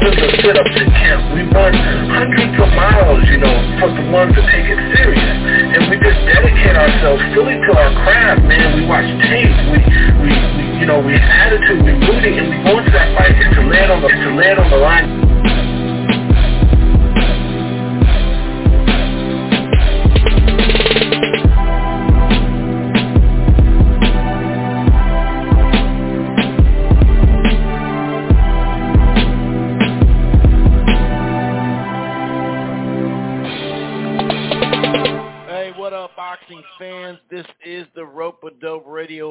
do 0.00 0.08
thousands 0.10 0.22
of 0.22 0.40
sit-ups 0.40 0.74
camp. 0.94 1.34
We 1.34 1.42
run 1.50 1.74
hundreds 2.10 2.54
of 2.54 2.70
miles, 2.74 3.22
you 3.28 3.38
know, 3.38 3.54
for 3.80 3.90
the 3.90 4.04
ones 4.10 4.34
that 4.34 4.46
take 4.50 4.66
it 4.66 4.80
serious. 4.94 5.34
And 5.74 5.90
we 5.90 5.96
just 5.98 6.18
dedicate 6.26 6.76
ourselves 6.76 7.22
fully 7.34 7.58
to 7.58 7.70
our 7.74 7.90
craft, 8.04 8.42
man. 8.46 8.78
We 8.78 8.86
watch 8.86 9.08
tape. 9.26 9.54
We, 9.74 9.78
we, 10.22 10.30
we 10.30 10.64
you 10.80 10.86
know, 10.86 11.00
we 11.02 11.12
have 11.18 11.52
attitude. 11.52 11.82
We 11.82 11.92
rooting, 12.06 12.38
and 12.38 12.46
we 12.50 12.56
go 12.62 12.78
into 12.78 12.90
that 12.92 13.10
fight 13.18 13.34
to 13.34 13.60
it 13.70 13.90
on 13.90 14.02
the, 14.02 14.08
to 14.08 14.30
land 14.34 14.58
on 14.58 14.70
the 14.70 14.78
line. 14.78 15.27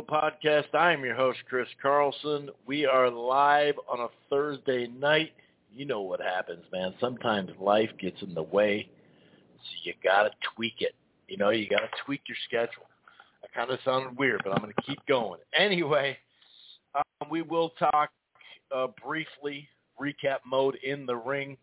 Podcast. 0.07 0.73
I 0.73 0.93
am 0.93 1.03
your 1.03 1.15
host, 1.15 1.39
Chris 1.49 1.67
Carlson. 1.81 2.49
We 2.65 2.85
are 2.85 3.09
live 3.09 3.75
on 3.89 3.99
a 3.99 4.07
Thursday 4.29 4.87
night. 4.87 5.31
You 5.75 5.85
know 5.85 6.01
what 6.01 6.21
happens, 6.21 6.63
man. 6.71 6.93
Sometimes 7.01 7.51
life 7.59 7.89
gets 7.99 8.21
in 8.21 8.33
the 8.33 8.43
way, 8.43 8.89
so 9.57 9.69
you 9.83 9.93
gotta 10.01 10.29
tweak 10.55 10.75
it. 10.79 10.95
You 11.27 11.35
know, 11.35 11.49
you 11.49 11.67
gotta 11.67 11.89
tweak 12.05 12.21
your 12.27 12.37
schedule. 12.47 12.85
That 13.41 13.53
kind 13.53 13.69
of 13.69 13.79
sounded 13.83 14.17
weird, 14.17 14.41
but 14.45 14.53
I'm 14.53 14.61
gonna 14.61 14.73
keep 14.85 15.05
going. 15.07 15.41
Anyway, 15.57 16.17
um, 16.95 17.29
we 17.29 17.41
will 17.41 17.71
talk 17.71 18.09
uh, 18.73 18.87
briefly 19.05 19.67
recap 19.99 20.37
mode 20.45 20.77
in 20.83 21.05
the 21.05 21.17
ring. 21.17 21.57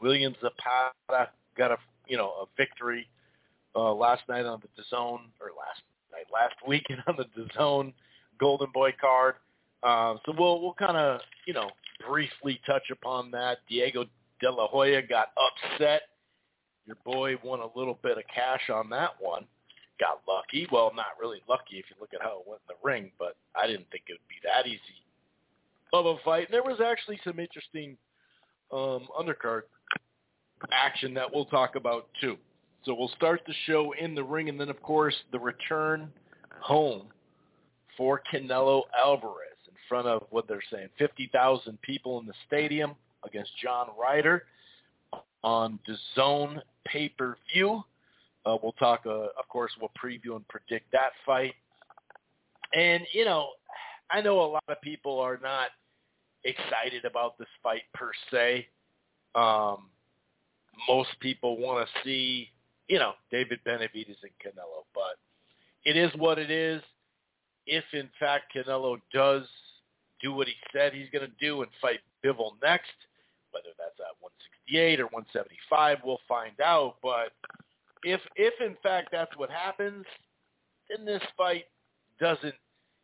William 0.00 0.34
Zepeda 0.42 1.28
got 1.56 1.70
a 1.70 1.76
you 2.08 2.16
know 2.16 2.30
a 2.30 2.46
victory 2.56 3.06
uh, 3.76 3.94
last 3.94 4.22
night 4.28 4.44
on 4.44 4.60
the 4.60 4.82
DAZN, 4.82 5.20
or 5.40 5.50
last 5.56 5.82
night, 6.12 6.26
last 6.32 6.54
weekend 6.66 7.02
on 7.06 7.16
the 7.16 7.26
DAZN 7.40 7.92
Golden 8.38 8.70
Boy 8.72 8.94
card. 9.00 9.34
Uh, 9.82 10.16
so 10.26 10.34
we'll 10.38 10.60
we'll 10.60 10.74
kind 10.74 10.96
of 10.96 11.20
you 11.46 11.54
know 11.54 11.70
briefly 12.06 12.60
touch 12.66 12.90
upon 12.90 13.30
that. 13.30 13.58
Diego 13.68 14.04
De 14.40 14.50
La 14.50 14.68
Hoya 14.68 15.02
got 15.02 15.28
upset. 15.36 16.02
Your 16.86 16.96
boy 17.04 17.36
won 17.44 17.60
a 17.60 17.78
little 17.78 17.98
bit 18.02 18.18
of 18.18 18.24
cash 18.34 18.70
on 18.70 18.90
that 18.90 19.10
one. 19.20 19.46
Got 20.00 20.22
lucky. 20.26 20.66
Well, 20.72 20.92
not 20.96 21.18
really 21.20 21.42
lucky 21.48 21.76
if 21.76 21.84
you 21.90 21.96
look 22.00 22.10
at 22.14 22.22
how 22.22 22.40
it 22.40 22.48
went 22.48 22.62
in 22.68 22.74
the 22.74 22.88
ring, 22.88 23.12
but 23.18 23.36
I 23.54 23.66
didn't 23.66 23.86
think 23.90 24.04
it 24.08 24.14
would 24.14 24.28
be 24.28 24.40
that 24.44 24.66
easy 24.66 24.80
of 25.92 26.06
a 26.06 26.16
fight. 26.24 26.46
And 26.46 26.54
there 26.54 26.62
was 26.62 26.80
actually 26.80 27.20
some 27.24 27.38
interesting 27.38 27.96
um, 28.72 29.08
undercard 29.18 29.62
action 30.72 31.14
that 31.14 31.32
we'll 31.32 31.46
talk 31.46 31.76
about 31.76 32.08
too. 32.20 32.36
So 32.84 32.94
we'll 32.94 33.12
start 33.16 33.42
the 33.46 33.54
show 33.66 33.92
in 34.00 34.14
the 34.14 34.24
ring, 34.24 34.48
and 34.48 34.58
then 34.58 34.70
of 34.70 34.82
course 34.82 35.14
the 35.32 35.38
return 35.38 36.10
home 36.60 37.08
for 37.96 38.22
Canelo 38.32 38.82
Alvarez 38.98 39.56
in 39.66 39.74
front 39.88 40.06
of 40.06 40.22
what 40.30 40.48
they're 40.48 40.62
saying, 40.72 40.88
50,000 40.98 41.80
people 41.82 42.18
in 42.20 42.26
the 42.26 42.32
stadium 42.46 42.94
against 43.24 43.50
John 43.62 43.88
Ryder 44.00 44.44
on 45.42 45.78
the 45.86 45.96
DAZN 46.16 46.62
pay-per-view. 46.86 47.82
Uh, 48.46 48.56
we'll 48.62 48.72
talk, 48.72 49.02
uh, 49.04 49.10
of 49.10 49.48
course, 49.48 49.70
we'll 49.80 49.90
preview 50.02 50.36
and 50.36 50.46
predict 50.48 50.90
that 50.92 51.10
fight. 51.26 51.54
And, 52.74 53.02
you 53.12 53.24
know, 53.24 53.50
I 54.10 54.20
know 54.20 54.40
a 54.40 54.46
lot 54.46 54.64
of 54.68 54.80
people 54.80 55.18
are 55.18 55.38
not 55.42 55.68
excited 56.44 57.04
about 57.04 57.38
this 57.38 57.48
fight 57.62 57.82
per 57.92 58.12
se. 58.30 58.66
Um, 59.34 59.88
most 60.88 61.10
people 61.20 61.58
want 61.58 61.86
to 61.86 62.04
see, 62.04 62.48
you 62.90 62.98
know, 62.98 63.12
David 63.30 63.60
Benavidez 63.64 64.18
and 64.22 64.32
Canelo, 64.44 64.82
but 64.92 65.16
it 65.84 65.96
is 65.96 66.10
what 66.16 66.40
it 66.40 66.50
is. 66.50 66.82
If 67.64 67.84
in 67.92 68.10
fact 68.18 68.52
Canelo 68.54 69.00
does 69.14 69.44
do 70.20 70.34
what 70.34 70.48
he 70.48 70.54
said 70.72 70.92
he's 70.92 71.08
going 71.12 71.24
to 71.24 71.32
do 71.40 71.62
and 71.62 71.70
fight 71.80 72.00
Bivol 72.24 72.54
next, 72.60 72.90
whether 73.52 73.68
that's 73.78 73.94
at 74.00 74.18
168 74.18 74.98
or 74.98 75.04
175, 75.04 75.98
we'll 76.04 76.18
find 76.26 76.60
out. 76.60 76.96
But 77.00 77.30
if 78.02 78.20
if 78.34 78.54
in 78.60 78.76
fact 78.82 79.10
that's 79.12 79.36
what 79.36 79.50
happens, 79.50 80.04
then 80.88 81.06
this 81.06 81.22
fight 81.36 81.66
doesn't, 82.18 82.54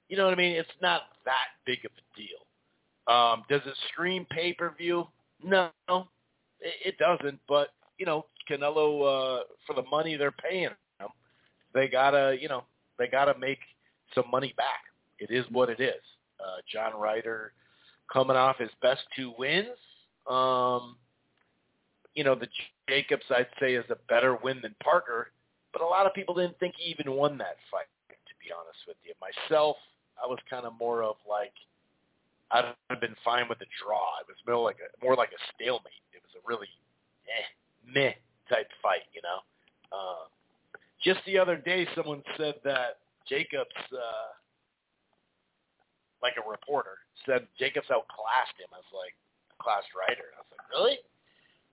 you 0.09 0.17
know 0.17 0.25
what 0.25 0.35
I 0.35 0.37
mean? 0.37 0.57
It's 0.57 0.69
not 0.83 1.03
that 1.25 1.55
big 1.65 1.85
of 1.85 1.93
a 1.93 2.19
deal. 2.19 3.15
Um, 3.15 3.45
does 3.49 3.61
it 3.65 3.75
scream 3.93 4.27
pay-per-view? 4.31 5.07
No, 5.45 5.71
it, 5.89 6.75
it 6.85 6.99
doesn't. 6.99 7.39
But 7.47 7.69
you 7.99 8.05
know, 8.05 8.27
Canelo 8.51 9.41
uh, 9.41 9.45
for 9.67 9.75
the 9.75 9.89
money 9.91 10.17
they're 10.17 10.33
paying 10.33 10.65
him, 10.65 11.09
they 11.75 11.89
gotta, 11.89 12.37
you 12.41 12.49
know, 12.49 12.65
they 12.99 13.07
gotta 13.07 13.39
make 13.39 13.59
some 14.15 14.25
money 14.31 14.55
back. 14.57 14.85
It 15.19 15.31
is 15.31 15.45
what 15.51 15.69
it 15.69 15.81
is. 15.81 16.03
Uh, 16.41 16.61
John 16.71 16.99
Ryder 16.99 17.53
coming 18.13 18.37
off 18.37 18.59
his 18.59 18.71
best 18.83 19.03
two 19.15 19.33
wins. 19.39 19.77
Um, 20.29 20.97
you 22.15 22.25
know, 22.25 22.35
the 22.35 22.49
Jacobs 22.89 23.25
I'd 23.31 23.47
say 23.61 23.75
is 23.75 23.85
a 23.91 23.97
better 24.09 24.37
win 24.43 24.61
than 24.63 24.75
Parker, 24.83 25.31
but 25.73 25.83
a 25.83 25.87
lot 25.87 26.07
of 26.07 26.15
people 26.15 26.35
didn't 26.35 26.59
think 26.59 26.75
he 26.79 26.91
even 26.91 27.13
won 27.13 27.39
that 27.39 27.57
fight. 27.71 27.87
To 28.09 28.35
be 28.43 28.51
honest 28.53 28.79
with 28.87 28.97
you, 29.05 29.13
myself, 29.21 29.77
I 30.23 30.27
was 30.27 30.39
kind 30.49 30.67
of 30.67 30.73
more 30.79 31.03
of 31.03 31.17
like 31.29 31.53
I'd 32.51 32.73
have 32.91 33.01
been 33.01 33.17
fine 33.25 33.49
with 33.49 33.59
the 33.59 33.67
draw. 33.83 34.21
It 34.21 34.29
was 34.29 34.37
more 34.47 34.65
like 34.65 34.79
a 34.79 35.05
more 35.05 35.17
like 35.17 35.31
a 35.31 35.41
stalemate. 35.55 36.07
It 36.13 36.23
was 36.23 36.33
a 36.37 36.43
really 36.47 36.69
eh, 37.27 37.93
meh 37.93 38.15
type 38.49 38.69
fight, 38.83 39.07
you 39.13 39.23
know. 39.23 39.41
Uh, 39.93 40.27
just 41.03 41.21
the 41.27 41.39
other 41.39 41.57
day, 41.57 41.87
someone 41.95 42.23
said 42.37 42.55
that 42.65 42.99
Jacobs, 43.29 43.77
uh, 43.93 44.33
like 46.23 46.35
a 46.39 46.49
reporter, 46.49 46.99
said 47.25 47.47
Jacobs 47.59 47.87
outclassed 47.91 48.57
him. 48.59 48.71
I 48.73 48.79
was 48.79 48.95
like, 48.95 49.15
classed 49.61 49.89
Ryder. 49.95 50.35
I 50.35 50.41
was 50.41 50.51
like, 50.51 50.67
really? 50.71 50.99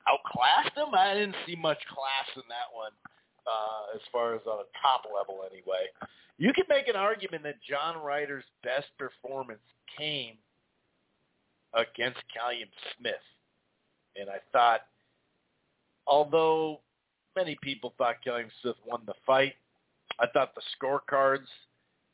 Outclassed 0.07 0.75
him? 0.75 0.93
I 0.93 1.13
didn't 1.13 1.35
see 1.47 1.55
much 1.55 1.79
class 1.87 2.27
in 2.35 2.43
that 2.49 2.69
one, 2.73 2.91
uh, 3.47 3.95
as 3.95 4.01
far 4.11 4.35
as 4.35 4.41
on 4.45 4.59
a 4.59 4.69
top 4.81 5.07
level 5.07 5.45
anyway. 5.47 5.87
You 6.37 6.51
could 6.53 6.67
make 6.67 6.87
an 6.87 6.95
argument 6.95 7.43
that 7.43 7.61
John 7.63 8.03
Ryder's 8.03 8.45
best 8.63 8.87
performance 8.97 9.63
came 9.97 10.35
against 11.73 12.19
Callum 12.33 12.69
Smith. 12.97 13.25
And 14.19 14.29
I 14.29 14.37
thought, 14.51 14.81
although 16.07 16.79
many 17.35 17.57
people 17.61 17.93
thought 17.97 18.15
Callum 18.23 18.47
Smith 18.61 18.75
won 18.85 19.01
the 19.05 19.13
fight, 19.25 19.53
I 20.19 20.27
thought 20.27 20.53
the 20.55 20.61
scorecards 20.77 21.47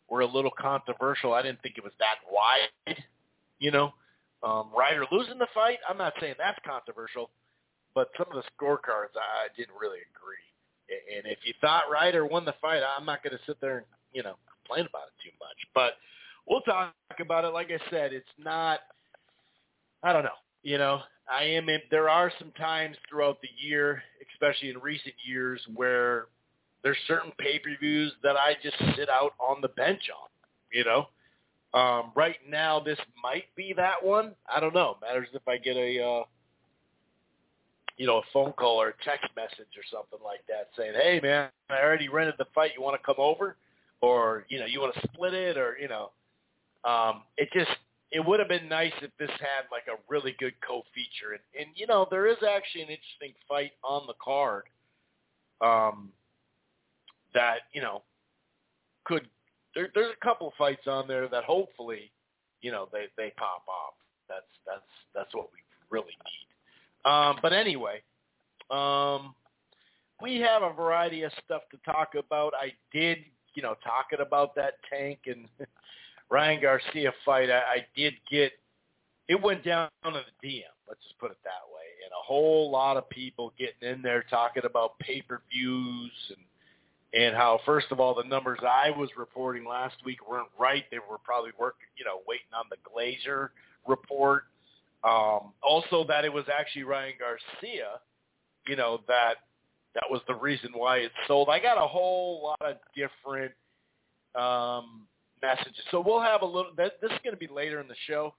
were 0.10 0.22
a 0.22 0.26
little 0.26 0.52
controversial. 0.58 1.34
I 1.34 1.42
didn't 1.42 1.62
think 1.62 1.78
it 1.78 1.84
was 1.84 1.94
that 2.00 2.16
wide, 2.32 2.98
you 3.60 3.72
know. 3.72 3.94
Um, 4.42 4.70
Ryder 4.76 5.06
losing 5.12 5.38
the 5.38 5.48
fight, 5.54 5.80
I'm 5.88 5.98
not 5.98 6.14
saying 6.22 6.36
that's 6.38 6.58
controversial, 6.66 7.30
but 7.94 8.10
some 8.18 8.28
of 8.32 8.42
the 8.42 8.50
scorecards 8.56 9.12
I 9.16 9.50
didn't 9.58 9.76
really 9.80 10.00
agree. 10.16 11.18
And 11.18 11.28
if 11.28 11.40
you 11.44 11.54
thought 11.60 11.84
Ryder 11.92 12.26
won 12.26 12.46
the 12.46 12.56
fight, 12.62 12.82
I'm 12.98 13.06
not 13.06 13.22
going 13.22 13.38
to 13.38 13.44
sit 13.46 13.60
there 13.60 13.78
and, 13.78 13.86
you 14.14 14.24
know, 14.24 14.36
complain 14.64 14.88
about 14.90 15.08
it 15.08 15.24
too 15.24 15.36
much. 15.40 15.58
But 15.76 15.94
we'll 16.48 16.62
talk 16.62 16.94
about 17.20 17.44
it. 17.44 17.50
Like 17.50 17.70
I 17.70 17.80
said, 17.92 18.14
it's 18.14 18.26
not, 18.38 18.80
I 20.04 20.14
don't 20.14 20.24
know, 20.24 20.40
you 20.64 20.78
know, 20.78 21.02
I 21.32 21.44
am 21.44 21.70
in, 21.70 21.80
there 21.92 22.10
are 22.10 22.32
some 22.40 22.52
times 22.52 22.98
throughout 23.10 23.40
the 23.42 23.50
year, 23.58 24.02
especially 24.34 24.70
in 24.70 24.80
recent 24.80 25.16
years, 25.26 25.62
where 25.76 26.26
there's 26.84 26.98
certain 27.08 27.32
pay-per-views 27.38 28.14
that 28.24 28.36
I 28.36 28.56
just 28.64 28.78
sit 28.96 29.10
out 29.10 29.34
on 29.40 29.62
the 29.62 29.68
bench 29.70 30.02
on, 30.10 30.30
you 30.72 30.84
know. 30.86 31.10
Um, 31.78 32.12
right 32.16 32.38
now, 32.50 32.80
this 32.80 32.98
might 33.22 33.46
be 33.56 33.74
that 33.78 34.04
one. 34.04 34.34
I 34.52 34.60
don't 34.60 34.74
know. 34.74 34.98
Matters 35.02 35.28
if 35.34 35.48
I 35.48 35.58
get 35.58 35.78
a, 35.78 36.04
uh, 36.04 36.24
you 37.98 38.08
know, 38.08 38.18
a 38.18 38.22
phone 38.34 38.54
call 38.54 38.82
or 38.82 38.90
a 38.90 39.04
text 39.04 39.28
message 39.36 39.70
or 39.78 39.84
something 39.92 40.20
like 40.24 40.40
that 40.48 40.70
saying, 40.76 40.94
"Hey, 40.96 41.20
man, 41.22 41.50
I 41.70 41.82
already 41.82 42.10
rented 42.10 42.36
the 42.40 42.46
fight. 42.56 42.72
You 42.76 42.82
want 42.82 43.00
to 43.00 43.06
come 43.06 43.20
over, 43.20 43.58
or 44.02 44.46
you 44.50 44.60
know, 44.60 44.66
you 44.66 44.80
want 44.80 44.96
to 44.96 45.08
split 45.14 45.34
it, 45.34 45.58
or 45.58 45.78
you 45.80 45.90
know." 45.90 46.12
Um, 46.86 47.24
it 47.38 47.50
just 47.54 47.70
it 48.12 48.26
would 48.26 48.40
have 48.40 48.50
been 48.50 48.68
nice 48.68 48.94
if 49.02 49.12
this 49.20 49.30
had 49.30 49.70
like 49.72 49.86
a 49.88 50.00
really 50.10 50.36
good 50.40 50.54
co-feature. 50.68 51.34
And, 51.34 51.42
and 51.60 51.70
you 51.76 51.86
know, 51.88 52.08
there 52.10 52.28
is 52.28 52.38
actually 52.38 52.82
an 52.84 52.90
interesting 52.90 53.34
fight 53.48 53.72
on 53.84 54.08
the 54.08 54.14
card 54.24 54.64
um, 55.62 56.12
that 57.34 57.60
you 57.74 57.82
know 57.82 58.04
could. 59.06 59.28
There, 59.76 59.90
there's 59.94 60.12
a 60.20 60.26
couple 60.26 60.48
of 60.48 60.54
fights 60.58 60.88
on 60.88 61.08
there 61.08 61.28
that 61.28 61.44
hopefully, 61.44 62.12
you 62.62 62.72
know, 62.72 62.90
they 62.92 63.06
they 63.18 63.32
pop 63.38 63.64
off. 63.68 63.94
That's 64.28 64.42
that's 64.66 64.82
that's 65.14 65.36
what 65.36 65.50
we 65.54 65.60
really 65.90 66.08
need. 66.08 67.10
Um, 67.10 67.38
but 67.42 67.54
anyway, 67.54 68.02
um, 68.72 69.36
we 70.22 70.38
have 70.38 70.64
a 70.64 70.74
variety 70.74 71.24
of 71.24 71.32
stuff 71.46 71.62
to 71.72 71.78
talk 71.86 72.14
about. 72.16 72.54
I 72.60 72.74
did, 72.92 73.20
you 73.54 73.62
know, 73.62 73.76
talking 73.84 74.26
about 74.26 74.56
that 74.56 74.74
tank 74.90 75.20
and 75.28 75.48
Ryan 76.30 76.62
Garcia 76.62 77.12
fight. 77.26 77.50
I, 77.50 77.60
I 77.60 77.86
did 77.96 78.14
get 78.30 78.52
it 79.28 79.42
went 79.42 79.64
down 79.64 79.90
to 80.04 80.12
the 80.12 80.48
DM. 80.48 80.64
Let's 80.88 81.04
just 81.04 81.18
put 81.20 81.32
it 81.32 81.38
that 81.44 81.70
way. 81.72 81.86
And 82.04 82.12
a 82.12 82.24
whole 82.24 82.72
lot 82.72 82.98
of 82.98 83.08
people 83.10 83.54
getting 83.60 83.88
in 83.88 84.02
there 84.02 84.26
talking 84.30 84.64
about 84.66 84.98
pay-per-views 85.00 86.12
and 86.30 86.46
and 87.12 87.36
how 87.36 87.60
first 87.66 87.88
of 87.90 88.00
all 88.00 88.14
the 88.14 88.24
numbers 88.24 88.60
I 88.62 88.92
was 88.92 89.10
reporting 89.18 89.66
last 89.66 89.96
week 90.06 90.30
weren't 90.30 90.50
right. 90.60 90.84
They 90.92 91.00
were 91.00 91.18
probably 91.18 91.52
working, 91.60 91.88
you 91.98 92.06
know, 92.06 92.22
waiting 92.28 92.46
on 92.56 92.66
the 92.70 92.78
Glazer 92.88 93.50
report. 93.88 94.44
Um, 95.04 95.54
also 95.64 96.06
that 96.08 96.26
it 96.26 96.32
was 96.32 96.46
actually 96.54 96.84
Ryan 96.84 97.14
Garcia, 97.18 98.00
you 98.68 98.76
know, 98.76 99.02
that 99.08 99.36
that 99.96 100.04
was 100.10 100.22
the 100.28 100.36
reason 100.36 100.72
why 100.74 100.98
it 100.98 101.12
sold. 101.28 101.50
I 101.50 101.60
got 101.60 101.84
a 101.84 101.88
whole 101.88 102.44
lot 102.44 102.62
of 102.62 102.78
different 102.96 103.54
um, 104.36 105.08
messages. 105.42 105.84
So 105.92 106.02
we'll 106.06 106.22
have 106.22 106.42
a 106.42 106.46
little. 106.46 106.72
This 106.78 106.92
is 107.04 107.20
going 107.24 107.34
to 107.34 107.38
be 107.38 107.48
later 107.48 107.80
in 107.80 107.88
the 107.88 107.96
show. 108.08 108.34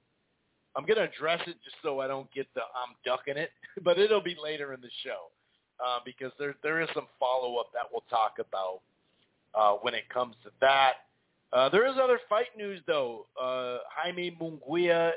I'm 0.76 0.84
going 0.84 0.96
to 0.96 1.04
address 1.04 1.40
it 1.46 1.56
just 1.64 1.76
so 1.82 2.00
I 2.00 2.06
don't 2.06 2.30
get 2.32 2.46
the 2.54 2.60
I'm 2.60 2.94
ducking 3.04 3.36
it, 3.36 3.50
but 3.84 3.98
it'll 3.98 4.22
be 4.22 4.36
later 4.42 4.72
in 4.72 4.80
the 4.80 4.90
show 5.02 5.30
uh, 5.84 5.98
because 6.04 6.32
there 6.38 6.54
there 6.62 6.80
is 6.80 6.88
some 6.94 7.06
follow 7.18 7.56
up 7.56 7.72
that 7.72 7.84
we'll 7.90 8.04
talk 8.08 8.36
about 8.38 8.80
uh, 9.54 9.72
when 9.82 9.94
it 9.94 10.08
comes 10.08 10.34
to 10.44 10.50
that. 10.60 10.92
Uh, 11.52 11.68
there 11.68 11.86
is 11.86 11.94
other 12.00 12.20
fight 12.28 12.56
news 12.56 12.80
though. 12.86 13.26
Uh, 13.40 13.78
Jaime 13.88 14.36
Munguia 14.40 15.12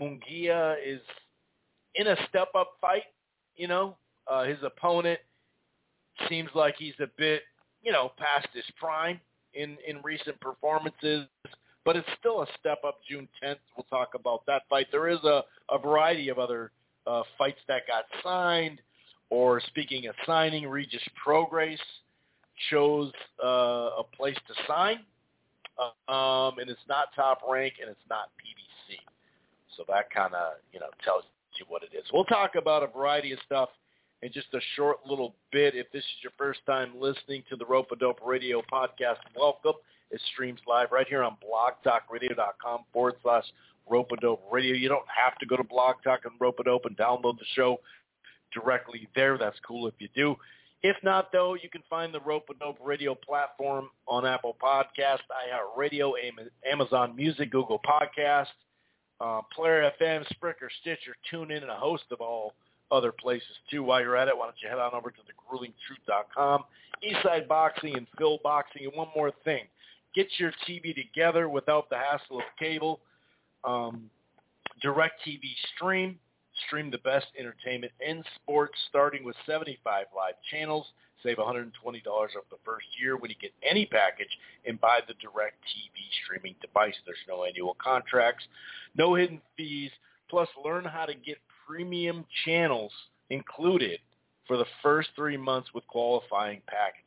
Munguia 0.00 0.76
is 0.84 1.00
in 1.94 2.08
a 2.08 2.16
step 2.28 2.48
up 2.56 2.72
fight. 2.80 3.04
You 3.56 3.68
know, 3.68 3.96
uh, 4.26 4.44
his 4.44 4.58
opponent 4.64 5.20
seems 6.28 6.50
like 6.54 6.74
he's 6.78 6.94
a 7.00 7.08
bit 7.16 7.42
you 7.82 7.92
know 7.92 8.12
past 8.18 8.48
his 8.52 8.64
prime 8.78 9.20
in 9.54 9.76
in 9.86 10.00
recent 10.02 10.38
performances 10.40 11.26
but 11.84 11.96
it's 11.96 12.08
still 12.18 12.42
a 12.42 12.46
step 12.58 12.78
up 12.86 12.98
June 13.08 13.28
10th. 13.42 13.56
We'll 13.76 13.84
talk 13.90 14.14
about 14.14 14.46
that 14.46 14.62
fight. 14.68 14.86
There 14.90 15.08
is 15.08 15.22
a, 15.24 15.42
a 15.70 15.78
variety 15.78 16.30
of 16.30 16.38
other 16.38 16.72
uh, 17.06 17.22
fights 17.36 17.58
that 17.68 17.82
got 17.86 18.04
signed, 18.22 18.80
or 19.30 19.60
speaking 19.60 20.06
of 20.06 20.14
signing, 20.26 20.66
Regis 20.66 21.02
Prograis 21.26 21.78
chose 22.70 23.12
uh, 23.42 23.48
a 23.98 24.02
place 24.16 24.36
to 24.48 24.54
sign, 24.66 25.00
uh, 25.78 26.12
um, 26.12 26.58
and 26.58 26.70
it's 26.70 26.80
not 26.88 27.08
top 27.14 27.40
rank 27.48 27.74
and 27.80 27.90
it's 27.90 28.00
not 28.08 28.30
PBC. 28.38 28.96
So 29.76 29.84
that 29.88 30.10
kind 30.10 30.34
of 30.34 30.54
you 30.72 30.80
know 30.80 30.88
tells 31.04 31.24
you 31.58 31.66
what 31.68 31.82
it 31.82 31.90
is. 31.96 32.04
We'll 32.12 32.24
talk 32.24 32.54
about 32.54 32.82
a 32.82 32.86
variety 32.86 33.32
of 33.32 33.38
stuff 33.44 33.68
in 34.24 34.32
just 34.32 34.46
a 34.54 34.60
short 34.74 35.06
little 35.06 35.34
bit. 35.52 35.74
If 35.74 35.92
this 35.92 36.02
is 36.02 36.22
your 36.22 36.32
first 36.38 36.60
time 36.64 36.92
listening 36.98 37.44
to 37.50 37.56
the 37.56 37.66
Rope 37.66 37.90
Dope 38.00 38.20
Radio 38.24 38.62
podcast, 38.72 39.18
welcome. 39.36 39.74
It 40.10 40.20
streams 40.32 40.60
live 40.66 40.92
right 40.92 41.06
here 41.06 41.22
on 41.22 41.36
blogtalkradio.com 41.44 42.84
forward 42.90 43.16
slash 43.22 43.44
Rope-A-Dope 43.86 44.42
Radio. 44.50 44.74
You 44.74 44.88
don't 44.88 45.04
have 45.14 45.38
to 45.40 45.46
go 45.46 45.58
to 45.58 45.64
Blog 45.64 45.96
Talk 46.02 46.20
and 46.24 46.32
Rope-A-Dope 46.40 46.86
and 46.86 46.96
download 46.96 47.38
the 47.38 47.44
show 47.54 47.80
directly 48.54 49.08
there. 49.14 49.36
That's 49.36 49.58
cool 49.66 49.86
if 49.88 49.94
you 49.98 50.08
do. 50.14 50.36
If 50.82 50.96
not, 51.02 51.30
though, 51.30 51.54
you 51.54 51.68
can 51.68 51.82
find 51.90 52.14
the 52.14 52.20
Rope-A-Dope 52.20 52.78
Radio 52.82 53.14
platform 53.14 53.90
on 54.08 54.24
Apple 54.24 54.56
Podcast, 54.62 55.20
iHeartRadio, 55.76 56.12
Amazon 56.70 57.14
Music, 57.14 57.50
Google 57.50 57.80
Podcast, 57.86 58.46
uh, 59.20 59.42
Player 59.54 59.90
FM, 60.00 60.24
Spreaker, 60.32 60.68
Stitcher, 60.80 61.14
TuneIn, 61.30 61.60
and 61.60 61.70
a 61.70 61.76
host 61.76 62.04
of 62.10 62.22
all 62.22 62.54
other 62.90 63.12
places 63.12 63.48
too. 63.70 63.82
While 63.82 64.00
you're 64.00 64.16
at 64.16 64.28
it, 64.28 64.36
why 64.36 64.46
don't 64.46 64.56
you 64.62 64.68
head 64.68 64.78
on 64.78 64.94
over 64.94 65.10
to 65.10 65.20
thegruelingtruth.com, 65.20 66.64
Eastside 67.02 67.48
Boxing 67.48 67.96
and 67.96 68.06
Phil 68.18 68.38
Boxing. 68.42 68.84
And 68.86 68.96
one 68.96 69.08
more 69.14 69.32
thing, 69.44 69.64
get 70.14 70.26
your 70.38 70.52
TV 70.68 70.94
together 70.94 71.48
without 71.48 71.90
the 71.90 71.96
hassle 71.96 72.38
of 72.38 72.44
cable. 72.58 73.00
Um, 73.64 74.10
direct 74.82 75.20
TV 75.26 75.40
stream. 75.74 76.18
Stream 76.68 76.88
the 76.88 76.98
best 76.98 77.26
entertainment 77.36 77.92
in 78.00 78.22
sports 78.36 78.74
starting 78.88 79.24
with 79.24 79.34
75 79.44 80.06
live 80.14 80.34
channels. 80.52 80.86
Save 81.24 81.38
$120 81.38 81.72
off 82.06 82.44
the 82.50 82.56
first 82.64 82.86
year 83.00 83.16
when 83.16 83.30
you 83.30 83.36
get 83.40 83.50
any 83.68 83.86
package 83.86 84.28
and 84.66 84.80
buy 84.80 85.00
the 85.08 85.14
direct 85.14 85.56
TV 85.64 85.98
streaming 86.22 86.54
device. 86.60 86.94
There's 87.06 87.16
no 87.26 87.44
annual 87.44 87.76
contracts, 87.82 88.44
no 88.96 89.14
hidden 89.14 89.40
fees. 89.56 89.90
Plus, 90.28 90.48
learn 90.64 90.84
how 90.84 91.06
to 91.06 91.14
get 91.14 91.38
premium 91.66 92.24
channels 92.44 92.92
included 93.30 93.98
for 94.46 94.56
the 94.56 94.66
first 94.82 95.08
three 95.16 95.36
months 95.36 95.68
with 95.74 95.86
qualifying 95.86 96.60
packages. 96.66 97.04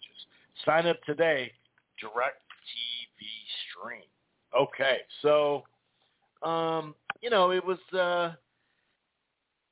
Sign 0.66 0.88
up 0.88 1.02
today, 1.04 1.52
direct 2.00 2.42
TV 2.72 3.26
stream. 3.70 4.02
Okay, 4.58 5.00
so 5.22 5.64
um, 6.42 6.96
you 7.22 7.30
know, 7.30 7.52
it 7.52 7.64
was 7.64 7.80
uh 7.94 8.34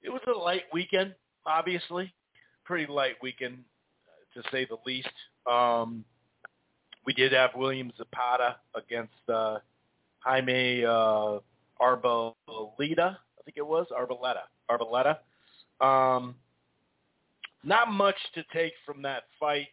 it 0.03 0.09
was 0.09 0.21
a 0.27 0.37
light 0.37 0.63
weekend, 0.71 1.15
obviously. 1.45 2.13
Pretty 2.63 2.91
light 2.91 3.15
weekend 3.21 3.59
to 4.33 4.43
say 4.51 4.65
the 4.65 4.77
least. 4.85 5.07
Um 5.49 6.03
we 7.05 7.13
did 7.13 7.33
have 7.33 7.51
William 7.55 7.91
Zepeda 7.99 8.55
against 8.75 9.13
uh 9.31 9.59
Jaime 10.19 10.83
uh 10.85 11.39
Arboleda, 11.79 13.17
I 13.17 13.41
think 13.43 13.57
it 13.57 13.65
was, 13.67 13.87
Arboleda. 13.91 14.43
Arboleda. 14.69 15.17
Um 15.79 16.35
not 17.63 17.91
much 17.91 18.15
to 18.35 18.43
take 18.53 18.73
from 18.85 19.01
that 19.01 19.23
fight 19.39 19.69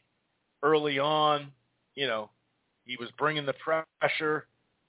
early 0.62 0.98
on, 0.98 1.52
you 1.94 2.06
know, 2.06 2.30
he 2.84 2.96
was 2.96 3.08
bringing 3.18 3.46
the 3.46 3.54
pressure, 4.00 4.46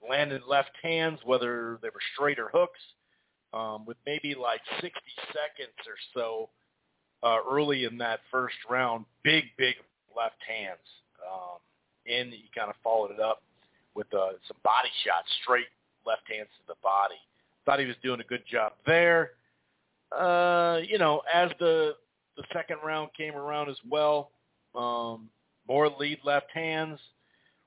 landed 0.07 0.41
left 0.47 0.71
hands, 0.81 1.19
whether 1.23 1.79
they 1.81 1.89
were 1.89 1.99
straight 2.13 2.39
or 2.39 2.49
hooks, 2.53 2.79
um, 3.53 3.85
with 3.85 3.97
maybe 4.05 4.35
like 4.35 4.61
60 4.81 4.99
seconds 5.27 5.77
or 5.85 5.95
so 6.13 6.49
uh, 7.23 7.39
early 7.49 7.85
in 7.85 7.97
that 7.99 8.21
first 8.31 8.55
round. 8.69 9.05
Big, 9.23 9.45
big 9.57 9.75
left 10.15 10.37
hands. 10.47 10.79
Um, 11.21 11.59
and 12.07 12.33
he 12.33 12.49
kind 12.55 12.69
of 12.69 12.75
followed 12.83 13.11
it 13.11 13.19
up 13.19 13.43
with 13.95 14.11
uh, 14.13 14.33
some 14.47 14.57
body 14.63 14.89
shots, 15.05 15.27
straight 15.43 15.67
left 16.05 16.23
hands 16.27 16.49
to 16.59 16.73
the 16.73 16.79
body. 16.81 17.15
Thought 17.65 17.79
he 17.79 17.85
was 17.85 17.95
doing 18.03 18.19
a 18.19 18.25
good 18.25 18.43
job 18.49 18.73
there. 18.85 19.31
Uh, 20.17 20.79
you 20.87 20.97
know, 20.97 21.21
as 21.33 21.51
the 21.59 21.95
the 22.37 22.43
second 22.51 22.77
round 22.83 23.09
came 23.15 23.35
around 23.35 23.69
as 23.69 23.77
well, 23.87 24.31
um, 24.75 25.29
more 25.67 25.89
lead 25.89 26.19
left 26.23 26.49
hands 26.51 26.99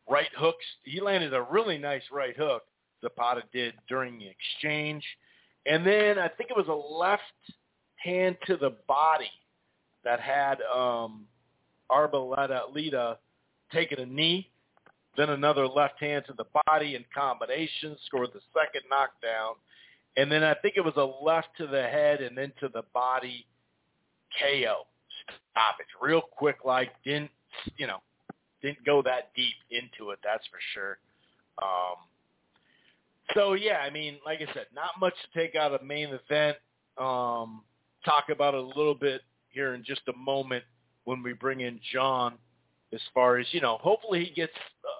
right 0.08 0.28
hooks. 0.36 0.64
He 0.82 1.00
landed 1.00 1.34
a 1.34 1.42
really 1.42 1.78
nice 1.78 2.02
right 2.12 2.36
hook, 2.36 2.64
Zepeda 3.04 3.42
did 3.52 3.74
during 3.88 4.18
the 4.18 4.26
exchange. 4.28 5.04
And 5.66 5.86
then 5.86 6.18
I 6.18 6.28
think 6.28 6.50
it 6.50 6.56
was 6.56 6.68
a 6.68 6.72
left 6.72 7.22
hand 7.96 8.36
to 8.46 8.56
the 8.56 8.76
body 8.86 9.30
that 10.04 10.20
had 10.20 10.58
um, 10.62 11.26
Arboleda 11.90 12.72
Lita 12.72 13.18
taking 13.72 13.98
a 13.98 14.06
knee, 14.06 14.48
then 15.16 15.30
another 15.30 15.66
left 15.66 16.00
hand 16.00 16.24
to 16.26 16.34
the 16.34 16.44
body 16.66 16.94
in 16.94 17.04
combination, 17.12 17.96
scored 18.06 18.30
the 18.32 18.40
second 18.54 18.82
knockdown. 18.88 19.54
And 20.16 20.30
then 20.32 20.42
I 20.42 20.54
think 20.54 20.74
it 20.76 20.80
was 20.80 20.94
a 20.96 21.24
left 21.24 21.48
to 21.58 21.66
the 21.66 21.82
head 21.82 22.20
and 22.20 22.36
then 22.36 22.52
to 22.60 22.68
the 22.68 22.82
body 22.94 23.46
KO. 24.40 24.86
Stoppage. 25.50 25.86
Real 26.00 26.22
quick 26.22 26.58
like, 26.64 26.90
didn't, 27.04 27.30
you 27.76 27.86
know, 27.86 27.98
didn't 28.62 28.84
go 28.84 29.02
that 29.02 29.30
deep 29.34 29.54
into 29.70 30.10
it, 30.10 30.18
that's 30.24 30.46
for 30.46 30.58
sure. 30.74 30.98
Um, 31.62 31.96
so 33.34 33.54
yeah, 33.54 33.78
I 33.78 33.90
mean, 33.90 34.16
like 34.24 34.40
I 34.40 34.52
said, 34.52 34.66
not 34.74 34.90
much 35.00 35.14
to 35.14 35.40
take 35.40 35.54
out 35.54 35.72
of 35.72 35.82
main 35.82 36.08
event. 36.08 36.56
Um, 36.98 37.62
talk 38.04 38.28
about 38.30 38.54
it 38.54 38.60
a 38.60 38.66
little 38.66 38.94
bit 38.94 39.22
here 39.50 39.74
in 39.74 39.84
just 39.84 40.02
a 40.08 40.16
moment 40.16 40.64
when 41.04 41.22
we 41.22 41.32
bring 41.32 41.60
in 41.60 41.80
John. 41.92 42.34
As 42.92 43.00
far 43.12 43.38
as 43.38 43.46
you 43.50 43.60
know, 43.60 43.78
hopefully 43.82 44.24
he 44.24 44.30
gets 44.32 44.52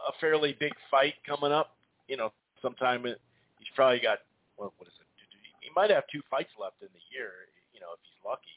a 0.08 0.12
fairly 0.20 0.56
big 0.58 0.72
fight 0.90 1.14
coming 1.26 1.52
up. 1.52 1.76
You 2.08 2.16
know, 2.16 2.32
sometime 2.60 3.04
he's 3.04 3.68
probably 3.76 4.00
got 4.00 4.18
what, 4.56 4.72
what 4.76 4.88
is 4.88 4.94
might 5.76 5.90
have 5.90 6.04
two 6.10 6.22
fights 6.30 6.50
left 6.60 6.80
in 6.80 6.88
the 6.92 7.04
year. 7.14 7.30
You 7.72 7.80
know, 7.80 7.92
if 7.92 8.00
he's 8.02 8.24
lucky. 8.24 8.56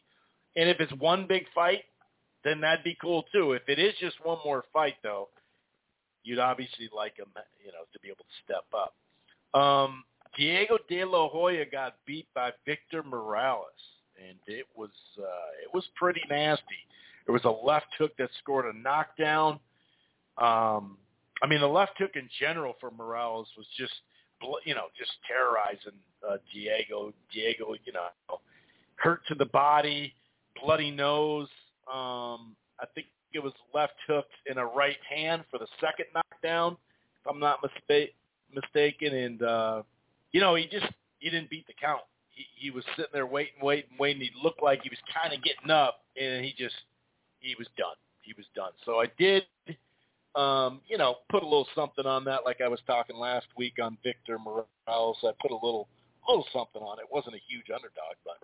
And 0.55 0.69
if 0.69 0.79
it's 0.79 0.93
one 0.99 1.27
big 1.27 1.43
fight, 1.53 1.83
then 2.43 2.61
that'd 2.61 2.83
be 2.83 2.97
cool 3.01 3.25
too. 3.31 3.51
If 3.51 3.67
it 3.67 3.79
is 3.79 3.93
just 3.99 4.15
one 4.23 4.39
more 4.45 4.63
fight, 4.73 4.95
though, 5.03 5.29
you'd 6.23 6.39
obviously 6.39 6.89
like 6.95 7.17
him, 7.17 7.27
you 7.63 7.71
know, 7.71 7.85
to 7.91 7.99
be 7.99 8.07
able 8.07 8.23
to 8.23 8.43
step 8.43 8.65
up. 8.73 8.95
Um, 9.59 10.03
Diego 10.38 10.77
De 10.88 11.03
La 11.03 11.27
Hoya 11.27 11.65
got 11.65 11.95
beat 12.05 12.27
by 12.33 12.51
Victor 12.65 13.03
Morales, 13.03 13.65
and 14.17 14.38
it 14.47 14.65
was 14.75 14.91
uh, 15.19 15.51
it 15.63 15.73
was 15.73 15.83
pretty 15.95 16.21
nasty. 16.29 16.63
There 17.25 17.33
was 17.33 17.45
a 17.45 17.65
left 17.65 17.88
hook 17.97 18.11
that 18.17 18.29
scored 18.41 18.65
a 18.73 18.77
knockdown. 18.77 19.59
Um, 20.38 20.97
I 21.41 21.47
mean, 21.47 21.61
the 21.61 21.67
left 21.67 21.97
hook 21.97 22.11
in 22.15 22.29
general 22.39 22.75
for 22.79 22.91
Morales 22.91 23.47
was 23.57 23.67
just 23.77 23.93
you 24.65 24.75
know 24.75 24.88
just 24.97 25.11
terrorizing 25.27 25.99
uh, 26.27 26.38
Diego. 26.53 27.13
Diego, 27.33 27.73
you 27.85 27.93
know, 27.93 28.07
hurt 28.95 29.21
to 29.27 29.35
the 29.35 29.45
body, 29.45 30.13
bloody 30.61 30.91
nose. 30.91 31.47
Um, 31.91 32.55
I 32.79 32.85
think 32.93 33.07
it 33.33 33.39
was 33.39 33.53
left 33.73 33.93
hook 34.07 34.25
in 34.49 34.57
a 34.57 34.65
right 34.65 34.97
hand 35.09 35.43
for 35.51 35.57
the 35.57 35.67
second 35.79 36.05
knockdown, 36.13 36.77
if 37.21 37.31
I'm 37.31 37.39
not 37.39 37.59
mistake, 37.61 38.15
mistaken. 38.53 39.13
And 39.13 39.41
uh, 39.41 39.83
you 40.31 40.41
know, 40.41 40.55
he 40.55 40.67
just 40.67 40.88
he 41.19 41.29
didn't 41.29 41.49
beat 41.49 41.67
the 41.67 41.73
count. 41.79 42.01
He, 42.29 42.45
he 42.55 42.71
was 42.71 42.83
sitting 42.95 43.11
there 43.13 43.27
waiting, 43.27 43.61
waiting, 43.61 43.91
waiting. 43.99 44.21
He 44.21 44.31
looked 44.43 44.63
like 44.63 44.81
he 44.83 44.89
was 44.89 44.99
kind 45.13 45.33
of 45.33 45.43
getting 45.43 45.71
up, 45.71 46.01
and 46.19 46.43
he 46.43 46.53
just 46.57 46.75
he 47.39 47.55
was 47.57 47.67
done. 47.77 47.95
He 48.21 48.33
was 48.38 48.45
done. 48.55 48.71
So 48.85 48.99
I 48.99 49.05
did, 49.17 49.43
um, 50.35 50.81
you 50.88 50.97
know, 50.97 51.15
put 51.29 51.41
a 51.41 51.45
little 51.45 51.67
something 51.73 52.05
on 52.05 52.23
that, 52.25 52.45
like 52.45 52.61
I 52.61 52.67
was 52.67 52.79
talking 52.85 53.17
last 53.17 53.47
week 53.57 53.75
on 53.81 53.97
Victor 54.03 54.38
Morales. 54.38 55.17
I 55.23 55.31
put 55.41 55.51
a 55.51 55.55
little 55.55 55.88
little 56.27 56.45
something 56.53 56.81
on 56.81 56.99
it. 56.99 57.03
it 57.03 57.07
wasn't 57.11 57.35
a 57.35 57.41
huge 57.47 57.69
underdog, 57.73 58.15
but 58.25 58.38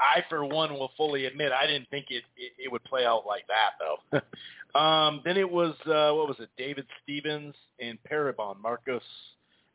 I, 0.00 0.24
for 0.28 0.44
one, 0.44 0.72
will 0.74 0.92
fully 0.96 1.26
admit 1.26 1.52
I 1.52 1.66
didn't 1.66 1.88
think 1.90 2.06
it 2.10 2.24
it, 2.36 2.52
it 2.58 2.72
would 2.72 2.84
play 2.84 3.04
out 3.04 3.24
like 3.26 3.44
that, 3.48 3.72
though. 3.78 4.78
um, 4.78 5.22
then 5.24 5.36
it 5.36 5.50
was 5.50 5.74
uh, 5.86 6.14
what 6.14 6.28
was 6.28 6.36
it? 6.40 6.50
David 6.56 6.86
Stevens 7.02 7.54
and 7.80 7.98
Periban, 8.10 8.60
Marcos 8.62 9.02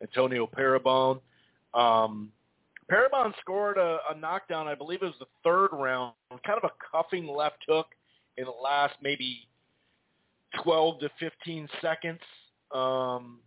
Antonio 0.02 0.48
Periban. 0.48 1.20
Um, 1.74 2.32
Periban 2.92 3.34
scored 3.42 3.78
a, 3.78 4.00
a 4.12 4.18
knockdown. 4.18 4.68
I 4.68 4.76
believe 4.76 5.02
it 5.02 5.06
was 5.06 5.16
the 5.20 5.26
third 5.44 5.70
round, 5.72 6.14
kind 6.46 6.60
of 6.62 6.70
a 6.70 6.72
cuffing 6.92 7.28
left 7.28 7.64
hook 7.68 7.88
in 8.38 8.46
the 8.46 8.52
last 8.52 8.96
maybe 9.02 9.48
12 10.64 11.00
to 11.00 11.10
15 11.20 11.68
seconds. 11.82 12.20
Um, 12.74 13.40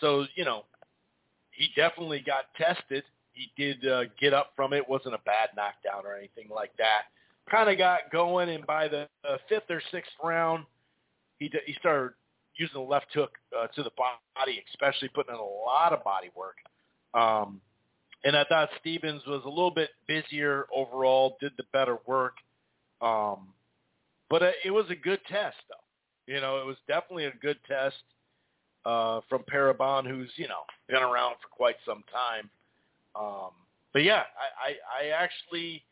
so 0.00 0.26
you 0.34 0.44
know, 0.44 0.64
he 1.56 1.68
definitely 1.74 2.22
got 2.24 2.44
tested 2.56 3.04
he 3.36 3.52
did 3.56 3.86
uh, 3.86 4.04
get 4.18 4.32
up 4.32 4.52
from 4.56 4.72
it. 4.72 4.88
wasn't 4.88 5.14
a 5.14 5.20
bad 5.26 5.50
knockdown 5.54 6.06
or 6.06 6.16
anything 6.16 6.48
like 6.48 6.72
that. 6.78 7.02
Kind 7.50 7.70
of 7.70 7.76
got 7.76 8.10
going, 8.10 8.48
and 8.48 8.66
by 8.66 8.88
the 8.88 9.06
uh, 9.28 9.36
fifth 9.48 9.70
or 9.70 9.80
sixth 9.92 10.10
round, 10.24 10.64
he 11.38 11.48
d- 11.48 11.58
he 11.66 11.74
started 11.74 12.14
using 12.56 12.80
the 12.82 12.88
left 12.88 13.06
hook 13.12 13.32
uh, 13.56 13.66
to 13.68 13.82
the 13.82 13.90
body, 13.90 14.64
especially 14.72 15.08
putting 15.08 15.34
in 15.34 15.40
a 15.40 15.44
lot 15.44 15.92
of 15.92 16.02
body 16.02 16.30
work. 16.34 16.56
Um, 17.12 17.60
and 18.24 18.34
I 18.34 18.44
thought 18.44 18.70
Stevens 18.80 19.22
was 19.26 19.42
a 19.44 19.48
little 19.48 19.70
bit 19.70 19.90
busier 20.08 20.66
overall, 20.74 21.36
did 21.40 21.52
the 21.58 21.64
better 21.72 21.98
work. 22.06 22.36
Um, 23.02 23.48
but 24.30 24.42
uh, 24.42 24.50
it 24.64 24.70
was 24.70 24.86
a 24.88 24.96
good 24.96 25.20
test, 25.28 25.56
though. 25.68 26.32
You 26.32 26.40
know, 26.40 26.58
it 26.58 26.66
was 26.66 26.76
definitely 26.88 27.26
a 27.26 27.34
good 27.42 27.58
test 27.68 27.96
uh, 28.86 29.20
from 29.28 29.42
Periban, 29.42 30.06
who's 30.06 30.30
you 30.36 30.46
know 30.46 30.62
been 30.88 31.02
around 31.02 31.34
for 31.42 31.48
quite 31.50 31.76
some 31.84 32.04
time. 32.10 32.48
Um, 33.16 33.50
but 33.92 34.04
yeah, 34.04 34.22
I, 34.38 35.02
I, 35.02 35.06
I 35.06 35.22
actually 35.22 35.82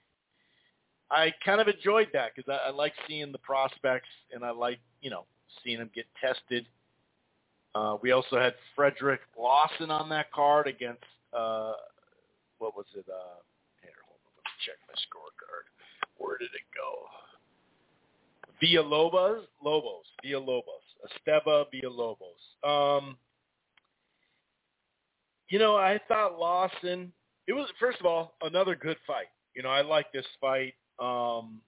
I 1.11 1.33
kind 1.45 1.61
of 1.61 1.69
enjoyed 1.69 2.09
that 2.13 2.31
because 2.35 2.49
I, 2.49 2.69
I 2.69 2.71
like 2.71 2.93
seeing 3.09 3.33
the 3.33 3.39
prospects 3.39 4.09
and 4.33 4.45
I 4.45 4.51
like 4.51 4.79
you 5.03 5.11
know 5.11 5.25
seeing 5.63 5.79
them 5.79 5.91
get 5.95 6.07
tested. 6.21 6.67
Uh, 7.75 7.97
we 8.01 8.13
also 8.13 8.39
had 8.39 8.55
Frederick 8.77 9.21
Lawson 9.37 9.91
on 9.91 10.09
that 10.11 10.31
card 10.31 10.69
against 10.69 11.03
uh, 11.33 11.73
what 12.59 12.77
was 12.77 12.87
it? 12.95 13.05
Uh, 13.09 13.43
here, 13.83 13.91
hold 14.07 14.21
on, 14.23 14.33
let 14.39 14.45
me 14.45 14.55
check 14.65 14.79
my 14.87 14.95
scorecard. 14.95 15.67
Where 16.19 16.39
did 16.39 16.55
it 16.55 16.69
go? 16.71 17.11
Villalobos, 18.63 19.43
Lobos, 19.63 20.07
Villalobos, 20.25 20.84
Esteva 21.05 21.65
Villalobos. 21.73 22.69
Um, 22.69 23.17
you 25.49 25.59
know, 25.59 25.77
I 25.77 26.01
thought 26.09 26.39
Lawson. 26.39 27.13
It 27.47 27.53
was 27.53 27.69
first 27.79 28.01
of 28.01 28.07
all 28.07 28.35
another 28.43 28.75
good 28.75 28.97
fight. 29.07 29.27
You 29.55 29.63
know, 29.63 29.69
I 29.69 29.83
like 29.83 30.13
this 30.13 30.27
fight. 30.41 30.75
Um, 30.99 31.61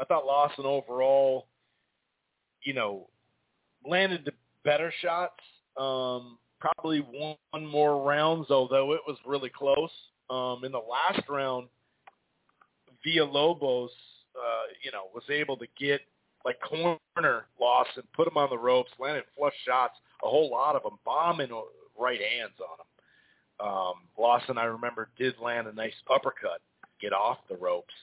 I 0.00 0.04
thought 0.06 0.26
Lawson 0.26 0.64
overall, 0.64 1.46
you 2.62 2.74
know, 2.74 3.08
landed 3.86 4.24
the 4.24 4.32
better 4.64 4.92
shots. 5.02 5.40
Um, 5.76 6.38
probably 6.60 7.04
won 7.12 7.66
more 7.66 8.02
rounds, 8.02 8.50
although 8.50 8.92
it 8.92 9.00
was 9.06 9.18
really 9.26 9.50
close. 9.50 9.90
Um, 10.30 10.64
in 10.64 10.72
the 10.72 10.78
last 10.78 11.28
round, 11.28 11.68
Villalobos, 13.06 13.88
uh, 14.34 14.64
you 14.82 14.90
know, 14.90 15.08
was 15.14 15.24
able 15.30 15.56
to 15.58 15.66
get 15.78 16.00
like 16.44 16.60
corner 16.60 17.46
Lawson, 17.60 18.02
put 18.14 18.28
him 18.28 18.36
on 18.36 18.50
the 18.50 18.58
ropes, 18.58 18.90
landed 18.98 19.24
flush 19.36 19.54
shots, 19.66 19.94
a 20.22 20.28
whole 20.28 20.50
lot 20.50 20.76
of 20.76 20.82
them, 20.82 20.98
bombing 21.04 21.50
right 21.98 22.20
hands 22.20 22.54
on 22.60 22.78
him. 22.80 22.86
Um, 23.60 23.94
Lawson, 24.18 24.58
I 24.58 24.64
remember, 24.64 25.08
did 25.16 25.34
land 25.40 25.68
a 25.68 25.72
nice 25.72 25.94
uppercut, 26.12 26.60
get 27.00 27.12
off 27.12 27.38
the 27.48 27.56
ropes. 27.56 27.94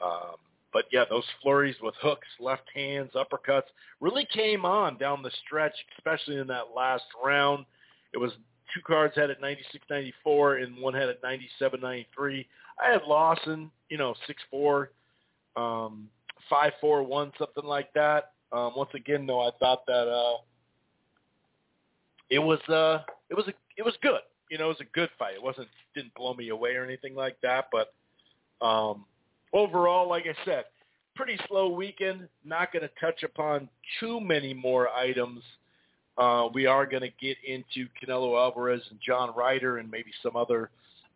Um, 0.00 0.36
but 0.72 0.84
yeah, 0.92 1.04
those 1.08 1.24
flurries 1.42 1.76
with 1.82 1.94
hooks, 2.00 2.28
left 2.38 2.68
hands, 2.74 3.12
uppercuts 3.14 3.62
really 4.00 4.26
came 4.32 4.64
on 4.64 4.98
down 4.98 5.22
the 5.22 5.30
stretch, 5.44 5.74
especially 5.98 6.36
in 6.36 6.46
that 6.48 6.74
last 6.74 7.04
round. 7.24 7.64
It 8.12 8.18
was 8.18 8.32
two 8.74 8.80
cards 8.86 9.14
had 9.16 9.30
at 9.30 9.40
96.94 9.40 10.62
and 10.62 10.76
one 10.78 10.94
had 10.94 11.08
at 11.08 11.22
97.93. 11.22 12.46
I 12.78 12.92
had 12.92 13.02
Lawson, 13.06 13.70
you 13.88 13.96
know, 13.96 14.14
six 14.26 14.42
four, 14.50 14.90
um, 15.56 16.08
five 16.48 16.72
four 16.80 17.02
one, 17.02 17.32
something 17.38 17.64
like 17.64 17.92
that. 17.94 18.32
Um, 18.52 18.72
once 18.76 18.90
again, 18.94 19.26
though, 19.26 19.40
I 19.40 19.50
thought 19.58 19.84
that 19.86 20.08
uh, 20.08 20.38
it 22.30 22.38
was 22.38 22.60
uh, 22.68 23.02
it 23.30 23.34
was 23.34 23.46
a, 23.48 23.52
it 23.76 23.84
was 23.84 23.94
good 24.02 24.20
you 24.50 24.58
know, 24.58 24.66
it 24.66 24.68
was 24.68 24.80
a 24.80 24.94
good 24.96 25.10
fight. 25.18 25.34
It 25.34 25.42
wasn't 25.42 25.68
didn't 25.94 26.14
blow 26.14 26.34
me 26.34 26.50
away 26.50 26.74
or 26.74 26.84
anything 26.84 27.14
like 27.14 27.36
that, 27.42 27.68
but 27.72 27.94
um, 28.64 29.04
overall, 29.52 30.08
like 30.08 30.24
I 30.26 30.44
said, 30.44 30.64
pretty 31.14 31.38
slow 31.48 31.68
weekend. 31.68 32.28
Not 32.44 32.72
going 32.72 32.82
to 32.82 32.90
touch 33.00 33.22
upon 33.22 33.68
too 33.98 34.20
many 34.20 34.54
more 34.54 34.88
items. 34.90 35.42
Uh, 36.18 36.48
we 36.54 36.66
are 36.66 36.86
going 36.86 37.02
to 37.02 37.10
get 37.20 37.36
into 37.46 37.88
Canelo 38.00 38.38
Alvarez 38.40 38.82
and 38.90 38.98
John 39.04 39.34
Ryder 39.34 39.78
and 39.78 39.90
maybe 39.90 40.10
some 40.22 40.36
other 40.36 40.70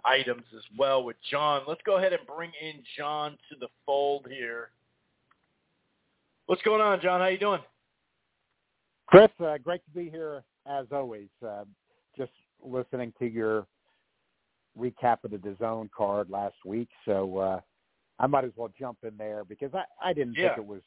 items 0.04 0.42
as 0.56 0.62
well 0.78 1.04
with 1.04 1.16
John. 1.30 1.62
Let's 1.66 1.80
go 1.84 1.98
ahead 1.98 2.12
and 2.12 2.26
bring 2.26 2.50
in 2.60 2.82
John 2.96 3.32
to 3.50 3.56
the 3.58 3.68
fold 3.86 4.26
here. 4.28 4.70
What's 6.50 6.62
going 6.62 6.80
on, 6.80 7.00
John? 7.00 7.20
How 7.20 7.28
you 7.28 7.38
doing? 7.38 7.60
Chris, 9.06 9.28
uh, 9.38 9.56
great 9.58 9.84
to 9.84 9.90
be 9.92 10.10
here 10.10 10.42
as 10.66 10.84
always. 10.90 11.28
Uh, 11.46 11.62
just 12.18 12.32
listening 12.60 13.12
to 13.20 13.26
your 13.26 13.68
recap 14.76 15.18
of 15.22 15.30
the 15.30 15.36
DAZN 15.36 15.88
card 15.96 16.28
last 16.28 16.56
week, 16.64 16.88
so 17.04 17.38
uh, 17.38 17.60
I 18.18 18.26
might 18.26 18.42
as 18.42 18.50
well 18.56 18.68
jump 18.76 18.98
in 19.04 19.16
there 19.16 19.44
because 19.44 19.70
I, 19.74 19.84
I 20.04 20.12
didn't 20.12 20.34
yeah. 20.34 20.48
think 20.48 20.58
it 20.58 20.66
was 20.66 20.80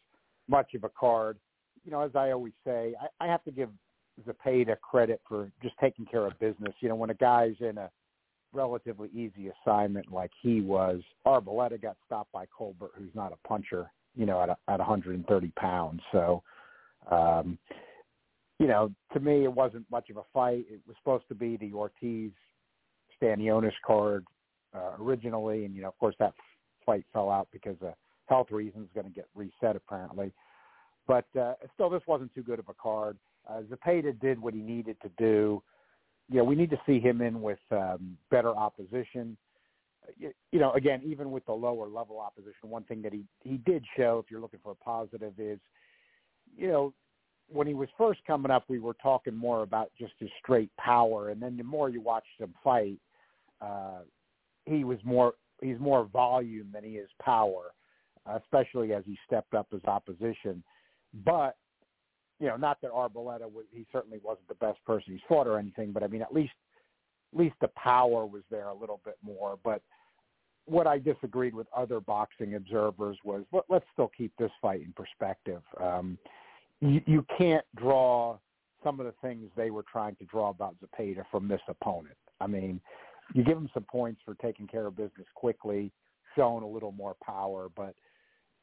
much 0.49 0.73
of 0.73 0.83
a 0.83 0.89
card. 0.89 1.37
You 1.85 1.91
know, 1.93 2.01
as 2.01 2.11
I 2.13 2.31
always 2.31 2.51
say, 2.67 2.93
I, 3.01 3.23
I 3.23 3.27
have 3.29 3.45
to 3.45 3.51
give 3.51 3.69
Zepeda 4.27 4.75
credit 4.81 5.21
for 5.25 5.49
just 5.61 5.75
taking 5.79 6.05
care 6.05 6.25
of 6.25 6.37
business. 6.39 6.75
You 6.81 6.89
know, 6.89 6.95
when 6.95 7.09
a 7.09 7.13
guy's 7.15 7.55
in 7.61 7.77
a 7.77 7.89
relatively 8.51 9.07
easy 9.13 9.49
assignment 9.65 10.11
like 10.11 10.31
he 10.41 10.59
was, 10.59 10.99
Arboleda 11.25 11.81
got 11.81 11.95
stopped 12.05 12.33
by 12.33 12.47
Colbert, 12.47 12.91
who's 12.97 13.15
not 13.15 13.31
a 13.31 13.47
puncher. 13.47 13.89
You 14.15 14.25
know, 14.25 14.41
at 14.41 14.49
at 14.49 14.79
130 14.79 15.51
pounds. 15.55 16.01
So, 16.11 16.43
um, 17.09 17.57
you 18.59 18.67
know, 18.67 18.91
to 19.13 19.19
me, 19.19 19.43
it 19.43 19.53
wasn't 19.53 19.89
much 19.89 20.09
of 20.09 20.17
a 20.17 20.23
fight. 20.33 20.65
It 20.69 20.81
was 20.87 20.95
supposed 20.97 21.27
to 21.29 21.35
be 21.35 21.57
the 21.57 21.73
Ortiz 21.73 22.31
Stanionis 23.21 23.73
card 23.85 24.25
uh, 24.75 24.91
originally, 24.99 25.65
and 25.65 25.75
you 25.75 25.81
know, 25.81 25.89
of 25.89 25.97
course, 25.97 26.15
that 26.19 26.33
fight 26.85 27.05
fell 27.13 27.29
out 27.29 27.47
because 27.51 27.77
of 27.81 27.93
health 28.27 28.51
reasons. 28.51 28.89
Going 28.93 29.07
to 29.07 29.13
get 29.13 29.27
reset 29.35 29.75
apparently, 29.75 30.31
but 31.07 31.25
uh, 31.39 31.53
still, 31.73 31.89
this 31.89 32.03
wasn't 32.07 32.33
too 32.33 32.43
good 32.43 32.59
of 32.59 32.69
a 32.69 32.73
card. 32.73 33.17
Uh, 33.49 33.61
Zepeda 33.61 34.19
did 34.21 34.41
what 34.41 34.53
he 34.53 34.61
needed 34.61 34.97
to 35.01 35.09
do. 35.17 35.61
Know, 36.29 36.43
we 36.43 36.55
need 36.55 36.69
to 36.69 36.79
see 36.85 36.99
him 36.99 37.21
in 37.21 37.41
with 37.41 37.59
um, 37.71 38.17
better 38.31 38.55
opposition. 38.55 39.37
You, 39.37 39.52
you 40.17 40.59
know, 40.59 40.71
again, 40.73 41.01
even 41.05 41.31
with 41.31 41.45
the 41.45 41.53
lower 41.53 41.87
level 41.87 42.19
opposition, 42.19 42.69
one 42.69 42.83
thing 42.83 43.01
that 43.01 43.13
he 43.13 43.23
he 43.43 43.57
did 43.57 43.83
show, 43.97 44.21
if 44.23 44.29
you're 44.29 44.41
looking 44.41 44.59
for 44.63 44.71
a 44.71 44.75
positive, 44.75 45.33
is 45.39 45.59
you 46.55 46.67
know 46.67 46.93
when 47.49 47.67
he 47.67 47.73
was 47.73 47.89
first 47.97 48.21
coming 48.25 48.51
up, 48.51 48.63
we 48.67 48.79
were 48.79 48.95
talking 49.01 49.35
more 49.35 49.63
about 49.63 49.91
just 49.99 50.13
his 50.19 50.29
straight 50.41 50.71
power, 50.77 51.29
and 51.29 51.41
then 51.41 51.57
the 51.57 51.63
more 51.63 51.89
you 51.89 52.01
watched 52.01 52.39
him 52.39 52.53
fight, 52.63 52.99
uh, 53.61 53.99
he 54.65 54.83
was 54.83 54.99
more 55.03 55.33
he's 55.61 55.79
more 55.79 56.05
volume 56.05 56.69
than 56.73 56.83
he 56.83 56.91
is 56.91 57.09
power, 57.21 57.73
especially 58.25 58.93
as 58.93 59.03
he 59.05 59.17
stepped 59.25 59.53
up 59.53 59.67
his 59.71 59.83
opposition. 59.85 60.63
But 61.25 61.55
you 62.39 62.47
know, 62.47 62.57
not 62.57 62.81
that 62.81 62.91
Arboleda 62.91 63.49
was 63.51 63.65
he 63.71 63.85
certainly 63.91 64.19
wasn't 64.23 64.47
the 64.47 64.55
best 64.55 64.83
person 64.85 65.13
he's 65.13 65.21
fought 65.27 65.47
or 65.47 65.59
anything, 65.59 65.91
but 65.91 66.03
I 66.03 66.07
mean, 66.07 66.21
at 66.21 66.33
least 66.33 66.53
at 67.33 67.39
least 67.39 67.55
the 67.61 67.69
power 67.69 68.25
was 68.25 68.43
there 68.51 68.67
a 68.67 68.75
little 68.75 69.01
bit 69.05 69.17
more. 69.23 69.57
But 69.63 69.81
what 70.65 70.87
I 70.87 70.97
disagreed 70.97 71.53
with 71.53 71.67
other 71.75 71.99
boxing 71.99 72.55
observers 72.55 73.17
was 73.23 73.43
let, 73.51 73.63
let's 73.69 73.85
still 73.93 74.11
keep 74.15 74.31
this 74.37 74.51
fight 74.61 74.81
in 74.81 74.93
perspective. 74.93 75.61
Um, 75.79 76.17
you, 76.79 77.01
you 77.05 77.25
can't 77.37 77.65
draw 77.75 78.37
some 78.83 78.99
of 78.99 79.05
the 79.05 79.13
things 79.21 79.49
they 79.55 79.71
were 79.71 79.85
trying 79.91 80.15
to 80.15 80.25
draw 80.25 80.49
about 80.49 80.75
Zepeda 80.81 81.23
from 81.31 81.47
this 81.47 81.61
opponent. 81.67 82.15
I 82.41 82.47
mean, 82.47 82.81
you 83.33 83.43
give 83.43 83.57
him 83.57 83.69
some 83.73 83.83
points 83.83 84.21
for 84.25 84.35
taking 84.35 84.67
care 84.67 84.85
of 84.85 84.97
business 84.97 85.27
quickly, 85.35 85.91
showing 86.35 86.63
a 86.63 86.67
little 86.67 86.91
more 86.91 87.15
power, 87.23 87.69
but 87.75 87.95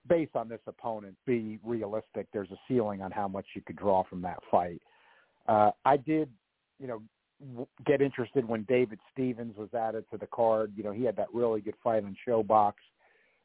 based 0.09 0.35
on 0.35 0.49
this 0.49 0.61
opponent, 0.67 1.17
be 1.27 1.59
realistic. 1.65 2.27
There's 2.33 2.51
a 2.51 2.59
ceiling 2.69 3.03
on 3.03 3.11
how 3.11 3.29
much 3.29 3.47
you 3.55 3.63
could 3.63 3.77
draw 3.77 4.05
from 4.05 4.23
that 4.23 4.39
fight. 4.51 4.81
Uh, 5.47 5.71
I 5.85 5.97
did, 5.97 6.29
you 6.79 6.87
know, 6.87 7.03
get 7.87 8.03
interested 8.03 8.47
when 8.47 8.65
David 8.65 8.99
Stevens 9.13 9.57
was 9.57 9.73
added 9.75 10.05
to 10.11 10.19
the 10.19 10.27
card. 10.27 10.73
You 10.77 10.85
know, 10.85 10.93
he 10.93 11.05
had 11.05 11.17
that 11.17 11.29
really 11.33 11.61
good 11.61 11.75
fight 11.83 12.05
on 12.05 12.17
ShoBox 12.27 12.75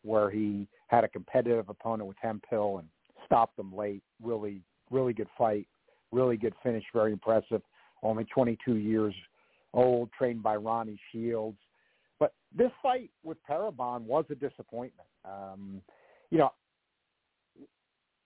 where 0.04 0.30
he 0.30 0.68
had 0.88 1.04
a 1.04 1.08
competitive 1.08 1.70
opponent 1.70 2.08
with 2.08 2.18
Hemphill 2.22 2.78
and 2.78 2.88
stopped 3.26 3.58
him 3.58 3.76
late. 3.76 4.04
Really, 4.22 4.62
really 4.92 5.14
good 5.14 5.30
fight. 5.38 5.68
Really 6.12 6.38
good 6.38 6.54
finish. 6.62 6.84
Very 6.94 7.12
impressive. 7.12 7.62
Only 8.04 8.26
22 8.26 8.76
years 8.76 9.14
old, 9.74 10.10
trained 10.18 10.44
by 10.44 10.56
Ronnie 10.56 11.00
Shields. 11.12 11.58
But 12.20 12.34
this 12.56 12.72
fight 12.82 13.10
with 13.24 13.38
Periban 13.50 14.02
was 14.02 14.26
a 14.30 14.36
disappointment. 14.36 15.10
Um, 15.26 15.82
you 16.30 16.38
know, 16.38 16.52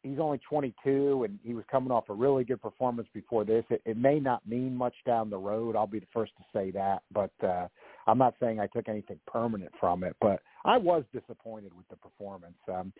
he's 0.03 0.19
only 0.19 0.39
22 0.49 1.23
and 1.23 1.39
he 1.43 1.53
was 1.53 1.65
coming 1.69 1.91
off 1.91 2.09
a 2.09 2.13
really 2.13 2.43
good 2.43 2.61
performance 2.61 3.07
before 3.13 3.43
this. 3.43 3.63
It, 3.69 3.81
it 3.85 3.97
may 3.97 4.19
not 4.19 4.47
mean 4.47 4.75
much 4.75 4.93
down 5.05 5.29
the 5.29 5.37
road. 5.37 5.75
I'll 5.75 5.87
be 5.87 5.99
the 5.99 6.07
first 6.13 6.33
to 6.37 6.43
say 6.53 6.71
that, 6.71 7.03
but 7.13 7.31
uh, 7.43 7.67
I'm 8.07 8.17
not 8.17 8.35
saying 8.39 8.59
I 8.59 8.67
took 8.67 8.87
anything 8.87 9.19
permanent 9.27 9.71
from 9.79 10.03
it. 10.03 10.15
But 10.21 10.41
I 10.65 10.77
was 10.77 11.03
disappointed 11.13 11.71
with 11.75 11.87
the 11.89 11.97
performance. 11.97 12.57
Um, 12.67 12.93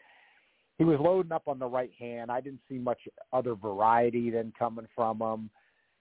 he 0.77 0.83
was 0.83 0.99
loading 0.99 1.31
up 1.31 1.47
on 1.47 1.59
the 1.59 1.67
right 1.67 1.91
hand. 1.97 2.31
I 2.31 2.41
didn't 2.41 2.61
see 2.69 2.77
much 2.77 2.99
other 3.33 3.55
variety 3.55 4.29
than 4.29 4.53
coming 4.57 4.87
from 4.95 5.21
him. 5.21 5.49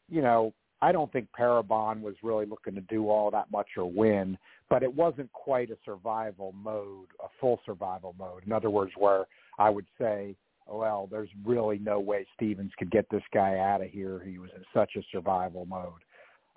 You 0.08 0.22
know, 0.22 0.52
I 0.80 0.92
don't 0.92 1.12
think 1.12 1.28
Periban 1.38 2.00
was 2.00 2.14
really 2.22 2.46
looking 2.46 2.74
to 2.76 2.80
do 2.82 3.10
all 3.10 3.30
that 3.32 3.50
much 3.50 3.66
or 3.76 3.90
win, 3.90 4.38
but 4.70 4.84
it 4.84 4.94
wasn't 4.94 5.32
quite 5.32 5.70
a 5.70 5.76
survival 5.84 6.54
mode, 6.56 7.08
a 7.22 7.28
full 7.40 7.58
survival 7.66 8.14
mode. 8.18 8.44
In 8.46 8.52
other 8.52 8.70
words, 8.70 8.92
where 8.96 9.26
I 9.58 9.70
would 9.70 9.86
say, 9.98 10.36
well, 10.68 11.08
there's 11.10 11.30
really 11.44 11.78
no 11.78 12.00
way 12.00 12.26
Stevens 12.34 12.72
could 12.78 12.90
get 12.90 13.08
this 13.10 13.22
guy 13.32 13.58
out 13.58 13.82
of 13.82 13.90
here. 13.90 14.22
He 14.24 14.38
was 14.38 14.50
in 14.56 14.62
such 14.74 14.96
a 14.96 15.02
survival 15.12 15.66
mode. 15.66 16.02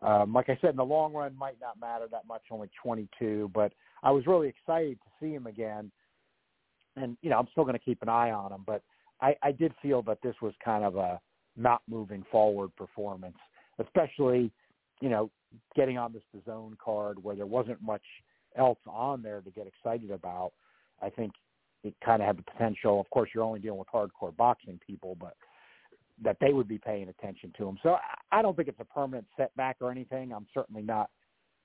Um, 0.01 0.34
like 0.34 0.50
I 0.50 0.58
said, 0.62 0.72
in 0.72 0.77
the 0.77 0.86
long 0.86 1.13
run, 1.13 1.36
might 1.38 1.58
not 1.62 1.80
matter 1.80 2.08
that 2.12 2.27
much, 2.27 2.41
only 2.50 2.70
22, 2.82 3.51
but 3.53 3.72
I 4.01 4.12
was 4.12 4.25
really 4.25 4.48
excited 4.48 4.98
to 5.00 5.10
see 5.20 5.34
him 5.34 5.46
again. 5.46 5.91
And, 6.96 7.18
you 7.22 7.30
know, 7.30 7.38
I'm 7.38 7.48
still 7.51 7.63
going 7.63 7.77
to 7.77 7.84
keep 7.84 8.01
an 8.01 8.10
eye 8.10 8.32
on 8.32 8.51
him, 8.51 8.63
but 8.65 8.82
I, 9.22 9.36
I 9.44 9.51
did 9.51 9.74
feel 9.82 10.01
that 10.03 10.18
this 10.24 10.36
was 10.41 10.53
kind 10.63 10.84
of 10.84 10.96
a 10.96 11.22
not 11.56 11.82
moving 11.88 12.25
forward 12.32 12.75
performance 12.75 13.38
especially, 13.82 14.51
you 15.01 15.10
know, 15.10 15.30
getting 15.75 15.98
on 15.98 16.13
this 16.13 16.24
DAZN 16.36 16.77
card 16.77 17.22
where 17.22 17.36
there 17.36 17.46
wasn't 17.46 17.82
much 17.82 18.03
else 18.56 18.80
on 18.88 19.22
there 19.22 19.41
to 19.41 19.51
get 19.51 19.68
excited 19.68 20.12
about. 20.12 20.51
I 21.01 21.10
think 21.10 21.32
it 21.83 21.93
kind 22.03 22.21
of 22.21 22.27
had 22.27 22.38
the 22.38 22.43
potential. 22.43 23.00
Of 23.00 23.09
course, 23.09 23.29
you're 23.33 23.43
only 23.43 23.59
dealing 23.59 23.79
with 23.79 23.88
hardcore 23.88 24.35
boxing 24.35 24.79
people, 24.85 25.17
but 25.19 25.35
that 26.23 26.38
they 26.39 26.53
would 26.53 26.67
be 26.67 26.77
paying 26.77 27.09
attention 27.09 27.51
to 27.57 27.67
him. 27.67 27.77
So 27.81 27.97
I 28.31 28.41
don't 28.41 28.55
think 28.55 28.67
it's 28.67 28.79
a 28.79 28.85
permanent 28.85 29.25
setback 29.35 29.77
or 29.81 29.91
anything. 29.91 30.31
I'm 30.31 30.45
certainly 30.53 30.83
not 30.83 31.09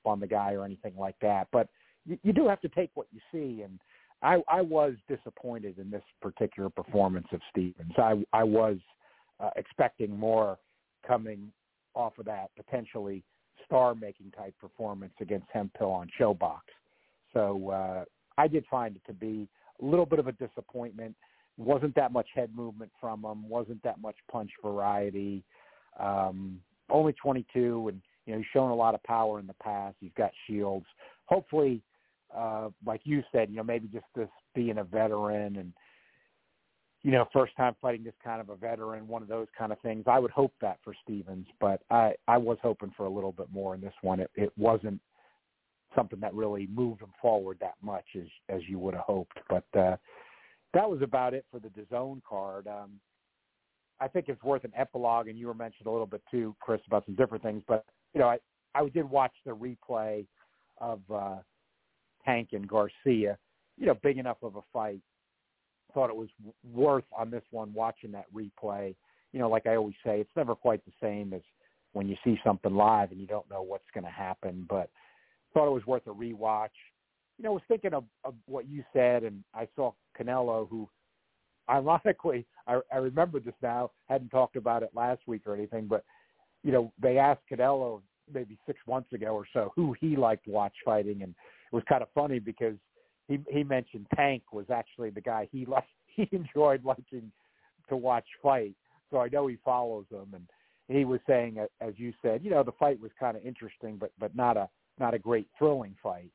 on 0.04 0.20
the 0.20 0.26
guy 0.26 0.52
or 0.52 0.64
anything 0.64 0.94
like 0.96 1.16
that. 1.20 1.48
But 1.52 1.68
you, 2.06 2.18
you 2.22 2.32
do 2.32 2.48
have 2.48 2.60
to 2.62 2.68
take 2.68 2.90
what 2.94 3.06
you 3.12 3.20
see, 3.32 3.62
and 3.62 3.78
I, 4.22 4.42
I 4.48 4.62
was 4.62 4.94
disappointed 5.08 5.78
in 5.78 5.90
this 5.90 6.02
particular 6.22 6.70
performance 6.70 7.26
of 7.32 7.40
Stevens. 7.50 7.92
I, 7.98 8.24
I 8.32 8.44
was 8.44 8.78
uh, 9.40 9.50
expecting 9.56 10.16
more 10.18 10.58
coming 11.06 11.52
off 11.94 12.18
of 12.18 12.24
that 12.26 12.50
potentially 12.56 13.22
star-making 13.66 14.30
type 14.30 14.54
performance 14.60 15.12
against 15.20 15.46
Hemphill 15.52 15.90
on 15.90 16.08
ShoBox. 16.18 16.60
So 17.34 17.70
uh, 17.70 18.04
I 18.38 18.48
did 18.48 18.64
find 18.70 18.96
it 18.96 19.02
to 19.06 19.12
be 19.12 19.48
little 19.84 20.06
bit 20.06 20.18
of 20.18 20.26
a 20.26 20.32
disappointment. 20.32 21.14
Wasn't 21.58 21.94
that 21.94 22.12
much 22.12 22.28
head 22.34 22.50
movement 22.54 22.90
from 23.00 23.24
him. 23.24 23.48
Wasn't 23.48 23.82
that 23.82 24.00
much 24.00 24.16
punch 24.30 24.50
variety. 24.62 25.42
Um, 25.98 26.60
only 26.90 27.14
22, 27.14 27.88
and 27.88 28.00
you 28.26 28.32
know 28.32 28.38
he's 28.38 28.46
shown 28.52 28.70
a 28.70 28.74
lot 28.74 28.94
of 28.94 29.02
power 29.04 29.40
in 29.40 29.46
the 29.46 29.54
past. 29.54 29.96
He's 30.00 30.12
got 30.16 30.30
shields. 30.46 30.86
Hopefully, 31.24 31.82
uh, 32.36 32.68
like 32.84 33.00
you 33.04 33.22
said, 33.32 33.48
you 33.50 33.56
know 33.56 33.64
maybe 33.64 33.88
just 33.88 34.04
this 34.14 34.28
being 34.54 34.78
a 34.78 34.84
veteran 34.84 35.56
and 35.56 35.72
you 37.06 37.12
know, 37.12 37.24
first 37.32 37.56
time 37.56 37.76
fighting 37.80 38.02
this 38.02 38.14
kind 38.24 38.40
of 38.40 38.48
a 38.48 38.56
veteran, 38.56 39.06
one 39.06 39.22
of 39.22 39.28
those 39.28 39.46
kind 39.56 39.70
of 39.70 39.78
things. 39.78 40.06
I 40.08 40.18
would 40.18 40.32
hope 40.32 40.52
that 40.60 40.78
for 40.82 40.92
Stevens, 41.04 41.46
but 41.60 41.82
I 41.88 42.14
I 42.26 42.36
was 42.36 42.58
hoping 42.62 42.92
for 42.96 43.06
a 43.06 43.08
little 43.08 43.30
bit 43.30 43.46
more 43.52 43.76
in 43.76 43.80
this 43.80 43.94
one. 44.02 44.18
It 44.18 44.28
it 44.34 44.52
wasn't 44.58 45.00
something 45.96 46.20
that 46.20 46.34
really 46.34 46.68
moved 46.68 47.02
him 47.02 47.12
forward 47.20 47.58
that 47.60 47.74
much 47.82 48.04
as 48.16 48.28
as 48.48 48.60
you 48.68 48.78
would 48.78 48.94
have 48.94 49.04
hoped. 49.04 49.38
But 49.48 49.64
uh 49.78 49.96
that 50.74 50.88
was 50.88 51.00
about 51.02 51.32
it 51.32 51.44
for 51.50 51.58
the 51.58 51.68
DAZN 51.68 52.22
card. 52.28 52.68
Um 52.68 53.00
I 53.98 54.08
think 54.08 54.28
it's 54.28 54.42
worth 54.42 54.64
an 54.64 54.72
epilogue 54.76 55.28
and 55.28 55.38
you 55.38 55.46
were 55.46 55.54
mentioned 55.54 55.86
a 55.86 55.90
little 55.90 56.06
bit 56.06 56.22
too, 56.30 56.54
Chris, 56.60 56.80
about 56.86 57.06
some 57.06 57.16
different 57.16 57.42
things, 57.42 57.62
but 57.66 57.84
you 58.14 58.20
know, 58.20 58.28
I 58.28 58.38
I 58.74 58.88
did 58.88 59.08
watch 59.08 59.32
the 59.44 59.56
replay 59.56 60.26
of 60.78 61.00
uh 61.12 61.36
Tank 62.24 62.50
and 62.52 62.68
Garcia, 62.68 63.38
you 63.76 63.86
know, 63.86 63.94
big 64.02 64.18
enough 64.18 64.38
of 64.42 64.56
a 64.56 64.62
fight 64.72 65.00
thought 65.96 66.10
it 66.10 66.16
was 66.16 66.28
worth 66.74 67.06
on 67.16 67.30
this 67.30 67.42
one 67.50 67.72
watching 67.72 68.12
that 68.12 68.26
replay. 68.34 68.94
You 69.32 69.40
know, 69.40 69.48
like 69.48 69.66
I 69.66 69.76
always 69.76 69.94
say, 70.04 70.20
it's 70.20 70.36
never 70.36 70.54
quite 70.54 70.84
the 70.84 70.92
same 71.00 71.32
as 71.32 71.40
when 71.94 72.06
you 72.06 72.16
see 72.22 72.38
something 72.44 72.74
live 72.74 73.12
and 73.12 73.20
you 73.20 73.26
don't 73.26 73.48
know 73.48 73.62
what's 73.62 73.88
going 73.94 74.04
to 74.04 74.10
happen. 74.10 74.66
But 74.68 74.90
thought 75.56 75.68
it 75.68 75.72
was 75.72 75.86
worth 75.86 76.06
a 76.06 76.10
rewatch. 76.10 76.68
You 77.38 77.44
know, 77.44 77.50
I 77.50 77.54
was 77.54 77.62
thinking 77.66 77.94
of, 77.94 78.04
of 78.24 78.34
what 78.44 78.68
you 78.68 78.84
said, 78.92 79.24
and 79.24 79.42
I 79.54 79.66
saw 79.74 79.92
Canelo, 80.18 80.68
who, 80.68 80.86
ironically, 81.70 82.44
I, 82.66 82.80
I 82.92 82.98
remember 82.98 83.40
this 83.40 83.54
now. 83.62 83.90
Hadn't 84.06 84.28
talked 84.28 84.56
about 84.56 84.82
it 84.82 84.90
last 84.94 85.22
week 85.26 85.46
or 85.46 85.54
anything, 85.54 85.86
but 85.86 86.04
you 86.62 86.72
know, 86.72 86.92
they 87.00 87.16
asked 87.16 87.40
Canelo 87.50 88.02
maybe 88.32 88.58
six 88.66 88.78
months 88.86 89.14
ago 89.14 89.28
or 89.28 89.46
so 89.54 89.72
who 89.74 89.94
he 89.98 90.14
liked 90.14 90.46
watch 90.46 90.74
fighting, 90.84 91.22
and 91.22 91.30
it 91.30 91.74
was 91.74 91.84
kind 91.88 92.02
of 92.02 92.08
funny 92.14 92.38
because 92.38 92.76
he 93.26 93.38
he 93.50 93.64
mentioned 93.64 94.06
Tank 94.14 94.42
was 94.52 94.66
actually 94.70 95.08
the 95.08 95.22
guy 95.22 95.48
he 95.50 95.64
liked 95.66 95.88
he 96.06 96.28
enjoyed 96.32 96.84
liking 96.84 97.32
to 97.88 97.96
watch 97.96 98.26
fight. 98.42 98.74
So 99.10 99.20
I 99.20 99.28
know 99.28 99.46
he 99.46 99.56
follows 99.64 100.04
him, 100.10 100.34
and 100.34 100.46
he 100.88 101.06
was 101.06 101.20
saying, 101.26 101.58
as 101.80 101.94
you 101.96 102.12
said, 102.20 102.44
you 102.44 102.50
know, 102.50 102.62
the 102.62 102.72
fight 102.72 103.00
was 103.00 103.10
kind 103.18 103.38
of 103.38 103.46
interesting, 103.46 103.96
but 103.96 104.12
but 104.18 104.36
not 104.36 104.58
a 104.58 104.68
not 104.98 105.14
a 105.14 105.18
great 105.18 105.48
thrilling 105.58 105.94
fight. 106.02 106.30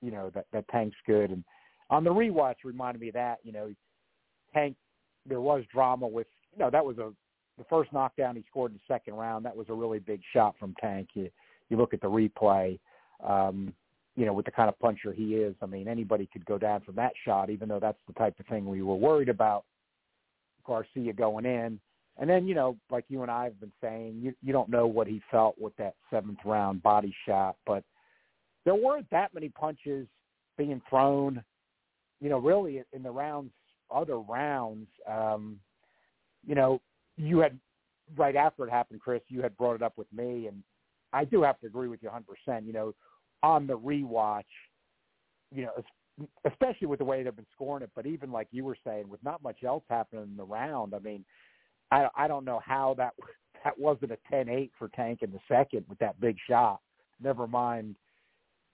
You 0.00 0.10
know 0.10 0.30
that 0.34 0.46
that 0.52 0.68
Tank's 0.68 0.96
good, 1.06 1.30
and 1.30 1.44
on 1.90 2.04
the 2.04 2.10
rewatch 2.10 2.56
reminded 2.64 3.00
me 3.00 3.08
of 3.08 3.14
that. 3.14 3.38
You 3.42 3.52
know, 3.52 3.74
Tank, 4.52 4.76
there 5.26 5.40
was 5.40 5.64
drama 5.72 6.06
with 6.06 6.26
you 6.52 6.58
know 6.58 6.70
that 6.70 6.84
was 6.84 6.98
a 6.98 7.12
the 7.56 7.64
first 7.70 7.92
knockdown 7.92 8.36
he 8.36 8.44
scored 8.50 8.72
in 8.72 8.78
the 8.78 8.94
second 8.94 9.14
round. 9.14 9.44
That 9.44 9.56
was 9.56 9.68
a 9.68 9.74
really 9.74 10.00
big 10.00 10.20
shot 10.32 10.56
from 10.58 10.74
Tank. 10.80 11.10
You 11.14 11.30
you 11.68 11.76
look 11.76 11.94
at 11.94 12.00
the 12.00 12.10
replay. 12.10 12.78
Um, 13.22 13.72
you 14.16 14.26
know, 14.26 14.32
with 14.32 14.44
the 14.44 14.52
kind 14.52 14.68
of 14.68 14.78
puncher 14.78 15.12
he 15.12 15.34
is, 15.34 15.56
I 15.60 15.66
mean, 15.66 15.88
anybody 15.88 16.28
could 16.32 16.44
go 16.44 16.56
down 16.56 16.82
from 16.82 16.94
that 16.96 17.12
shot, 17.24 17.50
even 17.50 17.68
though 17.68 17.80
that's 17.80 17.98
the 18.06 18.12
type 18.12 18.38
of 18.38 18.46
thing 18.46 18.64
we 18.64 18.82
were 18.82 18.94
worried 18.94 19.28
about 19.28 19.64
Garcia 20.64 21.12
going 21.12 21.46
in. 21.46 21.80
And 22.18 22.30
then, 22.30 22.46
you 22.46 22.54
know, 22.54 22.76
like 22.90 23.04
you 23.08 23.22
and 23.22 23.30
I 23.30 23.44
have 23.44 23.58
been 23.60 23.72
saying, 23.80 24.20
you 24.22 24.34
you 24.42 24.52
don't 24.52 24.68
know 24.68 24.86
what 24.86 25.06
he 25.06 25.20
felt 25.30 25.56
with 25.58 25.74
that 25.76 25.94
seventh 26.10 26.38
round 26.44 26.82
body 26.82 27.14
shot, 27.26 27.56
but 27.66 27.82
there 28.64 28.74
weren't 28.74 29.10
that 29.10 29.34
many 29.34 29.48
punches 29.48 30.06
being 30.56 30.80
thrown, 30.88 31.42
you 32.20 32.28
know, 32.28 32.38
really 32.38 32.82
in 32.92 33.02
the 33.02 33.10
rounds, 33.10 33.50
other 33.90 34.18
rounds. 34.18 34.86
Um, 35.10 35.58
you 36.46 36.54
know, 36.54 36.80
you 37.16 37.38
had 37.38 37.58
right 38.16 38.36
after 38.36 38.66
it 38.66 38.70
happened, 38.70 39.00
Chris, 39.00 39.22
you 39.28 39.42
had 39.42 39.56
brought 39.56 39.74
it 39.74 39.82
up 39.82 39.98
with 39.98 40.10
me, 40.12 40.46
and 40.46 40.62
I 41.12 41.24
do 41.24 41.42
have 41.42 41.58
to 41.60 41.66
agree 41.66 41.88
with 41.88 42.02
you 42.02 42.10
100%. 42.48 42.64
You 42.64 42.72
know, 42.72 42.94
on 43.42 43.66
the 43.66 43.76
rewatch, 43.76 44.42
you 45.52 45.64
know, 45.64 45.72
especially 46.44 46.86
with 46.86 47.00
the 47.00 47.04
way 47.04 47.22
they've 47.22 47.34
been 47.34 47.44
scoring 47.52 47.82
it, 47.82 47.90
but 47.94 48.06
even 48.06 48.30
like 48.30 48.48
you 48.52 48.64
were 48.64 48.76
saying, 48.86 49.08
with 49.08 49.22
not 49.24 49.42
much 49.42 49.64
else 49.64 49.82
happening 49.90 50.22
in 50.22 50.36
the 50.36 50.44
round, 50.44 50.94
I 50.94 51.00
mean, 51.00 51.24
I 51.90 52.08
I 52.16 52.28
don't 52.28 52.44
know 52.44 52.60
how 52.64 52.94
that 52.98 53.14
that 53.64 53.78
wasn't 53.78 54.12
a 54.12 54.18
ten 54.30 54.48
eight 54.48 54.72
for 54.78 54.88
Tank 54.88 55.20
in 55.22 55.32
the 55.32 55.40
second 55.48 55.84
with 55.88 55.98
that 55.98 56.20
big 56.20 56.36
shot. 56.48 56.80
Never 57.22 57.46
mind, 57.46 57.96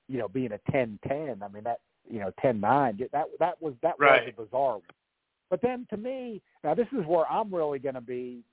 you 0.09 0.19
know, 0.19 0.29
being 0.29 0.53
a 0.53 0.61
ten 0.71 0.99
ten. 1.07 1.43
I 1.43 1.49
mean 1.49 1.65
that 1.65 1.81
you 2.09 2.21
know 2.21 2.33
ten 2.41 2.61
nine. 2.61 2.99
That 3.13 3.27
that 3.39 3.61
was 3.61 3.75
that 3.83 3.95
right. 3.99 4.25
was 4.25 4.35
a 4.37 4.43
bizarre. 4.43 4.73
One. 4.75 4.83
But 5.51 5.61
then 5.63 5.87
to 5.91 5.97
me, 5.97 6.41
now 6.63 6.75
this 6.75 6.87
is 6.93 7.05
where 7.07 7.31
I'm 7.31 7.53
really 7.53 7.81
going 7.81 7.97
to 7.97 8.01
be 8.01 8.45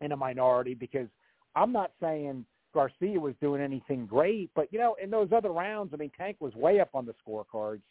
in 0.00 0.12
a 0.12 0.16
minority 0.16 0.74
because 0.74 1.08
I'm 1.56 1.72
not 1.72 1.90
saying 2.00 2.44
Garcia 2.72 3.18
was 3.18 3.34
doing 3.40 3.60
anything 3.60 4.06
great. 4.06 4.50
But 4.54 4.72
you 4.72 4.78
know, 4.78 4.96
in 5.02 5.10
those 5.10 5.28
other 5.34 5.50
rounds, 5.50 5.92
I 5.92 5.96
mean, 5.96 6.10
Tank 6.16 6.36
was 6.40 6.54
way 6.54 6.80
up 6.80 6.90
on 6.94 7.06
the 7.06 7.14
scorecards. 7.26 7.82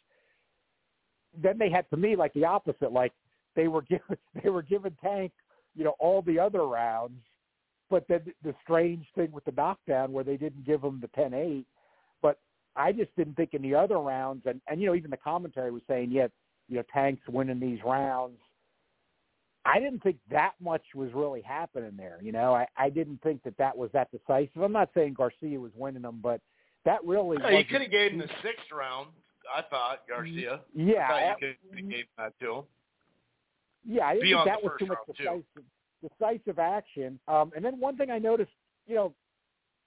Then 1.42 1.58
they 1.58 1.70
had 1.70 1.88
to 1.90 1.96
me 1.96 2.16
like 2.16 2.32
the 2.34 2.44
opposite, 2.44 2.92
like 2.92 3.12
they 3.54 3.68
were 3.68 3.82
giving 3.88 4.16
they 4.42 4.50
were 4.50 4.62
giving 4.62 4.96
Tank, 5.02 5.32
you 5.74 5.84
know, 5.84 5.94
all 5.98 6.22
the 6.22 6.38
other 6.38 6.66
rounds. 6.66 7.20
But 7.90 8.06
then 8.08 8.22
the 8.42 8.54
strange 8.62 9.06
thing 9.14 9.30
with 9.30 9.44
the 9.44 9.52
knockdown 9.52 10.12
where 10.12 10.24
they 10.24 10.36
didn't 10.36 10.64
give 10.64 10.82
him 10.82 11.00
the 11.00 11.08
ten 11.08 11.34
eight. 11.34 11.66
But 12.22 12.38
I 12.76 12.92
just 12.92 13.14
didn't 13.16 13.34
think 13.34 13.54
in 13.54 13.62
the 13.62 13.74
other 13.74 13.98
rounds, 13.98 14.42
and 14.46 14.60
and 14.68 14.80
you 14.80 14.86
know, 14.86 14.94
even 14.94 15.10
the 15.10 15.16
commentary 15.16 15.70
was 15.70 15.82
saying, 15.88 16.10
yeah, 16.10 16.28
you 16.68 16.76
know, 16.76 16.84
Tank's 16.92 17.28
winning 17.28 17.60
these 17.60 17.80
rounds 17.84 18.38
I 19.66 19.80
didn't 19.80 20.02
think 20.02 20.16
that 20.30 20.52
much 20.60 20.82
was 20.94 21.10
really 21.14 21.40
happening 21.40 21.92
there. 21.96 22.18
You 22.22 22.32
know, 22.32 22.54
I, 22.54 22.66
I 22.76 22.90
didn't 22.90 23.22
think 23.22 23.42
that 23.44 23.56
that 23.56 23.76
was 23.76 23.90
that 23.92 24.10
decisive. 24.10 24.62
I'm 24.62 24.72
not 24.72 24.90
saying 24.94 25.14
Garcia 25.14 25.58
was 25.58 25.72
winning 25.74 26.02
them, 26.02 26.20
but 26.22 26.40
that 26.84 27.02
really. 27.04 27.38
Yeah, 27.40 27.58
you 27.58 27.64
could 27.64 27.80
have 27.80 27.90
gave 27.90 28.12
him 28.12 28.18
the 28.18 28.28
sixth 28.42 28.70
round. 28.72 29.08
I 29.54 29.62
thought 29.62 30.02
Garcia. 30.08 30.60
Yeah, 30.74 31.06
I 31.06 31.08
thought 31.08 31.40
you 31.40 31.54
could 31.70 31.78
have 31.78 31.90
gave 31.90 32.04
that 32.18 32.32
to 32.40 32.52
him. 32.56 32.64
Yeah, 33.86 34.06
I 34.06 34.18
think 34.18 34.36
that 34.44 34.62
was 34.62 34.72
too 34.78 34.86
much 34.86 34.98
decisive, 35.06 35.44
decisive 36.02 36.58
action. 36.58 37.18
Um, 37.28 37.52
and 37.54 37.64
then 37.64 37.78
one 37.78 37.96
thing 37.96 38.10
I 38.10 38.18
noticed, 38.18 38.52
you 38.86 38.94
know, 38.94 39.14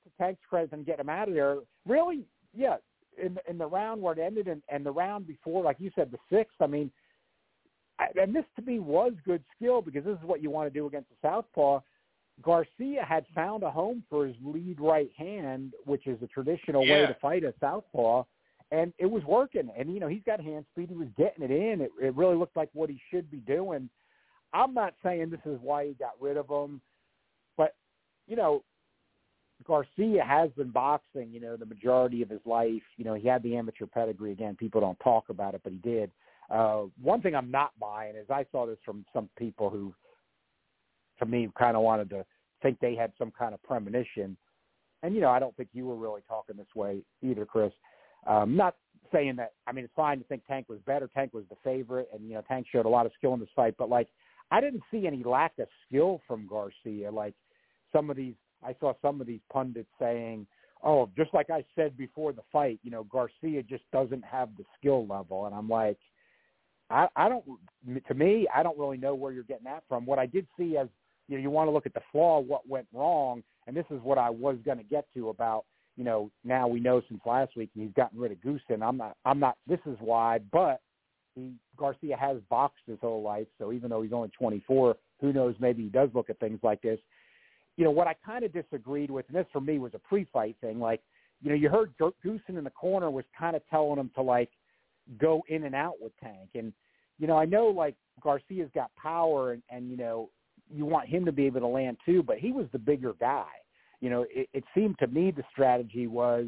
to 0.04 0.24
Tank's 0.24 0.42
credit 0.50 0.72
and 0.72 0.86
get 0.86 1.00
him 1.00 1.10
out 1.10 1.28
of 1.28 1.34
there, 1.34 1.58
really, 1.88 2.26
yeah, 2.56 2.78
in 3.22 3.38
in 3.50 3.58
the 3.58 3.66
round 3.66 4.02
where 4.02 4.14
it 4.14 4.20
ended 4.20 4.48
and, 4.48 4.62
and 4.70 4.86
the 4.86 4.92
round 4.92 5.28
before, 5.28 5.64
like 5.64 5.78
you 5.80 5.92
said, 5.96 6.12
the 6.12 6.20
sixth. 6.32 6.56
I 6.62 6.68
mean, 6.68 6.92
and 8.20 8.36
this 8.36 8.46
to 8.56 8.62
me 8.62 8.80
was 8.80 9.14
good 9.26 9.44
skill 9.56 9.82
because 9.82 10.06
this 10.06 10.18
is 10.18 10.24
what 10.24 10.42
you 10.42 10.50
want 10.50 10.72
to 10.72 10.80
do 10.80 10.86
against 10.86 11.10
the 11.10 11.28
southpaw. 11.28 11.80
Garcia 12.44 13.04
had 13.04 13.26
found 13.34 13.64
a 13.64 13.72
home 13.72 14.04
for 14.10 14.28
his 14.28 14.36
lead 14.44 14.80
right 14.80 15.10
hand, 15.18 15.74
which 15.86 16.06
is 16.06 16.22
a 16.22 16.28
traditional 16.28 16.86
yeah. 16.86 16.94
way 16.94 17.08
to 17.08 17.18
fight 17.20 17.44
a 17.44 17.54
southpaw, 17.60 18.24
and 18.72 18.94
it 18.98 19.06
was 19.06 19.24
working. 19.24 19.70
And 19.78 19.94
you 19.94 20.00
know 20.00 20.08
he's 20.08 20.24
got 20.26 20.40
hand 20.40 20.66
speed; 20.72 20.90
he 20.90 20.96
was 20.96 21.10
getting 21.18 21.44
it 21.44 21.52
in. 21.52 21.82
It, 21.82 21.92
it 22.02 22.16
really 22.16 22.36
looked 22.36 22.58
like 22.58 22.70
what 22.74 22.90
he 22.90 23.00
should 23.12 23.30
be 23.32 23.38
doing. 23.38 23.90
I'm 24.54 24.74
not 24.74 24.94
saying 25.04 25.30
this 25.30 25.40
is 25.46 25.60
why 25.62 25.88
he 25.88 25.94
got 25.94 26.12
rid 26.20 26.38
of 26.38 26.50
him, 26.50 26.82
but 27.58 27.76
you 28.28 28.36
know 28.36 28.64
Garcia 29.66 30.24
has 30.24 30.52
been 30.52 30.70
boxing, 30.70 31.32
you 31.32 31.40
know, 31.40 31.58
the 31.58 31.66
majority 31.66 32.22
of 32.22 32.30
his 32.30 32.42
life. 32.46 32.84
You 32.98 33.06
know, 33.06 33.16
he 33.16 33.28
had 33.28 33.42
the 33.44 33.56
amateur 33.56 33.86
pedigree. 33.86 34.32
Again, 34.32 34.56
people 34.56 34.82
don't 34.82 35.00
talk 35.00 35.30
about 35.30 35.56
it, 35.56 35.62
but 35.64 35.74
he 35.74 35.80
did. 35.80 36.12
Uh, 36.50 36.84
one 37.02 37.22
thing 37.22 37.36
I'm 37.36 37.52
not 37.52 37.72
buying 37.80 38.16
is 38.16 38.30
I 38.30 38.46
saw 38.52 38.66
this 38.66 38.78
from 38.86 39.06
some 39.14 39.30
people 39.38 39.70
who, 39.70 39.94
to 41.20 41.26
me, 41.26 41.50
kind 41.58 41.76
of 41.76 41.84
wanted 41.84 42.10
to 42.12 42.26
think 42.62 42.80
they 42.80 42.96
had 42.96 43.12
some 43.18 43.32
kind 43.38 43.54
of 43.54 43.62
premonition. 43.64 44.38
And, 45.04 45.14
you 45.14 45.22
know, 45.22 45.30
I 45.30 45.40
don't 45.40 45.56
think 45.58 45.70
you 45.74 45.86
were 45.86 45.96
really 45.96 46.22
talking 46.28 46.58
this 46.58 46.74
way 46.76 47.02
either, 47.22 47.46
Chris. 47.46 47.74
Um, 48.28 48.56
not 48.56 48.76
saying 49.12 49.38
that, 49.38 49.54
I 49.66 49.72
mean, 49.72 49.86
it's 49.86 49.94
fine 49.96 50.20
to 50.20 50.24
think 50.26 50.46
Tank 50.46 50.68
was 50.70 50.80
better. 50.86 51.10
Tank 51.14 51.34
was 51.34 51.46
the 51.50 51.56
favorite, 51.64 52.10
and, 52.14 52.28
you 52.28 52.36
know, 52.36 52.44
Tank 52.48 52.68
showed 52.72 52.86
a 52.86 52.90
lot 52.90 53.06
of 53.06 53.12
skill 53.18 53.34
in 53.34 53.40
this 53.40 53.50
fight. 53.56 53.76
But, 53.78 53.90
like, 53.90 54.10
I 54.52 54.62
didn't 54.62 54.84
see 54.92 55.08
any 55.08 55.24
lack 55.24 55.54
of 55.60 55.68
skill 55.88 56.22
from 56.28 56.48
Garcia. 56.48 57.10
Like, 57.12 57.34
some 57.92 58.10
of 58.10 58.18
these, 58.18 58.36
I 58.64 58.76
saw 58.80 58.94
some 59.02 59.22
of 59.22 59.28
these 59.28 59.42
pundits 59.52 59.90
saying, 60.00 60.46
oh, 60.84 61.10
just 61.18 61.34
like 61.34 61.50
I 61.50 61.64
said 61.76 61.98
before 61.98 62.34
the 62.34 62.44
fight, 62.52 62.80
you 62.84 62.92
know, 62.92 63.06
Garcia 63.06 63.64
just 63.64 63.84
doesn't 63.92 64.24
have 64.24 64.50
the 64.58 64.66
skill 64.78 65.08
level. 65.08 65.46
And 65.46 65.56
I'm 65.56 65.70
like– 65.70 65.98
I, 66.90 67.08
I 67.16 67.30
don't. 67.30 67.44
To 68.08 68.14
me, 68.14 68.48
I 68.54 68.64
don't 68.64 68.78
really 68.78 68.98
know 68.98 69.14
where 69.14 69.32
you're 69.32 69.44
getting 69.44 69.66
that 69.66 69.84
from. 69.88 70.06
What 70.06 70.20
I 70.20 70.26
did 70.26 70.48
see 70.58 70.78
as 70.78 70.88
you 71.28 71.38
know, 71.38 71.42
you 71.42 71.50
want 71.50 71.68
to 71.68 71.72
look 71.72 71.86
at 71.86 71.94
the 71.94 72.02
flaw, 72.12 72.40
what 72.40 72.68
went 72.68 72.88
wrong, 72.94 73.44
and 73.66 73.76
this 73.76 73.86
is 73.92 74.00
what 74.02 74.18
I 74.18 74.30
was 74.30 74.58
going 74.64 74.78
to 74.78 74.84
get 74.84 75.06
to 75.16 75.30
about. 75.30 75.66
You 75.98 76.04
know, 76.04 76.32
now 76.44 76.68
we 76.68 76.80
know 76.80 77.02
since 77.10 77.20
last 77.26 77.58
week 77.58 77.72
and 77.76 77.84
he's 77.84 77.94
gotten 77.96 78.20
rid 78.20 78.32
of 78.32 78.38
Goossen. 78.38 78.82
I'm 78.82 78.98
not. 78.98 79.18
I'm 79.26 79.40
not. 79.40 79.58
This 79.68 79.80
is 79.86 79.98
why, 80.00 80.40
but 80.52 80.80
he 81.34 81.54
Garcia 81.76 82.16
has 82.18 82.38
boxed 82.50 82.84
his 82.86 83.00
whole 83.02 83.22
life, 83.22 83.48
so 83.58 83.72
even 83.72 83.90
though 83.90 84.02
he's 84.02 84.14
only 84.14 84.30
24, 84.30 84.96
who 85.22 85.34
knows? 85.34 85.56
Maybe 85.60 85.84
he 85.84 85.90
does 85.90 86.10
look 86.14 86.30
at 86.30 86.40
things 86.40 86.60
like 86.64 86.82
this. 86.82 87.00
You 87.78 87.84
know, 87.84 87.92
what 87.92 88.08
I 88.08 88.16
kind 88.26 88.44
of 88.44 88.54
disagreed 88.54 89.12
with, 89.12 89.26
and 89.28 89.38
this 89.38 89.46
for 89.54 89.62
me 89.62 89.78
was 89.78 89.94
a 89.94 90.00
pre-fight 90.00 90.56
thing. 90.62 90.80
Like, 90.80 91.02
you 91.42 91.50
know, 91.50 91.56
you 91.56 91.70
heard 91.70 91.94
Goossen 92.00 92.58
in 92.58 92.64
the 92.64 92.72
corner 92.72 93.12
was 93.12 93.26
kind 93.38 93.56
of 93.56 93.62
telling 93.70 94.00
him 94.00 94.10
to 94.16 94.22
like 94.22 94.50
go 95.20 95.44
in 95.48 95.64
and 95.64 95.76
out 95.76 95.94
with 96.02 96.12
Tank. 96.20 96.50
And 96.56 96.74
you 97.20 97.28
know, 97.28 97.38
I 97.38 97.46
know 97.46 97.68
like 97.68 97.96
Garcia's 98.22 98.70
got 98.74 98.92
power, 98.96 99.54
and, 99.54 99.62
and 99.70 99.90
you 99.90 99.98
know, 99.98 100.30
you 100.74 100.86
want 100.86 101.08
him 101.08 101.26
to 101.26 101.32
be 101.32 101.46
able 101.46 101.62
to 101.62 101.68
land 101.68 101.98
too, 102.06 102.24
but 102.24 102.38
he 102.38 102.52
was 102.52 102.66
the 102.72 102.80
bigger 102.80 103.14
guy. 103.20 103.46
You 104.02 104.10
know, 104.10 104.26
it, 104.30 104.50
it 104.54 104.64
seemed 104.76 104.98
to 105.00 105.08
me 105.08 105.32
the 105.32 105.44
strategy 105.52 106.08
was 106.08 106.48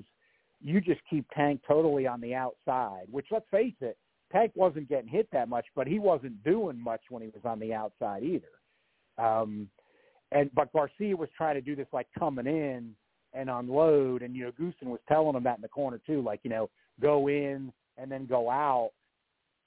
you 0.62 0.82
just 0.82 1.02
keep 1.10 1.26
Tank 1.36 1.62
totally 1.68 2.06
on 2.06 2.22
the 2.22 2.36
outside. 2.36 3.06
Which 3.10 3.28
let's 3.32 3.46
face 3.50 3.74
it, 3.82 3.98
Tank 4.32 4.52
wasn't 4.56 4.90
getting 4.90 5.10
hit 5.10 5.28
that 5.32 5.50
much, 5.50 5.66
but 5.76 5.88
he 5.88 6.00
wasn't 6.00 6.44
doing 6.44 6.80
much 6.80 7.02
when 7.10 7.24
he 7.24 7.30
was 7.30 7.42
on 7.46 7.60
the 7.60 7.74
outside 7.74 8.24
either. 8.24 8.48
Um, 9.18 9.70
and 10.32 10.50
but 10.54 10.72
Garcia 10.74 11.16
was 11.16 11.30
trying 11.36 11.56
to 11.56 11.62
do 11.62 11.76
this 11.76 11.88
like 11.92 12.08
coming 12.18 12.48
in 12.48 12.94
and 13.34 13.50
unload, 13.50 14.22
and 14.22 14.36
you 14.36 14.44
know, 14.44 14.52
Goossen 14.52 14.88
was 14.88 15.00
telling 15.08 15.36
him 15.36 15.44
that 15.44 15.58
in 15.58 15.62
the 15.62 15.68
corner 15.68 16.00
too, 16.06 16.22
like 16.22 16.42
you 16.44 16.50
know, 16.50 16.70
go 17.02 17.28
in, 17.28 17.72
and 17.98 18.12
then 18.12 18.26
go 18.26 18.50
out. 18.50 18.92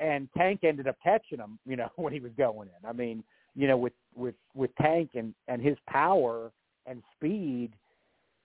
And 0.01 0.29
Tank 0.37 0.61
ended 0.65 0.89
up 0.89 0.97
catching 1.03 1.39
him, 1.39 1.59
you 1.67 1.77
know, 1.77 1.89
when 1.97 2.13
he 2.13 2.21
was 2.21 2.33
going 2.37 2.69
in. 2.69 2.89
I 2.89 2.93
mean, 2.93 3.23
you 3.55 3.67
know, 3.67 3.77
with 3.77 3.93
with 4.15 4.35
with 4.55 4.71
Tank 4.81 5.11
and 5.15 5.35
and 5.49 5.61
his 5.61 5.77
power 5.89 6.53
and 6.87 7.03
speed, 7.17 7.73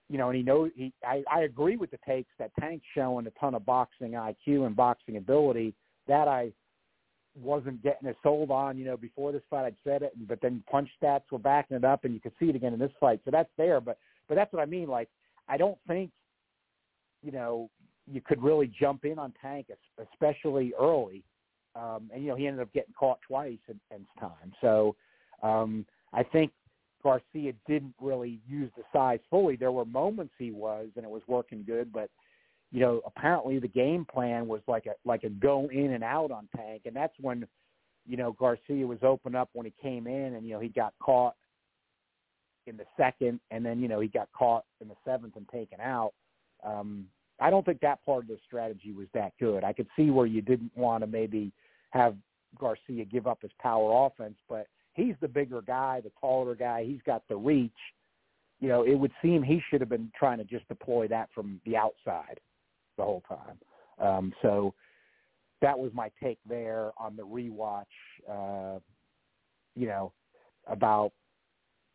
you 0.10 0.18
know, 0.18 0.30
and 0.30 0.38
he 0.38 0.44
knows 0.44 0.72
he. 0.76 0.94
I, 1.06 1.24
I 1.32 1.42
agree 1.42 1.76
with 1.76 1.92
the 1.92 2.00
takes 2.06 2.32
that 2.40 2.52
Tank's 2.60 2.86
showing 2.96 3.28
a 3.28 3.32
ton 3.32 3.56
of 3.56 3.66
boxing 3.66 4.12
IQ 4.12 4.66
and 4.66 4.76
boxing 4.76 5.18
ability. 5.18 5.74
That 6.08 6.28
I 6.28 6.52
wasn't 7.36 7.84
getting 7.84 8.08
it 8.08 8.18
sold 8.24 8.50
on, 8.50 8.78
you 8.78 8.86
know, 8.86 8.98
before 8.98 9.32
this 9.32 9.44
fight. 9.50 9.66
I'd 9.66 9.76
said 9.84 10.02
it, 10.02 10.14
but 10.28 10.40
then 10.42 10.64
punch 10.70 10.90
stats 11.02 11.24
were 11.32 11.40
backing 11.40 11.78
it 11.78 11.84
up, 11.84 12.06
and 12.06 12.14
you 12.14 12.20
could 12.20 12.32
see 12.40 12.50
it 12.50 12.56
again 12.56 12.74
in 12.74 12.80
this 12.80 12.92
fight. 13.00 13.20
So 13.26 13.32
that's 13.32 13.50
there, 13.58 13.82
but 13.82 13.98
but 14.28 14.36
that's 14.36 14.52
what 14.54 14.62
I 14.62 14.66
mean. 14.66 14.88
Like, 14.88 15.10
I 15.48 15.58
don't 15.58 15.78
think, 15.88 16.12
you 17.24 17.32
know, 17.32 17.70
you 18.10 18.22
could 18.22 18.42
really 18.42 18.72
jump 18.80 19.06
in 19.06 19.20
on 19.20 19.34
Tank, 19.42 19.68
especially 20.12 20.74
early. 20.80 21.24
Um, 21.76 22.10
and 22.14 22.24
you 22.24 22.30
know 22.30 22.36
he 22.36 22.48
ended 22.48 22.62
up 22.62 22.74
getting 22.74 22.94
caught 22.98 23.20
twice 23.28 23.60
in, 23.68 23.80
in 23.96 24.06
time. 24.20 24.52
So 24.62 24.96
um, 25.44 25.86
I 26.14 26.24
think 26.24 26.52
Garcia 27.08 27.54
didn't 27.66 27.94
really 28.02 28.42
use 28.46 28.70
the 28.76 28.84
size 28.92 29.20
fully. 29.30 29.56
There 29.56 29.72
were 29.72 29.86
moments 29.86 30.34
he 30.38 30.52
was, 30.52 30.90
and 30.98 31.06
it 31.06 31.10
was 31.10 31.22
working 31.26 31.64
good, 31.66 31.94
but 31.94 32.10
you 32.70 32.82
know 32.82 33.00
apparently 33.06 33.60
the 33.60 33.68
game 33.70 34.04
plan 34.04 34.46
was 34.46 34.60
like 34.68 34.88
a 34.88 34.96
like 35.06 35.24
a 35.24 35.30
go 35.30 35.70
in 35.72 35.94
and 35.94 36.04
out 36.04 36.32
on 36.32 36.50
Tank, 36.54 36.82
and 36.84 36.94
that's 36.94 37.14
when 37.22 37.48
you 38.06 38.18
know 38.18 38.34
Garcia 38.34 38.86
was 38.86 38.98
open 39.04 39.36
up 39.36 39.48
when 39.54 39.66
he 39.66 39.74
came 39.82 40.06
in, 40.06 40.34
and 40.34 40.46
you 40.46 40.54
know 40.54 40.60
he 40.60 40.68
got 40.68 40.94
caught 41.02 41.36
in 42.66 42.76
the 42.76 42.84
second, 42.98 43.40
and 43.52 43.66
then 43.66 43.80
you 43.80 43.88
know 43.88 44.02
he 44.02 44.10
got 44.10 44.28
caught 44.38 44.66
in 44.82 44.90
the 44.90 44.96
seventh 45.06 45.38
and 45.38 45.48
taken 45.48 45.80
out. 45.80 46.12
Um, 46.62 47.06
I 47.40 47.50
don't 47.50 47.66
think 47.66 47.80
that 47.80 48.04
part 48.06 48.24
of 48.24 48.28
the 48.28 48.38
strategy 48.46 48.92
was 48.92 49.08
that 49.14 49.32
good. 49.40 49.64
I 49.64 49.72
could 49.72 49.88
see 49.96 50.10
where 50.10 50.26
you 50.26 50.42
didn't 50.42 50.76
want 50.76 51.04
to 51.04 51.08
maybe 51.08 51.54
have 51.92 52.18
Garcia 52.60 53.06
give 53.06 53.28
up 53.28 53.44
his 53.44 53.52
power 53.62 54.08
offense, 54.08 54.36
but 54.50 54.68
he's 54.98 55.16
the 55.22 55.28
bigger 55.28 55.62
guy, 55.62 56.02
the 56.02 56.12
taller 56.20 56.56
guy. 56.56 56.84
He's 56.84 57.02
got 57.06 57.24
the 57.30 57.38
reach. 57.38 57.72
You 58.60 58.68
know, 58.68 58.84
it 58.84 58.96
would 58.96 59.12
seem 59.22 59.42
he 59.42 59.62
should 59.70 59.80
have 59.80 59.90
been 59.90 60.12
trying 60.18 60.40
to 60.40 60.44
just 60.44 60.68
deploy 60.68 61.08
that 61.08 61.30
from 61.34 61.62
the 61.66 61.78
outside 61.78 62.40
the 62.98 63.04
whole 63.04 63.24
time. 63.30 63.58
Um, 64.06 64.34
so 64.42 64.74
that 65.62 65.78
was 65.78 65.92
my 65.94 66.12
take 66.22 66.40
there 66.50 66.92
on 66.98 67.16
the 67.16 67.24
rewatch. 67.24 67.86
Uh, 68.30 68.80
you 69.76 69.88
know, 69.88 70.12
about 70.68 71.14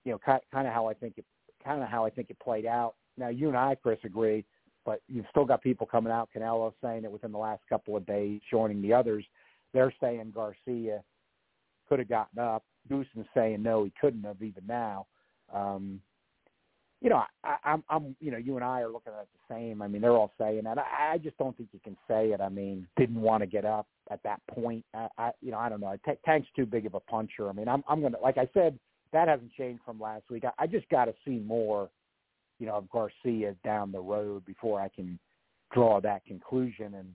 you 0.04 0.12
know 0.12 0.18
kind, 0.18 0.40
kind 0.50 0.66
of 0.66 0.72
how 0.72 0.86
I 0.88 0.94
think 0.94 1.18
it 1.18 1.26
kind 1.62 1.82
of 1.82 1.88
how 1.88 2.06
I 2.06 2.10
think 2.10 2.30
it 2.30 2.38
played 2.38 2.64
out. 2.64 2.94
Now 3.18 3.28
you 3.28 3.48
and 3.48 3.56
I, 3.56 3.74
Chris, 3.74 3.98
agree 4.04 4.46
but 4.84 5.00
you've 5.08 5.26
still 5.30 5.44
got 5.44 5.62
people 5.62 5.86
coming 5.86 6.12
out. 6.12 6.28
Canelo 6.34 6.72
saying 6.82 7.04
it 7.04 7.12
within 7.12 7.32
the 7.32 7.38
last 7.38 7.62
couple 7.68 7.96
of 7.96 8.06
days, 8.06 8.40
joining 8.50 8.82
the 8.82 8.92
others. 8.92 9.24
They're 9.72 9.94
saying 10.00 10.32
Garcia 10.34 11.02
could 11.88 11.98
have 11.98 12.08
gotten 12.08 12.38
up. 12.38 12.64
Goossen's 12.90 13.26
saying 13.34 13.62
no, 13.62 13.84
he 13.84 13.92
couldn't 14.00 14.24
have 14.24 14.42
even 14.42 14.64
now. 14.66 15.06
Um, 15.52 16.00
you 17.00 17.10
know, 17.10 17.22
I, 17.42 17.56
I'm, 17.64 17.82
I'm, 17.90 18.16
you 18.20 18.30
know, 18.30 18.38
you 18.38 18.54
and 18.54 18.64
I 18.64 18.80
are 18.80 18.88
looking 18.88 19.12
at 19.12 19.26
the 19.32 19.54
same. 19.54 19.82
I 19.82 19.88
mean, 19.88 20.02
they're 20.02 20.12
all 20.12 20.32
saying 20.38 20.62
that. 20.64 20.78
I, 20.78 21.14
I 21.14 21.18
just 21.18 21.36
don't 21.36 21.56
think 21.56 21.70
you 21.72 21.80
can 21.82 21.96
say 22.06 22.30
it. 22.30 22.40
I 22.40 22.48
mean, 22.48 22.86
didn't 22.96 23.20
want 23.20 23.42
to 23.42 23.46
get 23.46 23.64
up 23.64 23.88
at 24.10 24.22
that 24.22 24.40
point. 24.48 24.84
I, 24.94 25.08
I 25.18 25.30
you 25.40 25.50
know, 25.50 25.58
I 25.58 25.68
don't 25.68 25.80
know. 25.80 25.96
T- 26.06 26.12
Tank's 26.24 26.48
too 26.54 26.66
big 26.66 26.86
of 26.86 26.94
a 26.94 27.00
puncher. 27.00 27.48
I 27.48 27.52
mean, 27.52 27.68
I'm, 27.68 27.82
I'm 27.88 28.00
gonna, 28.00 28.20
like 28.22 28.38
I 28.38 28.48
said, 28.54 28.78
that 29.12 29.28
hasn't 29.28 29.52
changed 29.52 29.82
from 29.84 30.00
last 30.00 30.24
week. 30.30 30.44
I, 30.44 30.52
I 30.62 30.66
just 30.66 30.88
got 30.90 31.06
to 31.06 31.14
see 31.24 31.38
more 31.38 31.90
you 32.62 32.68
know, 32.68 32.74
of 32.74 32.88
Garcia 32.90 33.56
down 33.64 33.90
the 33.90 34.00
road 34.00 34.44
before 34.44 34.80
I 34.80 34.88
can 34.88 35.18
draw 35.72 36.00
that 36.00 36.24
conclusion. 36.24 36.94
And 36.94 37.12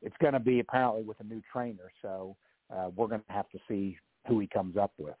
it's 0.00 0.16
going 0.22 0.32
to 0.32 0.40
be 0.40 0.60
apparently 0.60 1.02
with 1.02 1.20
a 1.20 1.24
new 1.24 1.42
trainer, 1.52 1.92
so 2.00 2.34
uh, 2.74 2.88
we're 2.96 3.08
going 3.08 3.20
to 3.20 3.32
have 3.32 3.50
to 3.50 3.58
see 3.68 3.98
who 4.26 4.40
he 4.40 4.46
comes 4.46 4.76
up 4.76 4.92
with. 4.98 5.14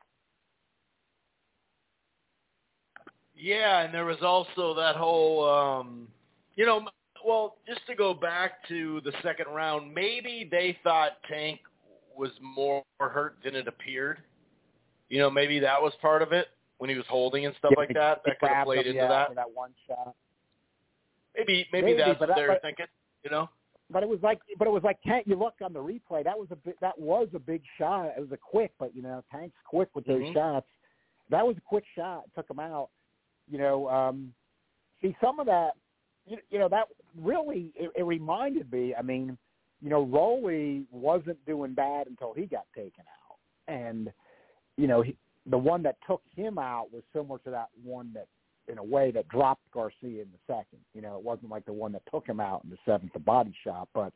Yeah, 3.34 3.82
and 3.82 3.92
there 3.92 4.06
was 4.06 4.22
also 4.22 4.74
that 4.74 4.96
whole, 4.96 5.48
um, 5.48 6.08
you 6.54 6.64
know, 6.64 6.86
well, 7.24 7.56
just 7.68 7.80
to 7.86 7.94
go 7.94 8.14
back 8.14 8.66
to 8.68 9.00
the 9.04 9.12
second 9.22 9.46
round, 9.52 9.92
maybe 9.92 10.48
they 10.50 10.78
thought 10.82 11.12
Tank 11.28 11.60
was 12.16 12.30
more 12.40 12.82
hurt 12.98 13.36
than 13.44 13.54
it 13.54 13.68
appeared. 13.68 14.18
You 15.08 15.18
know, 15.18 15.30
maybe 15.30 15.58
that 15.60 15.80
was 15.80 15.92
part 16.00 16.22
of 16.22 16.32
it 16.32 16.48
when 16.78 16.88
he 16.88 16.96
was 16.96 17.04
holding 17.08 17.44
and 17.46 17.54
stuff 17.58 17.72
Yeah, 17.76 17.80
like 17.80 17.94
that. 17.94 18.22
That 18.24 18.40
could 18.40 18.48
have 18.48 18.64
played 18.64 18.86
him, 18.86 18.92
into 18.92 19.02
yeah, 19.02 19.08
that. 19.08 19.34
that 19.34 19.50
one 19.52 19.70
shot. 19.86 20.14
Maybe, 21.36 21.66
maybe, 21.72 21.88
Maybe, 21.88 21.98
that's 21.98 22.18
what 22.18 22.28
that- 22.28 22.36
they 22.36 22.46
were 22.46 22.58
thinking. 22.62 22.86
You 23.22 23.30
know? 23.30 23.50
But 23.90 24.02
it 24.02 24.08
was 24.08 24.18
like, 24.22 24.40
but 24.58 24.66
it 24.66 24.72
was 24.72 24.82
like 24.82 25.00
Tank. 25.02 25.26
You 25.28 25.36
look 25.36 25.54
on 25.62 25.72
the 25.72 25.78
replay. 25.80 26.24
That 26.24 26.36
was 26.38 26.48
a 26.50 26.56
bit, 26.56 26.76
that 26.80 26.98
was 26.98 27.28
a 27.34 27.38
big 27.38 27.62
shot. 27.78 28.12
It 28.16 28.20
was 28.20 28.32
a 28.32 28.36
quick, 28.36 28.72
but 28.78 28.94
you 28.96 29.02
know, 29.02 29.22
Tank's 29.30 29.56
quick 29.64 29.88
with 29.94 30.04
those 30.06 30.22
Mhm. 30.22 30.34
shots. 30.34 30.66
That 31.30 31.46
was 31.46 31.56
a 31.56 31.60
quick 31.60 31.84
shot. 31.94 32.24
Took 32.34 32.50
him 32.50 32.58
out. 32.58 32.90
You 33.48 33.58
know, 33.58 33.88
um, 33.88 34.34
see 35.00 35.16
some 35.20 35.38
of 35.38 35.46
that. 35.46 35.76
You, 36.26 36.38
you 36.50 36.58
know, 36.58 36.68
that 36.68 36.88
really 37.16 37.72
it, 37.76 37.92
it 37.96 38.02
reminded 38.02 38.72
me. 38.72 38.94
I 38.94 39.02
mean, 39.02 39.38
you 39.80 39.90
know, 39.90 40.02
Rolly 40.02 40.84
wasn't 40.90 41.44
doing 41.46 41.74
bad 41.74 42.08
until 42.08 42.32
he 42.32 42.46
got 42.46 42.66
taken 42.74 43.04
out, 43.28 43.36
and 43.68 44.12
you 44.76 44.88
know, 44.88 45.02
he, 45.02 45.16
the 45.46 45.58
one 45.58 45.82
that 45.84 45.96
took 46.06 46.22
him 46.34 46.58
out 46.58 46.92
was 46.92 47.04
similar 47.12 47.38
to 47.40 47.50
that 47.50 47.68
one 47.84 48.12
that 48.14 48.26
in 48.68 48.78
a 48.78 48.84
way 48.84 49.10
that 49.12 49.28
dropped 49.28 49.62
Garcia 49.72 50.22
in 50.22 50.28
the 50.32 50.38
second. 50.46 50.80
You 50.94 51.02
know, 51.02 51.16
it 51.16 51.22
wasn't 51.22 51.50
like 51.50 51.64
the 51.66 51.72
one 51.72 51.92
that 51.92 52.02
took 52.10 52.26
him 52.26 52.40
out 52.40 52.62
in 52.64 52.70
the 52.70 52.78
seventh, 52.84 53.12
the 53.12 53.18
body 53.18 53.54
shot. 53.64 53.88
But 53.94 54.12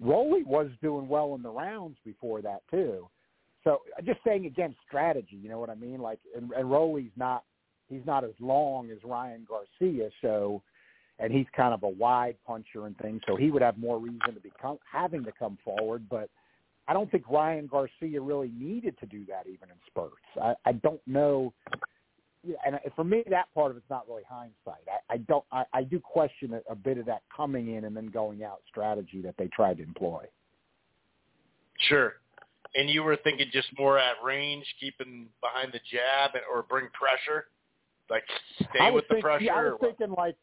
Rolly 0.00 0.42
was 0.44 0.68
doing 0.82 1.08
well 1.08 1.34
in 1.34 1.42
the 1.42 1.50
rounds 1.50 1.96
before 2.04 2.42
that 2.42 2.62
too. 2.70 3.08
So 3.64 3.80
just 4.04 4.20
saying 4.24 4.46
again, 4.46 4.74
strategy. 4.86 5.38
You 5.40 5.48
know 5.48 5.58
what 5.58 5.70
I 5.70 5.74
mean? 5.74 6.00
Like, 6.00 6.20
and, 6.36 6.50
and 6.52 6.70
Rolly's 6.70 7.10
not 7.16 7.44
he's 7.88 8.04
not 8.06 8.24
as 8.24 8.34
long 8.40 8.90
as 8.90 8.98
Ryan 9.04 9.46
Garcia, 9.48 10.10
so 10.22 10.62
and 11.18 11.32
he's 11.32 11.46
kind 11.56 11.74
of 11.74 11.82
a 11.82 11.88
wide 11.88 12.36
puncher 12.46 12.86
and 12.86 12.96
things, 12.98 13.20
so 13.26 13.34
he 13.34 13.50
would 13.50 13.62
have 13.62 13.76
more 13.76 13.98
reason 13.98 14.34
to 14.34 14.40
be 14.40 14.52
come, 14.60 14.78
having 14.90 15.24
to 15.24 15.32
come 15.32 15.58
forward. 15.64 16.04
But 16.08 16.30
I 16.86 16.92
don't 16.92 17.10
think 17.10 17.24
Ryan 17.28 17.66
Garcia 17.66 18.20
really 18.20 18.52
needed 18.56 18.96
to 19.00 19.06
do 19.06 19.24
that 19.26 19.46
even 19.46 19.68
in 19.68 19.76
spurts. 19.86 20.14
I, 20.40 20.54
I 20.64 20.72
don't 20.72 21.00
know 21.06 21.52
and 22.66 22.78
for 22.94 23.04
me, 23.04 23.22
that 23.30 23.52
part 23.54 23.70
of 23.70 23.76
it's 23.76 23.90
not 23.90 24.08
really 24.08 24.22
hindsight. 24.28 24.82
I, 24.88 25.14
I 25.14 25.16
don't. 25.18 25.44
I, 25.52 25.64
I 25.72 25.84
do 25.84 26.00
question 26.00 26.54
a, 26.54 26.72
a 26.72 26.74
bit 26.74 26.98
of 26.98 27.06
that 27.06 27.22
coming 27.34 27.74
in 27.74 27.84
and 27.84 27.96
then 27.96 28.06
going 28.06 28.42
out 28.44 28.60
strategy 28.68 29.20
that 29.22 29.34
they 29.38 29.48
tried 29.48 29.78
to 29.78 29.82
employ. 29.82 30.24
Sure. 31.88 32.14
And 32.74 32.90
you 32.90 33.02
were 33.02 33.16
thinking 33.16 33.46
just 33.52 33.68
more 33.78 33.98
at 33.98 34.16
range, 34.22 34.64
keeping 34.80 35.28
behind 35.40 35.72
the 35.72 35.80
jab, 35.90 36.34
and- 36.34 36.44
or 36.52 36.62
bring 36.62 36.88
pressure, 36.92 37.46
like 38.10 38.24
stay 38.56 38.90
with 38.90 39.04
the 39.08 39.16
pressure. 39.16 39.44
Yeah, 39.44 39.54
I 39.54 39.62
was 39.62 39.76
what? 39.78 39.96
thinking 39.96 40.14
like, 40.16 40.36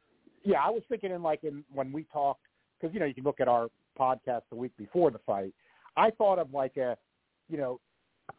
yeah, 0.44 0.60
I 0.64 0.70
was 0.70 0.84
thinking 0.90 1.12
in 1.12 1.22
like 1.22 1.44
in 1.44 1.64
when 1.74 1.92
we 1.92 2.04
talked 2.12 2.42
because 2.80 2.94
you 2.94 3.00
know 3.00 3.06
you 3.06 3.14
can 3.14 3.24
look 3.24 3.40
at 3.40 3.48
our 3.48 3.70
podcast 4.00 4.42
the 4.50 4.56
week 4.56 4.72
before 4.78 5.12
the 5.12 5.20
fight. 5.20 5.54
I 5.98 6.12
thought 6.12 6.40
of 6.40 6.54
like 6.54 6.78
a, 6.78 6.98
you 7.50 7.58
know, 7.58 7.80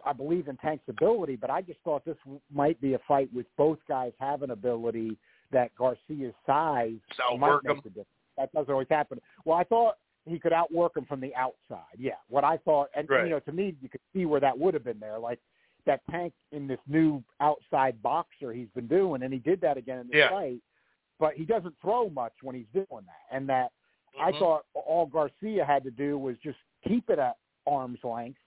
I 0.05 0.13
believe 0.13 0.49
in 0.49 0.57
Tank's 0.57 0.89
ability, 0.89 1.37
but 1.37 1.51
I 1.51 1.63
just 1.63 1.81
thought 1.81 2.05
this 2.05 2.17
might 2.51 2.81
be 2.81 2.95
a 2.95 2.99
fight 3.07 3.29
with 3.33 3.47
both 3.57 3.79
guys 3.89 4.13
having 4.19 4.51
ability 4.51 5.17
that 5.53 5.75
Garcia's 5.77 6.35
size 6.45 6.99
So 7.17 7.37
might 7.37 7.63
make 7.63 7.71
'em. 7.77 7.81
the 7.85 7.91
difference. 7.91 8.09
That 8.37 8.53
doesn't 8.53 8.73
always 8.73 8.89
happen. 8.89 9.21
Well, 9.45 9.57
I 9.57 9.65
thought 9.65 9.99
he 10.27 10.39
could 10.39 10.53
outwork 10.53 10.97
him 10.97 11.07
from 11.07 11.21
the 11.21 11.35
outside. 11.37 11.85
Yeah, 11.99 12.17
what 12.29 12.45
I 12.45 12.57
thought, 12.59 12.91
and 12.95 13.09
Right. 13.09 13.25
you 13.25 13.31
know, 13.31 13.41
to 13.41 13.53
me, 13.53 13.77
you 13.81 13.89
could 13.89 14.01
see 14.13 14.27
where 14.27 14.41
that 14.41 14.59
would 14.59 14.75
have 14.75 14.85
been 14.85 14.99
there. 15.01 15.19
Like 15.19 15.41
that 15.85 16.05
Tank 16.11 16.35
in 16.51 16.67
this 16.67 16.81
new 16.89 17.23
outside 17.39 18.03
boxer 18.03 18.53
he's 18.53 18.71
been 18.71 18.89
doing, 18.89 19.23
and 19.23 19.33
he 19.33 19.39
did 19.39 19.61
that 19.61 19.77
again 19.77 20.01
in 20.01 20.09
this 20.09 20.17
Yeah. 20.17 20.29
fight. 20.31 20.61
But 21.19 21.35
he 21.35 21.45
doesn't 21.47 21.79
throw 21.81 22.11
much 22.11 22.35
when 22.43 22.55
he's 22.57 22.67
doing 22.69 22.87
that, 23.07 23.23
and 23.31 23.49
that 23.49 23.73
I 24.19 24.33
Mhm. 24.33 24.39
thought 24.39 24.67
all 24.75 25.07
Garcia 25.07 25.65
had 25.65 25.85
to 25.85 25.91
do 25.91 26.19
was 26.19 26.37
just 26.41 26.59
keep 26.83 27.09
it 27.09 27.19
at 27.21 27.39
arm's 27.67 28.03
length, 28.05 28.41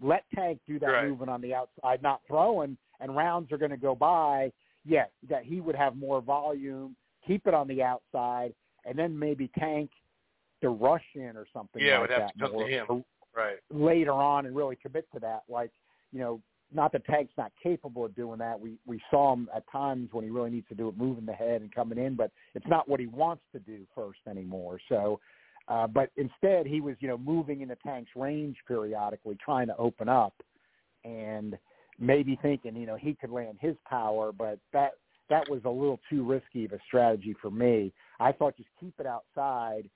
let 0.00 0.24
Tank 0.34 0.60
do 0.66 0.78
that 0.78 0.86
Right. 0.86 1.08
movement 1.08 1.30
on 1.30 1.40
the 1.40 1.54
outside, 1.54 2.02
not 2.02 2.20
throwing, 2.26 2.76
and 3.00 3.16
rounds 3.16 3.50
are 3.52 3.58
going 3.58 3.70
to 3.70 3.76
go 3.76 3.94
by. 3.94 4.52
Yeah, 4.84 5.06
that 5.28 5.44
he 5.44 5.60
would 5.60 5.76
have 5.76 5.96
more 5.96 6.20
volume, 6.20 6.96
keep 7.26 7.46
it 7.46 7.54
on 7.54 7.68
the 7.68 7.82
outside, 7.82 8.54
and 8.84 8.98
then 8.98 9.16
maybe 9.16 9.48
Tank 9.58 9.90
to 10.60 10.70
rush 10.70 11.04
in 11.14 11.36
or 11.36 11.46
something 11.52 11.82
Yeah, 11.82 11.96
it 11.96 12.00
like 12.00 12.00
would 12.00 12.10
have 12.10 12.20
that 12.20 12.32
to 12.38 12.50
come 12.50 12.58
to 12.58 12.66
him. 12.66 13.04
Right. 13.34 13.58
later 13.70 14.12
on 14.12 14.44
and 14.46 14.54
really 14.54 14.76
commit 14.76 15.10
to 15.14 15.20
that. 15.20 15.44
Like, 15.48 15.70
you 16.12 16.18
know, 16.20 16.40
not 16.74 16.92
that 16.92 17.04
Tank's 17.06 17.32
not 17.38 17.50
capable 17.62 18.04
of 18.04 18.14
doing 18.14 18.38
that. 18.38 18.58
We 18.58 18.78
we 18.86 19.00
saw 19.10 19.32
him 19.32 19.48
at 19.54 19.64
times 19.70 20.10
when 20.12 20.24
he 20.24 20.30
really 20.30 20.50
needs 20.50 20.68
to 20.68 20.74
do 20.74 20.88
it, 20.88 20.96
moving 20.98 21.26
the 21.26 21.32
head 21.32 21.62
and 21.62 21.74
coming 21.74 21.98
in, 21.98 22.14
but 22.14 22.30
it's 22.54 22.66
not 22.66 22.88
what 22.88 23.00
he 23.00 23.06
wants 23.06 23.42
to 23.52 23.58
do 23.60 23.86
first 23.94 24.20
anymore. 24.28 24.78
So, 24.88 25.20
uh, 25.68 25.86
but 25.86 26.10
instead 26.16 26.66
he 26.66 26.80
was, 26.80 26.96
you 27.00 27.08
know, 27.08 27.18
moving 27.18 27.60
into 27.62 27.76
Tank's 27.76 28.10
range 28.16 28.56
periodically, 28.66 29.36
trying 29.44 29.66
to 29.68 29.76
open 29.76 30.08
up, 30.08 30.34
and 31.04 31.56
maybe 31.98 32.38
thinking, 32.42 32.76
you 32.76 32.86
know, 32.86 32.96
he 32.96 33.14
could 33.14 33.30
land 33.30 33.58
his 33.60 33.76
power, 33.88 34.32
but 34.32 34.58
that 34.72 34.92
that 35.30 35.48
was 35.48 35.60
a 35.64 35.70
little 35.70 36.00
too 36.10 36.24
risky 36.24 36.64
of 36.64 36.72
a 36.72 36.78
strategy 36.86 37.34
for 37.40 37.50
me. 37.50 37.92
I 38.20 38.32
thought 38.32 38.56
just 38.56 38.68
keep 38.78 38.94
it 38.98 39.06
outside. 39.06 39.88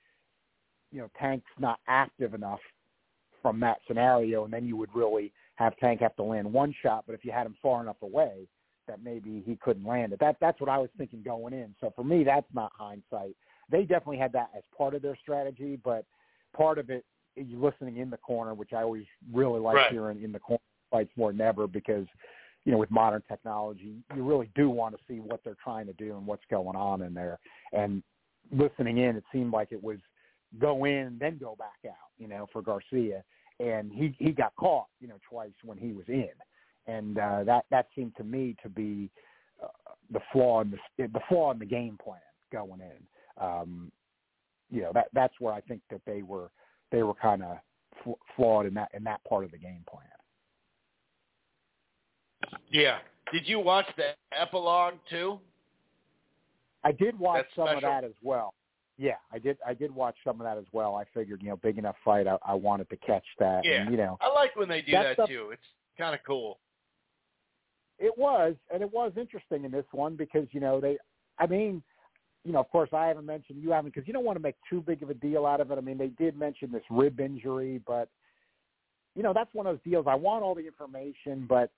You 0.93 1.01
know, 1.01 1.11
Tank's 1.19 1.45
not 1.59 1.79
active 1.89 2.33
enough 2.33 2.61
from 3.43 3.61
that 3.61 3.79
scenario, 3.87 4.45
and 4.45 4.53
then 4.53 4.67
you 4.67 4.77
would 4.77 4.95
really 4.95 5.33
have 5.57 5.77
Tank 5.77 6.01
have 6.01 6.17
to 6.17 6.23
land 6.23 6.51
one 6.51 6.75
shot. 6.83 7.05
But 7.07 7.15
if 7.15 7.25
you 7.25 7.33
had 7.33 7.47
him 7.47 7.57
far 7.61 7.83
enough 7.83 8.01
away, 8.03 8.47
that 8.87 9.03
maybe 9.03 9.43
he 9.45 9.57
couldn't 9.57 9.87
land 9.87 10.13
it. 10.13 10.21
That 10.21 10.37
that's 10.41 10.61
what 10.61 10.71
I 10.71 10.79
was 10.79 10.91
thinking 10.97 11.23
going 11.23 11.53
in. 11.53 11.75
So 11.81 11.93
for 11.95 12.05
me, 12.05 12.25
that's 12.25 12.47
not 12.55 12.73
hindsight. 12.75 13.37
They 13.71 13.83
definitely 13.83 14.19
had 14.19 14.33
that 14.33 14.51
as 14.57 14.63
part 14.77 14.95
of 14.95 15.03
their 15.03 15.17
strategy, 15.17 15.79
but 15.83 16.05
part 16.57 16.79
of 16.79 16.91
it, 16.91 17.05
you 17.35 17.59
listening 17.61 17.99
in 17.99 18.11
the 18.11 18.17
corner, 18.17 18.55
which 18.55 18.73
I 18.73 18.83
always 18.83 19.07
really 19.33 19.61
like 19.61 19.77
Right. 19.77 19.93
hearing 19.93 20.23
in 20.23 20.33
the 20.33 20.39
corner 20.39 20.61
fights 20.91 21.11
more 21.17 21.33
than 21.33 21.41
ever 21.41 21.67
because 21.67 22.07
you 22.65 22.73
know 22.73 22.79
with 22.79 22.91
modern 22.91 23.23
technology, 23.29 23.97
you 24.15 24.25
really 24.25 24.51
do 24.55 24.71
want 24.71 24.97
to 24.97 25.05
see 25.07 25.21
what 25.21 25.43
they're 25.45 25.57
trying 25.63 25.87
to 25.87 25.93
do 25.95 26.17
and 26.17 26.27
what's 26.27 26.45
going 26.51 26.77
on 26.77 27.03
in 27.03 27.13
there. 27.15 27.39
And 27.73 28.03
listening 28.53 28.99
in, 28.99 29.17
it 29.17 29.25
seemed 29.33 29.53
like 29.53 29.73
it 29.73 29.83
was 29.83 29.99
go 30.59 30.85
in 30.85 31.07
and 31.07 31.21
then 31.21 31.39
go 31.39 31.57
back 31.57 31.79
out, 31.89 32.11
you 32.19 32.29
know, 32.29 32.47
for 32.53 32.63
Garcia. 32.63 33.23
And 33.61 33.91
he 33.93 34.15
he 34.19 34.33
got 34.33 34.55
caught, 34.57 34.87
you 35.01 35.09
know, 35.09 35.19
twice 35.29 35.53
when 35.65 35.79
he 35.79 35.93
was 35.93 36.05
in, 36.09 36.29
and 36.87 37.19
uh, 37.19 37.43
that 37.45 37.65
that 37.71 37.89
seemed 37.97 38.15
to 38.17 38.25
me 38.25 38.55
to 38.63 38.69
be 38.69 39.11
uh, 39.63 39.69
the 40.11 40.21
flaw 40.31 40.61
in 40.61 40.71
the 40.71 41.09
the 41.09 41.21
flaw 41.29 41.53
in 41.53 41.59
the 41.59 41.65
game 41.65 41.99
plan 42.03 42.21
going 42.53 42.81
in. 42.81 43.03
Um, 43.39 43.91
you 44.71 44.83
know, 44.83 44.91
that 44.95 45.09
that's 45.13 45.35
where 45.41 45.53
I 45.53 45.61
think 45.63 45.81
that 45.91 46.01
they 46.07 46.23
were 46.23 46.51
they 46.91 47.03
were 47.03 47.15
kind 47.15 47.43
of 47.43 47.59
fl- 48.03 48.13
flawed 48.35 48.67
in 48.67 48.75
that 48.75 48.91
in 48.95 49.05
that 49.05 49.23
part 49.25 49.45
of 49.45 49.51
the 49.51 49.59
game 49.59 49.85
plan. 49.91 50.05
Yeah. 52.71 52.99
Did 53.33 53.49
you 53.49 53.59
watch 53.61 53.87
the 53.97 54.11
epilogue 54.39 54.95
too? 55.11 55.41
I 56.85 56.93
did 56.93 57.19
watch 57.19 57.45
That's 57.57 57.69
some 57.69 57.77
of 57.77 57.83
that 57.83 58.05
as 58.05 58.13
well. 58.23 58.55
Yeah, 58.99 59.17
I 59.33 59.39
did. 59.39 59.59
I 59.67 59.75
did 59.75 59.95
watch 59.95 60.15
some 60.25 60.41
of 60.41 60.45
that 60.47 60.57
as 60.57 60.65
well. 60.73 60.95
I 60.95 61.05
figured, 61.13 61.43
you 61.43 61.49
know, 61.51 61.57
big 61.57 61.77
enough 61.77 61.97
fight, 62.05 62.27
I, 62.27 62.39
I 62.47 62.55
wanted 62.55 62.89
to 62.91 62.97
catch 62.97 63.25
that. 63.39 63.63
Yeah. 63.65 63.83
And, 63.83 63.91
you 63.91 63.97
know, 63.99 64.17
I 64.21 64.33
like 64.33 64.57
when 64.57 64.69
they 64.69 64.81
do 64.81 64.93
That 64.93 65.03
that 65.03 65.13
stuff- 65.15 65.29
too. 65.29 65.51
It's 65.53 65.63
kind 65.99 66.15
of 66.15 66.21
cool. 66.27 66.59
It 67.99 68.17
was, 68.17 68.55
and 68.73 68.83
it 68.83 68.93
was 68.93 69.13
interesting 69.17 69.65
in 69.65 69.71
this 69.71 69.85
one 69.93 70.17
because 70.17 70.47
you 70.53 70.61
know 70.61 70.81
they, 70.81 70.99
I 71.39 71.47
mean, 71.47 71.83
you 72.47 72.53
know, 72.53 72.61
of 72.61 72.71
course 72.71 72.91
I 72.93 73.07
haven't 73.07 73.27
mentioned 73.27 73.61
you 73.61 73.73
haven't 73.73 73.93
because 73.93 74.07
you 74.07 74.13
don't 74.15 74.25
want 74.25 74.37
to 74.37 74.43
make 74.43 74.55
too 74.71 74.81
big 74.81 75.03
of 75.03 75.11
a 75.11 75.15
deal 75.15 75.45
out 75.47 75.61
of 75.61 75.71
it. 75.73 75.79
I 75.79 75.81
mean, 75.81 75.99
they 75.99 76.09
did 76.09 76.39
mention 76.39 76.71
this 76.71 76.85
rib 76.91 77.19
injury, 77.19 77.81
but 77.87 78.09
you 79.17 79.23
know 79.23 79.33
that's 79.33 79.53
one 79.53 79.67
of 79.67 79.75
those 79.75 79.83
deals. 79.91 80.07
I 80.09 80.15
want 80.15 80.45
all 80.45 80.55
the 80.55 80.67
information, 80.67 81.47
but 81.49 81.71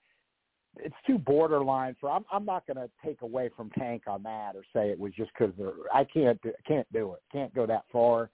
it's 0.77 0.95
too 1.07 1.19
borderline 1.19 1.97
for. 2.01 2.11
I'm 2.11 2.25
I'm 2.31 2.45
not 2.45 2.67
going 2.67 2.77
to 2.77 2.91
take 3.05 3.23
away 3.23 3.49
from 3.57 3.71
Tank 3.71 4.03
on 4.07 4.23
that 4.25 4.55
or 4.55 4.63
say 4.75 4.91
it 4.91 4.99
was 4.99 5.13
just 5.15 5.31
because 5.37 5.55
I 5.95 6.05
can't 6.05 6.41
do, 6.43 6.53
can't 6.67 6.87
do 6.93 7.15
it. 7.15 7.23
Can't 7.33 7.55
go 7.55 7.65
that 7.67 7.85
far. 7.91 8.31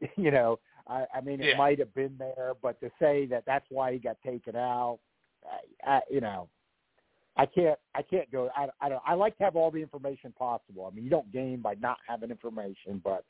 you 0.16 0.30
know, 0.30 0.58
I, 0.88 1.04
I 1.14 1.20
mean, 1.20 1.40
it 1.40 1.50
Yeah. 1.50 1.56
might 1.56 1.78
have 1.78 1.94
been 1.94 2.16
there, 2.18 2.52
but 2.60 2.80
to 2.80 2.90
say 2.98 3.26
that 3.26 3.44
that's 3.46 3.66
why 3.70 3.92
he 3.92 3.98
got 3.98 4.16
taken 4.24 4.56
out, 4.56 4.98
I, 5.86 5.96
I, 5.96 6.00
you 6.10 6.20
know, 6.20 6.48
I 7.38 7.46
can't 7.46 7.78
I 7.94 8.02
can't 8.02 8.30
go. 8.30 8.50
I 8.56 8.68
I 8.80 8.88
don't. 8.88 9.02
I 9.06 9.14
like 9.14 9.38
to 9.38 9.44
have 9.44 9.56
all 9.56 9.70
the 9.70 9.80
information 9.80 10.34
possible. 10.36 10.86
I 10.90 10.94
mean, 10.94 11.04
you 11.04 11.10
don't 11.10 11.32
gain 11.32 11.60
by 11.62 11.74
not 11.80 11.98
having 12.06 12.30
information, 12.30 13.00
but 13.02 13.24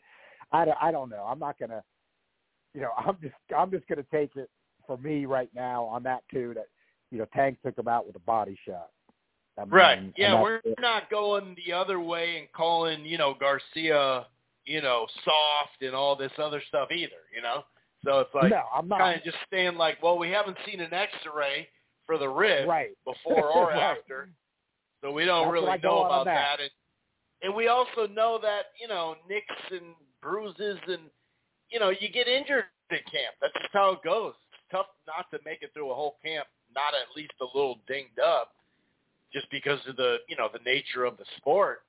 I 0.51 0.65
don't, 0.65 0.79
I 0.81 0.91
don't 0.91 1.11
know. 1.11 1.25
I'm 1.29 1.39
not 1.39 1.59
gonna. 1.59 1.83
You 2.75 2.81
know, 2.81 2.91
I'm 2.99 3.19
just 3.23 3.35
I'm 3.57 3.71
just 3.71 3.87
gonna 3.87 4.05
take 4.11 4.35
it 4.37 4.51
for 4.87 4.97
me 4.97 5.27
right 5.27 5.51
now 5.55 5.85
on 5.85 6.03
that 6.05 6.23
too. 6.33 6.55
That 6.55 6.67
you 7.11 7.19
know, 7.19 7.27
Tank 7.35 7.59
took 7.65 7.79
him 7.79 7.89
out 7.89 8.07
with 8.07 8.17
a 8.17 8.21
body 8.21 8.59
shot. 8.67 8.89
I 9.59 9.63
mean, 9.63 9.71
Right. 9.71 10.13
Yeah, 10.17 10.41
we're 10.41 10.61
it. 10.65 10.79
not 10.81 11.11
going 11.11 11.57
the 11.67 11.73
other 11.73 12.01
way 12.01 12.39
and 12.39 12.49
calling, 12.53 13.05
you 13.05 13.19
know, 13.19 13.35
Garcia, 13.39 14.27
you 14.65 14.81
know, 14.81 15.07
soft 15.25 15.83
and 15.83 15.95
all 15.95 16.15
this 16.15 16.31
other 16.39 16.63
stuff 16.69 16.91
either, 16.93 17.27
you 17.35 17.43
know? 17.43 17.65
So 18.05 18.21
it's 18.21 18.35
like 18.35 18.51
no, 18.51 18.63
I'm 18.73 18.87
not. 18.87 19.01
kind 19.01 19.19
of 19.19 19.25
just 19.25 19.39
staying 19.47 19.77
like, 19.77 20.01
well, 20.03 20.19
we 20.19 20.31
haven't 20.31 20.57
seen 20.65 20.81
an 20.81 20.93
X-ray 20.93 21.67
for 22.09 22.19
the 22.19 22.29
rib 22.29 22.69
right. 22.69 22.91
before 23.05 23.53
or 23.53 23.69
Right. 23.69 23.97
after. 23.99 24.31
So 25.03 25.13
we 25.13 25.25
don't 25.27 25.45
That's 25.45 25.53
really 25.53 25.67
what 25.67 25.75
I 25.75 25.79
go 25.79 25.89
know 25.89 26.05
about 26.07 26.25
that. 26.25 26.57
that. 26.59 26.61
And, 26.63 26.71
and 27.43 27.55
we 27.55 27.69
also 27.69 28.09
know 28.09 28.41
that, 28.43 28.73
you 28.81 28.89
know, 28.89 29.15
nicks 29.29 29.55
and 29.71 29.95
bruises 30.21 30.79
and, 30.89 31.03
you 31.71 31.79
know, 31.79 31.91
you 31.91 32.09
get 32.09 32.27
injured 32.27 32.65
at 32.91 33.05
camp. 33.05 33.37
That's 33.41 33.53
just 33.61 33.73
how 33.73 33.93
it 33.93 34.01
goes. 34.03 34.33
It's 34.53 34.63
tough 34.73 34.87
not 35.07 35.31
to 35.31 35.39
make 35.45 35.63
it 35.63 35.71
through 35.73 35.93
a 35.93 35.95
whole 35.95 36.17
camp, 36.25 36.49
not 36.75 36.95
at 36.95 37.15
least 37.15 37.35
a 37.41 37.45
little 37.57 37.79
dinged 37.87 38.19
up, 38.19 38.55
just 39.33 39.47
because 39.53 39.79
of 39.87 39.95
the, 39.97 40.17
you 40.29 40.37
know, 40.37 40.49
the 40.53 40.59
nature 40.65 41.05
of 41.05 41.17
the 41.19 41.25
sport. 41.37 41.83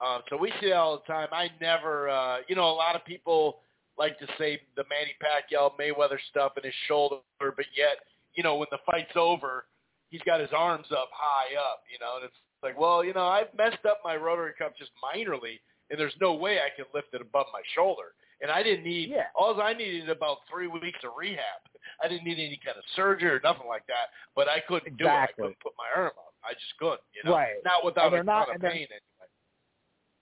Um, 0.00 0.22
so 0.30 0.36
we 0.38 0.50
see 0.60 0.68
that 0.68 0.76
all 0.76 1.02
the 1.06 1.12
time. 1.12 1.28
I 1.32 1.50
never, 1.60 2.08
uh, 2.08 2.38
you 2.48 2.56
know, 2.56 2.70
a 2.70 2.72
lot 2.72 2.96
of 2.96 3.04
people 3.04 3.58
like 3.98 4.18
to 4.20 4.26
say 4.38 4.60
the 4.76 4.84
Manny 4.88 5.14
Pacquiao 5.22 5.72
Mayweather 5.78 6.18
stuff 6.30 6.52
in 6.56 6.64
his 6.64 6.74
shoulder, 6.88 7.16
but 7.38 7.66
yet, 7.76 7.98
you 8.34 8.42
know, 8.42 8.56
when 8.56 8.68
the 8.70 8.78
fight's 8.86 9.16
over, 9.16 9.66
he's 10.10 10.22
got 10.22 10.40
his 10.40 10.50
arms 10.56 10.86
up 10.92 11.08
high 11.12 11.54
up, 11.56 11.82
you 11.92 11.98
know, 11.98 12.16
and 12.16 12.24
it's 12.24 12.36
like, 12.62 12.78
well, 12.78 13.04
you 13.04 13.12
know, 13.12 13.26
I've 13.26 13.52
messed 13.56 13.84
up 13.88 14.00
my 14.04 14.16
rotary 14.16 14.52
cuff 14.58 14.72
just 14.78 14.90
minorly, 15.02 15.60
and 15.90 15.98
there's 15.98 16.14
no 16.20 16.34
way 16.34 16.58
I 16.60 16.70
can 16.74 16.86
lift 16.94 17.08
it 17.12 17.20
above 17.20 17.46
my 17.52 17.60
shoulder. 17.74 18.14
And 18.40 18.50
I 18.50 18.62
didn't 18.62 18.84
need, 18.84 19.10
Yeah. 19.10 19.26
all 19.34 19.60
I 19.60 19.72
needed 19.72 20.08
about 20.10 20.38
three 20.50 20.66
weeks 20.66 20.98
of 21.04 21.12
rehab. 21.16 21.60
I 22.02 22.08
didn't 22.08 22.24
need 22.24 22.38
any 22.38 22.58
kind 22.64 22.76
of 22.76 22.84
surgery 22.96 23.30
or 23.30 23.40
nothing 23.40 23.68
like 23.68 23.86
that, 23.86 24.08
but 24.34 24.48
I 24.48 24.60
couldn't 24.60 24.96
do 24.96 25.04
it. 25.04 25.08
I 25.08 25.26
couldn't 25.28 25.58
put 25.60 25.72
my 25.78 25.88
arm 25.94 26.12
up. 26.18 26.34
I 26.42 26.52
just 26.54 26.76
couldn't, 26.78 27.00
you 27.14 27.22
know, 27.24 27.36
Right. 27.36 27.62
not 27.64 27.84
without 27.84 28.12
a 28.12 28.22
not- 28.22 28.46
ton 28.46 28.56
of 28.56 28.62
pain 28.62 28.72
anyway. 28.90 29.00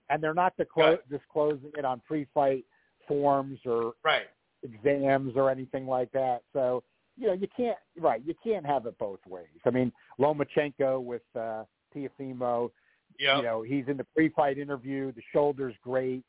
and 0.08 0.22
they're 0.22 0.34
not 0.34 0.54
disclo- 0.58 1.00
disclosing 1.08 1.72
it 1.78 1.84
on 1.86 2.00
pre-fight 2.00 2.66
forms 3.08 3.58
or 3.64 3.94
Right. 4.02 4.28
exams 4.62 5.34
or 5.36 5.48
anything 5.48 5.86
like 5.86 6.10
that. 6.12 6.42
So 6.52 6.84
you 7.16 7.26
know 7.26 7.32
you 7.32 7.48
can't 7.56 7.78
right 7.98 8.22
you 8.24 8.34
can't 8.42 8.64
have 8.66 8.86
it 8.86 8.98
both 8.98 9.20
ways. 9.28 9.46
I 9.66 9.70
mean 9.70 9.92
Lomachenko 10.18 11.02
with 11.02 11.22
uh, 11.38 11.64
Teofimo, 11.94 12.70
Yeah. 13.18 13.36
you 13.36 13.42
know 13.42 13.62
he's 13.62 13.84
in 13.88 13.96
the 13.96 14.04
pre-fight 14.14 14.58
interview. 14.58 15.12
The 15.12 15.22
shoulder's 15.32 15.74
great. 15.82 16.24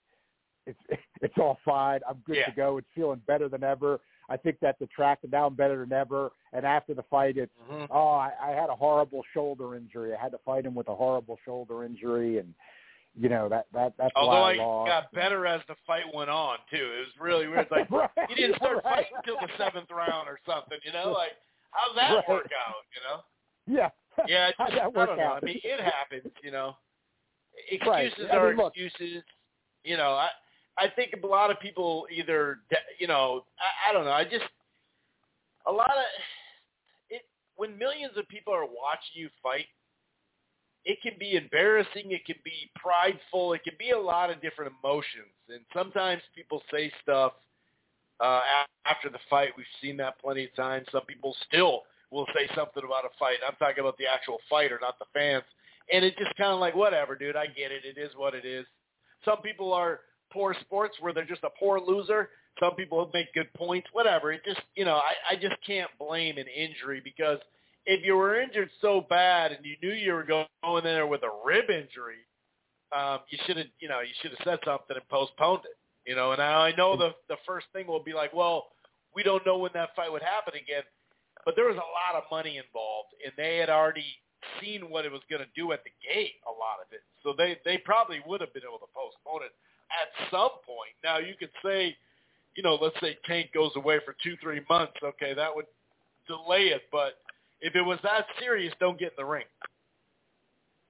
It's 0.65 0.79
it's 1.21 1.33
all 1.37 1.57
fine. 1.63 2.01
I'm 2.07 2.17
good 2.25 2.37
Yeah. 2.37 2.45
to 2.45 2.51
go. 2.51 2.77
It's 2.77 2.87
feeling 2.95 3.21
better 3.27 3.49
than 3.49 3.63
ever. 3.63 3.99
I 4.29 4.37
think 4.37 4.59
that 4.61 4.79
the 4.79 4.87
tracked 4.87 5.29
down 5.29 5.53
better 5.55 5.79
than 5.81 5.91
ever. 5.91 6.31
And 6.53 6.65
after 6.65 6.93
the 6.93 7.03
fight, 7.03 7.37
it's 7.37 7.51
hmm 7.69 7.85
oh, 7.89 8.09
I, 8.09 8.31
I 8.41 8.49
had 8.51 8.69
a 8.69 8.75
horrible 8.75 9.21
shoulder 9.33 9.75
injury. 9.75 10.13
I 10.13 10.21
had 10.21 10.31
to 10.31 10.37
fight 10.45 10.65
him 10.65 10.75
with 10.75 10.87
a 10.87 10.95
horrible 10.95 11.37
shoulder 11.45 11.83
injury, 11.83 12.37
and 12.39 12.53
you 13.19 13.29
know 13.29 13.47
that 13.49 13.67
that 13.73 13.93
that's 13.97 14.11
Although 14.15 14.41
why 14.41 14.53
I 14.53 14.55
I 14.55 14.65
lost. 14.65 14.89
got 14.89 15.11
better 15.13 15.45
as 15.45 15.61
the 15.67 15.75
fight 15.85 16.05
went 16.13 16.29
on 16.29 16.57
too. 16.71 16.77
It 16.95 16.99
was 16.99 17.07
really 17.19 17.47
weird. 17.47 17.61
It's 17.61 17.71
like 17.71 17.89
Right, 17.91 18.09
you 18.29 18.35
didn't 18.35 18.55
start 18.57 18.75
right. 18.77 18.83
fighting 18.83 19.11
until 19.17 19.35
the 19.41 19.49
seventh 19.57 19.89
round 19.91 20.27
or 20.27 20.39
something. 20.45 20.77
You 20.83 20.91
know, 20.93 21.11
like 21.11 21.31
how'd 21.71 21.95
that 21.97 22.13
Right. 22.15 22.29
work 22.29 22.49
out? 22.67 22.75
You 22.95 23.01
know? 23.07 23.79
Yeah. 23.81 23.89
Yeah, 24.27 24.47
just, 24.57 24.71
that 24.71 24.81
I 24.97 25.05
don't 25.05 25.17
know. 25.17 25.39
I 25.41 25.45
mean, 25.45 25.59
it 25.63 25.79
happens. 25.79 26.31
You 26.43 26.51
know, 26.51 26.75
excuses 27.69 28.27
I 28.31 28.35
are 28.37 28.49
mean, 28.49 28.57
look- 28.57 28.73
excuses. 28.75 29.23
You 29.83 29.97
know, 29.97 30.11
I 30.13 30.29
I 30.77 30.87
think 30.95 31.13
a 31.23 31.27
lot 31.27 31.51
of 31.51 31.59
people 31.59 32.07
either 32.11 32.59
you 32.99 33.07
know 33.07 33.45
I, 33.59 33.89
I 33.89 33.93
don't 33.93 34.05
know. 34.05 34.11
I 34.11 34.23
just 34.23 34.45
a 35.67 35.71
lot 35.71 35.89
of 35.91 36.03
it 37.09 37.21
when 37.55 37.77
millions 37.77 38.13
of 38.17 38.27
people 38.27 38.53
are 38.53 38.65
watching 38.65 39.13
you 39.15 39.29
fight. 39.41 39.65
It 40.85 40.99
can 41.01 41.13
be 41.17 41.35
embarrassing. 41.35 42.11
It 42.11 42.25
can 42.25 42.35
be 42.43 42.69
prideful. 42.75 43.53
It 43.53 43.63
can 43.63 43.73
be 43.79 43.91
a 43.91 43.99
lot 43.99 44.29
of 44.29 44.41
different 44.41 44.73
emotions. 44.83 45.31
And 45.49 45.61
sometimes 45.73 46.21
people 46.35 46.61
say 46.71 46.91
stuff 47.01 47.33
uh, 48.19 48.41
after 48.85 49.09
the 49.09 49.19
fight. 49.29 49.49
We've 49.55 49.65
seen 49.81 49.97
that 49.97 50.19
plenty 50.19 50.45
of 50.45 50.55
times. 50.55 50.87
Some 50.91 51.05
people 51.05 51.35
still 51.47 51.83
will 52.11 52.27
say 52.35 52.47
something 52.55 52.83
about 52.83 53.05
a 53.05 53.17
fight. 53.17 53.37
I'm 53.47 53.55
talking 53.55 53.79
about 53.81 53.97
the 53.97 54.05
actual 54.07 54.39
fighter, 54.49 54.77
not 54.81 54.99
the 54.99 55.05
fans. 55.13 55.43
And 55.91 56.03
it's 56.03 56.17
just 56.17 56.35
kind 56.35 56.51
of 56.51 56.59
like, 56.59 56.75
whatever, 56.75 57.15
dude. 57.15 57.35
I 57.35 57.47
get 57.47 57.71
it. 57.71 57.85
It 57.85 57.97
is 57.99 58.11
what 58.15 58.35
it 58.35 58.45
is. 58.45 58.65
Some 59.25 59.41
people 59.41 59.73
are 59.73 60.01
poor 60.31 60.55
sports 60.61 60.97
where 60.99 61.13
they're 61.13 61.25
just 61.25 61.43
a 61.43 61.49
poor 61.59 61.79
loser. 61.79 62.29
Some 62.59 62.75
people 62.75 63.09
make 63.13 63.33
good 63.33 63.51
points. 63.53 63.87
Whatever. 63.93 64.31
It 64.31 64.41
just, 64.45 64.61
you 64.75 64.85
know, 64.85 64.95
I, 64.95 65.13
I 65.31 65.35
just 65.35 65.55
can't 65.65 65.89
blame 65.97 66.37
an 66.37 66.45
injury 66.47 67.01
because 67.03 67.39
if 67.85 68.05
you 68.05 68.15
were 68.15 68.39
injured 68.39 68.69
so 68.81 69.05
bad 69.09 69.51
and 69.51 69.65
you 69.65 69.75
knew 69.81 69.93
you 69.93 70.13
were 70.13 70.23
going 70.23 70.47
in 70.63 70.83
there 70.83 71.07
with 71.07 71.21
a 71.23 71.31
rib 71.45 71.69
injury, 71.69 72.23
um, 72.95 73.19
you 73.29 73.37
should 73.45 73.57
have, 73.57 73.67
you 73.79 73.89
know, 73.89 74.01
you 74.01 74.13
should 74.21 74.31
have 74.31 74.39
said 74.43 74.59
something 74.65 74.95
and 74.95 75.09
postponed 75.09 75.61
it. 75.65 75.77
You 76.05 76.15
know, 76.15 76.31
and 76.33 76.41
I 76.41 76.73
know 76.77 76.97
the 76.97 77.15
the 77.29 77.37
first 77.47 77.67
thing 77.71 77.87
will 77.87 78.03
be 78.03 78.13
like, 78.13 78.33
well, 78.33 78.67
we 79.15 79.23
don't 79.23 79.45
know 79.45 79.57
when 79.57 79.71
that 79.73 79.95
fight 79.95 80.11
would 80.11 80.21
happen 80.21 80.53
again, 80.53 80.83
but 81.45 81.55
there 81.55 81.65
was 81.65 81.77
a 81.77 81.89
lot 81.95 82.21
of 82.21 82.23
money 82.29 82.57
involved, 82.57 83.15
and 83.23 83.31
they 83.37 83.57
had 83.57 83.69
already 83.69 84.05
seen 84.61 84.89
what 84.89 85.05
it 85.05 85.11
was 85.11 85.21
going 85.29 85.41
to 85.41 85.47
do 85.55 85.71
at 85.71 85.83
the 85.85 85.91
gate, 86.03 86.35
a 86.43 86.51
lot 86.51 86.83
of 86.83 86.91
it. 86.91 87.01
So 87.23 87.33
they 87.37 87.57
they 87.63 87.77
probably 87.77 88.19
would 88.27 88.41
have 88.41 88.53
been 88.53 88.67
able 88.67 88.79
to 88.79 88.91
postpone 88.91 89.47
it 89.47 89.55
at 89.95 90.11
some 90.29 90.59
point. 90.67 90.91
Now 91.03 91.19
you 91.19 91.35
could 91.39 91.51
say, 91.63 91.95
you 92.55 92.63
know, 92.63 92.75
let's 92.75 92.99
say 92.99 93.17
Tank 93.25 93.51
goes 93.53 93.71
away 93.77 93.99
for 94.03 94.15
two 94.21 94.35
three 94.43 94.61
months. 94.69 94.99
Okay, 95.01 95.33
that 95.33 95.55
would 95.55 95.71
delay 96.27 96.75
it, 96.75 96.83
but 96.91 97.22
if 97.63 97.75
it 97.75 97.81
was 97.81 97.97
that 98.03 98.25
serious, 98.39 98.73
don't 98.79 98.99
get 98.99 99.13
in 99.13 99.15
the 99.17 99.25
ring. 99.25 99.45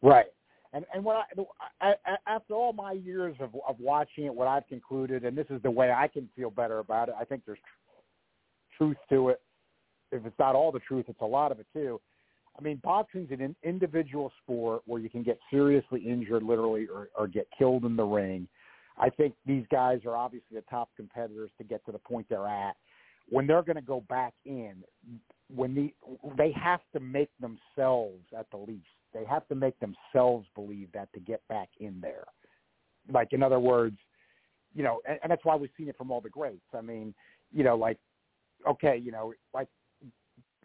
Right. 0.01 0.25
And 0.73 0.85
and 0.93 1.05
what 1.05 1.27
I, 1.79 1.87
I, 1.87 1.93
I 2.05 2.15
after 2.27 2.55
all 2.55 2.73
my 2.73 2.93
years 2.93 3.35
of 3.39 3.51
of 3.67 3.79
watching 3.79 4.25
it, 4.25 4.33
what 4.33 4.47
I've 4.47 4.67
concluded, 4.67 5.23
and 5.23 5.37
this 5.37 5.45
is 5.49 5.61
the 5.61 5.71
way 5.71 5.91
I 5.91 6.07
can 6.07 6.27
feel 6.35 6.49
better 6.49 6.79
about 6.79 7.09
it. 7.09 7.15
I 7.17 7.23
think 7.23 7.43
there's 7.45 7.59
tr- 7.59 8.83
truth 8.83 8.97
to 9.11 9.29
it. 9.29 9.41
If 10.11 10.25
it's 10.25 10.39
not 10.39 10.55
all 10.55 10.71
the 10.71 10.79
truth, 10.79 11.05
it's 11.07 11.21
a 11.21 11.25
lot 11.25 11.51
of 11.51 11.59
it 11.59 11.67
too. 11.73 12.01
I 12.57 12.61
mean, 12.61 12.79
boxing's 12.83 13.31
an 13.31 13.41
in- 13.41 13.55
individual 13.63 14.31
sport 14.43 14.81
where 14.85 14.99
you 14.99 15.09
can 15.09 15.23
get 15.23 15.39
seriously 15.49 16.01
injured, 16.01 16.43
literally, 16.43 16.87
or, 16.87 17.09
or 17.17 17.27
get 17.27 17.47
killed 17.57 17.85
in 17.85 17.95
the 17.95 18.03
ring. 18.03 18.47
I 18.97 19.09
think 19.09 19.33
these 19.45 19.65
guys 19.71 20.01
are 20.05 20.15
obviously 20.15 20.55
the 20.55 20.63
top 20.69 20.89
competitors 20.95 21.49
to 21.57 21.63
get 21.63 21.83
to 21.85 21.91
the 21.91 21.97
point 21.97 22.27
they're 22.29 22.47
at. 22.47 22.75
When 23.29 23.47
they're 23.47 23.63
going 23.63 23.77
to 23.77 23.81
go 23.81 24.03
back 24.07 24.33
in, 24.45 24.75
when 25.55 25.75
the 25.75 25.93
they 26.37 26.51
have 26.51 26.81
to 26.93 26.99
make 26.99 27.29
themselves 27.39 28.23
at 28.37 28.49
the 28.51 28.57
least 28.57 28.85
they 29.13 29.23
have 29.25 29.47
to 29.47 29.55
make 29.55 29.75
themselves 29.79 30.47
believe 30.55 30.89
that 30.91 31.11
to 31.13 31.19
get 31.19 31.47
back 31.47 31.69
in 31.79 31.99
there. 32.01 32.25
Like 33.11 33.33
in 33.33 33.43
other 33.43 33.59
words 33.59 33.97
you 34.73 34.83
know 34.83 35.01
and, 35.07 35.19
and 35.23 35.31
that's 35.31 35.45
why 35.45 35.55
we've 35.55 35.69
seen 35.77 35.89
it 35.89 35.97
from 35.97 36.11
all 36.11 36.21
the 36.21 36.29
greats. 36.29 36.61
I 36.75 36.81
mean 36.81 37.13
you 37.51 37.63
know 37.63 37.75
like 37.75 37.97
okay 38.67 38.99
you 39.01 39.11
know 39.11 39.33
like 39.53 39.67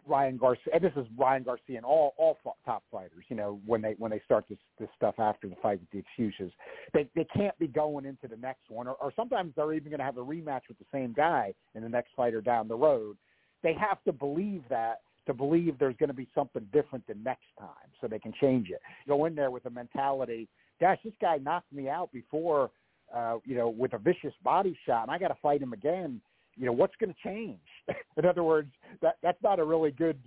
Ryan 0.07 0.37
Garcia 0.37 0.73
and 0.73 0.83
this 0.83 0.93
is 0.95 1.05
Ryan 1.17 1.43
Garcia 1.43 1.77
and 1.77 1.85
all 1.85 2.15
all 2.17 2.37
top 2.65 2.83
fighters 2.91 3.25
you 3.27 3.35
know 3.35 3.59
when 3.65 3.81
they 3.81 3.93
when 3.99 4.09
they 4.09 4.21
start 4.25 4.45
this 4.49 4.57
this 4.79 4.89
stuff 4.95 5.15
after 5.19 5.47
the 5.47 5.55
fight 5.61 5.79
with 5.79 5.91
the 5.91 5.99
excuses. 5.99 6.51
They 6.93 7.07
they 7.15 7.25
can't 7.25 7.57
be 7.59 7.67
going 7.67 8.05
into 8.05 8.27
the 8.27 8.37
next 8.37 8.69
one 8.69 8.87
or, 8.87 8.95
or 8.95 9.13
sometimes 9.15 9.53
they're 9.55 9.73
even 9.73 9.91
going 9.91 9.99
to 9.99 10.05
have 10.05 10.17
a 10.17 10.25
rematch 10.25 10.61
with 10.67 10.79
the 10.79 10.85
same 10.91 11.13
guy 11.13 11.53
in 11.75 11.83
the 11.83 11.89
next 11.89 12.11
fighter 12.15 12.41
down 12.41 12.67
the 12.67 12.75
road 12.75 13.17
they 13.63 13.73
have 13.73 14.03
to 14.05 14.11
believe 14.11 14.63
that 14.69 15.01
to 15.25 15.33
believe 15.33 15.77
there's 15.77 15.95
going 15.97 16.09
to 16.09 16.15
be 16.15 16.27
something 16.33 16.65
different 16.73 17.05
the 17.07 17.13
next 17.23 17.45
time 17.59 17.69
so 18.01 18.07
they 18.07 18.17
can 18.17 18.33
change 18.41 18.69
it. 18.69 18.81
Go 19.07 19.25
in 19.25 19.35
there 19.35 19.51
with 19.51 19.65
a 19.67 19.69
mentality, 19.69 20.47
gosh, 20.79 20.97
this 21.03 21.13
guy 21.21 21.37
knocked 21.37 21.71
me 21.71 21.87
out 21.87 22.11
before, 22.11 22.71
uh, 23.13 23.37
you 23.45 23.55
know, 23.55 23.69
with 23.69 23.93
a 23.93 23.97
vicious 23.97 24.33
body 24.43 24.77
shot, 24.85 25.03
and 25.03 25.11
I 25.11 25.19
got 25.19 25.27
to 25.27 25.37
fight 25.41 25.61
him 25.61 25.73
again. 25.73 26.21
You 26.57 26.65
know, 26.65 26.71
what's 26.71 26.95
going 26.99 27.13
to 27.13 27.19
change? 27.23 27.59
in 28.17 28.25
other 28.25 28.43
words, 28.43 28.71
that 29.01 29.15
that's 29.21 29.41
not 29.43 29.59
a 29.59 29.63
really 29.63 29.91
good 29.91 30.17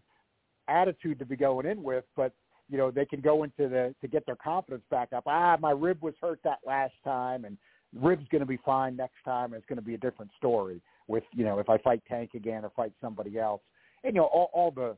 attitude 0.69 1.19
to 1.19 1.27
be 1.27 1.37
going 1.37 1.67
in 1.67 1.83
with, 1.83 2.05
but 2.17 2.33
you 2.69 2.79
know, 2.79 2.91
they 2.91 3.05
can 3.05 3.21
go 3.21 3.43
into 3.43 3.69
the 3.69 3.95
to 4.01 4.09
get 4.09 4.25
their 4.25 4.37
confidence 4.37 4.85
back 4.91 5.13
up. 5.13 5.25
Ah, 5.27 5.57
my 5.61 5.73
rib 5.73 6.01
was 6.01 6.15
hurt 6.21 6.41
that 6.45 6.59
last 6.65 6.95
time, 7.05 7.45
and 7.45 7.59
rib's 8.01 8.27
going 8.31 8.41
to 8.41 8.47
be 8.47 8.59
fine 8.65 8.97
next 8.97 9.23
time. 9.25 9.53
And 9.53 9.55
it's 9.55 9.67
going 9.69 9.79
to 9.79 9.85
be 9.85 9.95
a 9.95 9.99
different 9.99 10.31
story 10.39 10.81
with 11.09 11.25
you 11.35 11.45
know 11.45 11.59
if 11.59 11.69
I 11.69 11.79
fight 11.79 12.03
Tank 12.09 12.31
again 12.35 12.65
or 12.65 12.71
fight 12.77 12.93
somebody 13.01 13.39
else. 13.39 13.61
And 14.05 14.15
you 14.15 14.21
know 14.21 14.27
all, 14.27 14.51
all 14.53 14.71
the, 14.71 14.97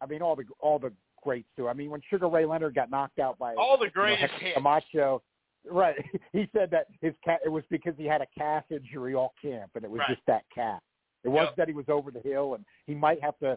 I 0.00 0.06
mean 0.06 0.22
all 0.22 0.36
the 0.36 0.44
all 0.60 0.78
the 0.78 0.92
greats 1.22 1.48
do. 1.56 1.68
I 1.68 1.72
mean 1.72 1.90
when 1.90 2.00
Sugar 2.10 2.28
Ray 2.28 2.44
Leonard 2.46 2.74
got 2.74 2.90
knocked 2.90 3.18
out 3.18 3.38
by 3.38 3.54
All 3.54 3.76
the 3.78 3.84
you 3.84 3.90
know, 3.90 3.92
greatest 4.02 4.20
Hector 4.32 4.44
hits. 4.46 4.54
Camacho, 4.56 5.22
right? 5.70 5.96
He 6.32 6.48
said 6.56 6.70
that 6.70 6.86
his 7.00 7.14
cat 7.24 7.40
it 7.44 7.48
was 7.48 7.64
because 7.70 7.94
he 7.96 8.04
had 8.06 8.20
a 8.22 8.26
calf 8.36 8.64
injury 8.70 9.14
all 9.14 9.34
camp, 9.40 9.72
and 9.74 9.84
it 9.84 9.90
was 9.90 10.00
Right. 10.00 10.08
just 10.10 10.22
that 10.26 10.44
calf. 10.54 10.80
It 11.24 11.28
was 11.28 11.46
Yep. 11.48 11.56
that 11.56 11.68
he 11.68 11.74
was 11.74 11.84
over 11.88 12.10
the 12.10 12.20
hill, 12.20 12.54
and 12.54 12.64
he 12.86 12.94
might 12.94 13.22
have 13.22 13.38
to 13.38 13.56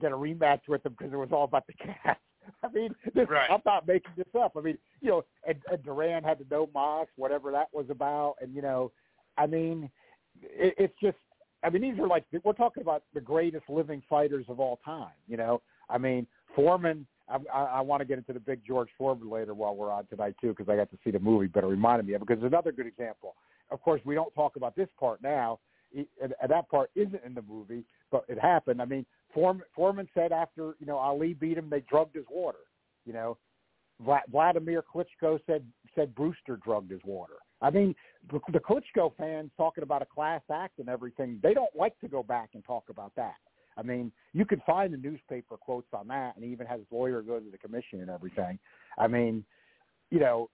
get 0.00 0.12
a 0.12 0.16
rematch 0.16 0.60
with 0.68 0.84
him 0.86 0.94
because 0.98 1.12
it 1.12 1.16
was 1.16 1.30
all 1.32 1.44
about 1.44 1.66
the 1.66 1.72
calf. 2.04 2.16
I 2.62 2.68
mean, 2.72 2.94
this, 3.14 3.28
Right. 3.28 3.50
I'm 3.50 3.62
not 3.64 3.86
making 3.86 4.12
this 4.16 4.26
up. 4.38 4.52
I 4.56 4.60
mean, 4.60 4.78
you 5.00 5.10
know, 5.10 5.24
and, 5.46 5.58
and 5.70 5.82
Duran 5.82 6.24
had 6.24 6.38
to 6.38 6.44
No 6.50 6.68
Mas, 6.74 7.06
whatever 7.16 7.50
that 7.52 7.68
was 7.72 7.86
about, 7.90 8.36
and 8.40 8.54
you 8.54 8.62
know, 8.62 8.92
I 9.36 9.46
mean, 9.46 9.90
it, 10.42 10.74
it's 10.78 10.94
just, 11.02 11.16
I 11.62 11.70
mean, 11.70 11.82
these 11.82 11.98
are 11.98 12.06
like 12.06 12.24
we're 12.42 12.52
talking 12.52 12.82
about 12.82 13.04
the 13.14 13.20
greatest 13.20 13.64
living 13.68 14.02
fighters 14.08 14.46
of 14.48 14.60
all 14.60 14.78
time. 14.84 15.12
You 15.28 15.36
know, 15.36 15.62
I 15.88 15.98
mean, 15.98 16.26
Foreman. 16.54 17.06
I, 17.26 17.38
I, 17.52 17.64
I 17.64 17.80
want 17.80 18.00
to 18.00 18.04
get 18.04 18.18
into 18.18 18.34
the 18.34 18.40
big 18.40 18.60
George 18.66 18.90
Foreman 18.98 19.30
later 19.30 19.54
while 19.54 19.74
we're 19.74 19.90
on 19.90 20.04
tonight 20.06 20.34
too, 20.42 20.48
because 20.48 20.68
I 20.68 20.76
got 20.76 20.90
to 20.90 20.98
see 21.02 21.10
the 21.10 21.18
movie, 21.18 21.46
but 21.46 21.64
it 21.64 21.68
reminded 21.68 22.06
me 22.06 22.12
of 22.12 22.20
it 22.20 22.28
because 22.28 22.42
it's 22.44 22.52
another 22.52 22.70
good 22.70 22.86
example. 22.86 23.34
Of 23.70 23.80
course, 23.80 24.02
we 24.04 24.14
don't 24.14 24.32
talk 24.34 24.56
about 24.56 24.76
this 24.76 24.88
part 25.00 25.22
now, 25.22 25.58
and, 25.96 26.06
and 26.20 26.50
that 26.50 26.68
part 26.68 26.90
isn't 26.94 27.22
in 27.24 27.32
the 27.32 27.40
movie, 27.40 27.84
but 28.10 28.24
it 28.28 28.38
happened. 28.38 28.82
I 28.82 28.84
mean, 28.84 29.06
Foreman, 29.34 29.64
Foreman 29.74 30.08
said 30.14 30.32
after 30.32 30.76
you 30.78 30.86
know 30.86 30.96
Ali 30.96 31.34
beat 31.34 31.58
him, 31.58 31.68
they 31.68 31.80
drugged 31.80 32.14
his 32.14 32.24
water. 32.30 32.58
You 33.04 33.12
know, 33.12 33.36
Vladimir 34.30 34.82
Klitschko 34.82 35.40
said 35.46 35.64
said 35.94 36.14
Brewster 36.14 36.56
drugged 36.64 36.90
his 36.90 37.00
water. 37.04 37.34
I 37.60 37.70
mean, 37.70 37.94
the, 38.30 38.58
Klitschko 38.58 39.16
fans 39.16 39.50
talking 39.56 39.82
about 39.82 40.02
a 40.02 40.06
class 40.06 40.42
act 40.52 40.78
and 40.78 40.88
everything, 40.88 41.38
they 41.42 41.54
don't 41.54 41.74
like 41.74 41.98
to 42.00 42.08
go 42.08 42.22
back 42.22 42.50
and 42.54 42.64
talk 42.64 42.84
about 42.90 43.12
that. 43.16 43.36
I 43.76 43.82
mean, 43.82 44.12
you 44.34 44.44
could 44.44 44.60
find 44.66 44.92
the 44.92 44.98
newspaper 44.98 45.56
quotes 45.56 45.88
on 45.92 46.08
that, 46.08 46.36
and 46.36 46.44
he 46.44 46.50
even 46.52 46.66
had 46.66 46.78
his 46.78 46.88
lawyer 46.90 47.22
go 47.22 47.38
to 47.40 47.50
the 47.50 47.58
commission 47.58 48.00
and 48.00 48.10
everything. 48.10 48.58
I 48.98 49.08
mean, 49.08 49.44
you 50.10 50.20
know, 50.20 50.50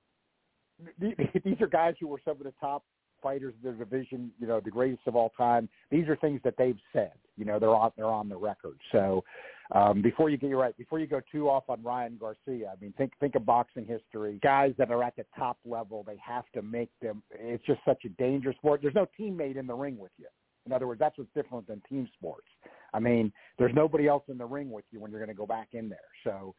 these 1.01 1.61
are 1.61 1.67
guys 1.67 1.95
who 2.01 2.07
were 2.07 2.21
some 2.25 2.37
of 2.37 2.45
the 2.45 2.55
top 2.61 2.85
fighters 3.23 3.55
of 3.57 3.63
their 3.63 3.73
division, 3.73 4.31
you 4.41 4.47
know, 4.47 4.61
the 4.61 4.71
greatest 4.71 5.03
of 5.07 5.17
all 5.17 5.31
time. 5.37 5.69
These 5.91 6.09
are 6.09 6.17
things 6.17 6.41
that 6.45 6.55
they've 6.59 6.79
said. 6.93 7.13
You 7.37 7.45
know, 7.45 7.59
they're 7.59 7.75
on 7.75 7.93
they're 7.97 8.07
on 8.07 8.29
the 8.29 8.37
record. 8.37 8.79
So 8.93 9.25
um, 9.73 10.03
before 10.03 10.31
you 10.31 10.37
get 10.37 10.51
you're 10.51 10.59
right, 10.59 10.77
before 10.77 10.99
you 10.99 11.07
go 11.07 11.21
too 11.31 11.49
off 11.49 11.65
on 11.69 11.83
Ryan 11.83 12.19
Garcia, 12.21 12.73
I 12.73 12.81
mean, 12.81 12.93
think 12.99 13.13
think 13.21 13.35
of 13.35 13.47
boxing 13.47 13.87
history. 13.87 14.39
Guys 14.43 14.75
that 14.79 14.91
are 14.91 15.03
at 15.03 15.17
the 15.17 15.25
top 15.39 15.59
level, 15.65 16.05
they 16.07 16.19
have 16.25 16.45
to 16.55 16.63
make 16.63 16.91
them. 17.01 17.23
It's 17.31 17.65
just 17.65 17.81
such 17.85 18.05
a 18.05 18.09
dangerous 18.11 18.57
sport. 18.57 18.81
There's 18.83 18.95
no 18.95 19.07
teammate 19.19 19.57
in 19.57 19.67
the 19.67 19.75
ring 19.75 19.99
with 19.99 20.13
you. 20.19 20.27
In 20.67 20.73
other 20.73 20.87
words, 20.87 21.01
that's 21.01 21.17
what's 21.17 21.31
different 21.35 21.67
than 21.67 21.81
team 21.89 22.09
sports. 22.19 22.47
I 22.93 23.01
mean, 23.01 23.33
there's 23.59 23.75
nobody 23.75 24.07
else 24.09 24.25
in 24.29 24.39
the 24.39 24.45
ring 24.45 24.71
with 24.71 24.85
you 24.91 25.01
when 25.01 25.11
you're 25.11 25.21
going 25.21 25.35
to 25.35 25.35
go 25.35 25.47
back 25.47 25.69
in 25.73 25.89
there. 25.89 25.99
So 26.25 26.55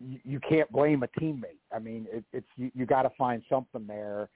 you, 0.00 0.18
you 0.24 0.40
can't 0.40 0.70
blame 0.72 1.02
a 1.02 1.20
teammate. 1.20 1.60
I 1.74 1.78
mean, 1.78 2.06
it, 2.10 2.24
it's 2.32 2.46
you, 2.56 2.70
you 2.74 2.86
got 2.86 3.02
to 3.02 3.10
find 3.16 3.42
something 3.48 3.86
there, 3.86 4.28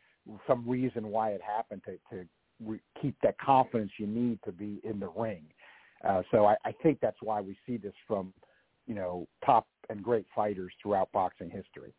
some 0.46 0.68
reason 0.68 1.08
why 1.08 1.30
it 1.30 1.40
happened 1.42 1.82
to 1.84 1.98
to 2.14 2.24
re- 2.64 2.80
keep 3.00 3.16
that 3.22 3.38
confidence 3.38 3.92
you 3.98 4.06
need 4.06 4.38
to 4.44 4.52
be 4.52 4.80
in 4.84 5.00
the 5.00 5.08
ring. 5.16 5.44
Uh, 6.06 6.22
so 6.30 6.46
I, 6.46 6.56
I 6.64 6.72
think 6.82 6.98
that's 7.00 7.16
why 7.20 7.40
we 7.40 7.56
see 7.66 7.76
this 7.76 7.94
from, 8.06 8.32
you 8.86 8.94
know, 8.94 9.28
top 9.44 9.66
and 9.88 10.02
great 10.02 10.26
fighters 10.34 10.72
throughout 10.82 11.10
boxing 11.12 11.50
history. 11.50 11.94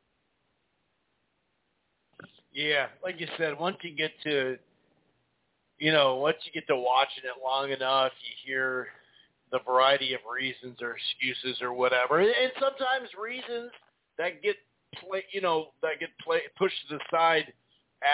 Yeah, 2.53 2.87
like 3.03 3.19
you 3.19 3.27
said, 3.37 3.57
once 3.59 3.77
you 3.81 3.95
get 3.95 4.11
to, 4.23 4.57
you 5.79 5.91
know, 5.91 6.17
once 6.17 6.37
you 6.45 6.51
get 6.51 6.67
to 6.67 6.75
watching 6.75 7.23
it 7.23 7.43
long 7.43 7.71
enough, 7.71 8.11
you 8.21 8.51
hear 8.51 8.87
the 9.51 9.59
variety 9.65 10.13
of 10.13 10.19
reasons 10.31 10.77
or 10.81 10.95
excuses 10.95 11.61
or 11.61 11.73
whatever, 11.73 12.19
and 12.19 12.51
sometimes 12.59 13.09
reasons 13.19 13.71
that 14.17 14.41
get 14.43 14.55
play, 14.99 15.23
you 15.31 15.41
know, 15.41 15.67
that 15.81 15.99
get 15.99 16.09
play 16.23 16.41
pushed 16.57 16.75
to 16.89 16.97
the 16.97 17.03
side 17.09 17.51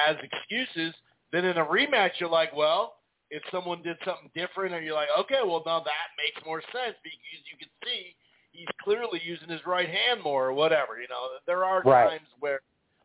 as 0.08 0.16
excuses. 0.24 0.94
Then 1.32 1.46
in 1.46 1.58
a 1.58 1.66
rematch, 1.66 2.12
you're 2.20 2.30
like, 2.30 2.56
well, 2.56 2.96
if 3.30 3.44
someone 3.52 3.84
did 3.84 3.98
something 4.06 4.32
different, 4.36 4.74
or 4.74 4.82
you're 4.82 4.96
like, 4.96 5.10
okay, 5.20 5.42
well 5.46 5.62
now 5.66 5.80
that 5.80 6.08
makes 6.18 6.46
more 6.46 6.62
sense 6.74 6.96
because 7.04 7.44
you 7.52 7.58
can 7.60 7.70
see 7.86 8.16
he's 8.52 8.68
clearly 8.84 9.22
using 9.24 9.50
his 9.50 9.62
right 9.66 9.88
hand 9.90 10.22
more 10.24 10.48
or 10.48 10.54
whatever. 10.54 11.00
You 11.00 11.08
know, 11.08 11.28
there 11.46 11.64
are 11.64 11.82
Right. 11.84 12.10
times 12.10 12.28
where, 12.40 12.62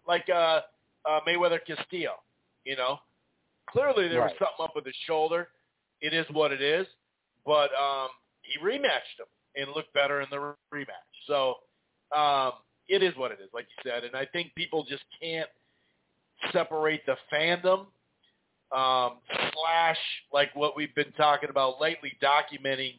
like 0.07 0.29
uh, 0.31 0.63
uh, 1.05 1.21
Mayweather 1.27 1.61
Castillo, 1.67 2.15
you 2.65 2.77
know, 2.77 2.99
clearly 3.71 4.09
there 4.09 4.23
was 4.23 4.33
something 4.39 4.65
up 4.65 4.73
with 4.75 4.87
his 4.87 4.97
shoulder. 5.07 5.49
It 6.01 6.15
is 6.15 6.27
what 6.33 6.53
it 6.53 6.63
is, 6.63 6.87
but 7.45 7.71
um, 7.75 8.09
he 8.43 8.59
rematched 8.65 9.19
him 9.19 9.27
and 9.57 9.71
looked 9.75 9.93
better 9.95 10.21
in 10.21 10.29
the 10.31 10.55
rematch. 10.73 11.11
So 11.27 11.57
um, 12.17 12.53
it 12.89 13.03
is 13.03 13.17
what 13.17 13.31
it 13.33 13.39
is, 13.43 13.51
like 13.55 13.67
you 13.77 13.91
said, 13.91 14.05
and 14.05 14.17
I 14.17 14.27
think 14.27 14.55
people 14.55 14.85
just 14.85 15.05
can't 15.21 15.49
separate 16.53 17.03
the 17.07 17.17
fandom 17.33 17.87
um, 18.75 19.19
slash 19.53 19.99
like 20.33 20.55
what 20.55 20.77
we've 20.77 20.95
been 20.95 21.13
talking 21.17 21.51
about 21.51 21.81
lately, 21.81 22.13
documenting 22.23 22.95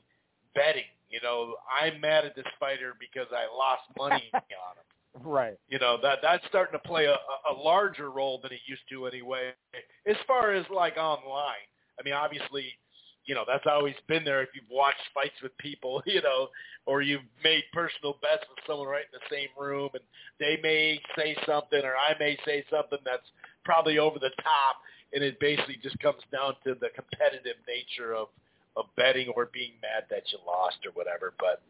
betting. 0.53 0.83
You 1.09 1.19
know, 1.21 1.55
I'm 1.69 2.01
mad 2.01 2.25
at 2.25 2.35
this 2.35 2.45
fighter 2.59 2.93
because 2.99 3.27
I 3.31 3.45
lost 3.55 3.83
money 3.97 4.29
on 4.33 4.41
him. 4.41 5.23
Right. 5.23 5.57
You 5.69 5.79
know 5.79 5.97
that 6.01 6.19
that's 6.21 6.43
starting 6.47 6.73
to 6.79 6.87
play 6.87 7.05
a, 7.05 7.13
a 7.13 7.53
a 7.53 7.55
larger 7.55 8.11
role 8.11 8.39
than 8.41 8.51
it 8.51 8.59
used 8.67 8.81
to 8.89 9.05
anyway. 9.05 9.51
As 10.05 10.17
far 10.27 10.53
as 10.53 10.65
like 10.73 10.97
online, 10.97 11.67
I 11.99 12.03
mean, 12.03 12.13
obviously, 12.13 12.65
you 13.25 13.35
know 13.35 13.43
that's 13.47 13.65
always 13.67 13.95
been 14.07 14.23
there. 14.23 14.41
If 14.41 14.49
you've 14.53 14.69
watched 14.71 15.01
fights 15.13 15.35
with 15.41 15.57
people, 15.57 16.01
you 16.05 16.21
know, 16.21 16.49
or 16.85 17.01
you've 17.01 17.25
made 17.43 17.63
personal 17.73 18.17
bets 18.21 18.45
with 18.49 18.63
someone 18.67 18.87
right 18.87 19.05
in 19.11 19.19
the 19.19 19.35
same 19.35 19.49
room, 19.59 19.89
and 19.93 20.03
they 20.39 20.57
may 20.61 20.99
say 21.17 21.35
something, 21.45 21.81
or 21.83 21.95
I 21.95 22.17
may 22.19 22.37
say 22.45 22.63
something 22.69 22.99
that's 23.05 23.27
probably 23.63 23.99
over 23.99 24.19
the 24.19 24.31
top, 24.43 24.77
and 25.13 25.23
it 25.23 25.39
basically 25.39 25.77
just 25.81 25.99
comes 25.99 26.21
down 26.31 26.53
to 26.63 26.75
the 26.75 26.89
competitive 26.95 27.57
nature 27.67 28.13
of 28.15 28.27
of 28.75 28.85
betting 28.97 29.29
or 29.35 29.49
being 29.53 29.71
mad 29.81 30.03
that 30.09 30.23
you 30.31 30.39
lost 30.45 30.77
or 30.85 30.91
whatever. 30.91 31.33
But 31.39 31.61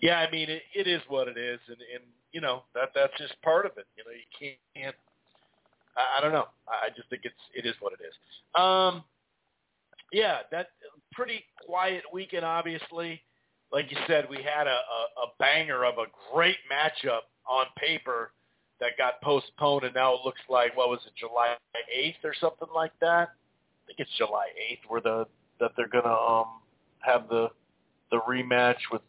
yeah, 0.00 0.18
I 0.18 0.30
mean, 0.30 0.48
it, 0.48 0.62
it 0.74 0.86
is 0.86 1.00
what 1.08 1.28
it 1.28 1.36
is, 1.36 1.58
and 1.68 1.78
and 1.94 2.04
you 2.32 2.40
know 2.40 2.62
that 2.74 2.90
that's 2.94 3.12
just 3.18 3.40
part 3.42 3.66
of 3.66 3.72
it. 3.76 3.86
You 3.96 4.04
know, 4.04 4.12
you 4.12 4.50
can't. 4.74 4.96
I, 5.96 6.18
I 6.18 6.20
don't 6.20 6.32
know. 6.32 6.46
I 6.68 6.88
just 6.96 7.08
think 7.10 7.22
it's 7.24 7.34
it 7.54 7.66
is 7.66 7.74
what 7.80 7.92
it 7.92 8.00
is. 8.02 8.14
Um, 8.60 9.04
yeah, 10.12 10.38
that 10.50 10.68
pretty 11.12 11.44
quiet 11.66 12.02
weekend. 12.12 12.44
Obviously, 12.44 13.20
like 13.72 13.90
you 13.90 13.96
said, 14.06 14.26
we 14.28 14.36
had 14.36 14.66
a, 14.66 14.70
a, 14.70 15.24
a 15.24 15.26
banger 15.38 15.84
of 15.84 15.94
a 15.98 16.06
great 16.32 16.56
matchup 16.70 17.20
on 17.48 17.66
paper 17.76 18.32
that 18.80 18.90
got 18.98 19.20
postponed, 19.22 19.84
and 19.84 19.94
now 19.94 20.14
it 20.14 20.20
looks 20.24 20.40
like 20.48 20.76
what 20.76 20.88
was 20.88 21.00
it, 21.06 21.12
July 21.18 21.54
eighth 21.94 22.24
or 22.24 22.34
something 22.40 22.68
like 22.74 22.92
that. 23.00 23.28
I 23.30 23.86
think 23.86 24.00
it's 24.00 24.10
July 24.18 24.46
eighth, 24.70 24.80
where 24.88 25.00
the 25.00 25.26
that 25.60 25.72
they're 25.76 25.88
gonna 25.88 26.12
um 26.12 26.60
have 27.00 27.28
the 27.28 27.48
the 28.10 28.20
rematch 28.28 28.78
with 28.90 29.02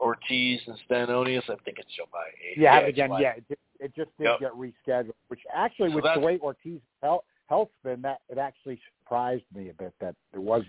Ortiz 0.00 0.60
and 0.66 0.76
Stanionis. 0.88 1.42
I 1.44 1.56
think 1.64 1.78
it's 1.78 1.90
July 1.94 2.26
eighth. 2.48 2.58
Yeah, 2.58 2.80
again, 2.80 3.08
July 3.08 3.20
yeah, 3.20 3.32
it 3.36 3.44
just, 3.48 3.60
it 3.78 3.94
just 3.94 4.10
did 4.18 4.24
Yep. 4.24 4.40
get 4.40 4.52
rescheduled, 4.52 5.14
which 5.28 5.40
actually, 5.54 5.90
So 5.90 5.96
with 5.96 6.04
the 6.14 6.20
way 6.20 6.38
Ortiz 6.38 6.80
health, 7.02 7.24
health's 7.50 7.74
been, 7.84 8.00
that 8.02 8.20
it 8.30 8.38
actually 8.38 8.80
surprised 9.02 9.44
me 9.54 9.68
a 9.68 9.74
bit 9.74 9.92
that 10.00 10.14
it 10.32 10.38
was 10.38 10.62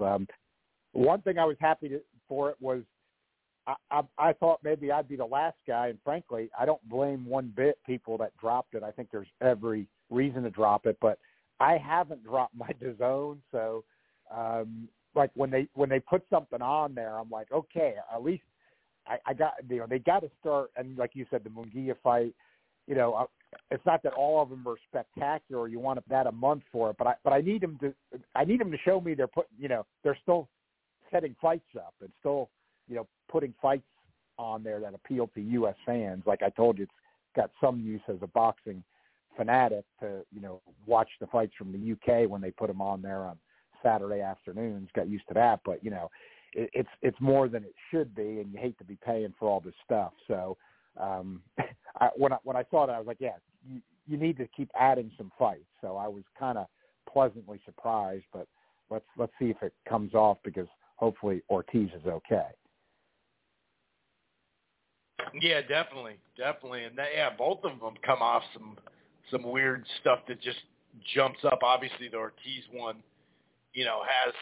Yeah. 0.00 0.14
Um, 0.14 0.28
one 0.92 1.20
thing 1.22 1.38
I 1.38 1.44
was 1.44 1.56
happy 1.58 1.88
to, 1.88 2.00
for 2.28 2.50
it 2.50 2.56
was 2.60 2.82
I, 3.66 3.74
I, 3.90 4.02
I 4.18 4.32
thought 4.34 4.60
maybe 4.62 4.92
I'd 4.92 5.08
be 5.08 5.16
the 5.16 5.24
last 5.24 5.56
guy, 5.66 5.88
and 5.88 5.98
frankly, 6.04 6.50
I 6.58 6.64
don't 6.64 6.86
blame 6.88 7.26
one 7.26 7.52
bit 7.56 7.78
people 7.84 8.16
that 8.18 8.36
dropped 8.36 8.74
it. 8.74 8.84
I 8.84 8.92
think 8.92 9.08
there's 9.10 9.28
every 9.40 9.88
reason 10.10 10.44
to 10.44 10.50
drop 10.50 10.86
it, 10.86 10.98
but 11.00 11.18
I 11.58 11.78
haven't 11.78 12.22
dropped 12.28 12.54
my 12.54 12.68
DAZN, 12.80 13.38
so 13.50 13.84
um, 14.32 14.88
like 15.14 15.30
when 15.34 15.50
they 15.50 15.66
when 15.74 15.88
they 15.88 16.00
put 16.00 16.22
something 16.30 16.62
on 16.62 16.94
there, 16.94 17.18
I'm 17.18 17.30
like, 17.30 17.50
okay, 17.52 17.94
at 18.14 18.22
least 18.22 18.44
I, 19.06 19.18
I 19.26 19.34
got 19.34 19.54
you 19.68 19.78
know 19.78 19.86
they 19.88 19.98
got 19.98 20.20
to 20.20 20.30
start 20.40 20.70
and 20.76 20.96
like 20.96 21.10
you 21.14 21.26
said 21.30 21.42
the 21.44 21.50
Munguia 21.50 21.94
fight 22.02 22.34
you 22.86 22.94
know 22.94 23.14
uh, 23.14 23.24
it's 23.70 23.84
not 23.86 24.02
that 24.02 24.12
all 24.14 24.42
of 24.42 24.50
them 24.50 24.66
are 24.66 24.76
spectacular 24.88 25.68
you 25.68 25.78
want 25.78 25.98
that 26.08 26.26
a 26.26 26.32
month 26.32 26.62
for 26.70 26.90
it 26.90 26.96
but 26.98 27.06
I 27.06 27.14
but 27.24 27.32
I 27.32 27.40
need 27.40 27.62
them 27.62 27.78
to 27.80 27.94
I 28.34 28.44
need 28.44 28.60
them 28.60 28.70
to 28.70 28.78
show 28.84 29.00
me 29.00 29.14
they're 29.14 29.26
put 29.26 29.46
you 29.58 29.68
know 29.68 29.86
they're 30.02 30.18
still 30.22 30.48
setting 31.10 31.36
fights 31.40 31.68
up 31.76 31.94
and 32.00 32.10
still 32.20 32.50
you 32.88 32.96
know 32.96 33.06
putting 33.30 33.54
fights 33.60 33.86
on 34.38 34.62
there 34.62 34.80
that 34.80 34.94
appeal 34.94 35.28
to 35.34 35.40
U.S. 35.40 35.76
fans 35.84 36.22
like 36.26 36.42
I 36.42 36.50
told 36.50 36.78
you 36.78 36.84
it's 36.84 36.92
got 37.36 37.50
some 37.60 37.80
use 37.80 38.00
as 38.08 38.16
a 38.22 38.26
boxing 38.26 38.82
fanatic 39.36 39.84
to 40.00 40.22
you 40.32 40.40
know 40.40 40.60
watch 40.86 41.08
the 41.20 41.26
fights 41.26 41.52
from 41.56 41.72
the 41.72 41.92
UK 41.92 42.28
when 42.28 42.40
they 42.40 42.50
put 42.50 42.68
them 42.68 42.80
on 42.80 43.02
there 43.02 43.24
on 43.24 43.36
Saturday 43.82 44.20
afternoons 44.20 44.88
got 44.94 45.08
used 45.08 45.26
to 45.28 45.34
that 45.34 45.60
but 45.64 45.82
you 45.82 45.90
know 45.90 46.10
it, 46.54 46.70
it's 46.72 46.88
it's 47.02 47.20
more 47.20 47.48
than 47.48 47.64
it 47.64 47.74
should 47.90 48.14
be, 48.14 48.40
and 48.40 48.52
you 48.52 48.58
hate 48.58 48.78
to 48.78 48.84
be 48.84 48.98
paying 49.04 49.34
for 49.38 49.48
all 49.48 49.60
this 49.60 49.74
stuff. 49.84 50.12
So 50.28 50.56
um, 51.00 51.42
I, 52.00 52.10
when 52.16 52.32
I 52.32 52.38
when 52.44 52.56
I 52.56 52.64
saw 52.70 52.86
that, 52.86 52.94
I 52.94 52.98
was 52.98 53.06
like, 53.06 53.20
yeah, 53.20 53.36
you, 53.68 53.80
you 54.06 54.16
need 54.16 54.36
to 54.38 54.48
keep 54.48 54.70
adding 54.78 55.10
some 55.16 55.30
fights. 55.38 55.64
So 55.80 55.96
I 55.96 56.08
was 56.08 56.22
kind 56.38 56.58
of 56.58 56.66
pleasantly 57.10 57.60
surprised, 57.64 58.24
but 58.32 58.46
let's 58.90 59.04
let's 59.16 59.32
see 59.38 59.50
if 59.50 59.62
it 59.62 59.72
comes 59.88 60.14
off 60.14 60.38
because 60.44 60.66
hopefully 60.96 61.42
Ortiz 61.50 61.90
is 61.98 62.06
okay. 62.06 62.48
Yeah, 65.40 65.60
definitely, 65.62 66.16
definitely, 66.36 66.84
and 66.84 66.96
that, 66.98 67.08
yeah, 67.14 67.30
both 67.36 67.60
of 67.64 67.80
them 67.80 67.94
come 68.04 68.20
off 68.20 68.42
some 68.52 68.76
some 69.30 69.42
weird 69.44 69.84
stuff 70.00 70.20
that 70.28 70.40
just 70.40 70.58
jumps 71.14 71.38
up. 71.44 71.60
Obviously, 71.62 72.08
the 72.08 72.16
Ortiz 72.16 72.64
one, 72.72 72.96
you 73.72 73.84
know, 73.84 74.02
has 74.02 74.34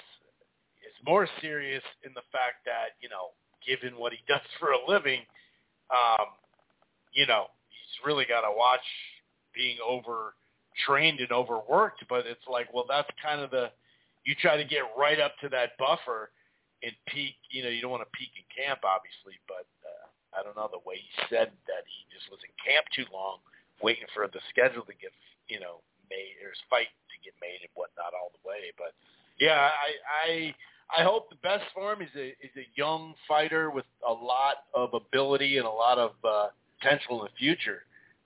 is 0.82 1.06
more 1.06 1.28
serious 1.40 1.82
in 2.04 2.12
the 2.14 2.22
fact 2.32 2.64
that 2.64 2.96
you 3.00 3.08
know, 3.08 3.30
given 3.66 3.98
what 3.98 4.12
he 4.12 4.18
does 4.28 4.40
for 4.58 4.72
a 4.72 4.78
living, 4.88 5.20
um, 5.90 6.26
you 7.12 7.26
know, 7.26 7.46
he's 7.68 8.06
really 8.06 8.24
got 8.24 8.42
to 8.42 8.52
watch 8.54 8.84
being 9.54 9.76
overtrained 9.82 11.20
and 11.20 11.32
overworked. 11.32 12.04
But 12.08 12.26
it's 12.26 12.46
like, 12.50 12.72
well, 12.72 12.86
that's 12.88 13.10
kind 13.22 13.40
of 13.40 13.50
the 13.50 13.70
you 14.24 14.34
try 14.40 14.56
to 14.56 14.64
get 14.64 14.82
right 14.96 15.18
up 15.18 15.32
to 15.42 15.48
that 15.50 15.76
buffer 15.78 16.30
and 16.82 16.92
peak. 17.08 17.34
You 17.50 17.64
know, 17.64 17.70
you 17.70 17.80
don't 17.80 17.90
want 17.90 18.04
to 18.04 18.18
peak 18.18 18.30
in 18.36 18.46
camp, 18.64 18.80
obviously, 18.84 19.38
but. 19.46 19.66
Uh, 19.84 20.06
I 20.30 20.46
don't 20.46 20.54
know 20.54 20.70
the 20.70 20.82
way 20.86 21.02
he 21.02 21.10
said 21.26 21.50
that 21.66 21.82
he 21.90 22.06
just 22.14 22.30
was 22.30 22.38
in 22.46 22.54
camp 22.62 22.86
too 22.94 23.06
long, 23.10 23.42
waiting 23.82 24.06
for 24.14 24.30
the 24.30 24.38
schedule 24.50 24.86
to 24.86 24.94
get 24.94 25.10
you 25.50 25.58
know 25.58 25.82
made 26.10 26.38
or 26.42 26.54
his 26.54 26.62
fight 26.70 26.90
to 26.90 27.16
get 27.22 27.34
made 27.42 27.62
and 27.62 27.72
whatnot 27.74 28.14
all 28.14 28.30
the 28.30 28.42
way. 28.46 28.70
But 28.78 28.94
yeah, 29.42 29.70
I 29.74 29.90
I 30.06 30.28
I 30.98 31.02
hope 31.04 31.30
the 31.30 31.36
best 31.36 31.64
for 31.74 31.92
him. 31.92 32.00
He's 32.00 32.20
a 32.20 32.28
is 32.28 32.54
a 32.56 32.66
young 32.74 33.14
fighter 33.28 33.70
with 33.70 33.84
a 34.08 34.12
lot 34.12 34.56
of 34.74 34.94
ability 34.94 35.58
and 35.58 35.66
a 35.66 35.70
lot 35.70 35.98
of 35.98 36.12
uh, 36.24 36.48
potential 36.80 37.20
in 37.20 37.24
the 37.26 37.38
future. 37.38 37.82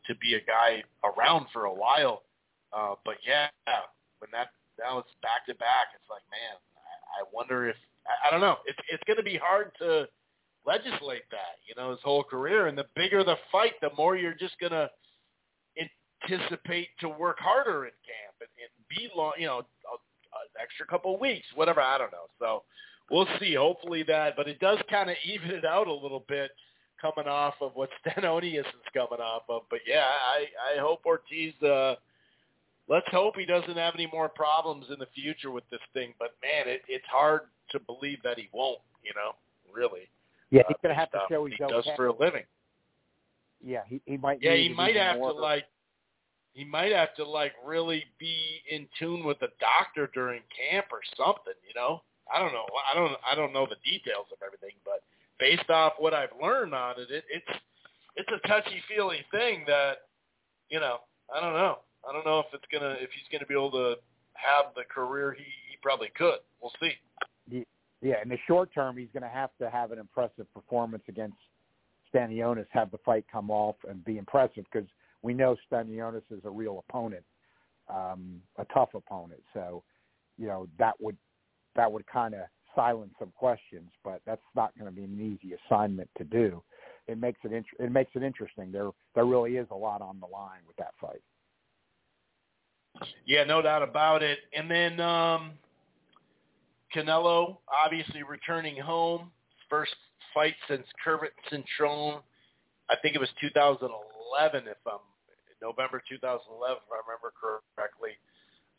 to 0.07 0.15
be 0.17 0.35
a 0.35 0.41
guy 0.41 0.83
around 1.03 1.47
for 1.53 1.65
a 1.65 1.73
while. 1.75 2.23
Uh, 2.73 2.95
but 3.05 3.17
yeah, 3.27 3.49
when 4.19 4.31
that 4.33 4.49
now 4.79 4.99
it's 4.99 5.09
back 5.23 5.47
to 5.47 5.55
back, 5.55 5.95
it's 5.95 6.09
like, 6.11 6.23
man, 6.31 6.57
I, 6.77 7.23
I 7.23 7.25
wonder 7.33 7.69
if 7.69 7.77
I, 8.07 8.29
I 8.29 8.31
don't 8.31 8.41
know. 8.41 8.57
It's 8.67 8.79
it's 8.91 9.03
going 9.07 9.17
to 9.17 9.23
be 9.23 9.39
hard 9.43 9.73
to 9.79 10.09
legislate 10.67 11.29
that, 11.31 11.61
you 11.69 11.75
know, 11.77 11.91
his 11.91 12.01
whole 12.03 12.25
career. 12.25 12.67
And 12.69 12.77
the 12.77 12.87
bigger 12.97 13.23
the 13.23 13.37
fight, 13.53 13.73
the 13.81 13.91
more 13.97 14.17
you're 14.17 14.35
just 14.35 14.59
going 14.59 14.73
to 14.73 14.91
anticipate 16.25 16.89
to 17.01 17.09
work 17.09 17.39
harder 17.39 17.85
in 17.85 17.93
camp 18.05 18.37
and, 18.41 18.49
and 18.59 18.73
be 18.89 19.09
long, 19.15 19.33
you 19.39 19.47
know, 19.47 19.63
extra 20.61 20.87
couple 20.87 21.15
of 21.15 21.21
weeks, 21.21 21.47
whatever. 21.55 21.81
I 21.81 21.99
don't 21.99 22.13
know. 22.13 22.27
So 22.39 22.63
we'll 23.11 23.29
see. 23.41 23.55
Hopefully 23.55 24.03
that, 24.05 24.37
but 24.37 24.49
it 24.49 24.59
does 24.61 24.79
kind 24.91 25.11
of 25.11 25.17
even 25.25 25.51
it 25.51 25.65
out 25.65 25.87
a 25.87 25.93
little 25.93 26.25
bit 26.29 26.51
coming 27.01 27.31
off 27.31 27.55
of 27.61 27.73
what 27.75 27.91
Stanionis 28.07 28.61
is 28.61 28.65
coming 28.93 29.21
off 29.21 29.43
of. 29.49 29.63
But 29.71 29.81
yeah, 29.87 30.07
I 30.07 30.47
I 30.77 30.81
hope 30.81 31.03
Ortiz. 31.07 31.55
uh 31.63 31.97
Let's 32.87 33.07
hope 33.11 33.35
he 33.39 33.47
doesn't 33.47 33.79
have 33.79 33.95
any 33.95 34.07
more 34.13 34.29
problems 34.29 34.85
in 34.91 34.99
the 34.99 35.07
future 35.15 35.51
with 35.51 35.65
this 35.71 35.81
thing. 35.95 36.13
But 36.19 36.33
man, 36.43 36.71
it, 36.71 36.83
it's 36.87 37.07
hard 37.11 37.43
to 37.71 37.81
believe 37.81 38.19
that 38.25 38.39
he 38.39 38.51
won't. 38.53 38.81
You 39.03 39.13
know, 39.15 39.33
really. 39.73 40.09
Yeah, 40.51 40.63
he's 40.69 40.77
gonna 40.83 40.95
uh, 40.95 40.99
have 40.99 41.11
to 41.13 41.21
show 41.31 41.47
he's 41.47 41.57
he 41.59 41.65
does 41.65 41.89
for 41.97 42.09
a 42.09 42.17
living. 42.17 42.45
Yeah, 43.65 43.81
he 43.89 44.01
he 44.05 44.17
might. 44.17 44.41
Yeah, 44.43 44.55
he 44.55 44.69
might 44.69 44.97
have 44.97 45.17
more. 45.17 45.33
to 45.33 45.39
like 45.39 45.65
he 46.55 46.65
might 46.65 46.93
have 46.93 47.15
to 47.17 47.25
like 47.25 47.53
really 47.65 48.05
be 48.19 48.37
in 48.71 48.87
tune 48.99 49.25
with 49.25 49.39
the 49.41 49.49
doctor 49.61 50.11
during 50.15 50.41
camp 50.55 50.87
or 50.91 51.01
something, 51.17 51.55
you 51.67 51.75
know? 51.75 52.03
I 52.35 52.39
don't 52.39 52.53
know. 52.53 52.65
I 52.91 52.97
don't 52.97 53.13
I 53.31 53.35
don't 53.35 53.53
know 53.53 53.67
the 53.67 53.77
details 53.85 54.27
of 54.33 54.39
everything, 54.45 54.75
but 54.85 55.03
based 55.39 55.69
off 55.69 55.95
what 55.99 56.15
I've 56.15 56.33
learned 56.41 56.75
on 56.75 56.95
it, 56.99 57.11
it 57.11 57.25
it's 57.31 57.59
it's 58.17 58.31
a 58.33 58.49
touchy 58.49 58.81
feely 58.89 59.19
thing 59.31 59.65
that 59.67 60.09
you 60.71 60.81
know, 60.81 60.99
I 61.35 61.41
don't 61.41 61.53
know. 61.53 61.81
I 62.09 62.13
don't 62.13 62.25
know 62.25 62.39
if 62.39 62.47
it's 62.55 62.65
gonna 62.73 62.97
if 62.99 63.11
he's 63.11 63.29
gonna 63.31 63.47
be 63.47 63.55
able 63.55 63.73
to 63.73 63.97
have 64.33 64.73
the 64.75 64.85
career 64.85 65.33
he, 65.33 65.45
he 65.45 65.77
probably 65.83 66.09
could. 66.17 66.39
We'll 66.63 66.73
see. 66.81 66.93
Yeah, 68.05 68.17
in 68.23 68.29
the 68.29 68.37
short 68.47 68.69
term, 68.75 68.99
he's 68.99 69.09
going 69.15 69.23
to 69.23 69.31
have 69.31 69.49
to 69.59 69.71
have 69.71 69.91
an 69.91 69.99
impressive 69.99 70.53
performance 70.53 71.03
against 71.09 71.39
Stanionis, 72.13 72.67
have 72.69 72.91
the 72.91 72.99
fight 72.99 73.25
come 73.33 73.51
off 73.51 73.77
and 73.89 74.05
be 74.05 74.19
impressive 74.19 74.67
because 74.71 74.87
we 75.25 75.33
know 75.33 75.57
Stanionis 75.73 76.23
is 76.31 76.45
a 76.45 76.51
real 76.51 76.85
opponent, 76.87 77.25
um, 77.89 78.41
a 78.59 78.67
tough 78.75 78.91
opponent. 78.95 79.43
So, 79.55 79.83
you 80.37 80.47
know, 80.47 80.69
that 80.79 80.95
would 81.01 81.17
that 81.75 81.91
would 81.91 82.07
kind 82.07 82.35
of 82.35 82.43
silence 82.77 83.15
some 83.19 83.33
questions, 83.35 83.91
but 84.05 84.21
that's 84.27 84.43
not 84.55 84.77
going 84.79 84.91
to 84.91 84.95
be 84.95 85.05
an 85.05 85.19
easy 85.21 85.55
assignment 85.55 86.11
to 86.19 86.25
do. 86.25 86.63
It 87.09 87.19
makes 87.19 87.41
it 87.43 87.53
int- 87.53 87.67
it 87.79 87.91
makes 87.91 88.11
it 88.15 88.23
interesting. 88.23 88.71
There 88.71 88.91
there 89.15 89.25
really 89.25 89.57
is 89.57 89.67
a 89.71 89.75
lot 89.75 90.03
on 90.03 90.21
the 90.21 90.27
line 90.27 90.61
with 90.67 90.77
that 90.77 90.93
fight. 91.01 91.23
Yeah, 93.25 93.45
no 93.45 93.63
doubt 93.63 93.83
about 93.83 94.23
it. 94.23 94.39
And 94.55 94.71
then 94.71 95.01
um 95.01 95.53
Canelo 96.95 97.57
obviously 97.85 98.23
returning 98.23 98.77
home, 98.77 99.31
first 99.71 99.97
fight 100.35 100.55
since 100.69 100.87
Kermit 101.03 101.33
Cintron. 101.51 102.21
I 102.91 102.97
think 103.01 103.15
it 103.15 103.19
was 103.19 103.31
2011, 103.41 104.69
if 104.69 104.77
I'm 104.87 104.99
November 105.63 106.03
2011, 106.09 106.79
if 106.79 106.93
I 106.93 107.01
remember 107.07 107.33
correctly. 107.37 108.17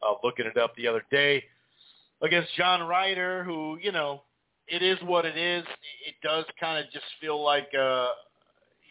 Uh, 0.04 0.16
looking 0.24 0.46
it 0.46 0.58
up 0.58 0.76
the 0.76 0.88
other 0.88 1.04
day 1.10 1.44
against 2.22 2.54
John 2.56 2.88
Ryder, 2.88 3.44
who 3.44 3.78
you 3.82 3.92
know 3.92 4.24
it 4.68 4.84
is 4.84 4.98
what 5.04 5.26
it 5.26 5.38
is. 5.38 5.64
It 6.06 6.16
does 6.22 6.46
kind 6.60 6.84
of 6.84 6.92
just 6.92 7.06
feel 7.22 7.44
like 7.44 7.74
a 7.74 8.10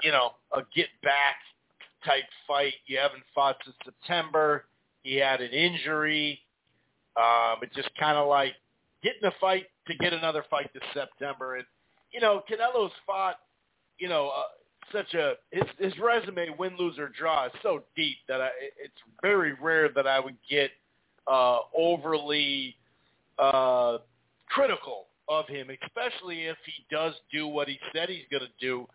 you 0.02 0.10
know 0.10 0.30
a 0.52 0.62
get 0.74 0.88
back 1.02 1.36
type 2.04 2.24
fight. 2.46 2.74
You 2.86 2.98
haven't 2.98 3.22
fought 3.34 3.56
since 3.64 3.76
September. 3.84 4.64
He 5.02 5.16
had 5.16 5.40
an 5.40 5.50
injury. 5.50 6.40
Um, 7.16 7.56
it 7.62 7.70
just 7.74 7.90
kind 7.98 8.16
of 8.16 8.28
like 8.28 8.54
getting 9.02 9.24
a 9.24 9.32
fight 9.40 9.66
to 9.86 9.94
get 9.96 10.12
another 10.12 10.44
fight 10.50 10.70
this 10.72 10.82
September. 10.92 11.56
And 11.56 11.66
you 12.12 12.20
know, 12.20 12.42
Canelo's 12.50 12.92
fought, 13.06 13.36
you 13.98 14.08
know, 14.08 14.28
uh, 14.28 14.42
such 14.92 15.14
a 15.14 15.34
his 15.50 15.64
his 15.78 15.92
resume, 15.98 16.48
win, 16.58 16.76
lose 16.78 16.98
or 16.98 17.08
draw, 17.08 17.46
is 17.46 17.52
so 17.62 17.82
deep 17.96 18.16
that 18.28 18.40
I, 18.40 18.50
it's 18.82 18.94
very 19.22 19.54
rare 19.54 19.88
that 19.90 20.06
I 20.06 20.20
would 20.20 20.36
get 20.48 20.70
uh, 21.26 21.58
overly 21.76 22.76
uh, 23.38 23.98
critical 24.48 25.06
of 25.28 25.46
him, 25.48 25.68
especially 25.82 26.44
if 26.44 26.56
he 26.66 26.84
does 26.94 27.14
do 27.32 27.46
what 27.46 27.68
he 27.68 27.78
said 27.94 28.08
he's 28.08 28.26
going 28.30 28.42
to 28.42 28.48
do 28.60 28.86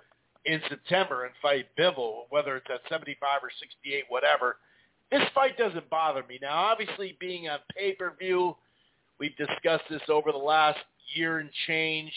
in 0.45 0.61
September 0.69 1.25
and 1.25 1.33
fight 1.41 1.67
Bivol, 1.77 2.23
whether 2.29 2.55
it's 2.57 2.67
at 2.73 2.81
75 2.89 3.43
or 3.43 3.49
68, 3.59 4.05
whatever. 4.09 4.57
This 5.11 5.23
fight 5.33 5.57
doesn't 5.57 5.89
bother 5.89 6.23
me. 6.29 6.39
Now, 6.41 6.55
obviously, 6.55 7.17
being 7.19 7.49
on 7.49 7.59
pay-per-view, 7.75 8.55
we've 9.19 9.35
discussed 9.37 9.85
this 9.89 10.01
over 10.07 10.31
the 10.31 10.37
last 10.37 10.79
year 11.15 11.39
and 11.39 11.49
change, 11.67 12.11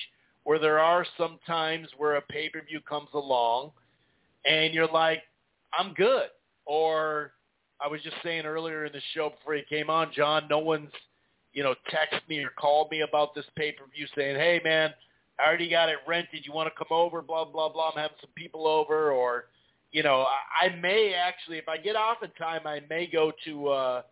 where 0.44 0.58
there 0.58 0.78
are 0.78 1.06
some 1.16 1.38
times 1.46 1.88
where 1.96 2.16
a 2.16 2.22
pay-per-view 2.22 2.80
comes 2.88 3.08
along 3.14 3.70
and 4.44 4.74
you're 4.74 4.88
like, 4.88 5.22
I'm 5.78 5.94
good. 5.94 6.28
Or 6.66 7.32
I 7.80 7.88
was 7.88 8.00
just 8.02 8.16
saying 8.22 8.44
earlier 8.44 8.84
in 8.84 8.92
the 8.92 9.00
show 9.14 9.30
before 9.30 9.54
he 9.54 9.62
came 9.68 9.90
on, 9.90 10.10
John, 10.14 10.44
no 10.48 10.58
one's, 10.58 10.90
you 11.52 11.62
know, 11.62 11.74
texted 11.92 12.28
me 12.28 12.38
or 12.40 12.50
called 12.50 12.90
me 12.90 13.00
about 13.00 13.34
this 13.34 13.44
pay-per-view 13.56 14.06
saying, 14.16 14.36
hey, 14.36 14.60
man, 14.64 14.92
I 15.38 15.46
already 15.46 15.68
got 15.68 15.88
it 15.88 15.98
rented. 16.06 16.44
You 16.44 16.52
want 16.52 16.72
to 16.72 16.78
come 16.78 16.96
over? 16.96 17.22
Blah, 17.22 17.46
blah, 17.46 17.68
blah. 17.68 17.90
I'm 17.90 18.00
having 18.00 18.16
some 18.20 18.30
people 18.34 18.66
over. 18.66 19.12
Or, 19.12 19.46
you 19.90 20.02
know, 20.02 20.26
I, 20.60 20.66
I 20.66 20.76
may 20.76 21.14
actually, 21.14 21.58
if 21.58 21.68
I 21.68 21.76
get 21.76 21.96
off 21.96 22.18
in 22.22 22.30
time, 22.32 22.66
I 22.66 22.80
may 22.88 23.06
go 23.06 23.32
to 23.44 23.68
uh, 23.68 24.02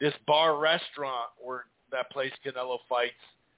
this 0.00 0.14
bar 0.26 0.58
restaurant 0.58 1.30
where 1.38 1.64
that 1.90 2.10
place 2.10 2.32
Canelo 2.44 2.78
fights 2.88 3.12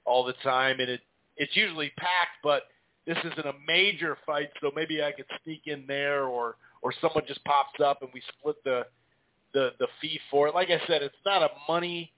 all 0.05 0.23
the 0.23 0.33
time. 0.43 0.79
And 0.79 0.89
it 0.89 1.01
it's 1.37 1.55
usually 1.55 1.91
packed, 1.97 2.41
but 2.43 2.63
this 3.05 3.17
isn't 3.19 3.45
a 3.45 3.53
major 3.65 4.17
fight, 4.25 4.49
so 4.61 4.71
maybe 4.75 5.01
I 5.01 5.11
could 5.11 5.25
sneak 5.43 5.61
in 5.65 5.85
there 5.87 6.25
or 6.25 6.57
or 6.81 6.93
someone 7.01 7.23
just 7.27 7.43
pops 7.43 7.79
up 7.83 8.01
and 8.01 8.11
we 8.13 8.21
split 8.37 8.63
the 8.63 8.85
the 9.53 9.71
the 9.79 9.87
fee 10.01 10.19
for 10.29 10.47
it. 10.47 10.55
Like 10.55 10.69
I 10.69 10.79
said, 10.87 11.01
it's 11.01 11.15
not 11.25 11.41
a 11.41 11.49
money 11.67 12.11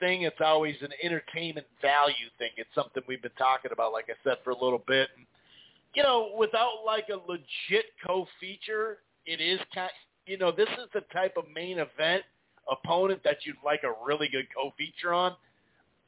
thing. 0.00 0.22
It's 0.22 0.40
always 0.40 0.76
an 0.80 0.90
entertainment 1.02 1.66
value 1.80 2.30
thing. 2.38 2.50
It's 2.56 2.70
something 2.74 3.02
we've 3.06 3.22
been 3.22 3.30
talking 3.38 3.70
about, 3.70 3.92
like 3.92 4.06
I 4.08 4.14
said, 4.24 4.38
for 4.42 4.50
a 4.50 4.58
little 4.58 4.82
bit. 4.86 5.10
And, 5.16 5.26
you 5.94 6.02
know, 6.02 6.32
without 6.36 6.84
like 6.84 7.08
a 7.10 7.30
legit 7.30 7.86
co-feature, 8.04 8.98
it 9.26 9.40
is 9.40 9.60
kind. 9.74 9.90
You 10.26 10.38
know, 10.38 10.50
this 10.50 10.68
is 10.70 10.88
the 10.94 11.02
type 11.12 11.34
of 11.36 11.44
main 11.54 11.78
event 11.78 12.22
opponent 12.70 13.20
that 13.24 13.38
you'd 13.44 13.56
like 13.64 13.82
a 13.84 13.92
really 14.04 14.28
good 14.28 14.46
co-feature 14.56 15.12
on. 15.12 15.34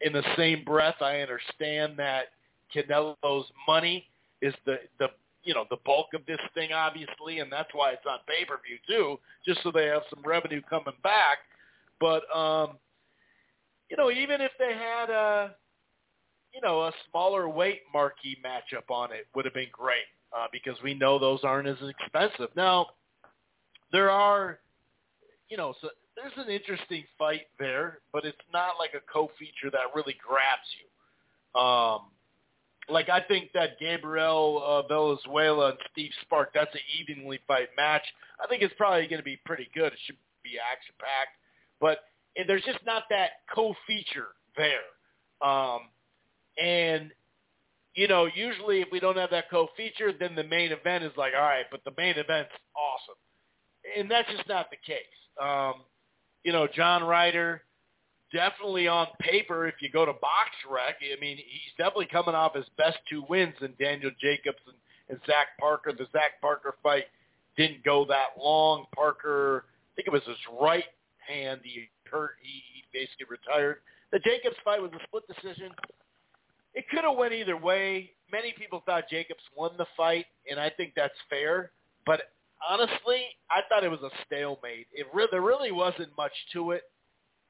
In 0.01 0.13
the 0.13 0.25
same 0.37 0.65
breath, 0.65 0.97
I 1.01 1.21
understand 1.21 1.97
that 1.99 2.27
Canelo's 2.75 3.47
money 3.67 4.07
is 4.41 4.55
the 4.67 4.77
the 4.99 5.09
you 5.45 5.55
know 5.55 5.65
the 5.71 5.79
bulk 5.85 6.09
of 6.15 6.25
this 6.27 6.39
thing, 6.55 6.73
obviously, 6.73 7.41
and 7.41 7.51
that's 7.51 7.71
why 7.73 7.91
it's 7.93 8.07
on 8.09 8.19
pay 8.27 8.45
per 8.45 8.61
view 8.67 8.79
too, 8.87 9.19
just 9.47 9.63
so 9.63 9.71
they 9.71 9.87
have 9.87 10.03
some 10.11 10.23
revenue 10.25 10.61
coming 10.69 10.95
back. 11.03 11.39
But 12.01 12.23
um, 12.37 12.77
you 13.89 13.97
know, 13.97 14.11
even 14.11 14.41
if 14.41 14.53
they 14.59 14.73
had 14.73 15.11
a 15.11 15.55
you 16.55 16.61
know 16.61 16.83
a 16.83 16.93
smaller 17.11 17.49
weight 17.49 17.83
marquee 17.93 18.37
matchup 18.45 18.91
on 18.91 19.13
it, 19.13 19.27
would 19.35 19.45
have 19.45 19.55
been 19.55 19.69
great 19.73 20.09
uh, 20.37 20.47
because 20.53 20.77
we 20.83 20.95
know 20.95 21.19
those 21.19 21.41
aren't 21.43 21.69
as 21.69 21.77
expensive. 22.01 22.55
Now, 22.57 22.87
there 23.93 24.11
are 24.11 24.59
you 25.49 25.57
know 25.57 25.75
so 25.81 25.89
there's 26.17 26.33
an 26.37 26.53
interesting 26.53 27.05
fight 27.19 27.47
there, 27.59 27.99
but 28.13 28.25
it's 28.25 28.37
not 28.53 28.73
like 28.79 28.91
a 28.95 29.13
co-feature 29.13 29.71
that 29.73 29.95
really 29.95 30.17
grabs 30.27 30.69
you. 30.79 31.61
Um, 31.61 32.03
like 32.89 33.09
I 33.09 33.21
think 33.21 33.51
that 33.55 33.79
Gabriel 33.79 34.63
uh, 34.65 34.87
Valenzuela 34.89 35.71
and 35.71 35.79
Steve 35.93 36.11
Spark, 36.23 36.51
that's 36.55 36.75
an 36.75 36.81
evenly 37.01 37.41
fight 37.47 37.69
match. 37.77 38.03
I 38.43 38.47
think 38.49 38.63
it's 38.63 38.75
probably 38.77 39.07
going 39.07 39.21
to 39.21 39.25
be 39.25 39.39
pretty 39.45 39.69
good. 39.75 39.93
It 39.93 39.99
should 40.07 40.17
be 40.43 40.59
action 40.59 40.95
packed, 40.99 41.37
but 41.81 41.99
and 42.37 42.49
there's 42.49 42.65
just 42.65 42.85
not 42.87 43.05
that 43.11 43.31
co-feature 43.55 44.29
there. 44.57 45.49
Um, 45.49 45.81
and 46.63 47.13
you 47.95 48.09
know, 48.09 48.27
usually 48.35 48.81
if 48.81 48.89
we 48.91 49.01
don't 49.01 49.19
have 49.19 49.31
that 49.31 49.51
co-feature, 49.51 50.13
then 50.19 50.35
the 50.35 50.45
main 50.45 50.73
event 50.73 51.05
is 51.05 51.13
like, 51.17 51.35
all 51.37 51.43
right, 51.43 51.67
but 51.71 51.85
the 51.85 51.93
main 51.97 52.17
event's 52.17 52.53
awesome, 52.75 53.19
and 53.99 54.11
that's 54.11 54.31
just 54.31 54.49
not 54.49 54.69
the 54.71 54.77
case. 54.85 54.99
Um, 55.41 55.75
you 56.43 56.53
know, 56.53 56.67
John 56.67 57.05
Ryder, 57.05 57.63
definitely 58.33 58.89
on 58.89 59.07
paper, 59.21 59.67
if 59.67 59.75
you 59.81 59.91
go 59.91 60.05
to 60.05 60.13
BoxRec, 60.13 61.17
I 61.17 61.21
mean, 61.21 61.37
he's 61.37 61.73
definitely 61.77 62.09
coming 62.11 62.35
off 62.35 62.55
his 62.55 62.67
best 62.77 62.99
two 63.09 63.25
wins 63.29 63.55
in 63.61 63.73
Daniel 63.79 64.11
Jacobs 64.21 64.59
and, 64.67 64.77
and 65.09 65.19
Zach 65.27 65.59
Parker. 65.59 65.93
The 65.93 66.07
Zach 66.13 66.41
Parker 66.41 66.75
fight 66.83 67.05
didn't 67.57 67.85
go 67.85 68.05
that 68.07 68.41
long. 68.41 68.87
Parker, 68.95 69.65
I 69.67 69.97
think 69.97 70.09
it 70.09 70.13
was 70.13 70.23
his 70.27 70.37
right 70.61 70.85
hand 71.27 71.61
he 71.63 71.89
hurt. 72.11 72.33
He, 72.43 72.63
he 72.75 72.85
basically 72.93 73.27
retired. 73.29 73.79
The 74.13 74.19
Jacobs 74.19 74.57
fight 74.65 74.81
was 74.81 74.91
a 74.93 75.03
split 75.05 75.25
decision. 75.29 75.71
It 76.75 76.89
could 76.89 77.05
have 77.05 77.17
went 77.17 77.33
either 77.33 77.57
way. 77.57 78.13
Many 78.31 78.53
people 78.53 78.83
thought 78.87 79.09
Jacobs 79.11 79.43
won 79.57 79.73
the 79.77 79.87
fight, 79.97 80.27
and 80.51 80.59
I 80.59 80.71
think 80.71 80.93
that's 80.97 81.15
fair. 81.29 81.71
But 82.07 82.23
honestly, 82.67 83.25
I 83.51 83.61
thought 83.69 83.85
it 83.85 83.91
was 83.91 84.01
a 84.01 84.11
stalemate. 84.27 84.87
It 84.93 85.07
re- 85.13 85.29
there 85.31 85.43
really 85.43 85.73
wasn't 85.73 86.11
much 86.17 86.33
to 86.55 86.73
it. 86.73 86.83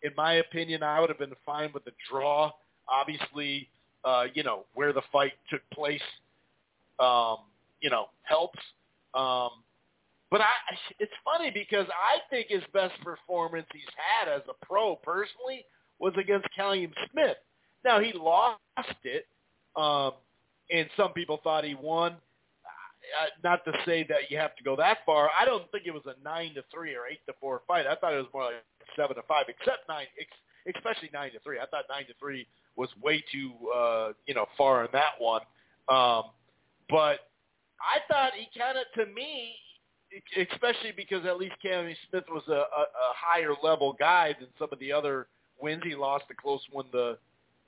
In 0.02 0.10
my 0.16 0.34
opinion, 0.34 0.82
I 0.82 1.00
would 1.00 1.08
have 1.10 1.18
been 1.18 1.34
fine 1.46 1.70
with 1.72 1.84
the 1.84 1.92
draw. 2.10 2.50
Obviously, 2.88 3.68
uh, 4.04 4.24
you 4.34 4.42
know 4.42 4.64
where 4.74 4.92
the 4.92 5.02
fight 5.12 5.32
took 5.48 5.62
place, 5.72 6.02
um, 6.98 7.38
you 7.80 7.90
know, 7.90 8.06
helps. 8.22 8.58
Um, 9.14 9.50
but 10.30 10.40
I, 10.40 10.50
it's 10.98 11.12
funny 11.24 11.50
because 11.50 11.86
I 11.90 12.18
think 12.30 12.48
his 12.48 12.62
best 12.72 12.94
performance 13.04 13.66
he's 13.72 13.82
had 13.96 14.32
as 14.32 14.42
a 14.48 14.66
pro 14.66 14.96
personally 14.96 15.64
was 15.98 16.14
against 16.18 16.48
Callum 16.56 16.92
Smith. 17.12 17.36
Now 17.84 18.00
he 18.00 18.12
lost 18.12 18.58
it, 19.04 19.26
um, 19.76 20.12
and 20.70 20.88
some 20.96 21.12
people 21.12 21.40
thought 21.44 21.64
he 21.64 21.74
won. 21.74 22.16
Uh, 23.20 23.26
not 23.42 23.64
to 23.64 23.72
say 23.84 24.06
that 24.08 24.30
you 24.30 24.38
have 24.38 24.54
to 24.56 24.62
go 24.62 24.76
that 24.76 24.98
far. 25.04 25.28
I 25.38 25.44
don't 25.44 25.70
think 25.72 25.86
it 25.86 25.92
was 25.92 26.04
a 26.06 26.14
nine 26.24 26.54
to 26.54 26.62
three 26.72 26.94
or 26.94 27.06
eight 27.10 27.18
to 27.26 27.34
four 27.40 27.62
fight. 27.66 27.86
I 27.86 27.96
thought 27.96 28.14
it 28.14 28.18
was 28.18 28.32
more 28.32 28.44
like 28.44 28.54
seven 28.96 29.16
to 29.16 29.22
five, 29.22 29.46
except 29.48 29.88
nine, 29.88 30.06
ex- 30.18 30.76
especially 30.76 31.10
nine 31.12 31.32
to 31.32 31.40
three. 31.40 31.58
I 31.58 31.66
thought 31.66 31.84
nine 31.90 32.06
to 32.06 32.14
three 32.20 32.46
was 32.76 32.88
way 33.02 33.22
too, 33.32 33.52
uh, 33.74 34.12
you 34.26 34.34
know, 34.34 34.46
far 34.56 34.84
in 34.84 34.90
that 34.92 35.18
one. 35.18 35.42
Um, 35.88 36.30
but 36.88 37.26
I 37.82 37.98
thought 38.08 38.32
he 38.38 38.46
kind 38.58 38.78
of, 38.78 38.84
to 38.94 39.12
me, 39.12 39.54
especially 40.36 40.92
because 40.96 41.26
at 41.26 41.38
least 41.38 41.54
Cam 41.60 41.92
Smith 42.08 42.24
was 42.30 42.44
a, 42.48 42.52
a, 42.52 42.54
a 42.56 43.12
higher 43.16 43.54
level 43.62 43.96
guy 43.98 44.34
than 44.38 44.48
some 44.58 44.68
of 44.72 44.78
the 44.78 44.92
other 44.92 45.26
wins. 45.60 45.82
He 45.84 45.94
lost 45.94 46.24
a 46.30 46.34
close 46.34 46.62
one 46.70 46.90
to 46.92 47.18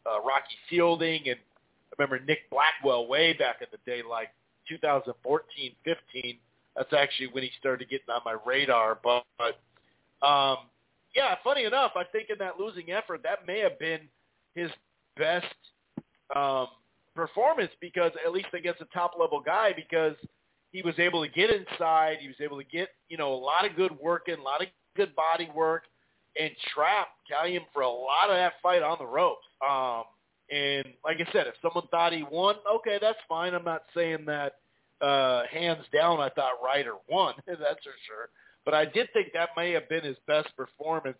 uh, 0.06 0.20
Rocky 0.24 0.56
Fielding, 0.70 1.28
and 1.28 1.38
I 1.38 1.94
remember 1.98 2.24
Nick 2.24 2.50
Blackwell 2.50 3.08
way 3.08 3.32
back 3.32 3.56
in 3.60 3.66
the 3.72 3.78
day, 3.90 4.02
like 4.08 4.28
2014, 4.68 5.72
15. 5.84 6.38
That's 6.76 6.92
actually 6.92 7.28
when 7.28 7.42
he 7.42 7.50
started 7.58 7.88
getting 7.88 8.06
on 8.08 8.20
my 8.24 8.36
radar. 8.44 8.98
But, 9.02 9.24
but 9.38 10.26
um, 10.26 10.58
yeah, 11.14 11.36
funny 11.44 11.64
enough, 11.64 11.92
I 11.96 12.04
think 12.04 12.30
in 12.30 12.38
that 12.38 12.58
losing 12.58 12.90
effort, 12.90 13.22
that 13.22 13.46
may 13.46 13.60
have 13.60 13.78
been 13.78 14.00
his 14.54 14.70
best 15.16 15.46
um, 16.34 16.66
performance 17.14 17.70
because 17.80 18.12
at 18.24 18.32
least 18.32 18.48
against 18.52 18.80
a 18.80 18.86
top 18.86 19.12
level 19.18 19.40
guy 19.40 19.72
because 19.74 20.16
he 20.72 20.82
was 20.82 20.98
able 20.98 21.24
to 21.24 21.30
get 21.30 21.50
inside. 21.50 22.16
He 22.20 22.26
was 22.26 22.36
able 22.40 22.58
to 22.58 22.64
get, 22.64 22.88
you 23.08 23.16
know, 23.16 23.32
a 23.32 23.36
lot 23.36 23.64
of 23.64 23.76
good 23.76 23.92
work 24.00 24.28
in, 24.28 24.40
a 24.40 24.42
lot 24.42 24.60
of 24.60 24.68
good 24.96 25.14
body 25.14 25.48
work, 25.54 25.84
and 26.38 26.50
trap 26.74 27.08
Callum 27.28 27.62
for 27.72 27.82
a 27.82 27.88
lot 27.88 28.28
of 28.28 28.36
that 28.36 28.54
fight 28.60 28.82
on 28.82 28.98
the 28.98 29.06
ropes. 29.06 29.46
Um, 29.66 30.02
and 30.50 30.86
like 31.04 31.18
I 31.20 31.32
said, 31.32 31.46
if 31.46 31.54
someone 31.62 31.86
thought 31.90 32.12
he 32.12 32.24
won, 32.30 32.56
okay, 32.76 32.98
that's 33.00 33.18
fine. 33.28 33.54
I'm 33.54 33.64
not 33.64 33.84
saying 33.94 34.24
that 34.26 34.54
uh, 35.00 35.42
hands 35.50 35.84
down 35.92 36.20
I 36.20 36.28
thought 36.30 36.62
Ryder 36.62 36.94
won. 37.08 37.34
that's 37.46 37.58
for 37.58 37.94
sure. 38.06 38.28
But 38.64 38.74
I 38.74 38.84
did 38.84 39.12
think 39.12 39.28
that 39.34 39.50
may 39.56 39.72
have 39.72 39.88
been 39.88 40.04
his 40.04 40.16
best 40.26 40.48
performance. 40.56 41.18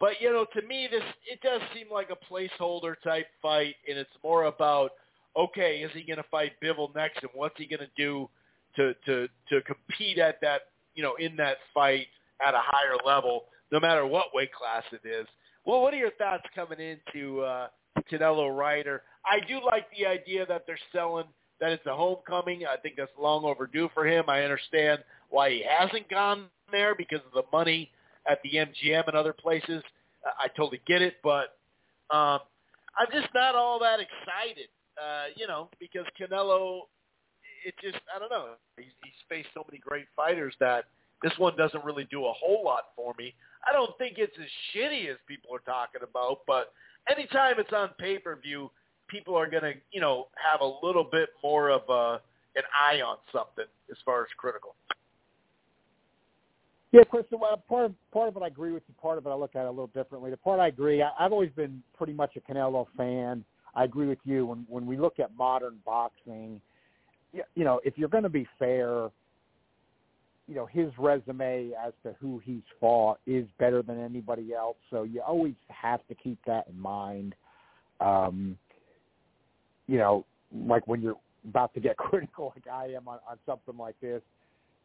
But 0.00 0.20
you 0.20 0.30
know, 0.32 0.46
to 0.54 0.66
me, 0.66 0.88
this 0.90 1.02
it 1.30 1.40
does 1.42 1.60
seem 1.74 1.86
like 1.92 2.08
a 2.10 2.32
placeholder 2.32 2.94
type 3.02 3.26
fight, 3.42 3.74
and 3.88 3.98
it's 3.98 4.10
more 4.22 4.44
about 4.44 4.92
okay, 5.36 5.78
is 5.78 5.90
he 5.92 6.02
going 6.02 6.16
to 6.16 6.28
fight 6.30 6.52
Bivol 6.62 6.94
next, 6.94 7.22
and 7.22 7.30
what's 7.34 7.56
he 7.56 7.66
going 7.66 7.80
to 7.80 7.90
do 7.96 8.28
to 8.76 8.94
to 9.06 9.28
to 9.50 9.60
compete 9.62 10.18
at 10.18 10.40
that 10.40 10.62
you 10.94 11.02
know 11.02 11.14
in 11.16 11.36
that 11.36 11.56
fight 11.74 12.06
at 12.46 12.54
a 12.54 12.60
higher 12.60 12.96
level, 13.04 13.46
no 13.72 13.80
matter 13.80 14.06
what 14.06 14.26
weight 14.32 14.52
class 14.52 14.84
it 14.92 15.06
is. 15.06 15.26
Well, 15.64 15.82
what 15.82 15.92
are 15.92 15.98
your 15.98 16.12
thoughts 16.12 16.44
coming 16.54 16.78
into 16.78 17.40
uh, 17.42 17.68
Canelo 18.10 18.56
Ryder? 18.56 19.02
I 19.24 19.46
do 19.46 19.60
like 19.64 19.86
the 19.96 20.06
idea 20.06 20.46
that 20.46 20.64
they're 20.66 20.78
selling 20.92 21.26
that 21.60 21.72
it's 21.72 21.86
a 21.86 21.94
homecoming. 21.94 22.64
I 22.66 22.76
think 22.76 22.94
that's 22.96 23.10
long 23.20 23.44
overdue 23.44 23.90
for 23.92 24.06
him. 24.06 24.24
I 24.28 24.42
understand 24.42 25.00
why 25.30 25.50
he 25.50 25.64
hasn't 25.68 26.08
gone 26.08 26.46
there 26.70 26.94
because 26.94 27.20
of 27.26 27.32
the 27.32 27.42
money 27.52 27.90
at 28.30 28.40
the 28.42 28.50
MGM 28.50 29.06
and 29.08 29.16
other 29.16 29.32
places. 29.32 29.82
I 30.24 30.48
totally 30.48 30.80
get 30.86 31.02
it, 31.02 31.16
but 31.22 31.56
um, 32.10 32.40
I'm 32.98 33.08
just 33.12 33.28
not 33.34 33.54
all 33.54 33.78
that 33.80 33.98
excited. 34.00 34.68
Uh, 34.96 35.26
you 35.36 35.46
know, 35.46 35.68
because 35.78 36.04
Canelo 36.20 36.82
it 37.64 37.74
just 37.82 37.98
I 38.14 38.18
don't 38.18 38.30
know. 38.30 38.54
He's, 38.76 38.86
he's 39.02 39.12
faced 39.28 39.48
so 39.54 39.64
many 39.68 39.78
great 39.78 40.06
fighters 40.16 40.54
that 40.60 40.84
this 41.22 41.32
one 41.38 41.56
doesn't 41.56 41.84
really 41.84 42.06
do 42.10 42.26
a 42.26 42.32
whole 42.32 42.64
lot 42.64 42.84
for 42.94 43.14
me. 43.18 43.34
I 43.68 43.72
don't 43.72 43.96
think 43.98 44.18
it's 44.18 44.36
as 44.38 44.50
shitty 44.72 45.10
as 45.10 45.16
people 45.26 45.54
are 45.54 45.64
talking 45.66 46.02
about, 46.08 46.40
but 46.46 46.72
anytime 47.10 47.54
it's 47.58 47.72
on 47.72 47.90
pay 47.98 48.18
per 48.18 48.36
view, 48.36 48.70
people 49.08 49.36
are 49.36 49.48
gonna 49.48 49.72
you 49.92 50.00
know 50.00 50.28
have 50.34 50.60
a 50.60 50.86
little 50.86 51.04
bit 51.04 51.30
more 51.42 51.70
of 51.70 51.82
a 51.88 52.20
an 52.56 52.62
eye 52.74 53.00
on 53.00 53.16
something 53.32 53.66
as 53.90 53.96
far 54.04 54.22
as 54.22 54.28
critical. 54.36 54.74
Yeah, 56.90 57.02
Chris. 57.10 57.24
Well, 57.30 57.62
part 57.68 57.86
of 57.86 57.94
part 58.12 58.28
of 58.28 58.36
it 58.36 58.42
I 58.42 58.46
agree 58.46 58.72
with 58.72 58.82
you. 58.88 58.94
Part 59.00 59.18
of 59.18 59.26
it 59.26 59.30
I 59.30 59.34
look 59.34 59.54
at 59.54 59.64
it 59.64 59.68
a 59.68 59.70
little 59.70 59.88
differently. 59.88 60.30
The 60.30 60.36
part 60.36 60.60
I 60.60 60.68
agree, 60.68 61.02
I, 61.02 61.10
I've 61.18 61.32
always 61.32 61.50
been 61.50 61.82
pretty 61.96 62.12
much 62.12 62.36
a 62.36 62.40
Canelo 62.40 62.86
fan. 62.96 63.44
I 63.74 63.84
agree 63.84 64.06
with 64.06 64.18
you 64.24 64.46
when 64.46 64.64
when 64.68 64.86
we 64.86 64.96
look 64.96 65.18
at 65.18 65.34
modern 65.36 65.78
boxing 65.84 66.60
you 67.32 67.64
know, 67.64 67.80
if 67.84 67.94
you're 67.96 68.08
going 68.08 68.22
to 68.22 68.28
be 68.28 68.46
fair, 68.58 69.08
you 70.48 70.54
know, 70.54 70.66
his 70.66 70.90
resume 70.98 71.72
as 71.86 71.92
to 72.02 72.14
who 72.20 72.40
he's 72.42 72.62
fought 72.80 73.20
is 73.26 73.46
better 73.58 73.82
than 73.82 74.02
anybody 74.02 74.54
else. 74.54 74.78
So 74.90 75.02
you 75.02 75.20
always 75.20 75.54
have 75.68 76.00
to 76.08 76.14
keep 76.14 76.38
that 76.46 76.66
in 76.68 76.80
mind. 76.80 77.34
Um, 78.00 78.56
you 79.86 79.98
know, 79.98 80.24
like 80.66 80.86
when 80.86 81.02
you're 81.02 81.18
about 81.46 81.74
to 81.74 81.80
get 81.80 81.96
critical 81.98 82.54
like 82.56 82.72
I 82.72 82.86
am 82.94 83.06
on, 83.06 83.18
on 83.28 83.36
something 83.44 83.76
like 83.76 83.96
this. 84.00 84.22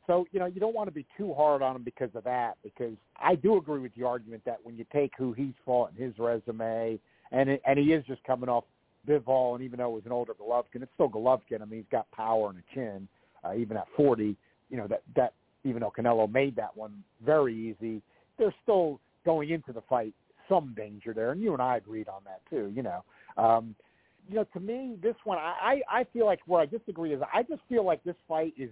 So, 0.05 0.25
you 0.33 0.39
know, 0.39 0.47
you 0.47 0.59
don't 0.59 0.75
want 0.75 0.89
to 0.89 0.93
be 0.93 1.05
too 1.17 1.33
hard 1.33 1.61
on 1.61 1.77
him 1.77 1.83
because 1.83 2.09
of 2.13 2.25
that, 2.25 2.57
because 2.61 2.95
I 3.17 3.35
do 3.35 3.55
agree 3.55 3.79
with 3.79 3.95
the 3.95 4.03
argument 4.03 4.43
that 4.45 4.57
when 4.61 4.75
you 4.75 4.85
take 4.91 5.13
who 5.17 5.31
he's 5.31 5.53
fought 5.65 5.91
in 5.97 6.03
his 6.03 6.19
resume, 6.19 6.99
and 7.31 7.49
it, 7.49 7.61
and 7.65 7.79
he 7.79 7.93
is 7.93 8.03
just 8.05 8.21
coming 8.25 8.49
off 8.49 8.65
Bivol, 9.07 9.55
and 9.55 9.63
even 9.63 9.79
though 9.79 9.91
it 9.91 9.93
was 9.93 10.05
an 10.05 10.11
older 10.11 10.33
Golovkin, 10.33 10.81
it's 10.81 10.91
still 10.95 11.09
Golovkin. 11.09 11.61
I 11.61 11.65
mean, 11.65 11.79
he's 11.79 11.89
got 11.89 12.11
power 12.11 12.49
and 12.49 12.59
a 12.59 12.75
chin, 12.75 13.07
uh, 13.45 13.53
even 13.55 13.77
at 13.77 13.87
40. 13.95 14.35
You 14.69 14.77
know 14.77 14.87
that 14.87 15.03
that 15.15 15.33
even 15.63 15.81
though 15.81 15.93
Canelo 15.95 16.31
made 16.31 16.55
that 16.55 16.75
one 16.75 17.03
very 17.25 17.55
easy, 17.55 18.01
there's 18.37 18.53
still 18.63 18.99
going 19.25 19.49
into 19.49 19.71
the 19.71 19.81
fight 19.81 20.13
some 20.49 20.73
danger 20.75 21.13
there, 21.13 21.31
and 21.31 21.41
you 21.41 21.53
and 21.53 21.61
I 21.61 21.77
agreed 21.77 22.07
on 22.09 22.21
that 22.25 22.41
too. 22.49 22.71
You 22.75 22.83
know, 22.83 23.03
um, 23.37 23.75
you 24.29 24.35
know, 24.35 24.45
to 24.53 24.59
me, 24.59 24.97
this 25.01 25.15
one, 25.23 25.37
I 25.37 25.81
I 25.89 26.05
feel 26.13 26.25
like 26.25 26.39
where 26.45 26.61
I 26.61 26.65
disagree 26.65 27.13
is 27.13 27.21
I 27.33 27.43
just 27.43 27.61
feel 27.69 27.85
like 27.85 28.03
this 28.03 28.15
fight 28.27 28.53
is 28.57 28.69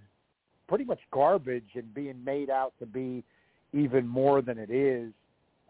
pretty 0.68 0.84
much 0.84 1.00
garbage 1.10 1.68
and 1.74 1.92
being 1.94 2.22
made 2.24 2.50
out 2.50 2.72
to 2.78 2.86
be 2.86 3.22
even 3.72 4.06
more 4.06 4.42
than 4.42 4.58
it 4.58 4.70
is. 4.70 5.12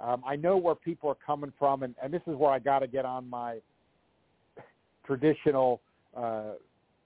Um, 0.01 0.23
I 0.27 0.37
know 0.37 0.57
where 0.57 0.75
people 0.75 1.09
are 1.09 1.17
coming 1.25 1.53
from, 1.59 1.83
and, 1.85 1.95
and 2.03 2.13
this 2.13 2.23
is 2.27 2.37
where 2.37 2.51
I 2.51 2.59
got 2.59 2.81
to 2.81 2.87
get 2.89 3.05
on 3.05 3.29
my 3.29 3.59
traditional, 5.07 5.81
uh, 6.17 6.55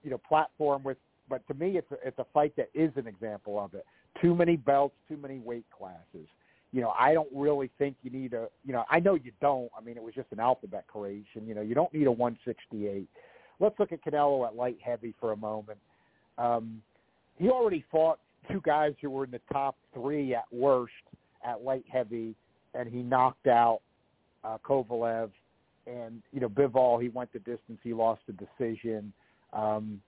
you 0.03 0.11
know, 0.11 0.19
platform 0.29 0.83
with. 0.83 0.97
But 1.29 1.47
to 1.49 1.55
me, 1.55 1.77
it's 1.77 1.91
a, 1.91 1.97
it's 2.07 2.19
a 2.19 2.27
fight 2.33 2.55
that 2.57 2.71
is 2.73 2.93
an 2.97 3.07
example 3.07 3.59
of 3.59 3.75
it. 3.75 3.85
Too 4.21 4.35
many 4.35 4.57
belts, 4.57 4.95
too 5.09 5.17
many 5.17 5.39
weight 5.39 5.67
classes. 5.77 6.29
You 6.73 6.81
know, 6.83 6.93
I 6.99 7.15
don't 7.15 7.29
really 7.35 7.71
think 7.79 7.97
you 8.03 8.11
need 8.11 8.33
a. 8.35 8.49
You 8.65 8.73
know, 8.73 8.85
I 8.91 9.01
know 9.01 9.15
you 9.15 9.33
don't. 9.41 9.71
I 9.77 9.83
mean, 9.83 9.97
it 9.97 10.03
was 10.03 10.15
just 10.15 10.29
an 10.33 10.41
alphabet 10.41 10.87
creation. 10.89 11.47
You 11.47 11.55
know, 11.55 11.63
you 11.63 11.75
don't 11.75 11.93
need 11.93 12.07
a 12.07 12.13
168. 12.13 13.09
Let's 13.59 13.79
look 13.79 13.93
at 13.93 14.05
Canelo 14.05 14.47
at 14.47 14.57
light 14.57 14.79
heavy 14.85 15.15
for 15.21 15.33
a 15.33 15.37
moment. 15.37 15.79
Um, 16.39 16.83
he 17.39 17.49
already 17.49 17.85
fought 17.91 18.19
two 18.51 18.61
guys 18.65 18.95
who 19.01 19.11
were 19.11 19.25
in 19.25 19.31
the 19.31 19.41
top 19.53 19.77
three 19.95 20.35
at 20.35 20.45
worst 20.53 20.93
at 21.47 21.63
light 21.63 21.85
heavy, 21.91 22.35
and 22.75 22.89
he 22.89 23.03
knocked 23.03 23.47
out 23.47 23.81
uh, 24.45 24.59
Kovalev 24.67 25.31
and 25.87 26.23
you 26.33 26.41
know 26.41 26.49
Bivol, 26.49 27.01
he 27.01 27.09
went 27.09 27.33
the 27.33 27.39
distance. 27.41 27.79
He 27.83 27.95
lost 27.95 28.23
the 28.27 28.33
decision. 28.33 29.13
Um, 29.53 30.01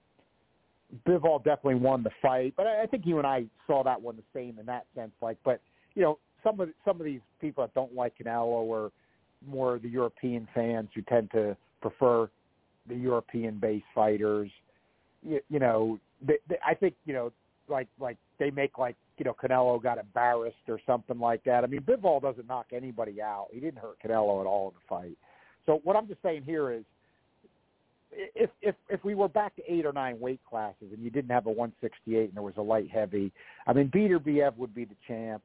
Bivol 1.06 1.44
definitely 1.44 1.76
won 1.76 2.02
the 2.02 2.10
fight, 2.22 2.54
but 2.56 2.66
I, 2.66 2.82
I 2.82 2.86
think 2.86 3.04
you 3.04 3.18
and 3.18 3.26
I 3.26 3.44
saw 3.66 3.82
that 3.84 4.00
one 4.00 4.16
the 4.16 4.22
same 4.34 4.58
in 4.58 4.66
that 4.66 4.86
sense. 4.94 5.12
Like, 5.20 5.36
but 5.44 5.60
you 5.94 6.02
know, 6.02 6.18
some 6.42 6.60
of 6.60 6.70
some 6.84 7.00
of 7.00 7.04
these 7.04 7.20
people 7.40 7.64
that 7.64 7.74
don't 7.74 7.94
like 7.94 8.14
Canelo 8.18 8.70
are 8.72 8.90
more 9.46 9.78
the 9.78 9.88
European 9.88 10.48
fans 10.54 10.88
who 10.94 11.02
tend 11.02 11.30
to 11.32 11.56
prefer 11.80 12.28
the 12.88 12.94
European-based 12.94 13.84
fighters. 13.94 14.50
You, 15.22 15.40
you 15.50 15.58
know, 15.58 15.98
they, 16.26 16.38
they, 16.48 16.56
I 16.66 16.74
think 16.74 16.94
you 17.04 17.12
know, 17.12 17.32
like 17.68 17.88
like 18.00 18.16
they 18.38 18.50
make 18.50 18.78
like 18.78 18.96
you 19.18 19.24
know 19.24 19.34
Canelo 19.34 19.82
got 19.82 19.98
embarrassed 19.98 20.56
or 20.68 20.80
something 20.86 21.18
like 21.18 21.44
that. 21.44 21.64
I 21.64 21.66
mean, 21.66 21.80
Bivol 21.80 22.22
doesn't 22.22 22.48
knock 22.48 22.66
anybody 22.72 23.20
out. 23.20 23.48
He 23.52 23.60
didn't 23.60 23.78
hurt 23.78 23.98
Canelo 24.02 24.40
at 24.40 24.46
all 24.46 24.68
in 24.68 24.74
the 24.74 24.86
fight. 24.88 25.18
So 25.66 25.80
what 25.84 25.96
I'm 25.96 26.08
just 26.08 26.22
saying 26.22 26.44
here 26.44 26.72
is, 26.72 26.84
if 28.10 28.50
if 28.62 28.74
if 28.88 29.04
we 29.04 29.14
were 29.14 29.28
back 29.28 29.54
to 29.56 29.62
eight 29.72 29.86
or 29.86 29.92
nine 29.92 30.18
weight 30.20 30.40
classes 30.48 30.88
and 30.92 31.02
you 31.02 31.10
didn't 31.10 31.30
have 31.30 31.46
a 31.46 31.50
168 31.50 32.24
and 32.24 32.34
there 32.34 32.42
was 32.42 32.54
a 32.56 32.62
light 32.62 32.90
heavy, 32.90 33.32
I 33.66 33.72
mean 33.72 33.88
Beterbiev 33.88 34.56
would 34.56 34.74
be 34.74 34.84
the 34.84 34.96
champ, 35.06 35.42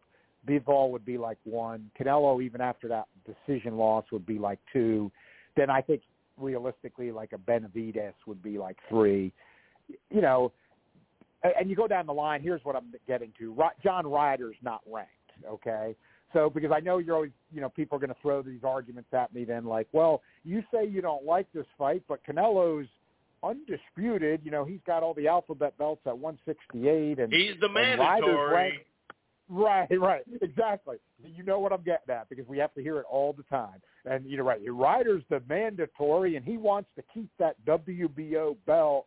Bivol 0.48 0.90
would 0.92 1.06
be 1.06 1.18
like 1.18 1.38
one, 1.44 1.90
Canelo 2.00 2.42
even 2.44 2.62
after 2.62 2.88
that 2.88 3.08
decision 3.26 3.78
loss 3.78 4.06
would 4.12 4.26
be 4.26 4.40
like 4.40 4.60
two, 4.72 5.12
then 5.56 5.70
I 5.70 5.82
think 5.82 6.02
realistically 6.38 7.12
like 7.12 7.34
a 7.34 7.38
Benavidez 7.38 8.14
would 8.26 8.42
be 8.42 8.58
like 8.58 8.78
three. 8.90 9.32
You 10.10 10.22
know, 10.22 10.52
and 11.44 11.70
you 11.70 11.76
go 11.76 11.88
down 11.88 12.06
the 12.06 12.14
line. 12.14 12.42
Here's 12.42 12.64
what 12.64 12.76
I'm 12.76 12.94
getting 13.08 13.34
to. 13.40 13.56
John 13.84 14.08
Ryder's 14.08 14.56
not 14.62 14.82
ranked. 14.90 15.12
Okay. 15.48 15.96
So 16.34 16.50
because 16.50 16.72
I 16.72 16.80
know 16.80 16.98
you're 16.98 17.16
always, 17.16 17.32
you 17.54 17.62
know, 17.62 17.70
people 17.70 17.96
are 17.96 18.00
going 18.00 18.10
to 18.10 18.22
throw 18.22 18.42
these 18.42 18.64
arguments 18.64 19.10
at 19.14 19.34
me 19.34 19.46
then 19.46 19.66
like, 19.66 19.88
well, 19.92 20.22
you 20.44 20.64
say 20.74 20.86
you 20.86 21.02
don't 21.02 21.26
like 21.26 21.48
this 21.54 21.66
fight, 21.78 22.04
but 22.08 22.20
Canelo's 22.28 22.88
undisputed. 23.44 24.42
You 24.44 24.52
know, 24.52 24.66
he's 24.66 24.80
got 24.88 25.04
all 25.04 25.14
the 25.14 25.28
alphabet 25.28 25.78
belts 25.78 26.02
at 26.06 26.18
168, 26.18 27.20
and 27.20 27.32
he's 27.32 27.54
the 27.62 27.70
mandatory. 27.70 28.54
Ranked, 28.54 28.86
right, 29.50 29.88
right, 30.00 30.24
exactly. 30.42 30.98
You 31.24 31.44
know 31.44 31.60
what 31.60 31.72
I'm 31.72 31.84
getting 31.84 32.14
at 32.14 32.30
because 32.30 32.48
we 32.48 32.58
have 32.58 32.74
to 32.74 32.82
hear 32.82 32.98
it 32.98 33.06
all 33.10 33.34
the 33.34 33.44
time. 33.44 33.82
And 34.06 34.26
you 34.26 34.38
know, 34.38 34.44
right, 34.44 34.60
Ryder's 34.66 35.24
the 35.30 35.42
mandatory, 35.48 36.36
and 36.36 36.44
he 36.44 36.58
wants 36.58 36.90
to 36.96 37.04
keep 37.14 37.30
that 37.40 37.56
WBO 37.66 38.56
belt. 38.66 39.06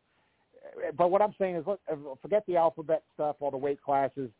But 0.96 1.10
what 1.10 1.22
I'm 1.22 1.34
saying 1.38 1.56
is, 1.56 1.66
look, 1.66 1.80
forget 2.22 2.44
the 2.46 2.56
alphabet 2.56 3.02
stuff, 3.14 3.36
all 3.40 3.50
the 3.50 3.56
weight 3.56 3.80
classes 3.82 4.30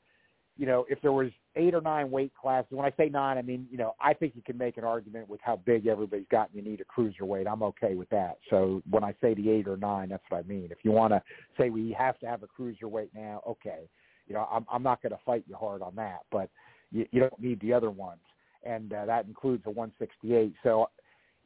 you 0.56 0.66
know, 0.66 0.86
if 0.88 1.00
there 1.02 1.12
was 1.12 1.30
eight 1.54 1.74
or 1.74 1.80
nine 1.80 2.10
weight 2.10 2.32
classes, 2.34 2.70
when 2.70 2.86
I 2.86 2.92
say 2.96 3.10
nine, 3.10 3.36
I 3.36 3.42
mean, 3.42 3.66
you 3.70 3.76
know, 3.76 3.94
I 4.00 4.14
think 4.14 4.34
you 4.34 4.42
can 4.42 4.56
make 4.56 4.78
an 4.78 4.84
argument 4.84 5.28
with 5.28 5.40
how 5.42 5.56
big 5.56 5.86
everybody's 5.86 6.26
got 6.30 6.50
and 6.50 6.56
you 6.64 6.70
need 6.70 6.80
a 6.80 7.00
cruiserweight. 7.00 7.46
I'm 7.50 7.62
okay 7.62 7.94
with 7.94 8.08
that. 8.10 8.38
So 8.48 8.82
when 8.88 9.04
I 9.04 9.14
say 9.20 9.34
the 9.34 9.50
eight 9.50 9.68
or 9.68 9.76
nine, 9.76 10.08
that's 10.08 10.22
what 10.28 10.38
I 10.38 10.42
mean. 10.48 10.68
If 10.70 10.78
you 10.82 10.92
want 10.92 11.12
to 11.12 11.22
say 11.58 11.68
we 11.68 11.94
have 11.98 12.18
to 12.20 12.26
have 12.26 12.42
a 12.42 12.46
cruiserweight 12.46 13.10
now, 13.14 13.42
okay. 13.46 13.88
You 14.26 14.34
know, 14.34 14.48
I'm, 14.50 14.66
I'm 14.72 14.82
not 14.82 15.02
going 15.02 15.12
to 15.12 15.20
fight 15.24 15.44
you 15.46 15.54
hard 15.54 15.82
on 15.82 15.94
that, 15.96 16.20
but 16.32 16.50
you, 16.90 17.06
you 17.12 17.20
don't 17.20 17.38
need 17.38 17.60
the 17.60 17.72
other 17.72 17.90
ones. 17.90 18.20
And 18.64 18.92
uh, 18.92 19.04
that 19.04 19.26
includes 19.26 19.62
a 19.66 19.70
168. 19.70 20.54
So, 20.62 20.88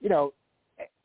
you 0.01 0.09
know, 0.09 0.33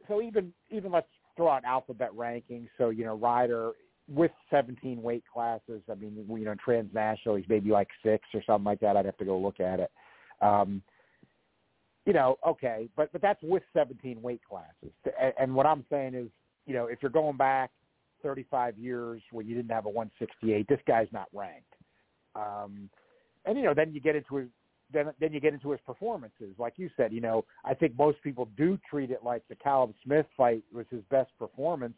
so 0.08 0.22
even, 0.22 0.54
even 0.70 0.92
let's 0.92 1.08
throw 1.36 1.50
out 1.50 1.66
alphabet 1.66 2.12
rankings. 2.16 2.68
So, 2.78 2.90
you 2.90 3.04
know, 3.04 3.16
Ryder 3.16 3.72
with 4.08 4.32
17 4.50 5.02
weight 5.02 5.24
classes. 5.32 5.82
I 5.90 5.96
mean, 5.96 6.26
you 6.30 6.46
know, 6.46 6.56
transnational, 6.64 7.36
he's 7.36 7.50
maybe 7.50 7.72
like 7.72 7.88
six 8.04 8.24
or 8.34 8.44
something 8.46 8.66
like 8.66 8.80
that. 8.82 8.98
I'd 8.98 9.06
have 9.06 9.18
to 9.18 9.26
go 9.26 9.38
look 9.38 9.60
at 9.60 9.80
it. 9.80 9.92
Um, 10.42 10.82
you 12.06 12.14
know, 12.14 12.38
okay, 12.48 12.88
but 12.96 13.12
but 13.12 13.22
that's 13.22 13.42
with 13.42 13.64
17 13.74 14.22
weight 14.22 14.42
classes. 14.48 14.94
And, 15.20 15.34
and 15.40 15.56
what 15.56 15.66
I'm 15.66 15.84
saying 15.90 16.14
is, 16.14 16.28
you 16.68 16.74
know, 16.74 16.86
if 16.86 17.00
you're 17.02 17.12
going 17.12 17.38
back 17.38 17.72
35 18.22 18.78
years 18.78 19.22
when 19.32 19.48
you 19.48 19.56
didn't 19.56 19.72
have 19.72 19.86
a 19.86 19.90
168, 19.90 20.68
this 20.68 20.80
guy's 20.88 21.08
not 21.12 21.28
ranked. 21.34 21.74
Um, 22.36 22.90
and 23.46 23.58
you 23.58 23.64
know, 23.64 23.74
then 23.74 23.94
you 23.94 24.02
get 24.02 24.16
into 24.16 24.36
his 24.36 24.50
then 24.94 25.12
then 25.20 25.34
you 25.34 25.40
get 25.40 25.54
into 25.54 25.72
his 25.72 25.80
performances. 25.86 26.54
Like 26.60 26.74
you 26.78 26.90
said, 26.96 27.12
you 27.12 27.22
know, 27.22 27.44
I 27.64 27.74
think 27.74 27.98
most 27.98 28.22
people 28.22 28.50
do 28.56 28.78
treat 28.88 29.10
it 29.10 29.24
like 29.24 29.42
the 29.50 29.56
Callum 29.56 29.96
Smith 30.04 30.28
fight 30.38 30.64
was 30.72 30.86
his 30.92 31.02
best 31.10 31.32
performance. 31.40 31.96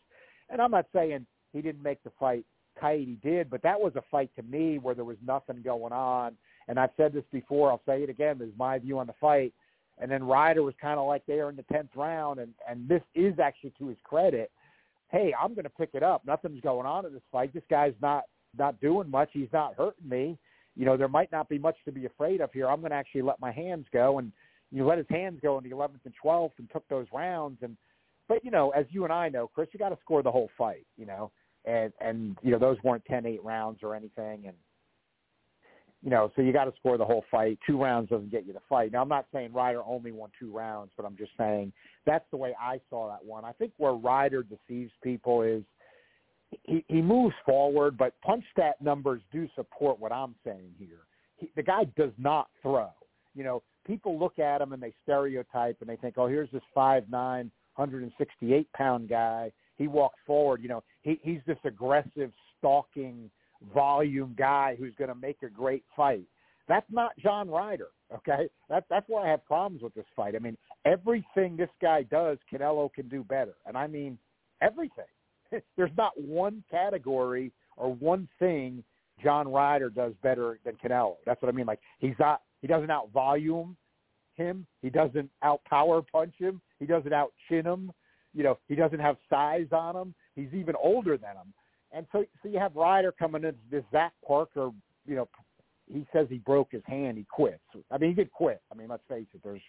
And 0.50 0.62
I'm 0.62 0.72
not 0.72 0.86
saying 0.94 1.26
he 1.58 1.62
didn't 1.62 1.84
make 1.84 2.04
the 2.04 2.12
fight. 2.20 2.46
Coyote 2.80 3.18
did, 3.24 3.50
but 3.50 3.64
that 3.64 3.80
was 3.80 3.94
a 3.96 4.04
fight 4.12 4.30
to 4.36 4.44
me 4.44 4.78
where 4.78 4.96
there 4.96 5.06
was 5.06 5.18
nothing 5.26 5.62
going 5.64 5.92
on. 5.92 6.34
And 6.68 6.80
I've 6.80 6.92
said 6.98 7.14
this 7.14 7.24
before. 7.32 7.72
I'll 7.72 7.82
say 7.86 8.04
it 8.04 8.10
again. 8.10 8.38
This 8.38 8.50
is 8.50 8.54
my 8.58 8.78
view 8.78 9.00
on 9.00 9.08
the 9.08 9.16
fight. 9.20 9.54
And 10.00 10.12
then 10.12 10.24
Ryder 10.24 10.62
was 10.62 10.76
kind 10.80 11.00
of 11.00 11.08
like 11.08 11.26
there 11.26 11.50
in 11.50 11.56
the 11.56 11.64
tenth 11.64 11.90
round, 11.96 12.40
and 12.40 12.54
and 12.70 12.88
this 12.88 13.02
is 13.16 13.40
actually 13.40 13.74
to 13.80 13.88
his 13.88 13.98
credit. 14.04 14.52
Hey, 15.10 15.34
I'm 15.42 15.54
going 15.56 15.64
to 15.64 15.72
pick 15.72 15.92
it 15.94 16.04
up. 16.04 16.24
Nothing's 16.26 16.62
going 16.62 16.86
on 16.86 17.06
in 17.06 17.14
this 17.14 17.24
fight. 17.32 17.54
This 17.54 17.64
guy's 17.70 17.96
not 18.02 18.26
not 18.58 18.80
doing 18.80 19.10
much. 19.10 19.30
He's 19.34 19.52
not 19.52 19.74
hurting 19.76 20.08
me. 20.08 20.38
You 20.76 20.86
know, 20.86 20.98
there 20.98 21.08
might 21.08 21.32
not 21.32 21.50
be 21.50 21.58
much 21.58 21.78
to 21.86 21.92
be 21.92 22.06
afraid 22.06 22.42
of 22.42 22.52
here. 22.54 22.68
I'm 22.68 22.82
going 22.82 22.92
to 22.92 22.98
actually 22.98 23.24
let 23.24 23.40
my 23.40 23.52
hands 23.52 23.88
go, 23.92 24.20
and 24.20 24.32
you 24.72 24.86
let 24.86 25.00
his 25.00 25.08
hands 25.10 25.40
go 25.42 25.58
in 25.58 25.64
the 25.64 25.76
11th 25.76 26.06
and 26.06 26.14
12th, 26.24 26.52
and 26.60 26.70
took 26.72 26.88
those 26.90 27.08
rounds. 27.12 27.58
And 27.64 27.76
but 28.28 28.46
you 28.46 28.52
know, 28.52 28.70
as 28.72 28.86
you 28.90 29.04
and 29.04 29.14
I 29.14 29.30
know, 29.30 29.48
Chris, 29.48 29.70
you 29.72 29.80
got 29.80 29.90
to 29.90 29.98
score 30.02 30.22
the 30.22 30.32
whole 30.32 30.50
fight. 30.58 30.86
You 30.96 31.08
know, 31.08 31.32
and 31.68 31.92
and 32.00 32.38
you 32.42 32.52
know 32.52 32.58
those 32.58 32.78
weren't 32.84 33.04
10-8 33.06 33.40
rounds 33.44 33.80
or 33.84 33.94
anything, 33.94 34.46
and 34.48 34.56
you 36.02 36.10
know 36.10 36.32
so 36.36 36.42
you 36.42 36.54
got 36.54 36.66
to 36.66 36.74
score 36.80 36.98
the 36.98 37.06
whole 37.06 37.26
fight. 37.30 37.60
Two 37.68 37.82
rounds 37.82 38.10
doesn't 38.10 38.32
get 38.32 38.46
you 38.46 38.54
the 38.54 38.62
fight. 38.70 38.92
Now 38.92 39.02
I'm 39.02 39.10
not 39.10 39.26
saying 39.34 39.54
Ryder 39.54 39.84
only 39.86 40.12
won 40.12 40.30
two 40.40 40.52
rounds, 40.52 40.92
but 40.96 41.06
I'm 41.06 41.18
just 41.18 41.32
saying 41.38 41.74
that's 42.06 42.26
the 42.32 42.38
way 42.38 42.56
I 42.60 42.80
saw 42.90 43.10
that 43.10 43.24
one. 43.24 43.44
I 43.46 43.52
think 43.52 43.74
where 43.78 43.94
Ryder 43.94 44.44
deceives 44.44 44.92
people 45.04 45.42
is 45.42 45.64
he, 46.64 46.86
he 46.88 47.02
moves 47.02 47.36
forward, 47.46 47.98
but 47.98 48.14
punch 48.22 48.46
stat 48.54 48.76
numbers 48.82 49.22
do 49.34 49.50
support 49.56 50.00
what 50.00 50.14
I'm 50.14 50.34
saying 50.46 50.72
here. 50.80 51.02
He, 51.36 51.52
the 51.58 51.64
guy 51.64 51.84
does 51.98 52.14
not 52.18 52.48
throw. 52.62 52.90
You 53.36 53.44
know, 53.44 53.64
people 53.86 54.18
look 54.18 54.40
at 54.40 54.62
him 54.62 54.72
and 54.72 54.82
they 54.82 54.94
stereotype 55.04 55.78
and 55.82 55.90
they 55.90 55.98
think, 55.98 56.16
oh, 56.18 56.28
here's 56.28 56.50
this 56.52 56.64
five 56.74 57.04
nine, 57.10 57.52
168 57.76 58.72
pound 58.72 59.10
guy 59.10 59.52
he 59.78 59.88
walked 59.88 60.20
forward. 60.26 60.62
You 60.62 60.70
know, 60.70 60.84
he, 61.02 61.20
he's 61.22 61.42
this 61.46 61.58
aggressive, 61.64 62.32
stalking, 62.58 63.30
volume 63.74 64.36
guy 64.38 64.76
who's 64.78 64.94
going 64.98 65.10
to 65.10 65.16
make 65.16 65.38
a 65.44 65.50
great 65.50 65.84
fight. 65.96 66.26
That's 66.68 66.86
not 66.92 67.12
John 67.18 67.50
Ryder. 67.50 67.88
Okay, 68.14 68.50
that's 68.70 68.86
that's 68.90 69.06
why 69.08 69.26
I 69.26 69.30
have 69.30 69.46
problems 69.46 69.82
with 69.82 69.94
this 69.94 70.06
fight. 70.16 70.36
I 70.36 70.40
mean, 70.40 70.58
everything 70.86 71.58
this 71.58 71.70
guy 71.82 72.04
does, 72.04 72.38
Canelo 72.52 72.92
can 72.94 73.08
do 73.10 73.24
better, 73.24 73.56
and 73.66 73.78
I 73.78 73.88
mean 73.88 74.18
everything. 74.62 75.06
There's 75.78 75.92
not 75.98 76.12
one 76.20 76.64
category 76.70 77.52
or 77.76 77.94
one 77.94 78.28
thing 78.40 78.84
John 79.22 79.48
Ryder 79.48 79.90
does 79.90 80.14
better 80.24 80.60
than 80.64 80.76
Canelo. 80.76 81.16
That's 81.26 81.42
what 81.42 81.50
I 81.50 81.52
mean. 81.52 81.66
Like 81.66 81.80
he's 82.00 82.16
not, 82.20 82.42
he 82.62 82.68
doesn't 82.68 82.92
out 82.92 83.12
volume 83.14 83.76
him. 84.36 84.66
He 84.82 84.90
doesn't 84.90 85.30
out 85.44 85.62
power 85.70 86.02
punch 86.02 86.36
him. 86.38 86.62
He 86.80 86.86
doesn't 86.86 87.14
out 87.14 87.34
chin 87.50 87.66
him 87.66 87.92
you 88.38 88.44
know, 88.44 88.60
he 88.68 88.76
doesn't 88.76 89.00
have 89.00 89.18
size 89.32 89.66
on 89.72 89.96
him. 89.96 90.14
He's 90.36 90.54
even 90.54 90.76
older 90.82 91.18
than 91.18 91.32
him. 91.32 91.54
And 91.92 92.06
so, 92.12 92.24
so 92.44 92.50
you 92.50 92.60
have 92.60 92.76
Ryder 92.76 93.12
coming 93.12 93.44
in. 93.44 93.56
This 93.72 93.84
Zach 93.92 94.14
Parker, 94.26 94.70
you 95.08 95.16
know, 95.16 95.28
he 95.92 96.06
says 96.14 96.28
he 96.30 96.38
broke 96.38 96.72
his 96.72 96.84
hand. 96.86 97.18
He 97.18 97.26
quits. 97.32 97.64
I 97.92 97.98
mean, 97.98 98.12
he 98.12 98.16
did 98.16 98.32
quit. 98.32 98.62
I 98.72 98.76
mean, 98.76 98.90
let's 98.90 99.02
face 99.10 99.26
it. 99.34 99.42
There's, 99.44 99.62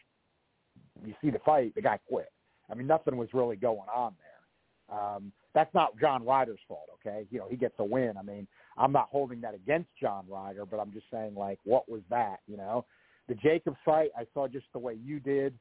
you 1.02 1.14
see 1.22 1.30
the 1.30 1.38
fight, 1.38 1.74
the 1.74 1.80
guy 1.80 1.98
quit. 2.06 2.30
I 2.70 2.74
mean, 2.74 2.86
nothing 2.86 3.16
was 3.16 3.30
really 3.32 3.56
going 3.56 3.88
on 3.94 4.12
there. 4.18 4.98
Um, 4.98 5.32
that's 5.54 5.72
not 5.72 5.98
John 5.98 6.24
Ryder's 6.24 6.60
fault, 6.68 6.88
okay? 6.94 7.26
You 7.30 7.38
know, 7.38 7.46
he 7.48 7.56
gets 7.56 7.74
a 7.78 7.84
win. 7.84 8.14
I 8.18 8.22
mean, 8.22 8.46
I'm 8.76 8.92
not 8.92 9.08
holding 9.10 9.40
that 9.40 9.54
against 9.54 9.88
John 10.00 10.26
Ryder, 10.28 10.66
but 10.66 10.78
I'm 10.78 10.92
just 10.92 11.06
saying, 11.10 11.34
like, 11.34 11.58
what 11.64 11.88
was 11.88 12.02
that? 12.10 12.40
You 12.46 12.58
know, 12.58 12.84
the 13.28 13.34
Jacobs 13.34 13.78
fight, 13.84 14.10
I 14.16 14.26
saw 14.34 14.46
just 14.46 14.66
the 14.74 14.78
way 14.78 14.98
you 15.02 15.20
did. 15.20 15.54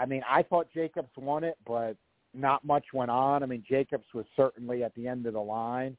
I 0.00 0.06
mean, 0.06 0.22
I 0.28 0.42
thought 0.42 0.66
Jacobs 0.74 1.10
won 1.16 1.44
it, 1.44 1.56
but 1.64 1.96
not 2.34 2.64
much 2.64 2.84
went 2.92 3.10
on. 3.10 3.42
I 3.42 3.46
mean, 3.46 3.64
Jacobs 3.68 4.06
was 4.14 4.24
certainly 4.36 4.84
at 4.84 4.94
the 4.94 5.06
end 5.06 5.26
of 5.26 5.34
the 5.34 5.40
line. 5.40 5.96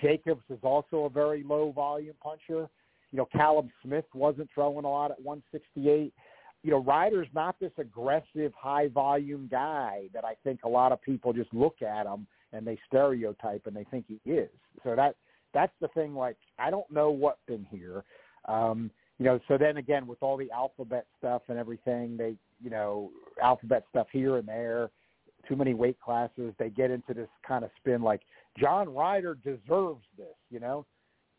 Jacobs 0.00 0.42
is 0.50 0.58
also 0.62 1.04
a 1.04 1.10
very 1.10 1.42
low 1.42 1.72
volume 1.72 2.14
puncher. 2.22 2.68
You 3.12 3.18
know, 3.18 3.28
Callum 3.32 3.70
Smith 3.82 4.04
wasn't 4.14 4.48
throwing 4.54 4.84
a 4.84 4.90
lot 4.90 5.10
at 5.10 5.20
168. 5.22 6.12
You 6.62 6.70
know, 6.70 6.78
Ryder's 6.78 7.28
not 7.34 7.58
this 7.58 7.72
aggressive, 7.78 8.52
high 8.56 8.88
volume 8.88 9.48
guy 9.50 10.04
that 10.12 10.24
I 10.24 10.34
think 10.44 10.60
a 10.64 10.68
lot 10.68 10.92
of 10.92 11.02
people 11.02 11.32
just 11.32 11.52
look 11.52 11.82
at 11.82 12.06
him 12.06 12.26
and 12.52 12.66
they 12.66 12.78
stereotype 12.86 13.66
and 13.66 13.74
they 13.74 13.84
think 13.84 14.04
he 14.06 14.30
is. 14.30 14.50
So 14.84 14.94
that 14.94 15.16
that's 15.52 15.72
the 15.80 15.88
thing. 15.88 16.14
Like, 16.14 16.36
I 16.58 16.70
don't 16.70 16.90
know 16.90 17.10
what's 17.10 17.40
been 17.48 17.66
here. 17.70 18.04
Um, 18.46 18.90
you 19.18 19.24
know, 19.26 19.40
so 19.48 19.58
then 19.58 19.78
again, 19.78 20.06
with 20.06 20.22
all 20.22 20.36
the 20.36 20.50
alphabet 20.52 21.06
stuff 21.18 21.42
and 21.48 21.58
everything, 21.58 22.16
they, 22.16 22.36
you 22.62 22.70
know, 22.70 23.10
alphabet 23.42 23.84
stuff 23.90 24.06
here 24.12 24.36
and 24.36 24.46
there 24.46 24.90
too 25.48 25.56
many 25.56 25.74
weight 25.74 26.00
classes. 26.00 26.54
They 26.58 26.70
get 26.70 26.90
into 26.90 27.14
this 27.14 27.28
kind 27.46 27.64
of 27.64 27.70
spin 27.78 28.02
like 28.02 28.22
John 28.58 28.92
Ryder 28.92 29.36
deserves 29.36 30.04
this, 30.16 30.36
you 30.50 30.60
know? 30.60 30.86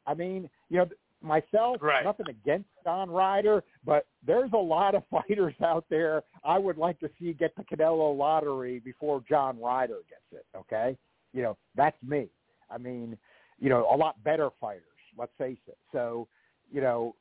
I 0.08 0.14
mean, 0.14 0.50
you 0.70 0.78
know, 0.78 0.90
myself, 1.22 1.78
right. 1.82 2.04
nothing 2.04 2.28
against 2.30 2.70
John 2.84 3.10
Ryder, 3.10 3.64
but 3.86 4.08
there's 4.26 4.52
a 4.54 4.58
lot 4.58 4.96
of 4.96 5.04
fighters 5.12 5.54
out 5.64 5.86
there 5.90 6.24
I 6.44 6.58
would 6.58 6.78
like 6.78 7.00
to 7.00 7.10
see 7.20 7.34
get 7.34 7.56
the 7.56 7.64
Canelo 7.64 8.18
lottery 8.18 8.80
before 8.80 9.24
John 9.28 9.60
Ryder 9.60 10.00
gets 10.10 10.42
it, 10.42 10.46
okay? 10.58 10.98
You 11.34 11.44
know, 11.44 11.58
that's 11.76 11.98
me. 12.04 12.28
I 12.70 12.78
mean, 12.78 13.18
you 13.60 13.70
know, 13.70 13.88
a 13.92 13.96
lot 13.96 14.22
better 14.24 14.50
fighters, 14.60 14.84
let's 15.18 15.32
face 15.38 15.60
it. 15.68 15.78
So, 15.92 16.28
you 16.72 16.82
know, 16.82 17.16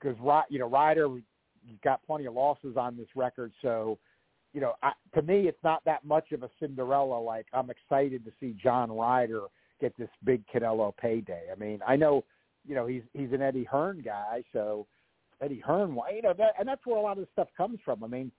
because, 0.00 0.16
you 0.48 0.58
know, 0.58 0.68
Ryder 0.68 1.08
you've 1.64 1.80
got 1.82 2.04
plenty 2.04 2.26
of 2.26 2.34
losses 2.34 2.76
on 2.76 2.96
this 2.96 3.08
record, 3.14 3.52
so– 3.60 3.98
you 4.52 4.60
know, 4.60 4.74
I, 4.82 4.92
to 5.14 5.22
me, 5.22 5.48
it's 5.48 5.62
not 5.64 5.84
that 5.84 6.04
much 6.04 6.32
of 6.32 6.42
a 6.42 6.50
Cinderella. 6.60 7.18
Like 7.20 7.46
I'm 7.52 7.70
excited 7.70 8.24
to 8.24 8.32
see 8.38 8.56
John 8.62 8.92
Ryder 8.92 9.42
get 9.80 9.96
this 9.98 10.10
big 10.24 10.42
Canelo 10.52 10.96
payday. 10.96 11.44
I 11.50 11.58
mean, 11.58 11.80
I 11.86 11.96
know, 11.96 12.24
you 12.66 12.74
know, 12.74 12.86
he's 12.86 13.02
he's 13.14 13.32
an 13.32 13.42
Eddie 13.42 13.64
Hearn 13.64 14.02
guy, 14.04 14.42
so 14.52 14.86
Eddie 15.42 15.60
Hearn, 15.60 15.96
you 16.14 16.22
know, 16.22 16.34
that, 16.38 16.54
and 16.58 16.68
that's 16.68 16.84
where 16.86 16.96
a 16.96 17.00
lot 17.00 17.12
of 17.12 17.18
this 17.18 17.32
stuff 17.32 17.48
comes 17.56 17.78
from. 17.84 18.04
I 18.04 18.06
mean, 18.06 18.30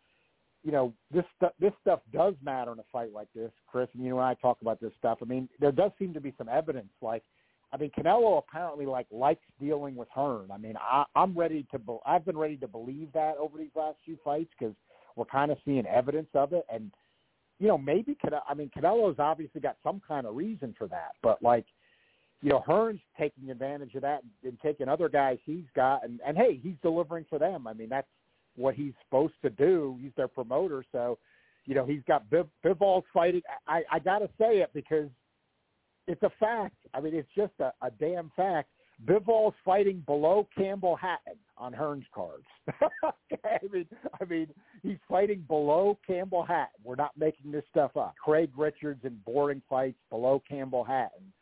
you 0.64 0.72
know, 0.72 0.93
this 1.11 1.26
stuff 1.36 1.51
this 1.59 1.74
stuff 1.82 1.99
does 2.14 2.36
matter 2.41 2.72
in 2.72 2.80
a 2.80 2.84
fight 2.91 3.11
like 3.11 3.28
this, 3.36 3.51
Chris. 3.68 3.89
And 3.93 4.03
you 4.03 4.11
know, 4.11 4.18
when 4.18 4.26
I 4.26 4.36
talk 4.36 4.57
about 4.61 4.80
this 4.80 4.93
stuff, 4.97 5.20
I 5.22 5.26
mean, 5.26 5.49
there 5.59 5.72
does 5.72 5.91
seem 5.99 6.14
to 6.14 6.22
be 6.22 6.34
some 6.38 6.47
evidence. 6.47 6.91
Like, 7.01 7.24
I 7.74 7.78
mean, 7.78 7.91
Canelo 7.97 8.38
apparently 8.38 8.86
like 8.86 9.07
likes 9.11 9.43
dealing 9.59 9.95
with 9.95 10.07
Hearn. 10.14 10.49
I 10.53 10.57
mean, 10.57 10.76
I, 10.80 11.03
I'm 11.16 11.38
ready 11.38 11.66
to. 11.72 11.99
I've 12.05 12.26
been 12.26 12.38
ready 12.38 12.55
to 12.57 12.68
believe 12.68 13.11
that 13.14 13.36
over 13.38 13.57
these 13.57 13.76
last 13.76 13.97
few 14.05 14.18
fights 14.24 14.51
because 14.57 14.76
we're 15.16 15.26
kind 15.26 15.51
of 15.51 15.57
seeing 15.66 15.86
evidence 15.86 16.30
of 16.34 16.53
it, 16.53 16.66
and 16.72 16.91
you 17.59 17.68
know 17.68 17.78
maybe 17.78 18.18
Canelo. 18.24 18.41
I 18.47 18.53
mean, 18.53 18.72
Canelo's 18.76 19.20
obviously 19.20 19.61
got 19.61 19.78
some 19.84 20.01
kind 20.07 20.26
of 20.26 20.36
reason 20.36 20.76
for 20.78 20.88
that, 20.88 21.11
but 21.22 21.41
like 21.41 21.66
you 22.43 22.49
know, 22.49 22.59
Hearn's 22.59 22.99
taking 23.18 23.49
advantage 23.49 23.95
of 23.95 24.01
that 24.01 24.22
and 24.43 24.59
taking 24.61 24.89
other 24.89 25.07
guys 25.07 25.38
he's 25.45 25.64
got, 25.76 26.03
and 26.03 26.20
and 26.28 26.38
hey, 26.38 26.59
he's 26.61 26.76
delivering 26.82 27.26
for 27.30 27.39
them. 27.39 27.68
I 27.68 27.74
mean, 27.74 27.88
that's 27.88 28.07
what 28.57 28.76
he's 28.76 28.91
supposed 29.05 29.36
to 29.43 29.49
do. 29.49 29.97
He's 30.01 30.11
their 30.18 30.28
promoter, 30.28 30.86
so 30.91 31.18
you 31.66 31.74
know 31.74 31.86
he's 31.86 32.01
got 32.05 32.30
Biv, 32.30 32.47
Bivol 32.64 33.03
fighting. 33.14 33.41
I 33.66 33.84
I 33.89 33.99
got 33.99 34.20
to 34.20 34.30
say 34.38 34.57
it 34.57 34.72
because 34.74 35.07
it's 36.05 36.22
a 36.24 36.32
fact. 36.38 36.76
I 36.93 36.99
mean, 36.99 37.16
it's 37.16 37.30
just 37.36 37.53
a, 37.59 37.72
a 37.82 37.89
damn 37.97 38.30
fact. 38.36 38.68
Bivol's 39.06 39.56
fighting 39.66 40.04
below 40.06 40.47
Campbell 40.56 40.95
Hatton 40.95 41.38
on 41.58 41.74
Hearn's 41.74 42.06
cards. 42.14 42.45
I 43.04 43.60
mean, 43.72 43.86
I 44.22 44.26
mean, 44.26 44.47
he's 44.82 44.97
fighting 45.10 45.43
below 45.47 45.99
Campbell 46.06 46.43
Hatton. 46.43 46.80
We're 46.84 46.95
not 46.95 47.12
making 47.18 47.51
this 47.51 47.64
stuff 47.70 47.97
up. 47.97 48.16
Craig 48.24 48.51
Richards 48.56 49.01
in 49.04 49.20
boring 49.26 49.62
fights 49.70 49.99
below 50.10 50.41
Campbell 50.47 50.84
Hatton, 50.84 51.34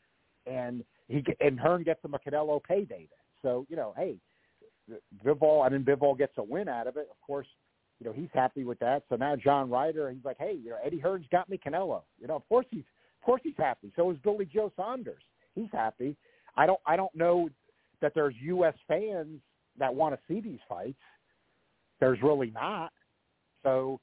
and 0.45 0.83
he 1.07 1.23
and 1.39 1.59
Hearn 1.59 1.83
gets 1.83 2.03
him 2.03 2.13
a 2.13 2.19
Canelo 2.19 2.63
payday. 2.63 3.07
Then. 3.09 3.19
So 3.41 3.65
you 3.69 3.75
know, 3.75 3.93
hey, 3.95 4.17
Bivol. 5.25 5.65
I 5.65 5.69
mean, 5.69 5.83
Bivol 5.83 6.17
gets 6.17 6.33
a 6.37 6.43
win 6.43 6.67
out 6.67 6.87
of 6.87 6.97
it. 6.97 7.07
Of 7.11 7.19
course, 7.25 7.47
you 7.99 8.07
know 8.07 8.13
he's 8.13 8.29
happy 8.33 8.63
with 8.63 8.79
that. 8.79 9.03
So 9.09 9.15
now 9.15 9.35
John 9.35 9.69
Ryder, 9.69 10.09
he's 10.11 10.25
like, 10.25 10.37
hey, 10.39 10.57
you 10.61 10.71
know, 10.71 10.77
Eddie 10.83 10.99
Hearn's 10.99 11.27
got 11.31 11.49
me 11.49 11.59
Canelo. 11.63 12.01
You 12.19 12.27
know, 12.27 12.35
of 12.35 12.47
course 12.47 12.65
he's 12.71 12.85
of 13.21 13.25
course 13.25 13.41
he's 13.43 13.57
happy. 13.57 13.91
So 13.95 14.09
is 14.09 14.17
Billy 14.23 14.45
Joe 14.45 14.71
Saunders. 14.75 15.21
He's 15.53 15.69
happy. 15.71 16.15
I 16.55 16.65
don't 16.65 16.79
I 16.85 16.95
don't 16.95 17.13
know 17.15 17.49
that 18.01 18.13
there's 18.15 18.35
U.S. 18.41 18.73
fans 18.87 19.39
that 19.77 19.93
want 19.93 20.15
to 20.15 20.19
see 20.27 20.41
these 20.41 20.59
fights. 20.67 20.97
There's 21.99 22.21
really 22.21 22.51
not. 22.51 22.91
So 23.63 23.99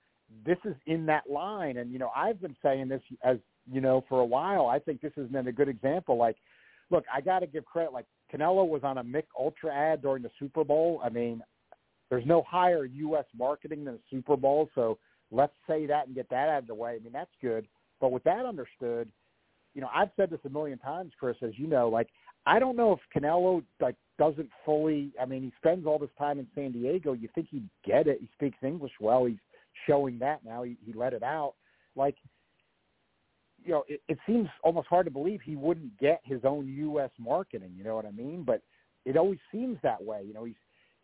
this 0.46 0.58
is 0.64 0.74
in 0.86 1.06
that 1.06 1.28
line, 1.28 1.78
and 1.78 1.90
you 1.90 1.98
know 1.98 2.10
I've 2.14 2.40
been 2.40 2.56
saying 2.62 2.88
this 2.88 3.02
as 3.24 3.38
you 3.70 3.80
know 3.80 4.04
for 4.08 4.20
a 4.20 4.26
while. 4.26 4.66
I 4.66 4.78
think 4.78 5.00
this 5.00 5.12
has 5.16 5.28
been 5.28 5.48
a 5.48 5.52
good 5.52 5.68
example. 5.68 6.16
Like, 6.16 6.36
look, 6.90 7.04
I 7.12 7.20
got 7.20 7.40
to 7.40 7.46
give 7.46 7.64
credit. 7.64 7.92
Like 7.92 8.06
Canelo 8.32 8.66
was 8.66 8.82
on 8.84 8.98
a 8.98 9.04
Mich 9.04 9.26
Ultra 9.38 9.74
ad 9.74 10.02
during 10.02 10.22
the 10.22 10.30
Super 10.38 10.64
Bowl. 10.64 11.00
I 11.04 11.08
mean, 11.08 11.42
there's 12.10 12.26
no 12.26 12.42
higher 12.42 12.84
U.S. 12.84 13.24
marketing 13.36 13.84
than 13.84 13.94
a 13.94 13.98
Super 14.10 14.36
Bowl, 14.36 14.70
so 14.74 14.98
let's 15.30 15.52
say 15.68 15.86
that 15.86 16.06
and 16.06 16.14
get 16.14 16.28
that 16.30 16.48
out 16.48 16.62
of 16.62 16.66
the 16.66 16.74
way. 16.74 16.96
I 16.96 16.98
mean, 17.02 17.12
that's 17.12 17.30
good. 17.42 17.66
But 18.00 18.12
with 18.12 18.24
that 18.24 18.46
understood, 18.46 19.08
you 19.74 19.80
know, 19.80 19.88
I've 19.94 20.10
said 20.16 20.30
this 20.30 20.40
a 20.44 20.48
million 20.48 20.78
times, 20.78 21.12
Chris, 21.18 21.36
as 21.42 21.58
you 21.58 21.66
know, 21.66 21.88
like 21.88 22.08
I 22.46 22.58
don't 22.58 22.76
know 22.76 22.92
if 22.92 23.00
Canelo 23.14 23.62
like 23.80 23.96
doesn't 24.18 24.50
fully. 24.64 25.12
I 25.20 25.24
mean, 25.24 25.42
he 25.42 25.52
spends 25.56 25.86
all 25.86 25.98
this 25.98 26.10
time 26.18 26.38
in 26.38 26.46
San 26.54 26.72
Diego. 26.72 27.12
You 27.12 27.28
think 27.34 27.48
he'd 27.50 27.68
get 27.84 28.06
it? 28.06 28.18
He 28.20 28.28
speaks 28.34 28.58
English 28.62 28.92
well. 29.00 29.24
He's 29.24 29.36
showing 29.86 30.18
that 30.20 30.44
now. 30.44 30.62
He, 30.62 30.76
he 30.84 30.92
let 30.92 31.12
it 31.12 31.22
out. 31.22 31.54
Like, 31.94 32.16
you 33.64 33.72
know, 33.72 33.84
it, 33.88 34.00
it 34.08 34.18
seems 34.26 34.48
almost 34.62 34.88
hard 34.88 35.06
to 35.06 35.10
believe 35.10 35.40
he 35.42 35.56
wouldn't 35.56 35.98
get 35.98 36.20
his 36.24 36.40
own 36.44 36.68
U.S. 36.68 37.10
marketing. 37.18 37.72
You 37.76 37.84
know 37.84 37.96
what 37.96 38.06
I 38.06 38.10
mean? 38.10 38.44
But 38.44 38.62
it 39.04 39.16
always 39.16 39.38
seems 39.52 39.78
that 39.82 40.02
way. 40.02 40.22
You 40.26 40.34
know, 40.34 40.44
he's 40.44 40.54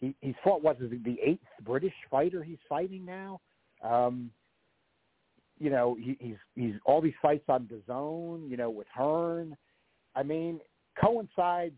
he 0.00 0.14
he's 0.20 0.34
fought 0.42 0.62
what 0.62 0.80
is 0.80 0.92
it, 0.92 1.04
the 1.04 1.18
eighth 1.24 1.40
British 1.64 1.94
fighter 2.10 2.42
he's 2.42 2.58
fighting 2.68 3.04
now. 3.04 3.40
Um, 3.82 4.30
you 5.58 5.70
know, 5.70 5.96
he, 5.98 6.16
he's 6.20 6.36
he's 6.54 6.74
all 6.84 7.00
these 7.00 7.14
fights 7.22 7.44
on 7.48 7.68
DAZN. 7.68 8.50
You 8.50 8.56
know, 8.56 8.70
with 8.70 8.88
Hearn. 8.94 9.56
I 10.16 10.22
mean, 10.22 10.60
coincides 11.00 11.74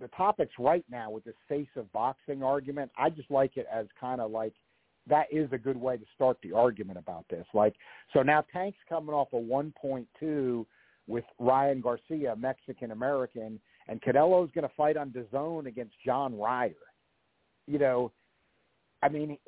the 0.00 0.08
topics 0.08 0.52
right 0.58 0.84
now 0.90 1.10
with 1.10 1.24
this 1.24 1.34
face 1.48 1.68
of 1.76 1.90
boxing 1.92 2.42
argument. 2.42 2.90
I 2.96 3.10
just 3.10 3.30
like 3.30 3.56
it 3.56 3.66
as 3.72 3.86
kind 3.98 4.20
of 4.20 4.30
like 4.30 4.52
that 5.08 5.26
is 5.32 5.48
a 5.52 5.58
good 5.58 5.76
way 5.76 5.96
to 5.96 6.04
start 6.14 6.36
the 6.42 6.52
argument 6.52 6.98
about 6.98 7.24
this. 7.28 7.46
Like, 7.54 7.74
so 8.12 8.22
now 8.22 8.44
Tank's 8.52 8.78
coming 8.88 9.14
off 9.14 9.28
a 9.32 9.36
1.2 9.36 10.66
with 11.08 11.24
Ryan 11.38 11.80
Garcia, 11.80 12.36
Mexican 12.36 12.92
American, 12.92 13.60
and 13.88 14.00
Canelo's 14.02 14.50
going 14.52 14.68
to 14.68 14.74
fight 14.76 14.96
on 14.96 15.10
DAZN 15.10 15.66
against 15.66 15.94
John 16.04 16.38
Ryder. 16.38 16.74
You 17.66 17.78
know, 17.78 18.12
I 19.02 19.08
mean, 19.08 19.38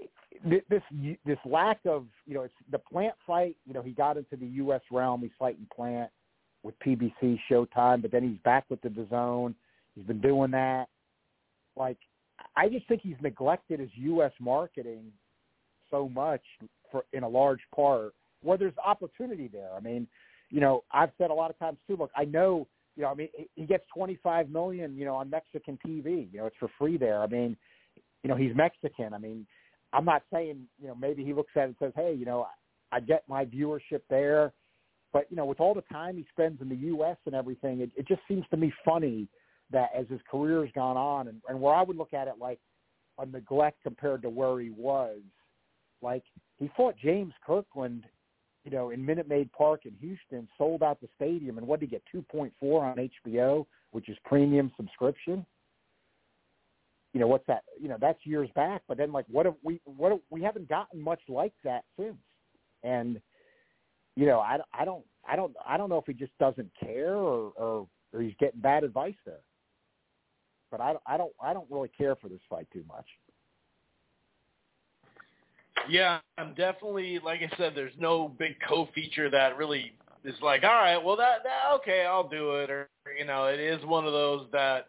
this 0.45 0.83
this 1.25 1.39
lack 1.45 1.79
of 1.87 2.07
you 2.27 2.35
know, 2.35 2.43
it's 2.43 2.55
the 2.73 2.79
Plant 2.79 3.15
fight. 3.25 3.57
You 3.65 3.75
know, 3.75 3.83
he 3.83 3.93
got 3.93 4.17
into 4.17 4.37
the 4.37 4.47
U.S. 4.47 4.83
realm. 4.91 5.21
He's 5.23 5.31
fighting 5.39 5.67
Plant 5.75 6.11
with 6.65 6.75
PBC 6.81 7.39
Showtime, 7.49 8.03
but 8.03 8.11
then 8.11 8.29
he's 8.29 8.39
back 8.43 8.65
with 8.71 8.81
the 8.81 8.89
DAZN. 8.89 9.55
He's 9.95 10.05
been 10.05 10.21
doing 10.21 10.51
that. 10.51 10.87
Like, 11.77 11.99
I 12.57 12.69
just 12.69 12.89
think 12.89 13.03
he's 13.03 13.17
neglected 13.23 13.79
his 13.79 13.91
U.S. 13.95 14.33
marketing 14.41 15.13
so 15.91 16.09
much 16.09 16.41
for 16.91 17.05
in 17.13 17.23
a 17.23 17.29
large 17.29 17.61
part 17.75 18.15
where 18.43 18.59
there's 18.59 18.75
opportunity 18.85 19.49
there. 19.49 19.71
I 19.77 19.81
mean, 19.81 20.09
you 20.51 20.61
know, 20.61 20.83
I've 20.91 21.11
said 21.19 21.31
a 21.31 21.35
lot 21.35 21.51
of 21.51 21.59
times 21.59 21.79
too. 21.87 21.97
Look, 21.97 22.11
I 22.17 22.25
know, 22.25 22.67
you 22.97 23.03
know, 23.03 23.11
I 23.11 23.15
mean, 23.15 23.29
he 23.55 23.67
gets 23.67 23.85
25 23.95 24.49
million, 24.49 24.97
you 24.97 25.05
know, 25.05 25.15
on 25.17 25.31
Mexican 25.31 25.79
TV. 25.87 26.29
You 26.33 26.39
know, 26.39 26.47
it's 26.47 26.57
for 26.59 26.71
free 26.79 26.97
there. 26.97 27.21
I 27.21 27.27
mean, 27.27 27.57
you 28.23 28.31
know, 28.31 28.37
he's 28.37 28.55
Mexican. 28.55 29.13
I 29.13 29.19
mean, 29.19 29.47
I'm 29.93 30.05
not 30.05 30.23
saying, 30.33 30.63
you 30.81 30.89
know, 30.89 30.95
maybe 30.95 31.25
he 31.25 31.33
looks 31.33 31.53
at 31.57 31.63
it 31.63 31.65
and 31.67 31.77
says, 31.79 31.93
hey, 31.95 32.15
you 32.15 32.25
know, 32.25 32.47
I 32.91 33.01
get 33.01 33.25
my 33.29 33.45
viewership 33.45 34.01
there 34.09 34.53
but 35.15 35.29
you 35.31 35.37
know, 35.37 35.47
with 35.47 35.61
all 35.61 35.75
the 35.75 35.85
time 35.93 36.17
he 36.17 36.27
spends 36.33 36.61
in 36.61 36.69
the 36.69 36.75
U.S. 36.75 37.17
and 37.25 37.37
everything, 37.37 37.81
it, 37.81 37.91
it 37.97 38.07
just 38.07 38.21
seems 38.29 38.45
to 38.51 38.57
me 38.59 38.75
funny 38.85 39.29
that 39.71 39.91
as 39.97 40.07
his 40.11 40.21
career 40.29 40.63
has 40.63 40.73
gone 40.75 40.97
on, 40.97 41.29
and, 41.29 41.41
and 41.49 41.59
where 41.59 41.73
I 41.73 41.83
would 41.83 41.97
look 41.97 42.13
at 42.13 42.27
it 42.27 42.35
like 42.39 42.59
a 43.19 43.25
neglect 43.25 43.79
compared 43.85 44.23
to 44.23 44.29
where 44.29 44.61
he 44.61 44.71
was, 44.71 45.21
like 46.03 46.25
he 46.59 46.69
fought 46.77 46.97
James 47.03 47.33
Kirkland, 47.47 48.05
you 48.65 48.73
know, 48.73 48.91
in 48.91 49.07
Minute 49.07 49.29
Maid 49.29 49.53
Park 49.53 49.87
in 49.87 49.93
Houston, 50.01 50.49
sold 50.59 50.83
out 50.83 51.01
the 51.01 51.09
stadium, 51.15 51.59
and 51.59 51.67
what 51.67 51.79
did 51.79 51.91
he 51.91 51.95
get? 51.95 52.03
Two 52.11 52.23
point 52.23 52.53
four 52.59 52.85
on 52.85 53.09
HBO, 53.27 53.67
which 53.93 54.09
is 54.09 54.17
premium 54.25 54.73
subscription. 54.77 55.47
You 57.13 57.21
know 57.21 57.29
what's 57.29 57.47
that? 57.47 57.63
You 57.81 57.89
know 57.89 57.99
that's 58.01 58.19
years 58.25 58.51
back, 58.57 58.83
but 58.89 58.99
then 58.99 59.13
like 59.13 59.27
what 59.31 59.47
have 59.47 59.55
we? 59.63 59.81
What 59.85 60.11
have, 60.11 60.21
we 60.31 60.43
haven't 60.43 60.69
gotten 60.69 61.01
much 61.01 61.21
like 61.29 61.53
that 61.63 61.85
since, 61.97 62.17
and 62.83 63.21
you 64.17 64.27
know, 64.27 64.41
I, 64.41 64.59
I 64.73 64.85
don't, 64.85 65.05
I 65.29 65.37
don't, 65.37 65.55
I 65.67 65.77
don't 65.77 65.89
know 65.89 65.99
if 65.99 66.07
he 66.07 66.13
just 66.13 66.37
doesn't 66.39 66.71
care 66.81 67.15
or, 67.17 67.53
or, 67.57 67.87
or 68.13 68.23
he's 68.23 68.35
getting 68.39 68.61
bad 68.61 68.85
advice 68.85 69.15
there. 69.25 69.41
But 70.71 70.81
I, 70.81 70.95
I 71.07 71.17
don't, 71.17 71.33
I 71.41 71.53
don't 71.53 71.71
really 71.71 71.91
care 71.97 72.17
for 72.17 72.29
this 72.29 72.41
fight 72.49 72.67
too 72.73 72.85
much. 72.89 73.07
Yeah, 75.89 76.21
I'm 76.39 76.55
definitely, 76.55 77.19
like 77.25 77.41
I 77.41 77.57
said, 77.57 77.73
there's 77.75 77.93
no 77.99 78.29
big 78.39 78.57
co-feature 78.67 79.31
that 79.31 79.57
really 79.57 79.93
is 80.25 80.35
like, 80.41 80.63
all 80.63 80.71
right, 80.71 80.97
well 80.97 81.17
that, 81.17 81.43
that 81.45 81.75
okay, 81.77 82.07
I'll 82.07 82.29
do 82.29 82.57
it, 82.57 82.71
or 82.71 82.89
you 83.19 83.27
know, 83.27 83.47
it 83.47 83.61
is 83.61 83.85
one 83.85 84.07
of 84.07 84.13
those 84.13 84.47
that 84.53 84.89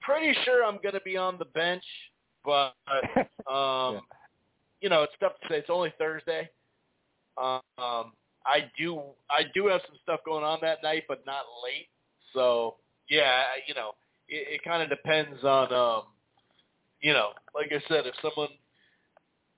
pretty 0.00 0.36
sure 0.44 0.64
I'm 0.64 0.78
going 0.82 0.94
to 0.94 1.00
be 1.00 1.16
on 1.16 1.38
the 1.38 1.44
bench, 1.46 1.84
but 2.44 2.74
um, 3.50 3.94
yeah. 3.94 4.00
you 4.80 4.88
know, 4.88 5.02
it's 5.02 5.14
tough 5.20 5.32
to 5.42 5.48
say. 5.48 5.58
It's 5.58 5.70
only 5.70 5.92
Thursday. 5.98 6.50
Um, 7.36 8.12
I 8.46 8.70
do 8.78 9.00
I 9.30 9.42
do 9.54 9.66
have 9.68 9.80
some 9.86 9.96
stuff 10.02 10.20
going 10.24 10.44
on 10.44 10.58
that 10.62 10.82
night, 10.82 11.04
but 11.08 11.24
not 11.26 11.44
late. 11.62 11.88
So 12.32 12.76
yeah, 13.08 13.42
you 13.66 13.74
know, 13.74 13.92
it, 14.28 14.60
it 14.60 14.64
kind 14.64 14.82
of 14.82 14.88
depends 14.88 15.42
on 15.44 15.72
um, 15.72 16.02
you 17.00 17.12
know, 17.12 17.30
like 17.54 17.72
I 17.72 17.80
said, 17.88 18.06
if 18.06 18.14
someone 18.22 18.52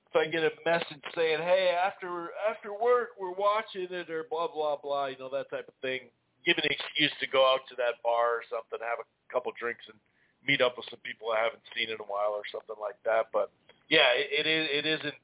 if 0.09 0.15
I 0.15 0.31
get 0.31 0.45
a 0.45 0.51
message 0.65 1.03
saying, 1.15 1.39
hey, 1.41 1.75
after 1.75 2.31
after 2.49 2.73
work 2.73 3.11
we're 3.19 3.35
watching 3.35 3.89
it 3.91 4.11
or 4.11 4.27
blah 4.31 4.49
blah 4.49 4.77
blah, 4.77 5.07
you 5.07 5.19
know 5.19 5.31
that 5.33 5.51
type 5.51 5.69
of 5.69 5.75
thing. 5.83 6.01
Give 6.45 6.57
an 6.59 6.71
excuse 6.71 7.11
to 7.19 7.27
go 7.27 7.43
out 7.43 7.67
to 7.71 7.75
that 7.75 7.99
bar 8.05 8.39
or 8.39 8.43
something, 8.47 8.79
have 8.79 9.03
a 9.03 9.33
couple 9.33 9.51
drinks, 9.59 9.83
and 9.91 9.99
meet 10.47 10.63
up 10.63 10.77
with 10.77 10.87
some 10.91 11.03
people 11.03 11.35
I 11.35 11.43
haven't 11.43 11.67
seen 11.75 11.91
in 11.91 11.99
a 11.99 12.07
while 12.07 12.39
or 12.39 12.47
something 12.55 12.79
like 12.79 12.95
that. 13.05 13.35
But 13.35 13.51
yeah, 13.91 14.15
it, 14.15 14.47
it 14.47 14.47
is 14.47 14.69
it 14.71 14.87
isn't 14.87 15.19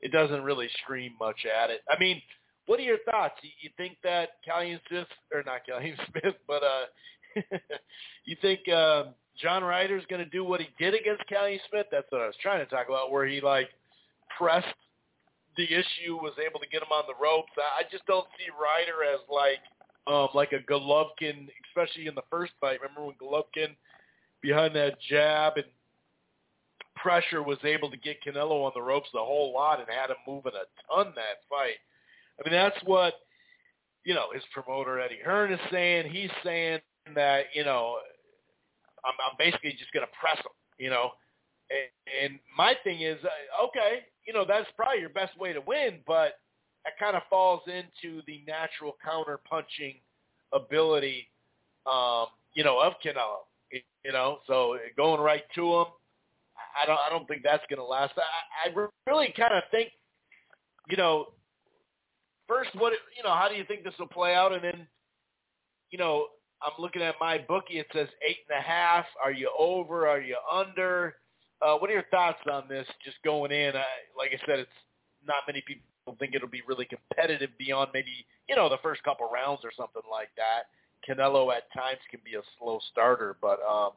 it 0.00 0.12
doesn't 0.12 0.42
really 0.42 0.68
scream 0.82 1.12
much 1.18 1.44
at 1.44 1.70
it. 1.70 1.82
I 1.90 1.98
mean, 1.98 2.22
what 2.70 2.78
are 2.78 2.84
your 2.84 2.98
thoughts? 3.10 3.34
You, 3.42 3.50
you 3.62 3.70
think 3.76 3.96
that 4.04 4.38
Callum 4.44 4.78
Smith, 4.88 5.08
or 5.34 5.42
not 5.42 5.66
Callum 5.66 5.92
Smith, 6.10 6.36
but 6.46 6.62
uh, 6.62 6.86
you 8.24 8.36
think 8.40 8.60
uh, 8.68 9.06
John 9.42 9.64
Ryder's 9.64 10.04
going 10.08 10.22
to 10.22 10.30
do 10.30 10.44
what 10.44 10.60
he 10.60 10.68
did 10.78 10.94
against 10.94 11.26
Callum 11.28 11.58
Smith? 11.68 11.86
That's 11.90 12.06
what 12.10 12.20
I 12.20 12.26
was 12.26 12.36
trying 12.40 12.64
to 12.64 12.70
talk 12.70 12.86
about, 12.88 13.10
where 13.10 13.26
he 13.26 13.40
like 13.40 13.70
pressed 14.38 14.68
the 15.56 15.64
issue, 15.64 16.14
was 16.14 16.34
able 16.38 16.60
to 16.60 16.68
get 16.68 16.80
him 16.80 16.92
on 16.92 17.02
the 17.08 17.20
ropes. 17.20 17.50
I 17.58 17.82
just 17.90 18.06
don't 18.06 18.28
see 18.38 18.46
Ryder 18.54 19.02
as 19.02 19.18
like 19.28 19.58
um, 20.06 20.28
like 20.32 20.52
a 20.52 20.62
Golovkin, 20.70 21.48
especially 21.66 22.06
in 22.06 22.14
the 22.14 22.22
first 22.30 22.52
fight. 22.60 22.78
Remember 22.80 23.04
when 23.04 23.16
Golovkin 23.16 23.74
behind 24.42 24.76
that 24.76 24.94
jab 25.08 25.54
and 25.56 25.66
pressure 26.94 27.42
was 27.42 27.58
able 27.64 27.90
to 27.90 27.96
get 27.96 28.22
Canelo 28.22 28.64
on 28.64 28.70
the 28.76 28.80
ropes 28.80 29.08
the 29.12 29.18
whole 29.18 29.52
lot 29.52 29.80
and 29.80 29.88
had 29.88 30.10
him 30.10 30.22
moving 30.24 30.52
a 30.54 30.94
ton 30.94 31.12
that 31.16 31.42
fight. 31.50 31.82
I 32.40 32.48
mean, 32.48 32.58
that's 32.58 32.76
what, 32.84 33.14
you 34.04 34.14
know, 34.14 34.26
his 34.32 34.42
promoter 34.52 34.98
Eddie 35.00 35.18
Hearn 35.24 35.52
is 35.52 35.60
saying. 35.70 36.10
He's 36.10 36.30
saying 36.42 36.80
that, 37.14 37.46
you 37.54 37.64
know, 37.64 37.98
I'm, 39.04 39.14
I'm 39.30 39.36
basically 39.38 39.72
just 39.72 39.92
going 39.92 40.06
to 40.06 40.12
press 40.18 40.38
him, 40.38 40.52
you 40.78 40.90
know. 40.90 41.10
And, 41.70 42.32
and 42.32 42.40
my 42.56 42.74
thing 42.82 43.02
is, 43.02 43.18
uh, 43.22 43.66
okay, 43.66 44.00
you 44.26 44.32
know, 44.32 44.44
that's 44.46 44.68
probably 44.76 45.00
your 45.00 45.10
best 45.10 45.38
way 45.38 45.52
to 45.52 45.60
win, 45.60 45.98
but 46.06 46.34
that 46.84 46.98
kind 46.98 47.16
of 47.16 47.22
falls 47.28 47.60
into 47.66 48.22
the 48.26 48.42
natural 48.46 48.96
counter 49.04 49.38
punching 49.48 49.96
ability 50.52 51.28
um, 51.86 52.26
you 52.54 52.64
know, 52.64 52.78
of 52.80 52.94
Canelo. 53.04 53.46
You 54.04 54.12
know, 54.12 54.38
so 54.46 54.78
going 54.96 55.20
right 55.20 55.44
to 55.54 55.60
him, 55.62 55.86
I 56.82 56.86
don't 56.86 56.98
I 56.98 57.08
don't 57.10 57.28
think 57.28 57.42
that's 57.44 57.62
going 57.70 57.78
to 57.78 57.84
last. 57.84 58.14
I, 58.16 58.70
I 58.70 58.86
really 59.06 59.32
kind 59.36 59.54
of 59.54 59.62
think, 59.70 59.90
you 60.88 60.96
know, 60.96 61.26
first 62.50 62.70
what 62.74 62.92
you 63.16 63.22
know, 63.22 63.34
how 63.34 63.48
do 63.48 63.54
you 63.54 63.64
think 63.64 63.84
this 63.84 63.94
will 63.98 64.08
play 64.08 64.34
out, 64.34 64.52
and 64.52 64.62
then, 64.62 64.86
you 65.90 65.98
know, 65.98 66.26
I'm 66.62 66.72
looking 66.78 67.02
at 67.02 67.14
my 67.20 67.38
bookie. 67.38 67.78
It 67.78 67.86
says 67.94 68.08
eight 68.28 68.38
and 68.48 68.58
a 68.58 68.62
half. 68.62 69.06
Are 69.24 69.32
you 69.32 69.50
over? 69.58 70.06
Are 70.08 70.20
you 70.20 70.36
under? 70.52 71.14
Uh, 71.62 71.76
what 71.76 71.88
are 71.90 71.94
your 71.94 72.06
thoughts 72.10 72.40
on 72.50 72.64
this? 72.68 72.86
Just 73.04 73.18
going 73.24 73.52
in, 73.52 73.76
I, 73.76 73.84
like 74.18 74.30
I 74.32 74.46
said, 74.46 74.58
it's 74.58 74.70
not 75.26 75.36
many 75.46 75.62
people 75.66 75.84
think 76.18 76.34
it'll 76.34 76.48
be 76.48 76.62
really 76.66 76.86
competitive 76.86 77.50
beyond 77.58 77.90
maybe 77.94 78.26
you 78.48 78.56
know 78.56 78.68
the 78.68 78.78
first 78.82 79.02
couple 79.04 79.30
rounds 79.32 79.60
or 79.64 79.70
something 79.76 80.02
like 80.10 80.30
that. 80.36 80.66
Canelo 81.06 81.54
at 81.54 81.72
times 81.72 82.00
can 82.10 82.20
be 82.24 82.34
a 82.34 82.42
slow 82.58 82.80
starter, 82.90 83.36
but 83.40 83.58
um, 83.62 83.92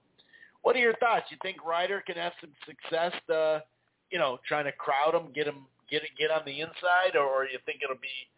what 0.61 0.75
are 0.75 0.79
your 0.79 0.95
thoughts? 0.97 1.25
You 1.29 1.37
think 1.41 1.63
Ryder 1.65 2.01
can 2.05 2.15
have 2.15 2.33
some 2.39 2.51
success, 2.65 3.13
uh, 3.29 3.59
you 4.09 4.19
know, 4.19 4.39
trying 4.47 4.65
to 4.65 4.71
crowd 4.71 5.13
him, 5.13 5.33
get 5.33 5.47
him, 5.47 5.65
get 5.89 6.03
get 6.17 6.31
on 6.31 6.43
the 6.45 6.61
inside, 6.61 7.17
or 7.19 7.45
you 7.45 7.59
think 7.65 7.81
it'll 7.83 7.99
be, 7.99 8.31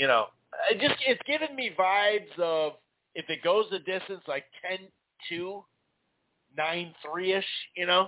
you 0.00 0.06
know, 0.06 0.28
it 0.70 0.80
just 0.80 0.98
it's 1.06 1.20
giving 1.26 1.54
me 1.54 1.70
vibes 1.78 2.38
of 2.38 2.72
if 3.14 3.28
it 3.28 3.42
goes 3.44 3.66
the 3.70 3.80
distance 3.80 4.22
like 4.26 4.44
10-2, 5.30 5.62
9-3 6.58 7.38
ish, 7.38 7.44
you 7.76 7.84
know. 7.84 8.04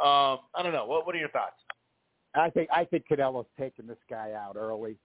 Um, 0.00 0.40
I 0.54 0.62
don't 0.62 0.72
know. 0.72 0.84
What 0.84 1.06
what 1.06 1.14
are 1.14 1.18
your 1.18 1.28
thoughts? 1.28 1.56
I 2.34 2.50
think 2.50 2.68
I 2.72 2.84
think 2.84 3.04
Canelo's 3.08 3.46
taking 3.58 3.86
this 3.86 3.98
guy 4.10 4.32
out 4.32 4.56
early. 4.56 4.96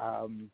Um, 0.00 0.50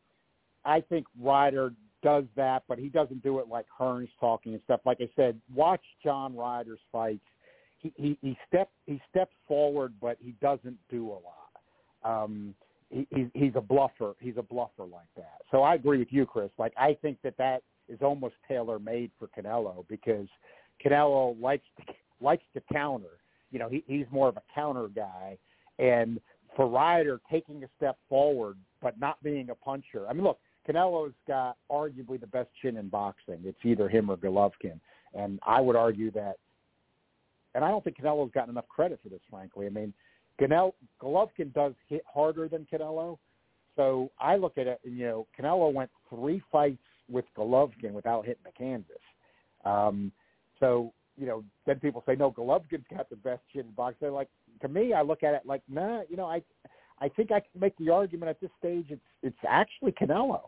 I 0.65 0.81
think 0.81 1.07
Ryder 1.19 1.73
does 2.03 2.25
that, 2.35 2.63
but 2.67 2.77
he 2.77 2.89
doesn't 2.89 3.23
do 3.23 3.39
it 3.39 3.47
like 3.47 3.65
Hearns 3.79 4.09
talking 4.19 4.53
and 4.53 4.61
stuff. 4.65 4.81
Like 4.85 4.97
I 5.01 5.09
said, 5.15 5.39
watch 5.53 5.81
John 6.03 6.35
Ryder's 6.35 6.79
fights. 6.91 7.23
He 7.79 7.93
he, 7.95 8.17
he 8.21 8.37
steps 8.47 8.71
he 8.85 9.01
steps 9.09 9.33
forward, 9.47 9.93
but 10.01 10.17
he 10.19 10.35
doesn't 10.41 10.77
do 10.89 11.09
a 11.09 11.19
lot. 11.19 12.23
Um, 12.23 12.53
he's 12.91 13.27
he's 13.33 13.53
a 13.55 13.61
bluffer. 13.61 14.13
He's 14.19 14.37
a 14.37 14.43
bluffer 14.43 14.85
like 14.85 15.07
that. 15.15 15.41
So 15.51 15.63
I 15.63 15.75
agree 15.75 15.97
with 15.97 16.11
you, 16.11 16.25
Chris. 16.25 16.51
Like 16.57 16.73
I 16.77 16.97
think 17.01 17.17
that 17.23 17.37
that 17.37 17.63
is 17.87 17.99
almost 18.01 18.35
tailor 18.47 18.79
made 18.79 19.11
for 19.17 19.27
Canelo 19.27 19.85
because 19.87 20.27
Canelo 20.83 21.39
likes 21.41 21.65
to 21.77 21.93
likes 22.21 22.43
to 22.53 22.61
counter. 22.71 23.19
You 23.51 23.59
know, 23.59 23.69
he, 23.69 23.83
he's 23.87 24.05
more 24.11 24.29
of 24.29 24.37
a 24.37 24.43
counter 24.53 24.87
guy, 24.87 25.37
and 25.79 26.19
for 26.55 26.67
Ryder 26.67 27.19
taking 27.29 27.63
a 27.63 27.67
step 27.77 27.97
forward 28.09 28.57
but 28.81 28.99
not 28.99 29.21
being 29.23 29.49
a 29.49 29.55
puncher. 29.55 30.07
I 30.09 30.13
mean, 30.13 30.23
look, 30.23 30.39
Canelo's 30.67 31.13
got 31.27 31.57
arguably 31.71 32.19
the 32.19 32.27
best 32.27 32.49
chin 32.61 32.77
in 32.77 32.89
boxing. 32.89 33.39
It's 33.43 33.59
either 33.63 33.87
him 33.87 34.09
or 34.09 34.17
Golovkin, 34.17 34.79
and 35.13 35.39
I 35.45 35.61
would 35.61 35.75
argue 35.75 36.11
that. 36.11 36.35
And 37.53 37.65
I 37.65 37.69
don't 37.69 37.83
think 37.83 37.97
Canelo's 37.97 38.31
gotten 38.31 38.51
enough 38.51 38.67
credit 38.69 38.99
for 39.03 39.09
this, 39.09 39.19
frankly. 39.29 39.65
I 39.65 39.69
mean, 39.69 39.93
Canelo, 40.41 40.73
Golovkin 41.01 41.53
does 41.53 41.73
hit 41.87 42.03
harder 42.11 42.47
than 42.47 42.67
Canelo, 42.71 43.17
so 43.75 44.09
I 44.19 44.35
look 44.35 44.57
at 44.57 44.67
it. 44.67 44.79
You 44.83 45.05
know, 45.05 45.27
Canelo 45.39 45.71
went 45.71 45.89
three 46.09 46.41
fights 46.51 46.81
with 47.09 47.25
Golovkin 47.37 47.91
without 47.91 48.25
hitting 48.25 48.43
the 48.43 48.51
canvas. 48.51 48.97
Um, 49.65 50.11
so 50.59 50.93
you 51.17 51.27
know, 51.27 51.43
then 51.67 51.79
people 51.79 52.03
say, 52.05 52.15
no, 52.15 52.31
Golovkin's 52.31 52.85
got 52.89 53.09
the 53.09 53.15
best 53.15 53.41
chin 53.51 53.61
in 53.61 53.71
boxing. 53.71 53.97
They're 54.01 54.11
like, 54.11 54.29
to 54.61 54.67
me, 54.67 54.93
I 54.93 55.01
look 55.01 55.23
at 55.23 55.33
it 55.33 55.41
like, 55.45 55.61
nah, 55.69 56.01
you 56.09 56.17
know, 56.17 56.25
I 56.25 56.41
I 56.99 57.09
think 57.09 57.31
I 57.31 57.39
can 57.39 57.59
make 57.59 57.77
the 57.77 57.89
argument 57.89 58.29
at 58.29 58.39
this 58.39 58.51
stage 58.59 58.87
it's 58.89 59.01
it's 59.21 59.37
actually 59.47 59.91
Canelo. 59.91 60.41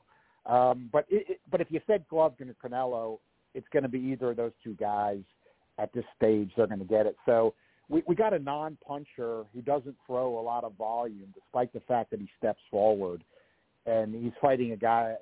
Um, 0.45 0.89
but 0.91 1.05
it, 1.09 1.25
it, 1.29 1.41
but 1.51 1.61
if 1.61 1.67
you 1.69 1.79
said 1.87 2.05
Golovkin 2.11 2.49
or 2.49 2.69
Canelo, 2.69 3.19
it's 3.53 3.67
going 3.71 3.83
to 3.83 3.89
be 3.89 3.99
either 3.99 4.31
of 4.31 4.37
those 4.37 4.51
two 4.63 4.73
guys 4.73 5.21
at 5.79 5.93
this 5.93 6.05
stage. 6.15 6.51
They're 6.55 6.67
going 6.67 6.79
to 6.79 6.85
get 6.85 7.05
it. 7.05 7.15
So 7.25 7.53
we 7.89 8.03
we 8.07 8.15
got 8.15 8.33
a 8.33 8.39
non-puncher 8.39 9.43
who 9.53 9.61
doesn't 9.61 9.95
throw 10.05 10.39
a 10.39 10.41
lot 10.41 10.63
of 10.63 10.73
volume, 10.75 11.33
despite 11.33 11.73
the 11.73 11.81
fact 11.81 12.11
that 12.11 12.19
he 12.19 12.29
steps 12.37 12.61
forward, 12.71 13.23
and 13.85 14.13
he's 14.13 14.33
fighting 14.41 14.71
a 14.71 14.77
guy 14.77 15.15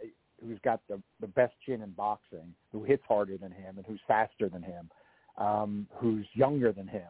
who's 0.45 0.59
got 0.63 0.81
the 0.87 1.01
the 1.19 1.27
best 1.27 1.53
chin 1.65 1.81
in 1.81 1.91
boxing, 1.91 2.53
who 2.71 2.83
hits 2.83 3.03
harder 3.07 3.37
than 3.37 3.51
him, 3.51 3.77
and 3.77 3.85
who's 3.85 4.01
faster 4.07 4.49
than 4.49 4.63
him, 4.63 4.89
um, 5.37 5.87
who's 5.95 6.25
younger 6.33 6.71
than 6.71 6.87
him. 6.87 7.07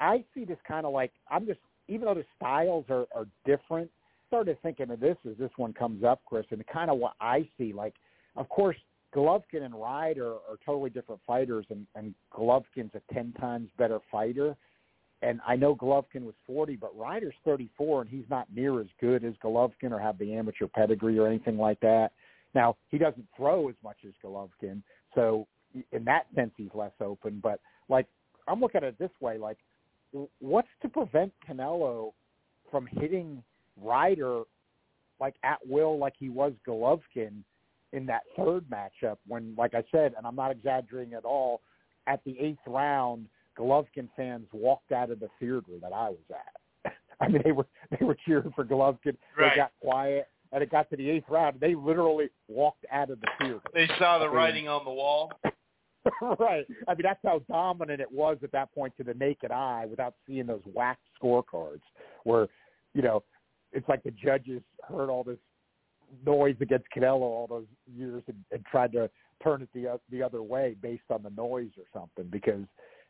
I 0.00 0.24
see 0.34 0.44
this 0.44 0.58
kind 0.66 0.86
of 0.86 0.92
like 0.92 1.12
I'm 1.30 1.46
just 1.46 1.60
even 1.88 2.06
though 2.06 2.14
the 2.14 2.24
styles 2.36 2.84
are, 2.88 3.06
are 3.14 3.26
different, 3.44 3.90
started 4.28 4.56
thinking 4.62 4.90
of 4.90 5.00
this 5.00 5.16
as 5.28 5.36
this 5.38 5.50
one 5.56 5.72
comes 5.72 6.04
up, 6.04 6.20
Chris, 6.24 6.46
and 6.50 6.64
kind 6.68 6.88
of 6.88 6.98
what 6.98 7.14
I 7.20 7.48
see. 7.58 7.72
Like, 7.72 7.94
of 8.36 8.48
course, 8.48 8.76
Golovkin 9.14 9.62
and 9.62 9.74
Ryder 9.74 10.32
are 10.32 10.58
totally 10.64 10.90
different 10.90 11.20
fighters, 11.26 11.66
and, 11.70 11.86
and 11.94 12.14
Golovkin's 12.32 12.94
a 12.94 13.14
10 13.14 13.32
times 13.40 13.68
better 13.78 13.98
fighter. 14.10 14.56
And 15.22 15.40
I 15.46 15.56
know 15.56 15.74
Golovkin 15.74 16.22
was 16.22 16.34
40, 16.46 16.76
but 16.76 16.96
Ryder's 16.96 17.34
34, 17.44 18.02
and 18.02 18.10
he's 18.10 18.24
not 18.30 18.46
near 18.54 18.80
as 18.80 18.86
good 19.00 19.24
as 19.24 19.34
Golovkin 19.44 19.90
or 19.92 19.98
have 19.98 20.18
the 20.18 20.34
amateur 20.34 20.66
pedigree 20.66 21.18
or 21.18 21.26
anything 21.26 21.58
like 21.58 21.80
that. 21.80 22.12
Now, 22.54 22.76
he 22.88 22.98
doesn't 22.98 23.26
throw 23.36 23.68
as 23.68 23.74
much 23.82 23.98
as 24.06 24.12
Golovkin, 24.24 24.82
so 25.14 25.46
in 25.92 26.04
that 26.04 26.26
sense, 26.34 26.52
he's 26.56 26.70
less 26.74 26.92
open. 27.00 27.40
But, 27.42 27.60
like, 27.88 28.06
I'm 28.48 28.60
looking 28.60 28.78
at 28.78 28.84
it 28.84 28.98
this 28.98 29.10
way, 29.20 29.38
like, 29.38 29.58
what's 30.40 30.68
to 30.82 30.88
prevent 30.88 31.32
Canelo 31.48 32.12
from 32.70 32.86
hitting 32.86 33.42
Ryder 33.80 34.42
like 35.20 35.34
at 35.44 35.58
will, 35.66 35.98
like 35.98 36.14
he 36.18 36.28
was 36.28 36.52
Golovkin 36.66 37.42
in 37.92 38.06
that 38.06 38.22
third 38.36 38.64
matchup? 38.70 39.16
When, 39.26 39.54
like 39.56 39.74
I 39.74 39.84
said, 39.90 40.14
and 40.16 40.26
I'm 40.26 40.36
not 40.36 40.50
exaggerating 40.50 41.14
at 41.14 41.24
all, 41.24 41.60
at 42.06 42.22
the 42.24 42.38
eighth 42.38 42.58
round, 42.66 43.26
Golovkin 43.58 44.08
fans 44.16 44.46
walked 44.52 44.92
out 44.92 45.10
of 45.10 45.20
the 45.20 45.28
theater 45.38 45.62
that 45.82 45.92
I 45.92 46.10
was 46.10 46.18
at. 46.30 46.92
I 47.20 47.28
mean, 47.28 47.42
they 47.44 47.52
were 47.52 47.66
they 47.90 48.04
were 48.04 48.16
cheering 48.26 48.52
for 48.54 48.64
Golovkin. 48.64 49.16
Right. 49.36 49.50
They 49.50 49.56
got 49.56 49.72
quiet, 49.80 50.28
and 50.52 50.62
it 50.62 50.70
got 50.70 50.88
to 50.90 50.96
the 50.96 51.10
eighth 51.10 51.28
round. 51.28 51.60
They 51.60 51.74
literally 51.74 52.30
walked 52.48 52.86
out 52.90 53.10
of 53.10 53.20
the 53.20 53.28
theater. 53.38 53.60
They 53.74 53.88
saw 53.98 54.18
the 54.18 54.28
writing 54.28 54.68
on 54.68 54.84
the 54.84 54.90
wall. 54.90 55.32
right. 56.38 56.66
I 56.88 56.94
mean, 56.94 57.02
that's 57.02 57.20
how 57.24 57.42
dominant 57.48 58.00
it 58.00 58.10
was 58.10 58.38
at 58.42 58.52
that 58.52 58.72
point 58.74 58.94
to 58.96 59.04
the 59.04 59.14
naked 59.14 59.50
eye 59.50 59.86
without 59.88 60.14
seeing 60.26 60.46
those 60.46 60.62
whacked 60.72 61.02
scorecards 61.22 61.82
where, 62.24 62.48
you 62.94 63.02
know, 63.02 63.22
it's 63.72 63.88
like 63.88 64.02
the 64.02 64.10
judges 64.12 64.62
heard 64.88 65.10
all 65.10 65.22
this 65.22 65.38
noise 66.24 66.56
against 66.60 66.86
Canelo 66.96 67.22
all 67.22 67.46
those 67.48 67.66
years 67.86 68.22
and, 68.28 68.36
and 68.50 68.64
tried 68.66 68.92
to 68.92 69.10
turn 69.42 69.62
it 69.62 69.68
the 69.74 69.98
the 70.10 70.22
other 70.22 70.42
way 70.42 70.76
based 70.82 71.10
on 71.10 71.22
the 71.22 71.30
noise 71.30 71.70
or 71.78 71.84
something 71.92 72.30
because 72.30 72.64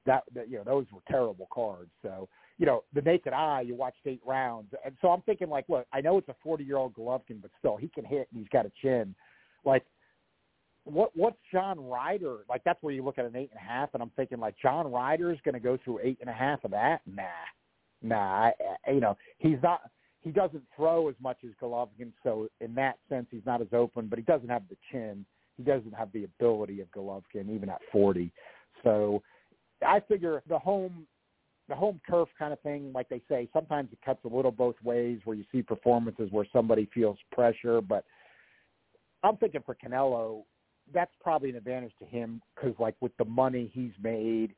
that, 0.07 0.23
that 0.35 0.51
you 0.51 0.57
know 0.59 0.65
those 0.65 0.87
were 0.93 1.01
terrible 1.09 1.49
cards. 1.53 1.91
So 2.03 2.29
you 2.59 2.67
know 2.67 2.85
the 2.95 3.03
naked 3.03 3.33
eye, 3.33 3.63
you 3.63 3.75
watched 3.75 4.07
eight 4.07 4.23
rounds, 4.27 4.73
and 4.85 4.95
so 5.01 5.09
I'm 5.09 5.23
thinking 5.23 5.49
like, 5.49 5.67
look, 5.69 5.87
I 5.93 6.01
know 6.01 6.19
it's 6.19 6.29
a 6.29 6.37
40 6.43 6.65
year 6.65 6.77
old 6.77 6.95
Golovkin, 6.95 7.43
but 7.43 7.51
still 7.59 7.77
he 7.77 7.89
can 7.89 8.05
hit 8.05 8.29
and 8.31 8.41
he's 8.41 8.49
got 8.49 8.67
a 8.67 8.73
chin. 8.83 9.15
Like 9.65 9.85
what 10.85 11.11
what's 11.15 11.37
John 11.53 11.79
Ryder 11.89 12.39
like? 12.49 12.63
That's 12.65 12.83
where 12.83 12.95
you 12.95 13.05
look 13.05 13.19
at 13.19 13.25
an 13.25 13.37
eight 13.37 13.51
and 13.53 13.61
a 13.61 13.73
half, 13.73 13.91
and 13.95 14.03
I'm 14.03 14.11
thinking 14.17 14.39
like 14.39 14.55
John 14.61 14.91
Ryder 14.91 15.31
is 15.31 15.39
going 15.45 15.55
to 15.55 15.61
go 15.61 15.79
through 15.85 16.01
eight 16.03 16.19
and 16.21 16.31
a 16.31 16.35
half 16.35 16.65
of 16.65 16.71
that. 16.73 17.01
Nah, 17.07 17.23
nah. 18.03 18.17
I, 18.17 18.53
I, 18.87 18.91
you 18.93 19.01
know, 19.01 19.17
he's 19.39 19.59
not. 19.63 19.83
He 20.23 20.31
doesn't 20.31 20.63
throw 20.77 21.09
as 21.09 21.15
much 21.21 21.39
as 21.45 21.51
Golovkin, 21.63 22.13
so 22.23 22.49
in 22.61 22.75
that 22.75 22.99
sense, 23.09 23.27
he's 23.31 23.47
not 23.47 23.63
as 23.63 23.69
open. 23.73 24.09
But 24.09 24.19
he 24.19 24.25
doesn't 24.25 24.49
have 24.49 24.63
the 24.69 24.77
chin. 24.93 25.25
He 25.57 25.63
doesn't 25.63 25.95
have 25.95 26.13
the 26.13 26.25
ability 26.25 26.81
of 26.81 26.91
Golovkin, 26.91 27.55
even 27.55 27.69
at 27.69 27.81
40. 27.91 28.31
So 28.83 29.23
I 29.87 30.01
figure 30.01 30.43
the 30.49 30.59
home 30.59 31.07
the 31.69 31.77
home 31.77 32.01
turf 32.11 32.29
kind 32.37 32.53
of 32.53 32.61
thing, 32.61 32.91
like 32.93 33.09
they 33.09 33.23
say, 33.29 33.49
sometimes 33.53 33.91
it 33.93 33.99
cuts 34.05 34.19
a 34.25 34.29
little 34.29 34.51
both 34.51 34.75
ways 34.83 35.21
where 35.25 35.37
you 35.37 35.45
see 35.53 35.63
performances 35.63 36.29
where 36.33 36.45
somebody 36.53 36.91
feels 36.93 37.17
pressure, 37.31 37.81
but 37.81 38.05
I'm 39.23 39.37
thinking 39.37 39.63
for 39.65 39.77
Canelo, 39.77 40.43
that's 40.93 41.13
probably 41.23 41.51
an 41.51 41.57
advantage 41.57 41.93
to 42.01 42.05
him 42.05 42.43
because 42.55 42.75
like 42.81 42.97
with 43.01 43.17
the 43.19 43.25
money 43.25 43.71
he's 43.73 43.93
made 44.03 44.55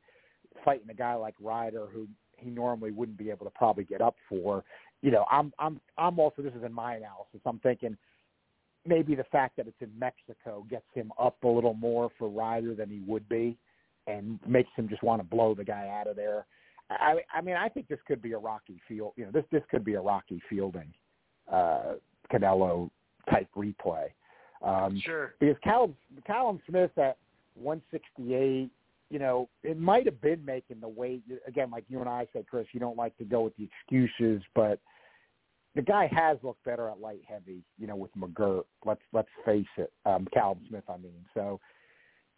fighting 0.64 0.88
a 0.90 0.94
guy 0.94 1.14
like 1.14 1.34
Ryder 1.40 1.86
who 1.92 2.08
he 2.38 2.50
normally 2.50 2.90
wouldn't 2.90 3.18
be 3.18 3.30
able 3.30 3.44
to 3.46 3.52
probably 3.52 3.84
get 3.84 4.00
up 4.00 4.16
for. 4.28 4.64
You 5.02 5.10
know, 5.10 5.26
I'm 5.30 5.52
I'm 5.58 5.80
I'm 5.98 6.18
also 6.18 6.42
this 6.42 6.54
is 6.54 6.64
in 6.64 6.72
my 6.72 6.96
analysis. 6.96 7.40
I'm 7.44 7.58
thinking 7.58 7.96
maybe 8.86 9.14
the 9.14 9.24
fact 9.24 9.56
that 9.56 9.66
it's 9.66 9.80
in 9.80 9.90
Mexico 9.98 10.64
gets 10.70 10.86
him 10.94 11.12
up 11.18 11.36
a 11.44 11.48
little 11.48 11.74
more 11.74 12.10
for 12.18 12.28
Ryder 12.28 12.74
than 12.74 12.88
he 12.88 13.00
would 13.06 13.28
be, 13.28 13.56
and 14.06 14.38
makes 14.46 14.70
him 14.76 14.88
just 14.88 15.02
want 15.02 15.20
to 15.20 15.28
blow 15.28 15.54
the 15.54 15.64
guy 15.64 15.88
out 15.88 16.06
of 16.06 16.16
there. 16.16 16.46
I 16.90 17.18
I 17.34 17.40
mean 17.40 17.56
I 17.56 17.68
think 17.68 17.88
this 17.88 17.98
could 18.06 18.22
be 18.22 18.32
a 18.32 18.38
Rocky 18.38 18.80
field. 18.88 19.12
You 19.16 19.26
know, 19.26 19.32
this 19.32 19.44
this 19.50 19.62
could 19.70 19.84
be 19.84 19.94
a 19.94 20.00
Rocky 20.00 20.40
Fielding, 20.48 20.92
uh, 21.50 21.94
Canelo 22.32 22.90
type 23.28 23.48
replay. 23.56 24.06
Um, 24.62 25.00
sure. 25.04 25.34
Because 25.40 25.56
Callum, 25.62 25.96
Callum 26.26 26.60
Smith 26.68 26.96
at 26.96 27.16
168, 27.54 28.70
you 29.12 29.18
know, 29.18 29.46
it 29.62 29.78
might 29.78 30.06
have 30.06 30.22
been 30.22 30.42
making 30.42 30.80
the 30.80 30.88
weight. 30.88 31.22
Again, 31.46 31.70
like 31.70 31.84
you 31.88 32.00
and 32.00 32.08
I 32.08 32.26
said, 32.32 32.46
Chris, 32.48 32.66
you 32.72 32.80
don't 32.80 32.96
like 32.96 33.14
to 33.18 33.24
go 33.24 33.42
with 33.42 33.54
the 33.58 33.68
excuses, 33.68 34.42
but 34.54 34.80
the 35.74 35.82
guy 35.82 36.08
has 36.10 36.38
looked 36.42 36.64
better 36.64 36.88
at 36.88 36.98
light 36.98 37.20
heavy, 37.28 37.62
you 37.78 37.86
know, 37.86 37.94
with 37.94 38.10
McGirt. 38.16 38.64
Let's 38.86 39.02
let's 39.12 39.28
face 39.44 39.66
it, 39.76 39.92
um, 40.06 40.26
Callum 40.32 40.60
Smith. 40.66 40.84
I 40.88 40.96
mean, 40.96 41.26
so 41.34 41.60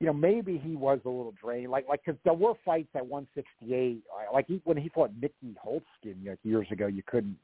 you 0.00 0.08
know, 0.08 0.12
maybe 0.12 0.58
he 0.58 0.74
was 0.74 0.98
a 1.04 1.08
little 1.08 1.32
drained. 1.40 1.70
Like, 1.70 1.88
like 1.88 2.00
because 2.04 2.20
there 2.24 2.34
were 2.34 2.54
fights 2.64 2.90
at 2.96 3.06
168. 3.06 4.02
Like 4.32 4.46
he, 4.48 4.60
when 4.64 4.76
he 4.76 4.88
fought 4.88 5.12
Nieky 5.12 5.54
Holzken 5.64 6.26
like 6.26 6.40
years 6.42 6.66
ago, 6.72 6.88
you 6.88 7.04
couldn't 7.06 7.36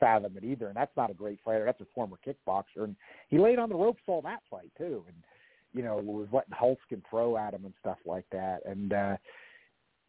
fathom 0.00 0.34
it 0.38 0.44
either. 0.44 0.68
And 0.68 0.76
that's 0.76 0.96
not 0.96 1.10
a 1.10 1.14
great 1.14 1.40
fighter. 1.44 1.66
That's 1.66 1.82
a 1.82 1.86
former 1.94 2.16
kickboxer, 2.26 2.84
and 2.84 2.96
he 3.28 3.38
laid 3.38 3.58
on 3.58 3.68
the 3.68 3.74
ropes 3.74 4.00
all 4.06 4.22
that 4.22 4.40
fight 4.50 4.72
too. 4.78 5.04
And 5.06 5.16
you 5.74 5.82
know, 5.82 5.96
was 5.96 6.28
letting 6.32 6.54
Holzken 6.54 7.02
throw 7.08 7.36
at 7.36 7.54
him 7.54 7.64
and 7.64 7.74
stuff 7.80 7.98
like 8.06 8.24
that. 8.32 8.60
And 8.64 8.92
uh, 8.92 9.16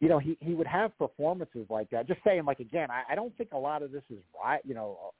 you 0.00 0.08
know, 0.08 0.18
he 0.18 0.36
he 0.40 0.54
would 0.54 0.66
have 0.66 0.96
performances 0.98 1.66
like 1.68 1.90
that. 1.90 2.08
Just 2.08 2.20
saying, 2.24 2.44
like 2.44 2.60
again, 2.60 2.90
I, 2.90 3.12
I 3.12 3.14
don't 3.14 3.36
think 3.36 3.50
a 3.52 3.58
lot 3.58 3.82
of 3.82 3.92
this 3.92 4.02
is 4.10 4.18
right. 4.42 4.60
You 4.64 4.74
know, 4.74 5.12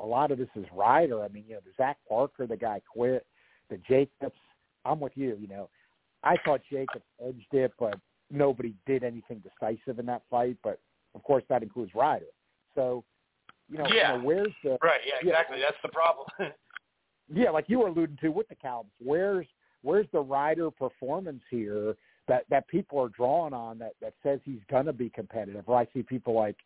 a, 0.00 0.06
lot 0.06 0.30
of 0.30 0.38
this 0.38 0.48
is 0.54 0.64
Ryder. 0.74 1.22
I 1.22 1.28
mean, 1.28 1.44
you 1.48 1.54
know, 1.54 1.60
the 1.64 1.72
Zach 1.76 1.98
Parker, 2.08 2.46
the 2.46 2.56
guy 2.56 2.80
quit. 2.92 3.26
The 3.70 3.78
Jacobs. 3.88 4.38
I'm 4.84 5.00
with 5.00 5.12
you. 5.16 5.36
You 5.40 5.48
know, 5.48 5.68
I 6.22 6.36
thought 6.44 6.60
Jacobs 6.70 7.04
edged 7.22 7.52
it, 7.52 7.72
but 7.78 7.98
nobody 8.30 8.74
did 8.86 9.02
anything 9.02 9.42
decisive 9.42 9.98
in 9.98 10.06
that 10.06 10.22
fight. 10.30 10.56
But 10.62 10.80
of 11.14 11.22
course, 11.24 11.42
that 11.48 11.62
includes 11.62 11.94
Ryder. 11.94 12.26
So, 12.74 13.04
you 13.68 13.78
know, 13.78 13.86
yeah. 13.92 14.12
you 14.12 14.18
know 14.18 14.24
where's 14.24 14.54
the 14.62 14.78
right? 14.82 15.00
Yeah, 15.04 15.28
exactly. 15.28 15.58
Yeah, 15.58 15.66
That's 15.66 15.82
the 15.82 15.88
problem. 15.88 16.26
yeah, 17.34 17.50
like 17.50 17.64
you 17.68 17.80
were 17.80 17.88
alluding 17.88 18.18
to 18.20 18.28
with 18.28 18.48
the 18.48 18.54
Cowboys. 18.54 18.90
Where's 19.02 19.46
where's 19.82 20.06
the 20.12 20.20
Ryder 20.20 20.70
performance 20.70 21.42
here 21.50 21.96
that 22.26 22.44
that 22.50 22.68
people 22.68 22.98
are 23.00 23.08
drawing 23.08 23.52
on 23.52 23.78
that 23.78 23.92
that 24.00 24.14
says 24.22 24.40
he's 24.44 24.60
gonna 24.70 24.92
be 24.92 25.10
competitive? 25.10 25.64
Or 25.66 25.78
I 25.78 25.86
see 25.94 26.02
people 26.02 26.34
like 26.34 26.56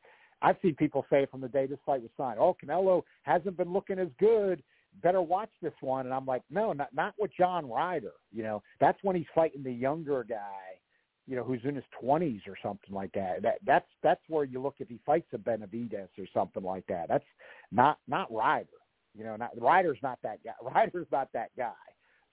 I've 0.40 0.56
seen 0.62 0.74
people 0.74 1.06
say 1.08 1.26
from 1.30 1.40
the 1.40 1.48
day 1.48 1.66
this 1.66 1.78
fight 1.86 2.02
was 2.02 2.10
signed, 2.16 2.38
oh, 2.40 2.56
Canelo 2.62 3.02
hasn't 3.22 3.56
been 3.56 3.72
looking 3.72 3.98
as 3.98 4.08
good 4.18 4.62
better 5.02 5.22
watch 5.22 5.50
this 5.62 5.72
one. 5.80 6.06
And 6.06 6.14
I'm 6.14 6.26
like, 6.26 6.42
no, 6.50 6.72
not 6.72 6.94
not 6.94 7.14
with 7.18 7.30
John 7.36 7.68
Ryder. 7.68 8.12
You 8.32 8.42
know, 8.42 8.62
that's 8.80 8.98
when 9.02 9.16
he's 9.16 9.26
fighting 9.34 9.62
the 9.62 9.72
younger 9.72 10.24
guy, 10.24 10.78
you 11.26 11.36
know, 11.36 11.44
who's 11.44 11.60
in 11.64 11.74
his 11.74 11.84
twenties 12.00 12.42
or 12.46 12.56
something 12.62 12.92
like 12.92 13.12
that. 13.12 13.42
That 13.42 13.58
that's 13.64 13.88
that's 14.02 14.20
where 14.28 14.44
you 14.44 14.60
look 14.60 14.74
if 14.78 14.88
he 14.88 15.00
fights 15.06 15.28
a 15.32 15.38
Benavidez 15.38 16.08
or 16.18 16.26
something 16.34 16.62
like 16.62 16.86
that. 16.88 17.08
That's 17.08 17.24
not 17.70 17.98
not 18.08 18.32
Ryder. 18.32 18.68
You 19.14 19.24
know, 19.24 19.36
not 19.36 19.50
Ryder's 19.58 19.98
not 20.02 20.18
that 20.22 20.38
guy. 20.44 20.52
Ryder's 20.74 21.08
not 21.12 21.28
that 21.32 21.50
guy. 21.56 21.72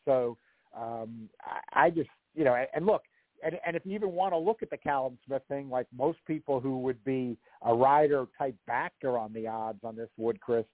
So 0.05 0.37
um 0.75 1.29
I, 1.41 1.85
I 1.85 1.89
just 1.89 2.09
you 2.35 2.43
know, 2.43 2.55
and, 2.55 2.67
and 2.73 2.85
look, 2.85 3.03
and, 3.43 3.55
and 3.65 3.75
if 3.75 3.85
you 3.85 3.93
even 3.93 4.11
want 4.11 4.33
to 4.33 4.37
look 4.37 4.61
at 4.61 4.69
the 4.69 4.77
Callum 4.77 5.17
Smith 5.25 5.41
thing, 5.47 5.69
like 5.69 5.87
most 5.95 6.19
people 6.25 6.59
who 6.59 6.79
would 6.79 7.03
be 7.03 7.37
a 7.63 7.73
Ryder 7.73 8.25
type 8.37 8.55
backer 8.67 9.17
on 9.17 9.33
the 9.33 9.47
odds 9.47 9.79
on 9.83 9.95
this 9.95 10.09
would, 10.17 10.39
Chris, 10.41 10.65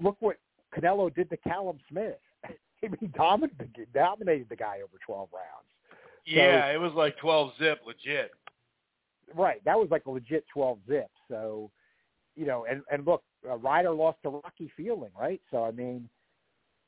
look 0.00 0.16
what 0.20 0.36
Canelo 0.76 1.14
did 1.14 1.30
to 1.30 1.36
Callum 1.38 1.78
Smith. 1.88 2.18
he 3.00 3.06
dominated, 3.08 3.88
dominated 3.94 4.48
the 4.48 4.56
guy 4.56 4.76
over 4.76 4.98
12 5.04 5.28
rounds. 5.32 5.68
Yeah, 6.26 6.68
so, 6.68 6.74
it 6.74 6.80
was 6.80 6.92
like 6.94 7.16
12 7.18 7.52
zip, 7.58 7.80
legit. 7.86 8.30
Right, 9.34 9.64
that 9.64 9.78
was 9.78 9.88
like 9.90 10.06
a 10.06 10.10
legit 10.10 10.44
12 10.52 10.78
zip. 10.88 11.10
So, 11.28 11.70
you 12.36 12.46
know, 12.46 12.66
and 12.68 12.82
and 12.90 13.06
look, 13.06 13.22
uh, 13.48 13.56
Ryder 13.56 13.92
lost 13.92 14.18
to 14.22 14.30
Rocky 14.30 14.70
Fielding, 14.76 15.10
right? 15.18 15.40
So 15.50 15.64
I 15.64 15.70
mean, 15.70 16.08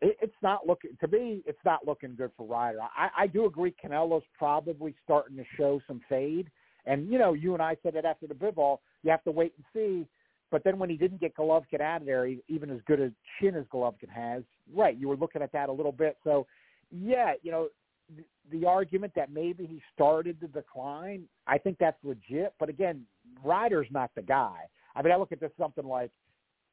it, 0.01 0.17
it's 0.21 0.43
not 0.43 0.67
looking 0.67 0.97
to 1.01 1.09
me. 1.09 1.43
It's 1.47 1.59
not 1.65 1.87
looking 1.87 2.15
good 2.17 2.31
for 2.37 2.47
Ryder. 2.47 2.81
I, 2.81 3.09
I 3.17 3.27
do 3.27 3.47
agree. 3.47 3.75
Canelo's 3.83 4.25
probably 4.39 4.95
starting 5.05 5.37
to 5.37 5.45
show 5.57 5.81
some 5.87 6.01
fade. 6.09 6.51
And 6.87 7.11
you 7.11 7.19
know, 7.19 7.33
you 7.33 7.55
and 7.55 7.63
I 7.63 7.77
said 7.83 7.97
it 7.97 8.05
after 8.05 8.27
the 8.27 8.35
Bivol. 8.35 8.79
You 9.03 9.11
have 9.11 9.25
to 9.25 9.31
wait 9.31 9.55
and 9.57 9.65
see 9.73 10.07
but 10.51 10.63
then 10.65 10.79
when 10.79 10.91
he 10.91 10.97
didn't 10.97 11.21
get 11.21 11.37
Golovkin 11.37 11.81
out 11.81 12.03
of 12.03 12.07
there, 12.07 12.27
even 12.49 12.71
as 12.71 12.79
good 12.87 13.01
a 13.01 13.13
chin 13.39 13.57
as 13.57 13.65
Golovkin 13.73 14.09
has, 14.09 14.43
right, 14.75 14.97
you 14.97 15.09
were 15.09 15.17
looking 15.17 15.43
at 15.43 15.53
that 15.53 15.69
a 15.69 15.73
little 15.73 15.93
bit. 15.93 16.17
So, 16.23 16.47
yeah, 16.91 17.35
you 17.43 17.51
know, 17.51 17.69
the, 18.17 18.25
the 18.53 18.67
argument 18.67 19.13
that 19.17 19.33
maybe 19.33 19.67
he 19.67 19.83
started 19.93 20.37
the 20.41 20.47
decline, 20.47 21.25
I 21.47 21.59
think 21.59 21.79
that's 21.79 21.99
legit. 22.05 22.55
But 22.61 22.69
again, 22.69 23.03
Ryder's 23.45 23.89
not 23.91 24.11
the 24.15 24.23
guy. 24.23 24.61
I 24.95 25.03
mean, 25.03 25.13
I 25.13 25.17
look 25.17 25.33
at 25.33 25.41
this 25.41 25.51
something 25.59 25.85
like, 25.85 26.13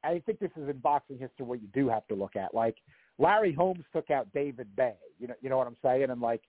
I 0.04 0.22
think 0.24 0.38
this 0.38 0.50
is 0.56 0.68
in 0.68 0.78
boxing 0.78 1.18
history 1.18 1.46
what 1.46 1.60
you 1.60 1.68
do 1.74 1.88
have 1.88 2.06
to 2.08 2.14
look 2.14 2.36
at. 2.36 2.54
Like 2.54 2.76
Larry 3.18 3.52
Holmes 3.52 3.84
took 3.92 4.10
out 4.10 4.28
David 4.32 4.74
Bey. 4.76 4.94
You 5.18 5.28
know, 5.28 5.34
you 5.40 5.48
know 5.48 5.58
what 5.58 5.66
I'm 5.66 5.76
saying? 5.82 6.10
And 6.10 6.20
like, 6.20 6.42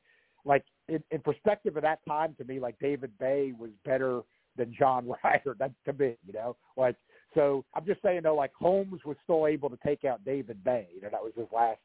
like 0.46 0.64
in, 0.88 1.04
in 1.12 1.22
perspective 1.22 1.76
of 1.76 1.84
that 1.84 2.00
time, 2.08 2.36
to 2.38 2.44
me, 2.44 2.60
like 2.60 2.76
David 2.80 3.12
Bey 3.20 3.54
was 3.58 3.72
better 3.84 4.22
than 4.58 4.74
John 4.78 5.08
Ryder. 5.24 5.56
That 5.60 5.72
to 5.86 5.94
me, 5.94 6.16
you 6.26 6.34
know, 6.34 6.56
like 6.78 6.96
so 7.34 7.64
I'm 7.74 7.86
just 7.86 8.02
saying 8.02 8.22
though, 8.24 8.36
like 8.36 8.54
Holmes 8.54 9.02
was 9.06 9.18
still 9.24 9.48
able 9.48 9.70
to 9.70 9.78
take 9.86 10.06
out 10.06 10.24
David 10.26 10.64
Bey. 10.64 10.88
You 10.96 11.02
know, 11.02 11.10
that 11.12 11.24
was 11.24 11.34
his 11.36 11.48
last, 11.54 11.80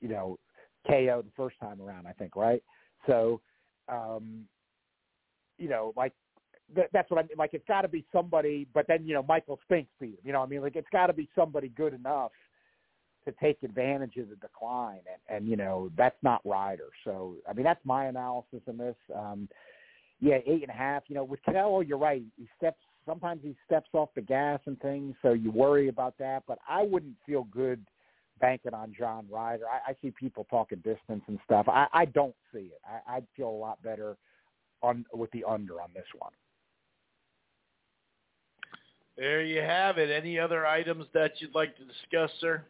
you 0.00 0.08
know, 0.08 0.38
KO 0.86 1.22
the 1.22 1.32
first 1.36 1.56
time 1.60 1.80
around, 1.80 2.06
I 2.06 2.12
think, 2.12 2.36
right? 2.36 2.62
So, 3.06 3.40
um, 3.88 4.44
you 5.58 5.68
know, 5.68 5.92
like 5.96 6.12
th- 6.74 6.88
that's 6.92 7.10
what 7.10 7.18
I 7.18 7.22
mean. 7.22 7.36
Like 7.38 7.50
it's 7.52 7.66
got 7.66 7.82
to 7.82 7.88
be 7.88 8.04
somebody, 8.12 8.66
but 8.74 8.86
then 8.88 9.06
you 9.06 9.14
know, 9.14 9.22
Michael 9.22 9.58
Spinks 9.64 9.90
beat 10.00 10.10
him. 10.10 10.18
You 10.24 10.32
know, 10.32 10.42
I 10.42 10.46
mean, 10.46 10.62
like 10.62 10.76
it's 10.76 10.88
got 10.90 11.06
to 11.08 11.12
be 11.12 11.28
somebody 11.34 11.68
good 11.68 11.94
enough 11.94 12.32
to 13.24 13.32
take 13.40 13.62
advantage 13.62 14.16
of 14.16 14.28
the 14.28 14.36
decline, 14.36 15.00
and, 15.10 15.36
and 15.36 15.48
you 15.48 15.56
know, 15.56 15.90
that's 15.96 16.16
not 16.22 16.40
Ryder. 16.44 16.88
So, 17.04 17.36
I 17.48 17.52
mean, 17.52 17.64
that's 17.64 17.84
my 17.84 18.06
analysis 18.06 18.60
in 18.66 18.76
this. 18.76 18.96
Um, 19.14 19.48
yeah, 20.20 20.38
eight 20.46 20.62
and 20.62 20.70
a 20.70 20.74
half. 20.74 21.04
You 21.08 21.16
know, 21.16 21.24
with 21.24 21.40
Canelo, 21.46 21.86
you're 21.86 21.98
right. 21.98 22.22
He 22.36 22.48
steps 22.56 22.78
sometimes 23.06 23.40
he 23.42 23.54
steps 23.66 23.88
off 23.92 24.08
the 24.14 24.22
gas 24.22 24.60
and 24.66 24.80
things, 24.80 25.14
so 25.22 25.32
you 25.32 25.50
worry 25.50 25.88
about 25.88 26.14
that. 26.18 26.42
But 26.46 26.58
I 26.68 26.82
wouldn't 26.82 27.16
feel 27.26 27.44
good 27.44 27.84
banking 28.40 28.74
on 28.74 28.94
John 28.98 29.26
Ryder. 29.30 29.64
I, 29.66 29.90
I 29.90 29.96
see 30.02 30.12
people 30.18 30.46
talking 30.50 30.78
distance 30.78 31.22
and 31.26 31.38
stuff. 31.44 31.66
I, 31.68 31.86
I 31.92 32.04
don't 32.06 32.34
see 32.52 32.70
it. 32.72 32.80
I, 32.84 33.16
I'd 33.16 33.26
feel 33.36 33.48
a 33.48 33.50
lot 33.50 33.82
better 33.82 34.16
on 34.82 35.04
with 35.12 35.30
the 35.32 35.44
under 35.44 35.80
on 35.80 35.90
this 35.94 36.06
one. 36.18 36.32
There 39.16 39.42
you 39.42 39.60
have 39.60 39.98
it. 39.98 40.10
Any 40.10 40.38
other 40.38 40.66
items 40.66 41.06
that 41.14 41.32
you'd 41.38 41.54
like 41.54 41.76
to 41.76 41.84
discuss, 41.84 42.30
sir? 42.40 42.64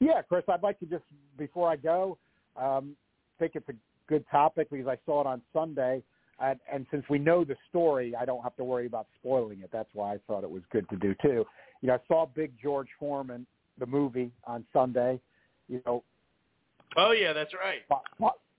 Yeah, 0.00 0.22
Chris, 0.22 0.44
I'd 0.48 0.62
like 0.62 0.78
to 0.80 0.86
just 0.86 1.04
before 1.38 1.70
I 1.70 1.76
go, 1.76 2.18
um, 2.56 2.96
think 3.38 3.52
it's 3.54 3.68
a 3.68 3.74
good 4.08 4.24
topic 4.30 4.68
because 4.70 4.86
I 4.86 4.98
saw 5.04 5.20
it 5.20 5.26
on 5.26 5.42
Sunday. 5.52 6.02
And, 6.40 6.58
and 6.72 6.86
since 6.90 7.04
we 7.10 7.18
know 7.18 7.44
the 7.44 7.56
story, 7.68 8.14
I 8.18 8.24
don't 8.24 8.42
have 8.42 8.56
to 8.56 8.64
worry 8.64 8.86
about 8.86 9.06
spoiling 9.20 9.60
it. 9.60 9.68
That's 9.72 9.90
why 9.92 10.14
I 10.14 10.18
thought 10.26 10.42
it 10.42 10.50
was 10.50 10.62
good 10.72 10.88
to 10.88 10.96
do 10.96 11.14
too. 11.20 11.44
You 11.82 11.88
know, 11.88 11.94
I 11.94 11.98
saw 12.08 12.26
Big 12.26 12.52
George 12.62 12.88
Foreman, 12.98 13.46
the 13.78 13.86
movie, 13.86 14.32
on 14.46 14.64
Sunday. 14.72 15.20
You 15.68 15.82
know. 15.84 16.02
Oh 16.96 17.12
yeah, 17.12 17.32
that's 17.32 17.52
right. 17.54 17.80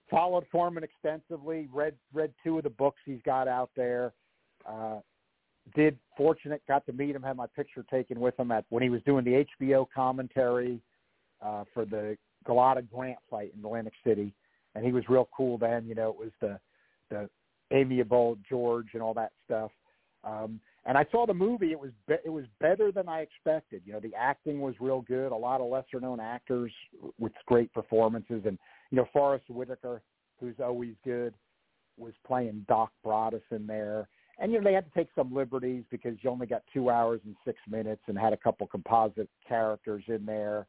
Followed 0.09 0.45
Foreman 0.51 0.83
extensively. 0.83 1.69
Read 1.73 1.95
read 2.13 2.33
two 2.43 2.57
of 2.57 2.63
the 2.63 2.69
books 2.69 2.97
he's 3.05 3.21
got 3.25 3.47
out 3.47 3.71
there. 3.75 4.13
Uh, 4.67 4.99
did 5.75 5.97
fortunate 6.17 6.61
got 6.67 6.85
to 6.85 6.93
meet 6.93 7.15
him. 7.15 7.23
Had 7.23 7.37
my 7.37 7.47
picture 7.55 7.83
taken 7.89 8.19
with 8.19 8.37
him 8.39 8.51
at 8.51 8.65
when 8.69 8.83
he 8.83 8.89
was 8.89 9.01
doing 9.03 9.25
the 9.25 9.45
HBO 9.59 9.87
commentary 9.93 10.79
uh, 11.41 11.63
for 11.73 11.85
the 11.85 12.17
Golota 12.47 12.87
Grant 12.89 13.19
fight 13.29 13.53
in 13.57 13.63
Atlantic 13.63 13.93
City, 14.05 14.33
and 14.75 14.85
he 14.85 14.91
was 14.91 15.03
real 15.09 15.29
cool 15.35 15.57
then. 15.57 15.85
You 15.87 15.95
know, 15.95 16.09
it 16.09 16.17
was 16.17 16.31
the 16.39 16.59
the 17.09 17.29
amiable 17.71 18.37
George 18.49 18.87
and 18.93 19.01
all 19.01 19.13
that 19.13 19.31
stuff. 19.45 19.71
Um, 20.23 20.59
and 20.85 20.97
I 20.97 21.05
saw 21.11 21.25
the 21.25 21.33
movie. 21.33 21.71
It 21.71 21.79
was 21.79 21.91
be- 22.07 22.15
it 22.25 22.29
was 22.29 22.45
better 22.59 22.91
than 22.91 23.07
I 23.07 23.21
expected. 23.21 23.83
You 23.85 23.93
know, 23.93 23.99
the 23.99 24.15
acting 24.15 24.61
was 24.61 24.75
real 24.79 25.01
good. 25.01 25.31
A 25.31 25.35
lot 25.35 25.61
of 25.61 25.69
lesser 25.69 25.99
known 25.99 26.19
actors 26.19 26.71
with 27.19 27.33
great 27.45 27.71
performances, 27.73 28.43
and 28.45 28.57
you 28.89 28.97
know, 28.97 29.07
Forest 29.13 29.49
Whitaker, 29.49 30.01
who's 30.39 30.59
always 30.59 30.95
good, 31.03 31.33
was 31.97 32.13
playing 32.25 32.65
Doc 32.67 32.91
Broadus 33.03 33.43
in 33.51 33.67
there. 33.67 34.07
And 34.39 34.51
you 34.51 34.59
know, 34.59 34.63
they 34.63 34.73
had 34.73 34.91
to 34.91 34.99
take 34.99 35.09
some 35.15 35.33
liberties 35.33 35.83
because 35.91 36.17
you 36.21 36.29
only 36.31 36.47
got 36.47 36.63
two 36.73 36.89
hours 36.89 37.21
and 37.25 37.35
six 37.45 37.59
minutes, 37.69 38.01
and 38.07 38.17
had 38.17 38.33
a 38.33 38.37
couple 38.37 38.65
composite 38.65 39.29
characters 39.47 40.03
in 40.07 40.25
there. 40.25 40.65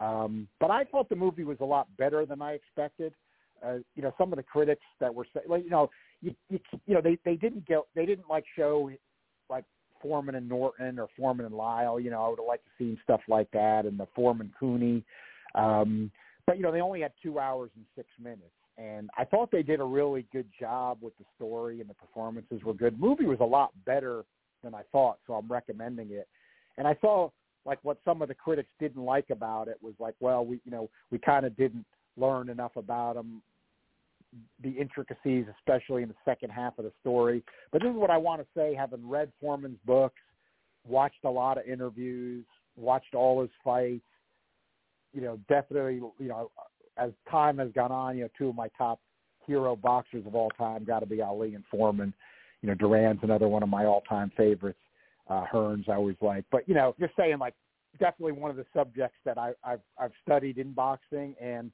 Um, 0.00 0.48
but 0.60 0.70
I 0.70 0.84
thought 0.84 1.08
the 1.08 1.16
movie 1.16 1.44
was 1.44 1.58
a 1.60 1.64
lot 1.64 1.88
better 1.96 2.26
than 2.26 2.42
I 2.42 2.52
expected. 2.52 3.14
Uh, 3.64 3.78
you 3.94 4.02
know, 4.02 4.12
some 4.18 4.32
of 4.32 4.36
the 4.36 4.42
critics 4.42 4.84
that 5.00 5.14
were 5.14 5.26
saying, 5.32 5.46
well, 5.48 5.60
you 5.60 5.70
know, 5.70 5.88
you, 6.20 6.34
you, 6.50 6.58
you 6.86 6.94
know 6.94 7.00
they 7.00 7.18
they 7.24 7.36
didn't 7.36 7.66
get 7.66 7.80
they 7.94 8.04
didn't 8.04 8.28
like 8.28 8.44
show 8.54 8.90
like 9.48 9.64
Foreman 10.02 10.34
and 10.34 10.48
Norton 10.48 10.98
or 10.98 11.08
Foreman 11.16 11.46
and 11.46 11.54
Lyle. 11.54 11.98
You 11.98 12.10
know, 12.10 12.22
I 12.22 12.28
would 12.28 12.38
have 12.38 12.46
liked 12.46 12.64
to 12.64 12.70
see 12.78 13.00
stuff 13.02 13.20
like 13.28 13.50
that 13.52 13.86
and 13.86 13.98
the 13.98 14.06
Foreman 14.14 14.52
Cooney. 14.58 15.02
Um, 15.54 16.10
but 16.46 16.58
you 16.58 16.62
know, 16.62 16.72
they 16.72 16.80
only 16.80 17.00
had 17.00 17.12
two 17.22 17.38
hours 17.38 17.70
and 17.76 17.84
six 17.96 18.08
minutes, 18.22 18.42
and 18.76 19.08
I 19.16 19.24
thought 19.24 19.50
they 19.50 19.62
did 19.62 19.80
a 19.80 19.84
really 19.84 20.26
good 20.32 20.48
job 20.60 20.98
with 21.00 21.16
the 21.18 21.24
story 21.36 21.80
and 21.80 21.88
the 21.88 21.94
performances 21.94 22.62
were 22.62 22.74
good. 22.74 23.00
Movie 23.00 23.26
was 23.26 23.38
a 23.40 23.44
lot 23.44 23.70
better 23.86 24.24
than 24.62 24.74
I 24.74 24.82
thought, 24.92 25.18
so 25.26 25.34
I'm 25.34 25.48
recommending 25.48 26.10
it. 26.10 26.28
And 26.76 26.86
I 26.86 26.96
saw 27.00 27.30
like 27.66 27.78
what 27.82 27.98
some 28.04 28.22
of 28.22 28.28
the 28.28 28.34
critics 28.34 28.70
didn't 28.80 29.04
like 29.04 29.30
about 29.30 29.68
it 29.68 29.76
was 29.82 29.94
like, 29.98 30.14
well, 30.20 30.46
we 30.46 30.60
you 30.64 30.70
know 30.70 30.88
we 31.10 31.18
kind 31.18 31.44
of 31.44 31.56
didn't 31.56 31.84
learn 32.16 32.48
enough 32.48 32.76
about 32.76 33.16
him 33.16 33.42
the 34.62 34.70
intricacies, 34.70 35.46
especially 35.58 36.02
in 36.02 36.08
the 36.08 36.14
second 36.24 36.50
half 36.50 36.78
of 36.78 36.84
the 36.84 36.92
story. 37.00 37.42
But 37.72 37.82
this 37.82 37.90
is 37.90 37.96
what 37.96 38.10
I 38.10 38.16
want 38.16 38.40
to 38.42 38.46
say, 38.54 38.74
having 38.74 39.08
read 39.08 39.32
Foreman's 39.40 39.78
books, 39.86 40.20
watched 40.86 41.24
a 41.24 41.30
lot 41.30 41.58
of 41.58 41.66
interviews, 41.66 42.44
watched 42.76 43.14
all 43.14 43.40
his 43.40 43.50
fights, 43.64 44.02
you 45.14 45.22
know, 45.22 45.38
definitely, 45.48 45.94
you 45.94 46.28
know, 46.28 46.50
as 46.98 47.10
time 47.30 47.58
has 47.58 47.70
gone 47.72 47.92
on, 47.92 48.16
you 48.16 48.24
know, 48.24 48.30
two 48.36 48.48
of 48.48 48.54
my 48.54 48.68
top 48.76 49.00
hero 49.46 49.76
boxers 49.76 50.26
of 50.26 50.34
all 50.34 50.50
time 50.50 50.84
got 50.84 51.00
to 51.00 51.06
be 51.06 51.22
Ali 51.22 51.54
and 51.54 51.64
Foreman. 51.70 52.12
You 52.62 52.68
know, 52.68 52.74
Duran's 52.74 53.20
another 53.22 53.48
one 53.48 53.62
of 53.62 53.68
my 53.68 53.84
all-time 53.84 54.32
favorites. 54.36 54.78
Uh, 55.28 55.44
Hearns, 55.52 55.88
I 55.88 55.94
always 55.94 56.16
like. 56.20 56.44
But 56.50 56.68
you 56.68 56.74
know, 56.74 56.94
just 57.00 57.14
saying, 57.16 57.38
like, 57.38 57.54
definitely 57.98 58.32
one 58.32 58.50
of 58.50 58.56
the 58.56 58.66
subjects 58.74 59.18
that 59.24 59.38
I, 59.38 59.52
I've 59.64 59.80
I've 59.98 60.12
studied 60.22 60.58
in 60.58 60.72
boxing, 60.72 61.34
and 61.40 61.70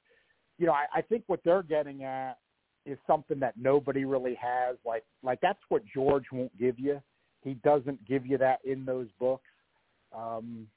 you 0.57 0.65
know, 0.65 0.73
I, 0.73 0.85
I 0.95 1.01
think 1.01 1.23
what 1.27 1.41
they're 1.43 1.63
getting 1.63 2.03
at 2.03 2.37
is 2.85 2.97
something 3.07 3.39
that 3.39 3.55
nobody 3.57 4.05
really 4.05 4.35
has. 4.35 4.75
Like, 4.85 5.03
like 5.23 5.39
that's 5.41 5.59
what 5.69 5.83
George 5.93 6.25
won't 6.31 6.57
give 6.57 6.79
you. 6.79 7.01
He 7.43 7.55
doesn't 7.55 8.05
give 8.07 8.25
you 8.25 8.37
that 8.37 8.59
in 8.63 8.85
those 8.85 9.07
books. 9.19 9.49
Um, 10.15 10.67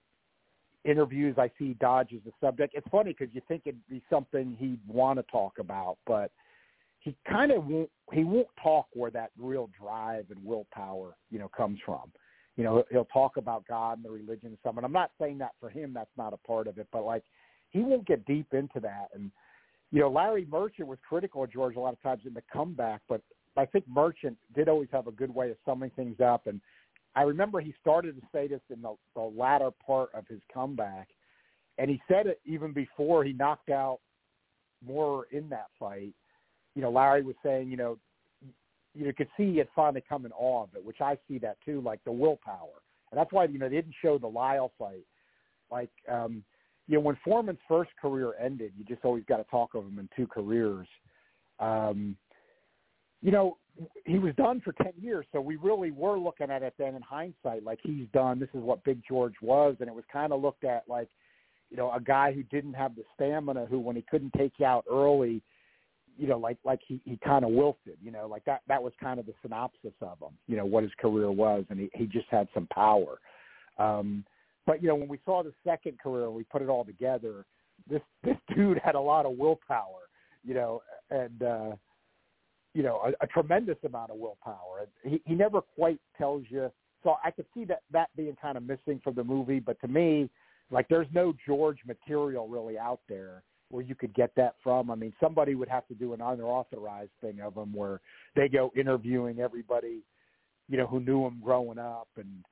interviews, 0.85 1.37
I 1.39 1.51
see 1.59 1.75
dodges 1.75 2.21
the 2.25 2.33
subject. 2.41 2.75
It's 2.77 2.87
funny 2.91 3.15
because 3.17 3.35
you 3.35 3.43
think 3.49 3.63
it'd 3.65 3.81
be 3.89 4.03
something 4.09 4.57
he'd 4.59 4.81
want 4.87 5.19
to 5.19 5.25
talk 5.31 5.59
about, 5.59 5.99
but 6.07 6.31
he 7.01 7.17
kind 7.29 7.53
of 7.53 7.67
won't. 7.67 7.91
He 8.13 8.25
won't 8.25 8.49
talk 8.63 8.87
where 8.93 9.11
that 9.13 9.31
real 9.39 9.69
drive 9.81 10.27
and 10.31 10.45
willpower, 10.45 11.17
you 11.31 11.39
know, 11.39 11.49
comes 11.49 11.79
from. 11.85 12.13
You 12.57 12.65
know, 12.65 12.85
he'll 12.91 13.05
talk 13.07 13.37
about 13.37 13.67
God 13.67 13.99
and 13.99 14.05
the 14.05 14.11
religion 14.11 14.49
and 14.49 14.59
stuff. 14.61 14.77
And 14.77 14.87
I'm 14.87 14.93
not 14.93 15.11
saying 15.21 15.39
that 15.39 15.53
for 15.61 15.69
him, 15.69 15.93
that's 15.93 16.11
not 16.17 16.33
a 16.33 16.39
part 16.39 16.67
of 16.67 16.79
it, 16.79 16.89
but 16.91 17.05
like 17.05 17.23
he 17.71 17.81
won't 17.81 18.07
get 18.07 18.25
deep 18.25 18.53
into 18.53 18.81
that. 18.81 19.09
And 19.15 19.31
you 19.93 20.01
know, 20.01 20.11
Larry 20.11 20.47
Merchant 20.51 20.89
was 20.89 20.99
critical 21.09 21.45
of 21.45 21.53
George 21.53 21.77
a 21.77 21.81
lot 21.81 21.93
of 21.93 22.03
times 22.03 22.23
in 22.27 22.35
the 22.35 22.43
comeback, 22.53 23.03
but 23.09 23.21
I 23.57 23.67
think 23.67 23.87
Merchant 23.89 24.37
did 24.55 24.69
always 24.69 24.89
have 24.93 25.07
a 25.07 25.13
good 25.13 25.35
way 25.35 25.51
of 25.51 25.57
summing 25.65 25.91
things 25.97 26.21
up. 26.21 26.47
And 26.47 26.61
I 27.15 27.23
remember 27.23 27.61
he 27.61 27.75
started 27.81 28.17
to 28.17 28.27
say 28.33 28.47
this 28.49 28.61
in 28.71 28.83
the, 28.83 28.95
the 29.15 29.23
latter 29.23 29.71
part 29.85 30.11
of 30.15 30.27
his 30.29 30.41
comeback, 30.53 31.09
and 31.79 31.89
he 31.91 32.01
said 32.09 32.27
it 32.27 32.41
even 32.45 32.73
before 32.73 33.25
he 33.25 33.33
knocked 33.33 33.71
out 33.71 34.01
Moorer 34.87 35.27
in 35.31 35.49
that 35.51 35.67
fight. 35.79 36.13
You 36.75 36.83
know, 36.83 36.91
Larry 36.91 37.23
was 37.23 37.37
saying, 37.43 37.71
you 37.71 37.77
know, 37.77 37.99
you 38.97 39.13
could 39.13 39.29
see 39.37 39.59
had 39.59 39.69
finally 39.75 40.03
come 40.09 40.25
in 40.27 40.33
awe 40.33 40.65
of 40.65 40.71
it, 40.75 40.85
which 40.85 41.01
I 41.01 41.19
see 41.29 41.39
that 41.39 41.59
too, 41.65 41.81
like 41.81 42.03
the 42.05 42.13
willpower. 42.13 42.83
And 43.11 43.19
that's 43.19 43.33
why, 43.33 43.45
you 43.45 43.59
know, 43.59 43.69
they 43.69 43.77
didn't 43.77 43.95
show 44.03 44.19
the 44.19 44.27
Lyle 44.27 44.73
fight. 44.79 45.05
Like, 45.71 45.91
um, 46.11 46.43
you 46.89 46.95
know, 46.95 47.01
when 47.01 47.17
Foreman's 47.25 47.59
first 47.69 47.91
career 48.01 48.35
ended, 48.41 48.73
you 48.77 48.85
just 48.85 49.05
always 49.05 49.25
got 49.29 49.39
to 49.39 49.45
talk 49.45 49.75
of 49.75 49.85
him 49.85 49.99
in 49.99 50.09
two 50.17 50.27
careers. 50.27 50.89
Um, 51.59 52.17
you 53.23 53.31
know, 53.31 53.59
he 54.05 54.19
was 54.19 54.35
done 54.37 54.61
for 54.61 54.73
10 54.73 54.93
years, 55.01 55.27
so 55.33 55.41
we 55.41 55.57
really 55.57 55.91
were 55.91 56.19
looking 56.19 56.51
at 56.51 56.63
it 56.63 56.75
then 56.79 56.95
in 56.95 57.03
hindsight, 57.03 57.65
like 57.65 57.79
he's 57.83 58.07
done. 58.13 58.39
This 58.39 58.49
is 58.55 58.63
what 58.63 58.85
Big 58.85 59.01
George 59.07 59.35
was, 59.43 59.77
and 59.81 59.89
it 59.89 59.95
was 59.95 60.05
kind 60.13 60.33
of 60.33 60.41
looked 60.41 60.65
at 60.65 60.85
like, 60.89 61.09
you 61.71 61.77
know, 61.77 61.93
a 61.93 62.01
guy 62.01 62.33
who 62.33 62.43
didn't 62.45 62.75
have 62.75 62.95
the 62.95 63.03
stamina, 63.15 63.67
who 63.67 63.79
when 63.79 63.97
he 63.97 64.05
couldn't 64.09 64.33
take 64.35 64.53
you 64.59 64.67
out 64.67 64.85
early, 64.91 65.43
you 66.19 66.27
know, 66.27 66.39
like 66.39 66.59
like 66.65 66.81
he 66.87 67.01
he 67.05 67.19
kind 67.25 67.45
of 67.45 67.51
wilted, 67.51 67.97
you 68.03 68.11
know, 68.11 68.27
like 68.27 68.45
that 68.45 68.63
that 68.69 68.83
was 68.83 68.93
kind 69.01 69.21
of 69.21 69.27
the 69.27 69.35
synopsis 69.43 69.93
of 70.01 70.19
him, 70.21 70.33
you 70.47 70.57
know, 70.57 70.65
what 70.65 70.83
his 70.83 70.93
career 70.99 71.31
was, 71.31 71.65
and 71.71 71.79
he 71.79 71.91
he 71.95 72.07
just 72.07 72.27
had 72.31 72.49
some 72.55 72.67
power. 72.73 73.19
Um, 73.79 74.25
but 74.67 74.83
you 74.83 74.89
know, 74.89 74.95
when 74.95 75.09
we 75.09 75.21
saw 75.25 75.43
the 75.43 75.53
second 75.65 75.99
career, 75.99 76.31
we 76.31 76.45
put 76.45 76.63
it 76.63 76.69
all 76.69 76.85
together. 76.85 77.45
This 77.89 78.03
this 78.25 78.37
dude 78.55 78.81
had 78.83 78.95
a 78.95 79.01
lot 79.01 79.27
of 79.27 79.37
willpower, 79.37 80.09
you 80.45 80.55
know, 80.55 80.83
and 81.11 81.43
uh, 81.43 81.73
you 82.75 82.83
know 82.83 83.01
a, 83.05 83.25
a 83.25 83.27
tremendous 83.27 83.79
amount 83.85 84.11
of 84.11 84.19
willpower. 84.19 84.87
He 85.05 85.21
he 85.25 85.35
never 85.35 85.61
quite 85.61 86.01
tells 86.17 86.45
you. 86.49 86.71
So 87.03 87.17
I 87.23 87.31
could 87.31 87.47
see 87.55 87.65
that 87.67 87.83
that 87.93 88.09
being 88.17 88.37
kind 88.41 88.57
of 88.57 88.65
missing 88.65 89.01
from 89.05 89.15
the 89.15 89.25
movie. 89.25 89.61
But 89.61 89.81
to 89.81 89.89
me, 89.89 90.31
like 90.71 90.89
there's 90.89 91.09
no 91.13 91.35
George 91.47 91.79
material 91.87 92.49
really 92.49 92.79
out 92.79 93.01
there 93.09 93.43
where 93.71 93.83
you 93.83 93.95
could 93.95 94.15
get 94.15 94.31
that 94.37 94.55
from. 94.63 94.91
I 94.91 94.95
mean, 94.95 95.13
somebody 95.21 95.55
would 95.55 95.69
have 95.69 95.87
to 95.89 95.95
do 95.95 96.13
an 96.13 96.21
unauthorized 96.21 97.11
thing 97.21 97.41
of 97.41 97.57
him 97.57 97.73
where 97.73 98.01
they 98.35 98.49
go 98.49 98.71
interviewing 98.77 99.41
everybody, 99.41 100.01
you 100.69 100.77
know, 100.77 100.87
who 100.87 101.01
knew 101.01 101.27
him 101.27 101.41
growing 101.43 101.79
up 101.79 102.09
and 102.17 102.45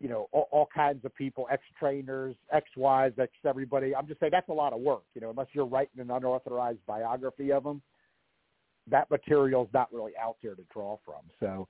you 0.00 0.08
know 0.08 0.28
all, 0.32 0.48
all 0.50 0.68
kinds 0.74 1.04
of 1.04 1.14
people, 1.14 1.46
ex 1.50 1.62
trainers, 1.78 2.34
ex 2.52 2.66
wives, 2.76 3.18
ex 3.20 3.30
everybody. 3.46 3.94
I'm 3.94 4.08
just 4.08 4.20
saying 4.20 4.32
that's 4.32 4.48
a 4.48 4.52
lot 4.52 4.72
of 4.72 4.80
work, 4.80 5.04
you 5.14 5.20
know, 5.20 5.30
unless 5.30 5.46
you're 5.52 5.66
writing 5.66 6.00
an 6.00 6.10
unauthorized 6.10 6.84
biography 6.86 7.52
of 7.52 7.64
him. 7.64 7.80
That 8.90 9.08
material's 9.12 9.68
not 9.72 9.92
really 9.92 10.12
out 10.20 10.38
there 10.42 10.56
to 10.56 10.62
draw 10.72 10.98
from. 11.04 11.22
So 11.38 11.68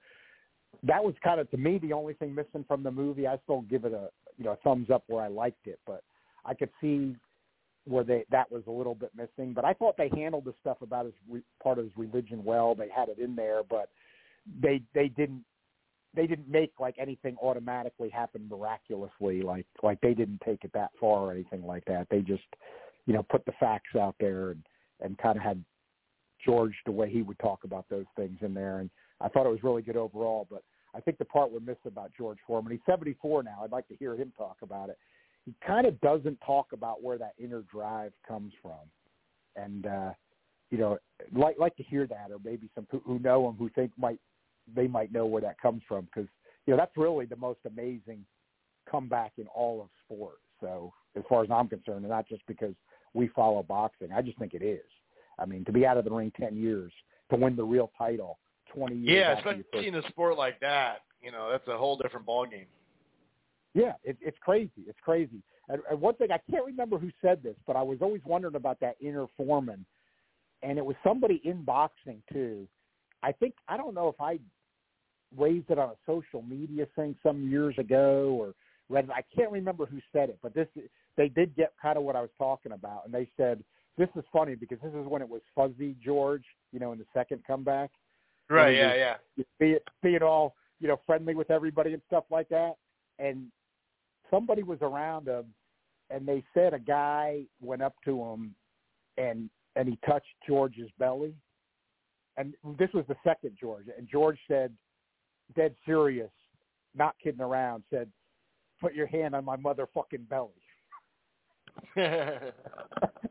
that 0.83 1.05
was 1.05 1.15
kind 1.23 1.41
of 1.41 1.51
to 1.51 1.59
me 1.59 1.79
the 1.79 1.93
only 1.93 2.15
thing 2.15 2.35
missing 2.35 2.65
from 2.67 2.83
the 2.83 2.91
movie. 2.91 3.27
I 3.27 3.37
still 3.45 3.63
give 3.63 3.85
it 3.85 3.93
a 3.93 4.09
you 4.39 4.45
know 4.45 4.53
a 4.53 4.57
thumbs 4.57 4.89
up 4.89 5.05
where 5.09 5.23
I 5.23 5.29
liked 5.29 5.67
it, 5.67 5.79
but 5.87 6.03
I 6.47 6.55
could 6.55 6.71
see 6.81 7.15
where 7.87 8.05
they 8.05 8.25
that 8.31 8.51
was 8.51 8.63
a 8.67 8.71
little 8.71 8.95
bit 8.95 9.11
missing. 9.17 9.53
But 9.53 9.65
I 9.65 9.73
thought 9.73 9.97
they 9.97 10.11
handled 10.15 10.45
the 10.45 10.55
stuff 10.61 10.79
about 10.83 11.07
his 11.07 11.15
re, 11.29 11.43
part 11.63 11.79
of 11.79 11.85
his 11.85 11.97
religion 11.97 12.45
well. 12.45 12.75
They 12.75 12.89
had 12.89 13.09
it 13.09 13.19
in 13.19 13.35
there, 13.35 13.63
but 13.69 13.91
they 14.61 14.83
they 14.95 15.09
didn't 15.09 15.45
they 16.15 16.27
didn't 16.27 16.49
make 16.49 16.73
like 16.79 16.97
anything 16.99 17.37
automatically 17.43 18.09
happen 18.11 18.49
miraculously. 18.49 19.43
Like 19.43 19.67
like 19.83 20.01
they 20.01 20.15
didn't 20.15 20.41
take 20.45 20.65
it 20.65 20.73
that 20.75 20.91
far 21.01 21.21
or 21.21 21.33
anything 21.33 21.67
like 21.67 21.85
that. 21.87 22.07
They 22.11 22.21
just 22.21 22.43
you 23.07 23.15
know 23.15 23.23
put 23.23 23.45
the 23.45 23.53
facts 23.59 23.97
out 23.99 24.15
there 24.21 24.51
and 24.51 24.63
and 25.01 25.19
kind 25.19 25.37
of 25.37 25.43
had 25.43 25.63
George 26.45 26.75
the 26.87 26.93
way 26.93 27.11
he 27.11 27.23
would 27.23 27.39
talk 27.39 27.65
about 27.65 27.87
those 27.89 28.07
things 28.17 28.39
in 28.43 28.55
there. 28.55 28.79
And 28.79 28.91
I 29.21 29.29
thought 29.29 29.47
it 29.47 29.51
was 29.51 29.63
really 29.63 29.83
good 29.83 29.97
overall. 29.97 30.47
But 30.51 30.63
I 30.95 31.01
think 31.01 31.19
the 31.19 31.25
part 31.25 31.51
we're 31.51 31.61
missing 31.61 31.87
about 31.87 32.13
George 32.17 32.39
Foreman, 32.47 32.73
he's 32.73 32.81
74 32.87 33.43
now. 33.43 33.61
I'd 33.63 33.73
like 33.73 33.89
to 33.89 33.97
hear 33.97 34.15
him 34.15 34.33
talk 34.37 34.59
about 34.63 34.91
it. 34.91 34.99
He 35.45 35.55
kind 35.67 35.87
of 35.87 36.01
doesn't 36.01 36.39
talk 36.47 36.69
about 36.73 37.03
where 37.03 37.19
that 37.19 37.35
inner 37.39 37.63
drive 37.73 38.13
comes 38.27 38.53
from, 38.63 38.79
and 39.57 39.87
uh, 39.87 40.11
you 40.71 40.79
know, 40.79 40.99
like 41.35 41.57
like 41.59 41.77
to 41.77 41.83
hear 41.83 42.07
that, 42.07 42.31
or 42.31 42.39
maybe 42.45 42.69
some 42.75 42.87
who, 42.91 43.03
who 43.05 43.19
know 43.19 43.49
him 43.49 43.57
who 43.57 43.69
think 43.71 43.91
might 43.99 44.19
they 44.75 44.87
might 44.87 45.13
know 45.13 45.27
where 45.27 45.43
that 45.43 45.61
comes 45.61 45.83
from 45.89 46.07
because 46.07 46.29
you 46.67 46.73
know 46.73 46.77
that's 46.77 46.97
really 46.97 47.27
the 47.27 47.37
most 47.37 47.59
amazing 47.67 48.25
comeback 48.91 49.33
in 49.39 49.47
all 49.49 49.81
of 49.81 49.89
sport. 50.05 50.39
So 50.61 50.93
as 51.17 51.25
far 51.29 51.43
as 51.43 51.51
I'm 51.51 51.69
concerned, 51.69 52.05
and 52.05 52.09
not 52.09 52.29
just 52.29 52.43
because 52.47 52.75
we 53.15 53.29
follow 53.29 53.63
boxing, 53.63 54.13
I 54.13 54.23
just 54.23 54.39
think 54.39 54.55
it 54.55 54.63
is. 54.63 54.81
I 55.39 55.45
mean, 55.45 55.65
to 55.65 55.73
be 55.73 55.85
out 55.85 55.97
of 55.97 56.05
the 56.05 56.11
ring 56.11 56.33
ten 56.39 56.57
years 56.57 56.93
to 57.31 57.37
win 57.37 57.57
the 57.57 57.65
real 57.65 57.91
title, 57.99 58.39
twenty 58.73 58.97
years. 58.97 59.39
Yeah, 59.45 59.53
especially 59.63 59.89
in 59.89 59.97
a 59.97 60.09
sport 60.09 60.39
like 60.39 60.61
that, 60.61 61.03
you 61.23 61.33
know, 61.33 61.51
that's 61.51 61.67
a 61.69 61.77
whole 61.77 61.97
different 61.97 62.27
ballgame. 62.27 62.67
Yeah, 63.75 63.93
it, 64.05 64.17
it's 64.21 64.37
crazy. 64.41 64.85
It's 64.87 64.99
crazy. 65.03 65.43
And, 65.69 65.81
and 65.91 66.01
one 66.01 66.15
thing 66.15 66.29
I 66.31 66.41
can't 66.51 66.65
remember 66.65 66.99
who 66.99 67.11
said 67.23 67.43
this, 67.43 67.57
but 67.67 67.77
I 67.77 67.83
was 67.83 67.99
always 68.01 68.21
wondering 68.25 68.57
about 68.57 68.81
that 68.81 68.97
inner 69.01 69.27
foreman, 69.37 69.85
and 70.63 70.79
it 70.79 70.85
was 70.85 70.97
somebody 71.03 71.41
in 71.45 71.63
boxing 71.63 72.23
too. 72.33 72.67
I 73.23 73.33
think 73.33 73.55
I 73.69 73.77
don't 73.77 73.95
know 73.95 74.09
if 74.09 74.21
I 74.21 74.39
raised 75.37 75.71
it 75.71 75.79
on 75.79 75.91
a 75.91 75.97
social 76.07 76.43
media 76.43 76.87
thing 76.95 77.17
some 77.23 77.49
years 77.49 77.77
ago 77.79 78.37
or 78.39 78.55
read 78.89 79.05
it. 79.05 79.11
I 79.11 79.23
can't 79.35 79.51
remember 79.51 79.87
who 79.87 79.99
said 80.13 80.29
it, 80.29 80.39
but 80.43 80.55
this 80.55 80.69
they 81.17 81.29
did 81.29 81.57
get 81.57 81.73
kind 81.81 81.97
of 81.97 82.05
what 82.05 82.17
I 82.17 82.21
was 82.21 82.31
talking 82.39 82.73
about, 82.73 83.03
and 83.05 83.15
they 83.15 83.29
said 83.37 83.63
this 83.97 84.09
is 84.17 84.25
funny 84.33 84.55
because 84.55 84.79
this 84.83 84.93
is 84.93 85.07
when 85.07 85.23
it 85.23 85.29
was 85.29 85.43
fuzzy 85.55 85.95
George, 86.05 86.45
you 86.73 86.81
know, 86.81 86.93
in 86.93 86.99
the 86.99 87.07
second 87.15 87.43
comeback. 87.47 87.91
Right. 88.49 88.77
Yeah. 88.77 88.95
Yeah. 89.37 89.45
Being, 89.59 89.79
being 90.03 90.23
all 90.23 90.57
you 90.81 90.89
know 90.89 91.01
friendly 91.07 91.35
with 91.35 91.51
everybody 91.51 91.93
and 91.93 92.03
stuff 92.09 92.25
like 92.31 92.49
that, 92.49 92.75
and 93.19 93.47
somebody 94.33 94.63
was 94.63 94.79
around 94.81 95.29
him, 95.29 95.47
and 96.11 96.27
they 96.27 96.43
said 96.55 96.75
a 96.75 96.79
guy 96.79 97.43
went 97.61 97.83
up 97.83 97.95
to 98.05 98.23
him, 98.23 98.55
and 99.19 99.51
and 99.77 99.89
he 99.89 99.99
touched 100.07 100.27
George's 100.47 100.91
belly, 100.99 101.35
and 102.37 102.55
this 102.79 102.91
was 102.93 103.05
the 103.09 103.17
second 103.25 103.57
George, 103.59 103.87
and 103.97 104.09
George 104.11 104.39
said, 104.49 104.73
dead 105.55 105.75
serious, 105.87 106.31
not 106.95 107.15
kidding 107.23 107.41
around, 107.41 107.85
said, 107.91 108.11
"Put 108.81 108.95
your 108.95 109.07
hand 109.07 109.35
on 109.35 109.45
my 109.45 109.57
motherfucking 109.57 110.29
belly." 110.29 110.51
and 111.97 112.53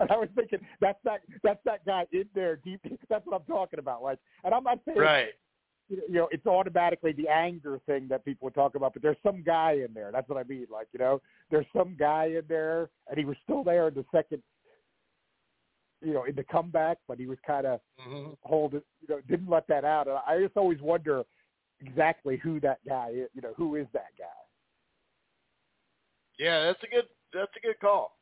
I 0.10 0.18
was 0.18 0.30
thinking 0.36 0.60
that's 0.80 0.98
that 1.04 1.22
that's 1.44 1.60
that 1.66 1.86
guy 1.86 2.06
in 2.12 2.26
there 2.34 2.56
deep. 2.58 2.82
That's 3.10 3.26
what 3.26 3.40
I'm 3.40 3.46
talking 3.46 3.80
about. 3.80 4.02
Like, 4.02 4.20
and 4.44 4.54
I'm 4.54 4.64
not 4.64 4.80
saying 4.86 4.98
right. 4.98 5.34
You 5.92 6.14
know, 6.14 6.30
it's 6.32 6.46
automatically 6.46 7.12
the 7.12 7.28
anger 7.28 7.80
thing 7.86 8.08
that 8.08 8.24
people 8.24 8.46
would 8.46 8.56
talk 8.56 8.76
about, 8.76 8.94
but 8.94 9.02
there's 9.02 9.18
some 9.22 9.44
guy 9.44 9.84
in 9.86 9.94
there. 9.94 10.10
That's 10.12 10.30
what 10.30 10.38
I 10.38 10.44
mean. 10.44 10.68
Like, 10.72 10.88
you 10.94 11.00
know, 11.00 11.22
there's 11.50 11.66
some 11.76 11.98
guy 12.00 12.26
in 12.28 12.44
there, 12.48 12.90
and 13.10 13.18
he 13.18 13.26
was 13.26 13.36
still 13.44 13.62
there 13.64 13.90
in 13.90 13.94
the 13.94 14.06
second, 14.10 14.42
you 16.02 16.14
know, 16.14 16.24
in 16.24 16.36
the 16.36 16.46
comeback, 16.46 16.98
but 17.10 17.20
he 17.20 17.28
was 17.28 17.38
kind 17.46 17.66
of 17.66 17.82
mm-hmm. 18.08 18.32
holding, 18.44 18.82
you 19.02 19.08
know, 19.10 19.22
didn't 19.28 19.50
let 19.50 19.68
that 19.68 19.84
out. 19.84 20.08
And 20.08 20.18
I 20.26 20.40
just 20.42 20.56
always 20.56 20.80
wonder 20.80 21.24
exactly 21.86 22.38
who 22.38 22.62
that 22.62 22.80
guy 22.88 23.10
is. 23.10 23.30
You 23.34 23.42
know, 23.42 23.54
who 23.58 23.76
is 23.76 23.88
that 23.92 24.12
guy? 24.18 24.26
Yeah, 26.40 26.64
that's 26.64 26.82
a 26.84 26.88
good 26.88 27.06
that's 27.34 27.52
a 27.56 27.60
good 27.60 27.80
call. 27.80 28.18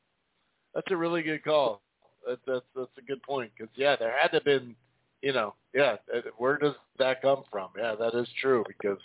That's 0.74 0.92
a 0.92 0.98
really 0.98 1.22
good 1.22 1.44
call. 1.44 1.82
That, 2.28 2.40
that's 2.46 2.66
that's 2.76 2.98
a 2.98 3.02
good 3.02 3.22
point 3.24 3.52
because 3.56 3.72
yeah, 3.76 3.96
there 3.96 4.14
had 4.20 4.30
to 4.30 4.38
have 4.38 4.44
been, 4.44 4.76
you 5.22 5.34
know, 5.34 5.54
yeah. 5.74 5.98
Where 6.38 6.58
does 6.58 6.76
that 6.98 7.22
come 7.22 7.44
from? 7.52 7.70
Yeah, 7.78 7.96
that 8.00 8.16
is 8.16 8.28
true 8.42 8.64
because 8.68 8.98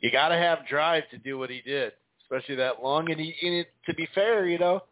you 0.00 0.10
got 0.10 0.28
to 0.28 0.36
have 0.36 0.66
drive 0.68 1.04
to 1.10 1.18
do 1.18 1.38
what 1.38 1.50
he 1.50 1.60
did, 1.62 1.92
especially 2.22 2.56
that 2.56 2.82
long. 2.82 3.10
And 3.10 3.20
he, 3.20 3.34
and 3.42 3.54
it, 3.54 3.68
to 3.86 3.94
be 3.94 4.08
fair, 4.14 4.46
you 4.46 4.58
know, 4.58 4.82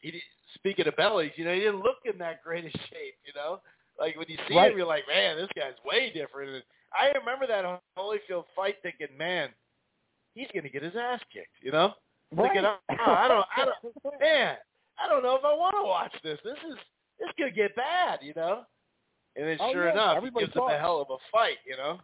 he 0.00 0.20
speaking 0.54 0.86
of 0.86 0.96
bellies, 0.96 1.32
you 1.36 1.44
know, 1.44 1.54
he 1.54 1.60
didn't 1.60 1.80
look 1.80 1.98
in 2.04 2.18
that 2.18 2.42
great 2.42 2.64
of 2.64 2.72
shape. 2.72 3.16
You 3.24 3.32
know, 3.34 3.60
Like 3.98 4.16
when 4.16 4.26
you 4.28 4.36
see 4.48 4.56
Right. 4.56 4.70
him, 4.70 4.78
you're 4.78 4.86
like, 4.86 5.04
man, 5.08 5.36
this 5.36 5.48
guy's 5.56 5.74
way 5.84 6.10
different. 6.10 6.50
And 6.50 6.62
I 6.92 7.16
remember 7.18 7.46
that 7.46 7.64
Holyfield 7.98 8.44
fight, 8.56 8.76
thinking, 8.82 9.08
man, 9.18 9.50
he's 10.34 10.48
gonna 10.54 10.68
get 10.68 10.82
his 10.82 10.96
ass 10.96 11.20
kicked. 11.32 11.56
You 11.62 11.72
know, 11.72 11.94
thinking, 12.36 12.64
oh, 12.64 12.78
I 12.88 13.28
don't, 13.28 13.46
I 13.56 13.64
don't, 13.64 14.20
man, 14.20 14.56
I 15.02 15.08
don't 15.08 15.22
know 15.22 15.36
if 15.36 15.44
I 15.44 15.52
want 15.54 15.76
to 15.76 15.84
watch 15.84 16.14
this. 16.22 16.38
This 16.44 16.58
is 16.68 16.76
this 17.18 17.28
could 17.38 17.54
get 17.54 17.76
bad. 17.76 18.20
You 18.22 18.32
know. 18.34 18.64
And 19.36 19.46
then 19.46 19.58
Oh, 19.60 19.72
sure 19.72 19.86
yeah, 19.86 19.92
enough, 19.92 20.12
he 20.12 20.16
everybody 20.18 20.46
gives 20.46 20.56
him 20.56 20.60
thought- 20.62 20.74
a 20.74 20.78
hell 20.78 21.00
of 21.00 21.10
a 21.10 21.16
fight. 21.32 21.58
You 21.66 21.76
know. 21.76 22.00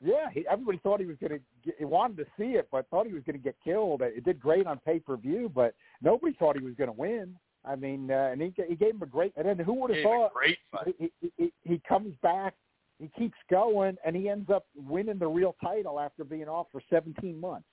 Yeah, 0.00 0.30
he, 0.32 0.46
everybody 0.48 0.78
thought 0.78 1.00
he 1.00 1.06
was 1.06 1.16
going 1.16 1.32
to 1.32 1.40
get, 1.64 1.74
he 1.76 1.84
wanted 1.84 2.18
to 2.18 2.26
see 2.38 2.52
it, 2.56 2.68
but 2.70 2.88
thought 2.88 3.06
he 3.06 3.12
was 3.12 3.24
going 3.24 3.36
to 3.36 3.42
get 3.42 3.56
killed. 3.64 4.00
It 4.02 4.24
did 4.24 4.38
great 4.38 4.64
on 4.66 4.78
pay 4.86 5.00
per 5.00 5.16
view, 5.16 5.50
but 5.52 5.74
nobody 6.00 6.34
thought 6.38 6.56
he 6.56 6.64
was 6.64 6.74
going 6.74 6.88
to 6.88 6.92
win. 6.96 7.34
I 7.64 7.74
mean, 7.74 8.08
uh, 8.10 8.28
and 8.32 8.40
he 8.40 8.54
he 8.68 8.76
gave 8.76 8.94
him 8.94 9.02
a 9.02 9.06
great. 9.06 9.32
And 9.36 9.46
then 9.46 9.58
who 9.58 9.74
would 9.74 9.90
have 9.90 9.98
him 9.98 10.04
thought 10.04 10.32
great 10.34 10.58
fight. 10.70 10.94
he, 10.98 11.10
he, 11.20 11.32
he, 11.36 11.52
he 11.64 11.82
comes 11.88 12.14
back, 12.22 12.54
he 13.00 13.10
keeps 13.18 13.36
going, 13.50 13.96
and 14.06 14.14
he 14.14 14.28
ends 14.28 14.48
up 14.50 14.66
winning 14.76 15.18
the 15.18 15.26
real 15.26 15.56
title 15.60 15.98
after 15.98 16.22
being 16.22 16.48
off 16.48 16.68
for 16.70 16.80
17 16.90 17.38
months 17.38 17.66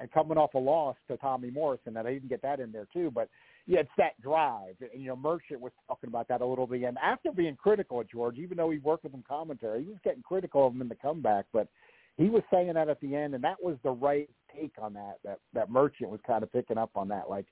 and 0.00 0.10
coming 0.10 0.36
off 0.36 0.54
a 0.54 0.58
loss 0.58 0.96
to 1.08 1.16
Tommy 1.18 1.50
Morrison. 1.50 1.96
And 1.96 2.08
I 2.08 2.12
didn't 2.14 2.28
get 2.28 2.42
that 2.42 2.58
in 2.58 2.72
there 2.72 2.88
too, 2.92 3.12
but 3.14 3.28
yeah, 3.70 3.80
it's 3.80 3.90
that 3.98 4.20
drive. 4.20 4.74
And 4.80 5.00
you 5.00 5.06
know, 5.06 5.14
Merchant 5.14 5.60
was 5.60 5.70
talking 5.86 6.08
about 6.08 6.26
that 6.26 6.40
a 6.40 6.44
little 6.44 6.66
bit. 6.66 6.82
And 6.82 6.98
after 6.98 7.30
being 7.30 7.54
critical 7.54 8.00
of 8.00 8.10
George, 8.10 8.36
even 8.36 8.56
though 8.56 8.70
he 8.70 8.78
worked 8.78 9.04
with 9.04 9.14
him 9.14 9.22
commentary, 9.26 9.84
he 9.84 9.90
was 9.90 10.00
getting 10.02 10.22
critical 10.22 10.66
of 10.66 10.74
him 10.74 10.82
in 10.82 10.88
the 10.88 10.96
comeback, 10.96 11.44
but 11.52 11.68
he 12.16 12.28
was 12.28 12.42
saying 12.52 12.72
that 12.74 12.88
at 12.88 13.00
the 13.00 13.14
end, 13.14 13.36
and 13.36 13.44
that 13.44 13.62
was 13.62 13.76
the 13.84 13.92
right 13.92 14.28
take 14.52 14.72
on 14.82 14.92
that. 14.94 15.18
That 15.24 15.38
that 15.54 15.70
Merchant 15.70 16.10
was 16.10 16.18
kind 16.26 16.42
of 16.42 16.52
picking 16.52 16.78
up 16.78 16.90
on 16.96 17.06
that, 17.08 17.30
like, 17.30 17.46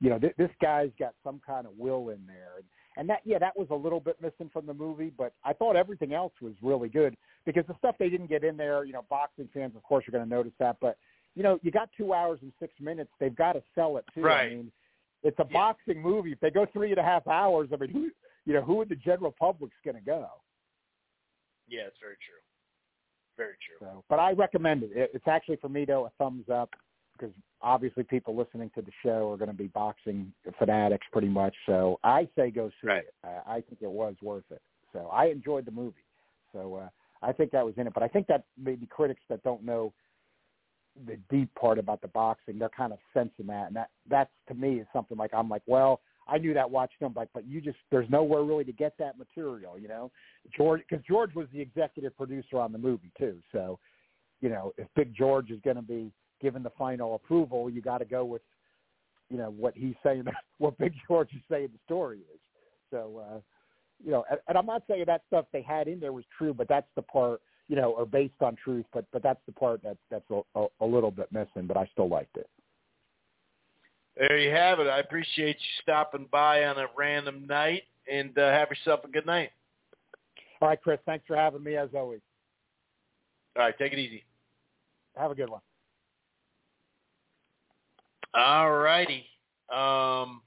you 0.00 0.10
know, 0.10 0.18
th- 0.20 0.36
this 0.38 0.50
guy's 0.62 0.90
got 0.96 1.12
some 1.24 1.40
kind 1.44 1.66
of 1.66 1.76
will 1.76 2.10
in 2.10 2.20
there, 2.24 2.52
and 2.58 2.64
and 2.96 3.10
that 3.10 3.22
yeah, 3.24 3.40
that 3.40 3.58
was 3.58 3.66
a 3.72 3.74
little 3.74 3.98
bit 3.98 4.16
missing 4.22 4.50
from 4.52 4.66
the 4.66 4.74
movie, 4.74 5.10
but 5.18 5.32
I 5.44 5.54
thought 5.54 5.74
everything 5.74 6.14
else 6.14 6.34
was 6.40 6.52
really 6.62 6.88
good 6.88 7.16
because 7.44 7.64
the 7.66 7.74
stuff 7.78 7.96
they 7.98 8.10
didn't 8.10 8.28
get 8.28 8.44
in 8.44 8.56
there, 8.56 8.84
you 8.84 8.92
know, 8.92 9.04
boxing 9.10 9.48
fans 9.52 9.74
of 9.74 9.82
course 9.82 10.06
are 10.06 10.12
going 10.12 10.22
to 10.22 10.30
notice 10.30 10.52
that, 10.60 10.76
but 10.80 10.98
you 11.34 11.42
know, 11.42 11.58
you 11.62 11.72
got 11.72 11.90
two 11.96 12.14
hours 12.14 12.38
and 12.42 12.52
six 12.60 12.72
minutes, 12.80 13.10
they've 13.18 13.34
got 13.34 13.54
to 13.54 13.62
sell 13.74 13.96
it 13.96 14.04
too. 14.14 14.22
Right. 14.22 14.52
I 14.52 14.54
mean, 14.54 14.72
it's 15.24 15.38
a 15.40 15.46
Yeah. 15.48 15.52
boxing 15.52 16.00
movie. 16.00 16.32
If 16.32 16.40
they 16.40 16.50
go 16.50 16.66
three 16.66 16.90
and 16.90 16.98
a 16.98 17.02
half 17.02 17.26
hours, 17.26 17.70
I 17.72 17.76
mean, 17.76 17.90
who 17.90 18.10
you 18.46 18.52
know, 18.52 18.62
who 18.62 18.74
would 18.76 18.90
the 18.90 18.96
general 18.96 19.32
public's 19.32 19.76
going 19.84 19.96
to 19.96 20.02
go? 20.02 20.28
Yeah, 21.66 21.82
it's 21.86 21.98
very 22.00 22.16
true. 22.16 22.40
Very 23.36 23.56
true. 23.66 23.76
So, 23.80 24.04
but 24.08 24.18
I 24.18 24.32
recommend 24.32 24.82
it. 24.82 24.90
it. 24.94 25.10
It's 25.14 25.26
actually 25.26 25.56
for 25.56 25.68
me 25.68 25.84
though 25.84 26.06
a 26.06 26.10
thumbs 26.18 26.48
up 26.48 26.70
because 27.16 27.34
obviously 27.62 28.04
people 28.04 28.36
listening 28.36 28.70
to 28.74 28.82
the 28.82 28.92
show 29.02 29.32
are 29.32 29.36
going 29.36 29.50
to 29.50 29.56
be 29.56 29.68
boxing 29.68 30.32
fanatics 30.58 31.06
pretty 31.10 31.28
much. 31.28 31.54
So 31.66 31.98
I 32.04 32.28
say 32.36 32.50
go 32.50 32.70
see 32.80 32.88
Right. 32.88 33.04
it. 33.04 33.14
Uh, 33.24 33.40
I 33.46 33.62
think 33.62 33.78
it 33.80 33.90
was 33.90 34.14
worth 34.22 34.44
it. 34.50 34.60
So 34.92 35.08
I 35.12 35.26
enjoyed 35.26 35.64
the 35.64 35.70
movie. 35.70 36.04
So 36.52 36.74
uh, 36.76 36.88
I 37.22 37.32
think 37.32 37.50
that 37.52 37.64
was 37.64 37.74
in 37.78 37.86
it. 37.86 37.94
But 37.94 38.02
I 38.02 38.08
think 38.08 38.26
that 38.28 38.44
maybe 38.56 38.86
critics 38.86 39.22
that 39.28 39.42
don't 39.42 39.64
know 39.64 39.92
the 41.06 41.18
deep 41.30 41.52
part 41.54 41.78
about 41.78 42.00
the 42.00 42.08
boxing, 42.08 42.58
they're 42.58 42.68
kind 42.68 42.92
of 42.92 42.98
sensing 43.12 43.46
that, 43.46 43.68
and 43.68 43.76
that 43.76 43.90
that's 44.08 44.30
to 44.48 44.54
me 44.54 44.74
is 44.80 44.86
something 44.92 45.16
like 45.16 45.32
I'm 45.34 45.48
like, 45.48 45.62
well, 45.66 46.00
I 46.28 46.38
knew 46.38 46.54
that 46.54 46.70
watching 46.70 46.96
them, 47.00 47.12
like, 47.16 47.28
but 47.34 47.46
you 47.46 47.60
just 47.60 47.76
there's 47.90 48.08
nowhere 48.08 48.42
really 48.42 48.64
to 48.64 48.72
get 48.72 48.94
that 48.98 49.18
material, 49.18 49.78
you 49.78 49.88
know. 49.88 50.10
George, 50.56 50.82
because 50.88 51.04
George 51.04 51.34
was 51.34 51.46
the 51.52 51.60
executive 51.60 52.16
producer 52.16 52.58
on 52.58 52.72
the 52.72 52.78
movie 52.78 53.10
too, 53.18 53.38
so 53.52 53.78
you 54.40 54.48
know 54.48 54.72
if 54.78 54.86
Big 54.94 55.14
George 55.14 55.50
is 55.50 55.60
going 55.64 55.76
to 55.76 55.82
be 55.82 56.12
given 56.40 56.62
the 56.62 56.70
final 56.70 57.14
approval, 57.14 57.68
you 57.68 57.80
got 57.80 57.98
to 57.98 58.04
go 58.04 58.24
with 58.24 58.42
you 59.30 59.36
know 59.36 59.50
what 59.50 59.74
he's 59.76 59.96
saying, 60.02 60.24
what 60.58 60.78
Big 60.78 60.94
George 61.08 61.30
is 61.32 61.42
saying 61.50 61.68
the 61.72 61.78
story 61.84 62.18
is. 62.18 62.40
So 62.90 63.22
uh, 63.28 63.40
you 64.04 64.12
know, 64.12 64.24
and, 64.30 64.38
and 64.48 64.56
I'm 64.56 64.66
not 64.66 64.82
saying 64.88 65.04
that 65.06 65.22
stuff 65.26 65.46
they 65.52 65.62
had 65.62 65.88
in 65.88 66.00
there 66.00 66.12
was 66.12 66.24
true, 66.36 66.54
but 66.54 66.68
that's 66.68 66.88
the 66.94 67.02
part 67.02 67.40
you 67.68 67.76
know, 67.76 67.92
or 67.92 68.06
based 68.06 68.34
on 68.40 68.56
truth, 68.56 68.84
but 68.92 69.04
but 69.12 69.22
that's 69.22 69.40
the 69.46 69.52
part 69.52 69.82
that 69.82 69.96
that's 70.10 70.28
a, 70.30 70.40
a, 70.54 70.66
a 70.80 70.86
little 70.86 71.10
bit 71.10 71.32
missing, 71.32 71.66
but 71.66 71.76
I 71.76 71.88
still 71.92 72.08
liked 72.08 72.36
it. 72.36 72.48
There 74.16 74.38
you 74.38 74.50
have 74.50 74.78
it. 74.78 74.86
I 74.86 75.00
appreciate 75.00 75.56
you 75.56 75.82
stopping 75.82 76.28
by 76.30 76.64
on 76.64 76.78
a 76.78 76.86
random 76.96 77.46
night, 77.48 77.82
and 78.10 78.36
uh, 78.38 78.50
have 78.50 78.68
yourself 78.70 79.00
a 79.04 79.08
good 79.08 79.26
night. 79.26 79.50
All 80.60 80.68
right, 80.68 80.80
Chris, 80.80 81.00
thanks 81.04 81.26
for 81.26 81.36
having 81.36 81.64
me 81.64 81.76
as 81.76 81.90
always. 81.94 82.20
All 83.56 83.64
right, 83.64 83.76
take 83.76 83.92
it 83.92 83.98
easy. 83.98 84.24
Have 85.16 85.30
a 85.30 85.34
good 85.34 85.48
one. 85.48 85.60
All 88.34 88.72
righty. 88.72 89.24
Um, 89.72 90.42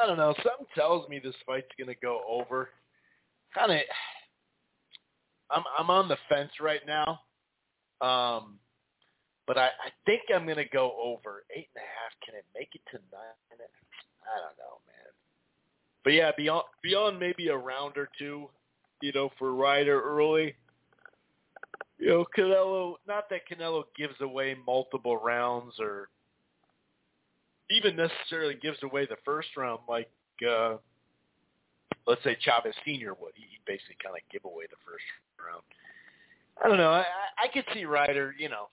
I 0.00 0.06
don't 0.06 0.16
know. 0.16 0.34
Something 0.44 0.66
tells 0.74 1.08
me 1.08 1.18
this 1.18 1.34
fight's 1.46 1.68
gonna 1.78 1.94
go 2.00 2.22
over. 2.28 2.70
Kind 3.54 3.72
of. 3.72 3.78
I'm 5.50 5.64
I'm 5.78 5.90
on 5.90 6.08
the 6.08 6.16
fence 6.28 6.52
right 6.60 6.80
now. 6.86 7.20
Um, 8.00 8.58
but 9.46 9.58
I, 9.58 9.66
I 9.66 9.90
think 10.06 10.22
I'm 10.34 10.46
gonna 10.46 10.64
go 10.72 10.94
over 11.02 11.44
eight 11.56 11.68
and 11.74 11.82
a 11.82 11.86
half. 11.86 12.12
Can 12.24 12.34
it 12.36 12.44
make 12.54 12.68
it 12.74 12.82
to 12.92 12.98
nine? 13.12 13.58
I 14.30 14.38
don't 14.38 14.58
know, 14.58 14.78
man. 14.86 15.12
But 16.04 16.12
yeah, 16.12 16.30
beyond 16.36 16.64
beyond 16.82 17.18
maybe 17.18 17.48
a 17.48 17.56
round 17.56 17.96
or 17.96 18.08
two, 18.18 18.48
you 19.02 19.12
know, 19.12 19.30
for 19.38 19.54
Ryder 19.54 20.00
early. 20.00 20.54
You 21.98 22.08
know, 22.08 22.26
Canelo. 22.36 22.94
Not 23.06 23.28
that 23.30 23.40
Canelo 23.50 23.84
gives 23.96 24.14
away 24.20 24.56
multiple 24.66 25.16
rounds 25.16 25.74
or 25.78 26.08
even 27.70 27.96
necessarily 27.96 28.54
gives 28.54 28.82
away 28.82 29.06
the 29.06 29.16
first 29.24 29.48
round 29.56 29.80
like 29.88 30.10
uh 30.48 30.76
let's 32.06 32.22
say 32.24 32.36
Chavez 32.40 32.74
Senior 32.84 33.14
would. 33.20 33.32
He 33.36 33.44
basically 33.66 33.96
kind 34.02 34.16
of 34.16 34.22
give 34.32 34.44
away 34.44 34.64
the 34.70 34.80
first 34.84 35.04
round. 35.46 35.62
I 36.62 36.68
don't 36.68 36.78
know. 36.78 36.90
I 36.90 37.04
I 37.38 37.48
could 37.52 37.64
see 37.72 37.84
Ryder, 37.84 38.34
you 38.38 38.48
know, 38.48 38.68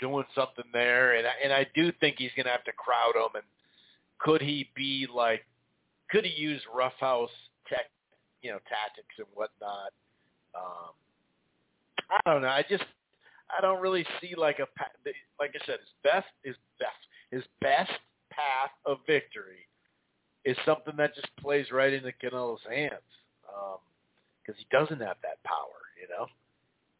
doing 0.00 0.24
something 0.34 0.64
there, 0.72 1.16
and 1.16 1.26
I, 1.26 1.32
and 1.42 1.52
I 1.52 1.66
do 1.74 1.92
think 2.00 2.16
he's 2.18 2.30
going 2.36 2.46
to 2.46 2.52
have 2.52 2.64
to 2.64 2.72
crowd 2.72 3.16
him. 3.16 3.30
And 3.34 3.44
could 4.18 4.40
he 4.40 4.70
be 4.74 5.06
like? 5.12 5.44
Could 6.10 6.24
he 6.24 6.40
use 6.40 6.60
roughhouse 6.72 7.30
tech, 7.68 7.90
you 8.42 8.50
know, 8.50 8.58
tactics 8.68 9.14
and 9.18 9.26
whatnot? 9.34 9.90
Um, 10.54 10.92
I 12.10 12.30
don't 12.30 12.42
know. 12.42 12.48
I 12.48 12.64
just 12.68 12.84
I 13.56 13.60
don't 13.60 13.80
really 13.80 14.06
see 14.20 14.34
like 14.36 14.58
a 14.58 14.66
like 15.40 15.54
I 15.60 15.66
said, 15.66 15.78
his 15.80 15.94
best 16.02 16.26
his 16.42 16.56
best 16.78 17.00
his 17.30 17.42
best 17.60 17.90
path 18.30 18.70
of 18.86 18.98
victory 19.06 19.66
is 20.44 20.56
something 20.66 20.94
that 20.96 21.14
just 21.14 21.34
plays 21.40 21.70
right 21.72 21.92
into 21.92 22.12
Canelo's 22.22 22.60
hands 22.68 23.00
because 24.44 24.58
he 24.58 24.66
doesn't 24.70 25.00
have 25.00 25.16
that 25.22 25.42
power, 25.44 25.83
you 26.04 26.12
know. 26.12 26.28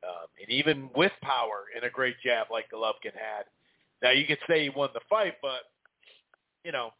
Um, 0.05 0.29
and 0.41 0.51
even 0.51 0.91
with 0.95 1.13
power 1.23 1.69
and 1.75 1.85
a 1.85 1.91
great 1.91 2.17
jab 2.25 2.49
like 2.51 2.71
Golovkin 2.71 3.17
had, 3.17 3.45
now 4.03 4.11
you 4.11 4.27
could 4.27 4.41
say 4.49 4.65
he 4.65 4.69
won 4.69 4.91
the 4.93 5.01
fight, 5.09 5.35
but 5.41 5.69
you 6.65 6.73
know, 6.73 6.91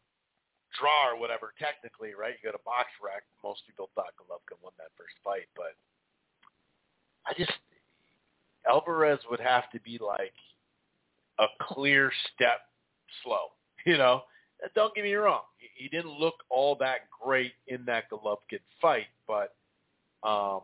draw 0.79 1.13
or 1.13 1.19
whatever. 1.19 1.53
Technically, 1.57 2.13
right? 2.13 2.33
You 2.41 2.49
go 2.49 2.57
to 2.57 2.63
box 2.65 2.89
rec. 3.03 3.23
Most 3.43 3.61
people 3.67 3.89
thought 3.95 4.13
Golovkin 4.17 4.61
won 4.61 4.73
that 4.77 4.93
first 4.97 5.13
fight, 5.23 5.49
but 5.55 5.73
I 7.25 7.33
just 7.37 7.53
Alvarez 8.69 9.19
would 9.29 9.39
have 9.39 9.69
to 9.71 9.79
be 9.81 9.99
like 10.01 10.33
a 11.39 11.45
clear 11.61 12.11
step 12.33 12.61
slow. 13.23 13.53
You 13.85 13.99
know, 13.99 14.23
don't 14.73 14.95
get 14.95 15.03
me 15.03 15.13
wrong. 15.13 15.43
He 15.75 15.87
didn't 15.89 16.17
look 16.19 16.33
all 16.49 16.75
that 16.79 17.01
great 17.23 17.51
in 17.67 17.85
that 17.85 18.09
Golovkin 18.09 18.57
fight, 18.81 19.05
but 19.27 19.53
um, 20.27 20.61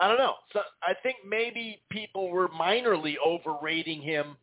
I 0.00 0.08
don't 0.08 0.18
know. 0.18 0.34
So 0.54 0.60
I 0.82 0.94
think 1.02 1.16
maybe 1.28 1.82
people 1.90 2.30
were 2.30 2.48
minorly 2.48 3.14
overrating 3.24 4.00
him 4.00 4.36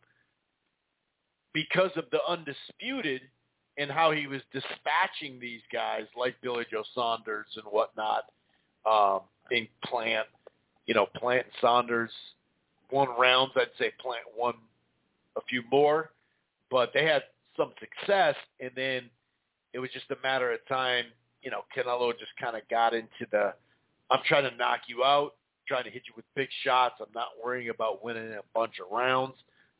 because 1.52 1.90
of 1.96 2.04
the 2.12 2.20
undisputed 2.28 3.22
and 3.76 3.90
how 3.90 4.12
he 4.12 4.28
was 4.28 4.40
dispatching 4.52 5.40
these 5.40 5.60
guys 5.72 6.04
like 6.16 6.36
Billy 6.42 6.64
Joe 6.70 6.84
Saunders 6.94 7.46
and 7.56 7.64
whatnot 7.70 8.24
um, 8.88 9.20
in 9.50 9.66
Plant. 9.84 10.26
You 10.86 10.94
know, 10.94 11.06
Plant 11.16 11.46
and 11.46 11.54
Saunders 11.60 12.10
won 12.92 13.08
rounds. 13.18 13.52
I'd 13.56 13.66
say 13.78 13.92
Plant 14.00 14.24
won 14.36 14.54
a 15.36 15.40
few 15.48 15.62
more, 15.70 16.10
but 16.70 16.90
they 16.94 17.04
had 17.04 17.24
some 17.56 17.72
success, 17.80 18.36
and 18.60 18.70
then 18.76 19.10
it 19.72 19.80
was 19.80 19.90
just 19.92 20.10
a 20.10 20.16
matter 20.22 20.52
of 20.52 20.60
time. 20.68 21.06
You 21.42 21.50
know, 21.50 21.62
Canelo 21.76 22.12
just 22.18 22.32
kind 22.40 22.56
of 22.56 22.62
got 22.70 22.94
into 22.94 23.26
the, 23.30 23.54
I'm 24.10 24.20
trying 24.26 24.48
to 24.48 24.56
knock 24.56 24.80
you 24.86 25.04
out, 25.04 25.34
trying 25.68 25.84
to 25.84 25.90
hit 25.90 26.02
you 26.06 26.14
with 26.16 26.24
big 26.34 26.48
shots. 26.64 26.96
I'm 27.00 27.12
not 27.14 27.28
worrying 27.44 27.68
about 27.68 28.02
winning 28.02 28.32
a 28.32 28.40
bunch 28.54 28.74
of 28.80 28.90
rounds. 28.90 29.34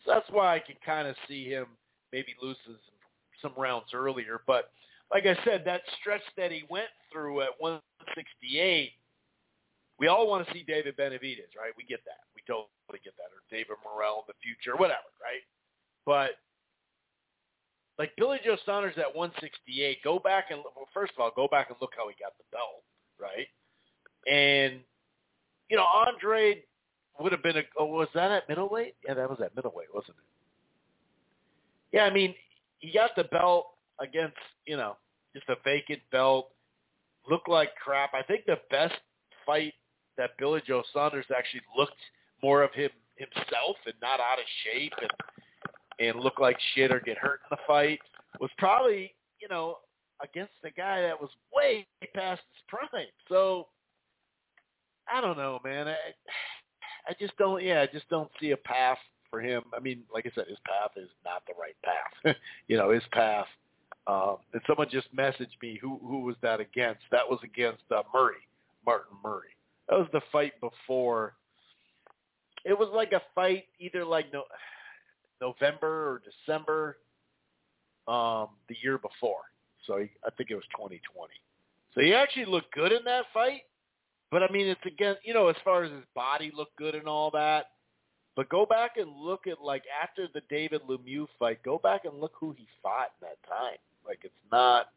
So 0.04 0.12
that's 0.12 0.28
why 0.30 0.54
I 0.54 0.58
can 0.60 0.76
kind 0.84 1.08
of 1.08 1.16
see 1.26 1.48
him 1.48 1.66
maybe 2.12 2.34
losing 2.40 2.62
some, 2.66 3.00
some 3.42 3.52
rounds 3.56 3.86
earlier. 3.94 4.40
But 4.46 4.70
like 5.10 5.26
I 5.26 5.36
said, 5.44 5.62
that 5.64 5.82
stretch 6.00 6.22
that 6.36 6.52
he 6.52 6.64
went 6.70 6.88
through 7.12 7.40
at 7.42 7.56
168, 7.58 8.92
we 9.98 10.06
all 10.06 10.28
want 10.28 10.46
to 10.46 10.52
see 10.52 10.62
David 10.62 10.96
Benavidez, 10.96 11.56
right? 11.58 11.72
We 11.76 11.84
get 11.84 12.04
that. 12.04 12.28
We 12.36 12.42
totally 12.46 13.02
get 13.02 13.16
that. 13.16 13.32
Or 13.34 13.42
David 13.50 13.76
Morrell 13.82 14.24
in 14.26 14.28
the 14.28 14.38
future, 14.42 14.76
whatever, 14.76 15.08
right? 15.20 15.42
But 16.06 16.38
like 17.98 18.12
Billy 18.16 18.38
Joe 18.44 18.56
Saunders 18.64 18.94
at 18.96 19.14
168, 19.14 19.98
go 20.04 20.18
back 20.18 20.46
and 20.50 20.60
well, 20.60 20.86
first 20.94 21.12
of 21.16 21.20
all, 21.20 21.32
go 21.34 21.48
back 21.48 21.68
and 21.68 21.76
look 21.80 21.92
how 21.96 22.06
he 22.08 22.14
got 22.22 22.32
the 22.38 22.44
belt, 22.52 22.84
right? 23.18 23.48
And 24.30 24.80
you 25.68 25.76
know, 25.76 25.84
Andre 25.84 26.62
would 27.20 27.32
have 27.32 27.42
been 27.42 27.56
a. 27.56 27.62
Oh, 27.78 27.86
was 27.86 28.08
that 28.14 28.30
at 28.30 28.48
middleweight? 28.48 28.94
Yeah, 29.06 29.14
that 29.14 29.28
was 29.28 29.40
at 29.44 29.54
middleweight, 29.54 29.88
wasn't 29.92 30.16
it? 30.18 31.96
Yeah, 31.96 32.04
I 32.04 32.10
mean, 32.10 32.34
he 32.78 32.92
got 32.92 33.10
the 33.16 33.24
belt 33.24 33.66
against 34.00 34.36
you 34.66 34.76
know 34.76 34.96
just 35.34 35.48
a 35.48 35.56
vacant 35.64 36.00
belt. 36.10 36.50
Looked 37.28 37.48
like 37.48 37.74
crap. 37.76 38.14
I 38.14 38.22
think 38.22 38.46
the 38.46 38.58
best 38.70 38.94
fight 39.44 39.74
that 40.16 40.30
Billy 40.38 40.62
Joe 40.66 40.82
Saunders 40.92 41.26
actually 41.36 41.62
looked 41.76 41.92
more 42.42 42.62
of 42.62 42.72
him 42.72 42.90
himself 43.16 43.76
and 43.84 43.94
not 44.00 44.20
out 44.20 44.38
of 44.38 44.44
shape 44.64 44.92
and 45.00 45.10
and 46.00 46.20
look 46.20 46.38
like 46.38 46.56
shit 46.74 46.92
or 46.92 47.00
get 47.00 47.18
hurt 47.18 47.40
in 47.50 47.56
the 47.56 47.62
fight 47.66 47.98
was 48.40 48.50
probably 48.58 49.12
you 49.40 49.48
know 49.48 49.78
against 50.22 50.52
a 50.64 50.70
guy 50.70 51.02
that 51.02 51.20
was 51.20 51.30
way 51.54 51.86
past 52.14 52.40
his 52.54 52.62
prime. 52.68 53.06
So 53.28 53.66
I 55.12 55.20
don't 55.20 55.36
know, 55.36 55.60
man. 55.64 55.88
I 55.88 55.96
I 57.08 57.14
just 57.18 57.36
don't. 57.38 57.62
Yeah, 57.62 57.80
I 57.80 57.86
just 57.86 58.08
don't 58.10 58.30
see 58.40 58.50
a 58.50 58.56
path 58.56 58.98
for 59.30 59.40
him. 59.40 59.62
I 59.74 59.80
mean, 59.80 60.02
like 60.12 60.26
I 60.26 60.30
said, 60.34 60.46
his 60.48 60.58
path 60.64 60.90
is 60.96 61.08
not 61.24 61.42
the 61.46 61.54
right 61.58 61.76
path. 61.82 62.36
you 62.68 62.76
know, 62.76 62.90
his 62.90 63.02
path. 63.12 63.46
Um, 64.06 64.36
and 64.52 64.62
someone 64.66 64.88
just 64.90 65.14
messaged 65.14 65.60
me. 65.62 65.78
Who 65.80 65.98
who 66.02 66.20
was 66.20 66.36
that 66.42 66.60
against? 66.60 67.02
That 67.10 67.28
was 67.28 67.38
against 67.42 67.82
uh, 67.90 68.02
Murray, 68.12 68.46
Martin 68.84 69.16
Murray. 69.22 69.50
That 69.88 69.98
was 69.98 70.08
the 70.12 70.20
fight 70.32 70.52
before. 70.60 71.34
It 72.64 72.78
was 72.78 72.88
like 72.92 73.12
a 73.12 73.22
fight 73.34 73.64
either 73.78 74.04
like 74.04 74.32
no, 74.32 74.44
November 75.40 76.10
or 76.10 76.22
December, 76.24 76.98
um, 78.06 78.48
the 78.68 78.76
year 78.82 78.98
before. 78.98 79.42
So 79.86 79.98
he, 79.98 80.10
I 80.26 80.30
think 80.36 80.50
it 80.50 80.54
was 80.54 80.64
2020. 80.76 81.32
So 81.94 82.00
he 82.00 82.14
actually 82.14 82.46
looked 82.46 82.74
good 82.74 82.92
in 82.92 83.04
that 83.04 83.24
fight. 83.32 83.62
But 84.30 84.42
I 84.42 84.50
mean, 84.52 84.66
it's 84.66 84.80
again, 84.86 85.16
you 85.24 85.32
know, 85.32 85.48
as 85.48 85.56
far 85.64 85.84
as 85.84 85.90
his 85.90 86.04
body 86.14 86.52
looked 86.54 86.76
good 86.76 86.94
and 86.94 87.06
all 87.06 87.30
that. 87.32 87.66
But 88.36 88.48
go 88.50 88.66
back 88.66 88.92
and 88.96 89.10
look 89.16 89.46
at 89.46 89.60
like 89.60 89.82
after 90.02 90.28
the 90.32 90.42
David 90.48 90.82
Lemieux 90.88 91.26
fight, 91.38 91.62
go 91.64 91.78
back 91.78 92.04
and 92.04 92.20
look 92.20 92.32
who 92.38 92.54
he 92.56 92.68
fought 92.82 93.10
in 93.20 93.28
that 93.28 93.38
time. 93.48 93.78
Like 94.06 94.20
it's 94.22 94.34
not, 94.52 94.90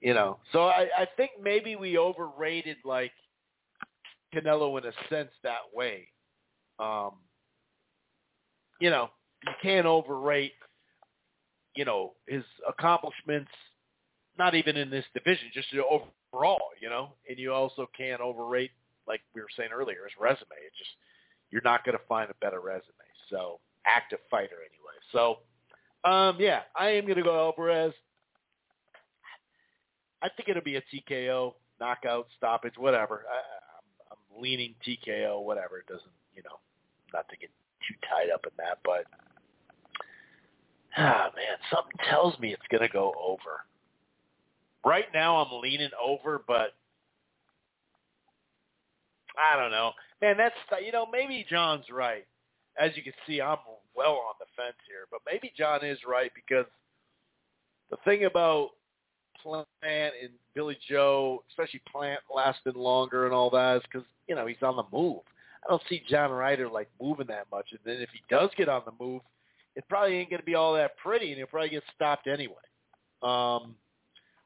you 0.00 0.14
know. 0.14 0.38
So 0.52 0.64
I, 0.64 0.88
I 0.98 1.06
think 1.16 1.32
maybe 1.40 1.76
we 1.76 1.96
overrated 1.96 2.78
like 2.84 3.12
Canelo 4.34 4.76
in 4.78 4.86
a 4.88 4.92
sense 5.08 5.30
that 5.44 5.60
way. 5.72 6.08
Um, 6.80 7.12
you 8.80 8.90
know, 8.90 9.10
you 9.46 9.52
can't 9.62 9.86
overrate, 9.86 10.54
you 11.76 11.84
know, 11.84 12.14
his 12.26 12.42
accomplishments. 12.68 13.50
Not 14.38 14.54
even 14.54 14.76
in 14.76 14.88
this 14.90 15.04
division, 15.14 15.48
just 15.52 15.68
overall, 16.32 16.70
you 16.80 16.88
know. 16.88 17.10
And 17.28 17.38
you 17.38 17.52
also 17.52 17.88
can't 17.96 18.20
overrate, 18.20 18.70
like 19.06 19.20
we 19.34 19.40
were 19.40 19.48
saying 19.56 19.70
earlier, 19.72 20.04
his 20.04 20.12
resume. 20.20 20.56
It 20.64 20.72
just 20.78 20.90
you're 21.50 21.62
not 21.64 21.84
going 21.84 21.96
to 21.96 22.04
find 22.08 22.30
a 22.30 22.34
better 22.44 22.60
resume. 22.60 22.92
So 23.30 23.60
active 23.86 24.18
fighter 24.30 24.56
anyway. 24.56 24.96
So 25.12 25.38
um, 26.04 26.36
yeah, 26.38 26.60
I 26.76 26.90
am 26.90 27.04
going 27.04 27.16
to 27.16 27.22
go 27.22 27.36
Alvarez. 27.38 27.92
I 30.22 30.28
think 30.36 30.48
it'll 30.48 30.62
be 30.62 30.76
a 30.76 30.82
TKO, 30.82 31.54
knockout, 31.80 32.26
stoppage, 32.36 32.74
whatever. 32.76 33.24
I, 33.30 33.36
I'm, 34.10 34.18
I'm 34.36 34.42
leaning 34.42 34.74
TKO, 34.86 35.44
whatever. 35.44 35.78
It 35.78 35.86
doesn't, 35.86 36.10
you 36.34 36.42
know, 36.42 36.58
not 37.12 37.28
to 37.28 37.36
get 37.36 37.50
too 37.86 37.94
tied 38.08 38.32
up 38.32 38.44
in 38.44 38.52
that, 38.58 38.78
but 38.84 39.04
ah 40.96 41.30
man, 41.36 41.56
something 41.72 41.96
tells 42.10 42.38
me 42.38 42.52
it's 42.52 42.62
going 42.70 42.82
to 42.82 42.92
go 42.92 43.14
over. 43.24 43.64
Right 44.84 45.06
now, 45.12 45.36
I'm 45.36 45.60
leaning 45.60 45.90
over, 46.02 46.42
but 46.46 46.74
I 49.38 49.56
don't 49.56 49.70
know, 49.70 49.92
man. 50.20 50.36
That's 50.36 50.54
you 50.84 50.92
know 50.92 51.06
maybe 51.10 51.44
John's 51.48 51.84
right. 51.92 52.26
As 52.78 52.92
you 52.96 53.02
can 53.02 53.12
see, 53.26 53.40
I'm 53.40 53.58
well 53.96 54.12
on 54.12 54.34
the 54.38 54.46
fence 54.56 54.76
here, 54.86 55.06
but 55.10 55.20
maybe 55.26 55.52
John 55.56 55.84
is 55.84 55.98
right 56.08 56.30
because 56.34 56.66
the 57.90 57.96
thing 58.04 58.24
about 58.24 58.70
Plant 59.42 59.68
and 59.82 60.30
Billy 60.54 60.78
Joe, 60.88 61.42
especially 61.50 61.80
Plant 61.90 62.20
lasting 62.34 62.74
longer 62.74 63.26
and 63.26 63.34
all 63.34 63.50
that, 63.50 63.76
is 63.76 63.82
because 63.90 64.06
you 64.28 64.34
know 64.34 64.46
he's 64.46 64.62
on 64.62 64.76
the 64.76 64.84
move. 64.92 65.20
I 65.64 65.70
don't 65.70 65.82
see 65.88 66.02
John 66.08 66.30
Ryder 66.30 66.68
like 66.68 66.88
moving 67.00 67.26
that 67.28 67.46
much, 67.50 67.66
and 67.70 67.80
then 67.84 67.96
if 68.00 68.10
he 68.10 68.20
does 68.30 68.50
get 68.56 68.68
on 68.68 68.82
the 68.84 69.04
move, 69.04 69.22
it 69.76 69.84
probably 69.88 70.16
ain't 70.16 70.30
going 70.30 70.40
to 70.40 70.46
be 70.46 70.54
all 70.54 70.74
that 70.74 70.96
pretty, 70.96 71.28
and 71.28 71.36
he'll 71.36 71.46
probably 71.46 71.70
get 71.70 71.82
stopped 71.94 72.26
anyway. 72.26 72.54
Um, 73.22 73.74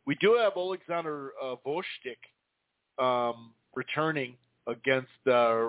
we 0.07 0.15
do 0.17 0.39
have 0.41 0.53
Alexander 0.57 1.33
uh, 1.43 1.55
Gvozdyk 1.67 2.23
um, 3.03 3.53
returning 3.75 4.35
against 4.67 5.09
uh, 5.27 5.69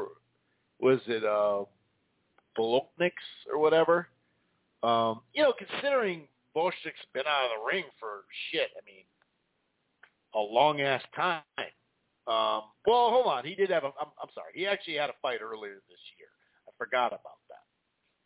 was 0.79 0.99
it 1.07 1.23
uh, 1.23 1.63
Bolotniks 2.57 3.11
or 3.51 3.59
whatever. 3.59 4.07
Um, 4.81 5.21
you 5.33 5.43
know, 5.43 5.53
considering 5.57 6.27
Gvozdyk's 6.55 7.05
been 7.13 7.23
out 7.27 7.45
of 7.45 7.51
the 7.57 7.65
ring 7.65 7.85
for 7.99 8.25
shit, 8.51 8.69
I 8.75 8.83
mean, 8.85 9.05
a 10.35 10.39
long 10.39 10.81
ass 10.81 11.01
time. 11.15 11.41
Um, 12.25 12.71
well, 12.85 13.11
hold 13.11 13.27
on, 13.27 13.45
he 13.45 13.55
did 13.55 13.69
have 13.69 13.83
a. 13.83 13.87
I'm, 13.87 14.07
I'm 14.21 14.29
sorry, 14.33 14.51
he 14.53 14.65
actually 14.65 14.95
had 14.95 15.09
a 15.09 15.13
fight 15.21 15.39
earlier 15.41 15.75
this 15.89 15.99
year. 16.17 16.29
I 16.67 16.71
forgot 16.77 17.07
about 17.07 17.39
that. 17.49 17.63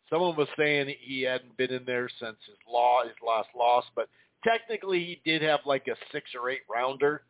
Someone 0.08 0.36
was 0.36 0.48
saying 0.56 0.94
he 1.00 1.22
hadn't 1.22 1.56
been 1.56 1.70
in 1.70 1.84
there 1.84 2.08
since 2.20 2.36
his 2.46 2.56
law, 2.70 3.02
his 3.02 3.16
last 3.26 3.48
loss, 3.56 3.84
but 3.94 4.08
technically 4.44 4.98
he 5.00 5.20
did 5.30 5.42
have 5.42 5.60
like 5.66 5.86
a 5.88 5.96
six 6.12 6.30
or 6.40 6.50
eight 6.50 6.62
rounder. 6.70 7.22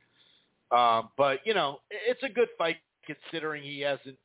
Um, 0.70 1.10
but 1.16 1.40
you 1.44 1.54
know, 1.54 1.80
it's 1.90 2.22
a 2.22 2.28
good 2.28 2.48
fight 2.58 2.76
considering 3.06 3.62
he 3.62 3.80
hasn't 3.80 4.16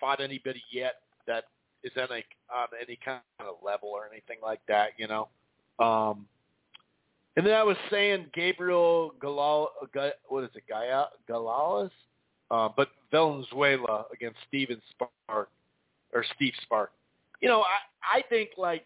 fought 0.00 0.20
anybody 0.20 0.62
yet 0.72 0.94
that 1.26 1.44
is 1.84 1.92
on, 1.96 2.08
a, 2.10 2.24
on 2.54 2.68
any 2.80 2.98
kind 3.04 3.20
of 3.40 3.56
level 3.62 3.88
or 3.90 4.08
anything 4.10 4.38
like 4.42 4.60
that, 4.68 4.90
you 4.96 5.06
know. 5.06 5.28
Um, 5.78 6.26
and 7.36 7.46
then 7.46 7.54
I 7.54 7.62
was 7.62 7.76
saying 7.90 8.26
Gabriel 8.34 9.14
Galal, 9.22 9.68
what 10.28 10.44
is 10.44 10.50
it, 10.54 10.64
Gaia, 10.68 11.04
Galalas? 11.28 11.90
Uh, 12.50 12.68
but 12.76 12.88
Valenzuela 13.10 14.04
against 14.12 14.38
Steven 14.48 14.80
Spark 14.90 15.48
or 16.12 16.24
Steve 16.36 16.52
Spark. 16.62 16.92
You 17.40 17.48
know, 17.48 17.62
I 17.62 18.18
I 18.18 18.22
think 18.28 18.50
like 18.58 18.84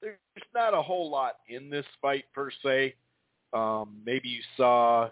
there's 0.00 0.16
not 0.54 0.74
a 0.74 0.82
whole 0.82 1.10
lot 1.10 1.38
in 1.48 1.70
this 1.70 1.86
fight 2.00 2.24
per 2.34 2.50
se. 2.62 2.94
Um, 3.52 3.96
maybe 4.04 4.28
you 4.28 4.42
saw 4.56 5.08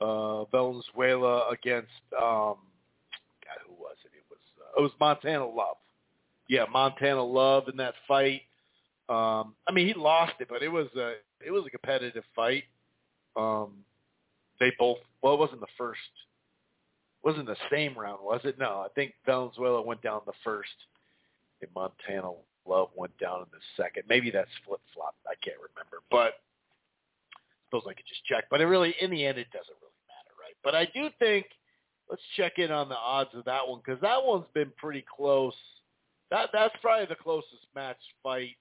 uh, 0.00 0.44
Valenzuela 0.46 1.48
against 1.50 1.88
um, 2.16 2.56
God, 3.44 3.58
who 3.66 3.74
was 3.74 3.96
it? 4.04 4.10
It 4.16 4.24
was 4.28 4.38
uh, 4.58 4.80
it 4.80 4.82
was 4.82 4.92
Montana 5.00 5.46
Love. 5.46 5.76
Yeah, 6.48 6.64
Montana 6.70 7.22
Love 7.22 7.68
in 7.68 7.76
that 7.76 7.94
fight. 8.08 8.42
Um, 9.08 9.54
I 9.68 9.72
mean, 9.72 9.86
he 9.86 9.94
lost 9.94 10.34
it, 10.40 10.48
but 10.48 10.62
it 10.62 10.68
was 10.68 10.88
a 10.96 11.14
it 11.44 11.50
was 11.50 11.64
a 11.66 11.70
competitive 11.70 12.24
fight. 12.34 12.64
Um, 13.36 13.84
they 14.60 14.72
both 14.78 14.98
well, 15.22 15.34
it 15.34 15.40
wasn't 15.40 15.60
the 15.60 15.66
first, 15.78 16.00
wasn't 17.22 17.46
the 17.46 17.56
same 17.70 17.96
round, 17.96 18.18
was 18.22 18.40
it? 18.44 18.58
No, 18.58 18.84
I 18.84 18.88
think 18.94 19.14
Valenzuela 19.24 19.82
went 19.82 20.02
down 20.02 20.22
the 20.26 20.32
first, 20.44 20.70
and 21.60 21.70
Montana 21.74 22.32
Love 22.66 22.88
went 22.94 23.16
down 23.18 23.40
in 23.40 23.46
the 23.50 23.82
second. 23.82 24.04
Maybe 24.08 24.30
that's 24.30 24.50
flip 24.66 24.80
flop. 24.94 25.14
I 25.26 25.34
can't 25.44 25.58
remember, 25.58 25.98
but 26.10 26.34
suppose 27.66 27.82
I 27.88 27.94
could 27.94 28.06
just 28.08 28.24
check. 28.24 28.44
But 28.50 28.60
it 28.60 28.66
really, 28.66 28.94
in 29.00 29.10
the 29.10 29.24
end, 29.24 29.38
it 29.38 29.50
doesn't 29.52 29.76
really 29.80 30.04
matter, 30.06 30.34
right? 30.38 30.56
But 30.62 30.74
I 30.74 30.84
do 30.94 31.08
think 31.18 31.46
let's 32.08 32.22
check 32.36 32.58
in 32.58 32.70
on 32.70 32.88
the 32.88 32.96
odds 32.96 33.30
of 33.34 33.44
that 33.46 33.66
one 33.66 33.80
because 33.84 34.00
that 34.02 34.22
one's 34.22 34.46
been 34.54 34.70
pretty 34.76 35.04
close. 35.16 35.54
That 36.30 36.50
that's 36.52 36.74
probably 36.80 37.06
the 37.06 37.16
closest 37.16 37.66
match 37.74 37.98
fight 38.22 38.56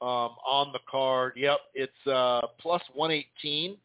um, 0.00 0.36
on 0.46 0.72
the 0.72 0.80
card. 0.90 1.34
Yep, 1.36 1.58
it's 1.74 2.06
uh, 2.06 2.42
plus 2.60 2.82
118. 2.94 3.76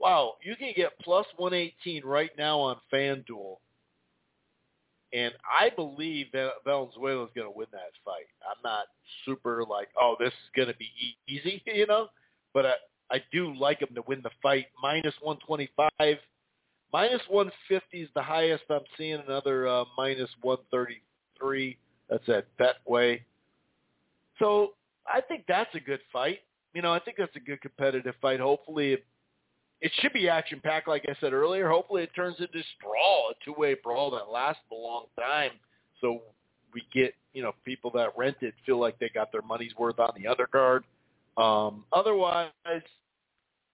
Wow, 0.00 0.34
you 0.42 0.56
can 0.56 0.72
get 0.76 0.98
plus 1.00 1.26
118 1.36 2.04
right 2.04 2.30
now 2.36 2.58
on 2.58 2.76
FanDuel. 2.92 3.56
And 5.12 5.34
I 5.44 5.70
believe 5.70 6.26
that 6.32 6.50
Valenzuela 6.64 7.24
is 7.24 7.30
going 7.34 7.46
to 7.46 7.56
win 7.56 7.66
that 7.72 7.92
fight. 8.04 8.26
I'm 8.48 8.62
not 8.64 8.86
super 9.26 9.64
like, 9.68 9.88
oh, 10.00 10.16
this 10.18 10.28
is 10.28 10.50
going 10.56 10.68
to 10.68 10.76
be 10.76 10.88
easy, 11.28 11.62
you 11.66 11.86
know, 11.86 12.08
but 12.54 12.66
I, 12.66 12.72
I 13.10 13.22
do 13.30 13.54
like 13.54 13.82
him 13.82 13.94
to 13.94 14.02
win 14.06 14.20
the 14.22 14.30
fight. 14.42 14.66
Minus 14.82 15.14
125. 15.20 16.18
Minus 16.92 17.22
150 17.28 18.02
is 18.02 18.08
the 18.14 18.22
highest 18.22 18.64
I'm 18.70 18.80
seeing. 18.96 19.22
Another 19.26 19.66
uh, 19.68 19.84
minus 19.96 20.30
133. 20.40 21.78
That's 22.08 22.28
at 22.28 22.46
Betway. 22.58 23.20
So 24.38 24.72
I 25.06 25.20
think 25.20 25.44
that's 25.46 25.74
a 25.74 25.80
good 25.80 26.00
fight. 26.12 26.40
You 26.74 26.82
know, 26.82 26.92
I 26.92 27.00
think 27.00 27.18
that's 27.18 27.36
a 27.36 27.40
good 27.40 27.60
competitive 27.60 28.14
fight. 28.20 28.40
Hopefully, 28.40 28.94
it, 28.94 29.04
it 29.82 29.90
should 30.00 30.12
be 30.12 30.28
action 30.28 30.60
packed, 30.62 30.86
like 30.86 31.04
I 31.08 31.14
said 31.20 31.32
earlier. 31.32 31.68
Hopefully, 31.68 32.04
it 32.04 32.14
turns 32.14 32.36
into 32.38 32.62
brawl, 32.80 33.32
a 33.32 33.44
two 33.44 33.52
way 33.58 33.74
brawl 33.74 34.12
that 34.12 34.30
lasts 34.32 34.62
a 34.70 34.74
long 34.74 35.06
time. 35.18 35.50
So 36.00 36.22
we 36.72 36.84
get 36.94 37.14
you 37.32 37.42
know 37.42 37.52
people 37.64 37.90
that 37.94 38.10
rent 38.16 38.36
it 38.42 38.54
feel 38.64 38.78
like 38.78 38.98
they 39.00 39.10
got 39.12 39.32
their 39.32 39.42
money's 39.42 39.74
worth 39.76 39.98
on 39.98 40.12
the 40.16 40.28
other 40.28 40.46
card. 40.46 40.84
Um, 41.36 41.84
otherwise, 41.92 42.50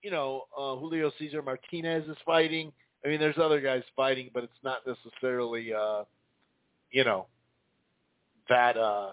you 0.03 0.11
know, 0.11 0.45
uh, 0.57 0.77
Julio 0.77 1.13
Cesar 1.19 1.43
Martinez 1.43 2.09
is 2.09 2.17
fighting. 2.25 2.73
I 3.05 3.09
mean, 3.09 3.21
there's 3.21 3.39
other 3.39 3.61
guys 3.61 3.83
fighting, 3.95 4.31
but 4.33 4.45
it's 4.45 4.53
not 4.65 4.79
necessarily, 4.87 5.73
uh, 5.75 6.05
you 6.91 7.05
know, 7.05 7.27
that 8.49 8.79
uh, 8.79 9.13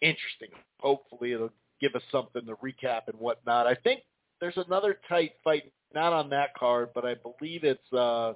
interesting. 0.00 0.50
Hopefully, 0.78 1.32
it'll 1.32 1.50
give 1.80 1.96
us 1.96 2.02
something 2.12 2.46
to 2.46 2.54
recap 2.54 3.08
and 3.08 3.18
whatnot. 3.18 3.66
I 3.66 3.74
think 3.74 4.02
there's 4.40 4.56
another 4.56 4.98
tight 5.08 5.32
fight, 5.42 5.72
not 5.94 6.12
on 6.12 6.30
that 6.30 6.54
card, 6.54 6.90
but 6.94 7.04
I 7.04 7.14
believe 7.14 7.64
it's 7.64 7.92
uh, 7.92 8.34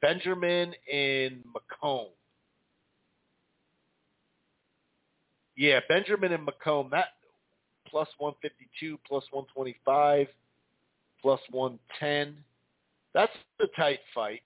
Benjamin 0.00 0.74
and 0.92 1.42
McComb. 1.54 2.08
Yeah, 5.56 5.80
Benjamin 5.88 6.32
and 6.32 6.46
McComb. 6.46 6.90
That 6.90 7.14
plus 7.88 8.08
152, 8.18 8.98
plus 9.06 9.24
125, 9.32 10.28
plus 11.20 11.40
110. 11.50 12.36
That's 13.14 13.32
the 13.58 13.66
tight 13.76 14.00
fight. 14.14 14.42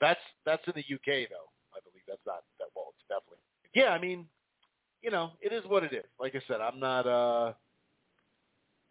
That's 0.00 0.20
that's 0.44 0.62
in 0.66 0.74
the 0.74 0.94
UK 0.94 1.28
though. 1.30 1.48
I 1.72 1.78
believe 1.80 2.02
that's 2.08 2.20
not 2.26 2.42
that 2.58 2.68
well. 2.74 2.92
It's 2.98 3.06
definitely 3.08 3.38
yeah. 3.72 3.90
I 3.90 4.00
mean, 4.00 4.26
you 5.00 5.10
know, 5.10 5.30
it 5.40 5.52
is 5.52 5.62
what 5.66 5.84
it 5.84 5.92
is. 5.92 6.04
Like 6.20 6.34
I 6.34 6.42
said, 6.48 6.60
I'm 6.60 6.80
not 6.80 7.06
uh, 7.06 7.52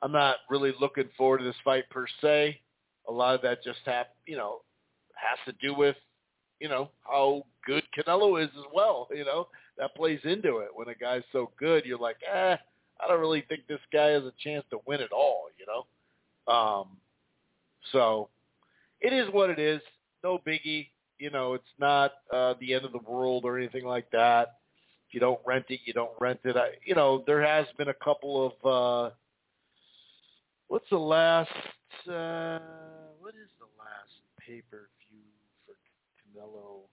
I'm 0.02 0.12
not 0.12 0.38
really 0.50 0.74
looking 0.80 1.10
forward 1.18 1.40
to 1.40 1.44
this 1.44 1.56
fight 1.64 1.90
per 1.90 2.06
se. 2.22 2.60
A 3.08 3.12
lot 3.12 3.36
of 3.36 3.42
that 3.42 3.64
just 3.64 3.80
hap 3.86 4.10
you 4.26 4.38
know 4.38 4.62
has 5.16 5.40
to 5.46 5.60
do 5.62 5.74
with 5.74 5.96
you 6.60 6.70
know 6.70 6.90
how 7.04 7.44
good 7.66 7.84
Canelo 7.98 8.42
is 8.44 8.50
as 8.58 8.66
well. 8.74 9.08
You 9.14 9.26
know 9.26 9.48
that 9.78 9.96
plays 9.96 10.20
into 10.24 10.58
it. 10.58 10.70
When 10.74 10.88
a 10.90 10.96
guy's 10.96 11.24
so 11.32 11.52
good, 11.58 11.86
you're 11.86 11.98
like, 11.98 12.18
eh, 12.32 12.56
I 13.00 13.08
don't 13.08 13.20
really 13.20 13.44
think 13.48 13.68
this 13.68 13.80
guy 13.92 14.08
has 14.08 14.24
a 14.24 14.34
chance 14.44 14.64
to 14.70 14.80
win 14.86 15.02
at 15.02 15.12
all. 15.12 15.46
You 15.58 15.66
know, 15.66 16.54
um, 16.54 16.88
so 17.92 18.30
it 19.00 19.14
is 19.14 19.28
what 19.32 19.50
it 19.50 19.60
is. 19.60 19.82
No 20.24 20.40
biggie. 20.46 20.90
You 21.18 21.30
know, 21.30 21.54
it's 21.54 21.64
not 21.80 22.14
uh, 22.34 22.56
the 22.60 22.74
end 22.74 22.86
of 22.86 22.92
the 22.92 23.00
world 23.00 23.46
or 23.46 23.58
anything 23.58 23.86
like 23.86 24.10
that. 24.12 24.58
If 25.08 25.16
you 25.16 25.20
don't 25.20 25.40
rent 25.46 25.66
it, 25.70 25.82
you 25.86 25.94
don't 25.94 26.12
rent 26.20 26.40
it. 26.44 26.56
I, 26.56 26.70
you 26.86 26.96
know, 26.96 27.24
there 27.28 27.42
has 27.44 27.66
been 27.78 27.90
a 27.90 27.94
couple 27.94 28.54
of 28.64 28.66
uh, 28.66 29.14
what's 30.72 30.90
the 30.90 30.98
last? 30.98 31.50
Uh, 32.08 32.60
what 33.20 33.36
is 33.36 33.52
the 33.60 33.68
last 33.78 34.16
pay 34.40 34.62
per 34.72 34.88
view 35.10 35.28
for 35.66 35.76
Canelo 36.16 36.88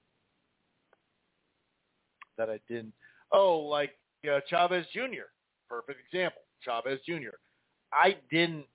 that 2.36 2.50
I 2.50 2.58
didn't? 2.68 2.92
Oh, 3.30 3.58
like 3.58 3.92
uh, 4.28 4.40
Chavez 4.50 4.84
Jr. 4.92 5.30
Perfect 5.68 6.00
example. 6.04 6.42
Chavez 6.60 6.98
Jr. 7.06 7.38
I 7.92 8.16
didn't, 8.32 8.66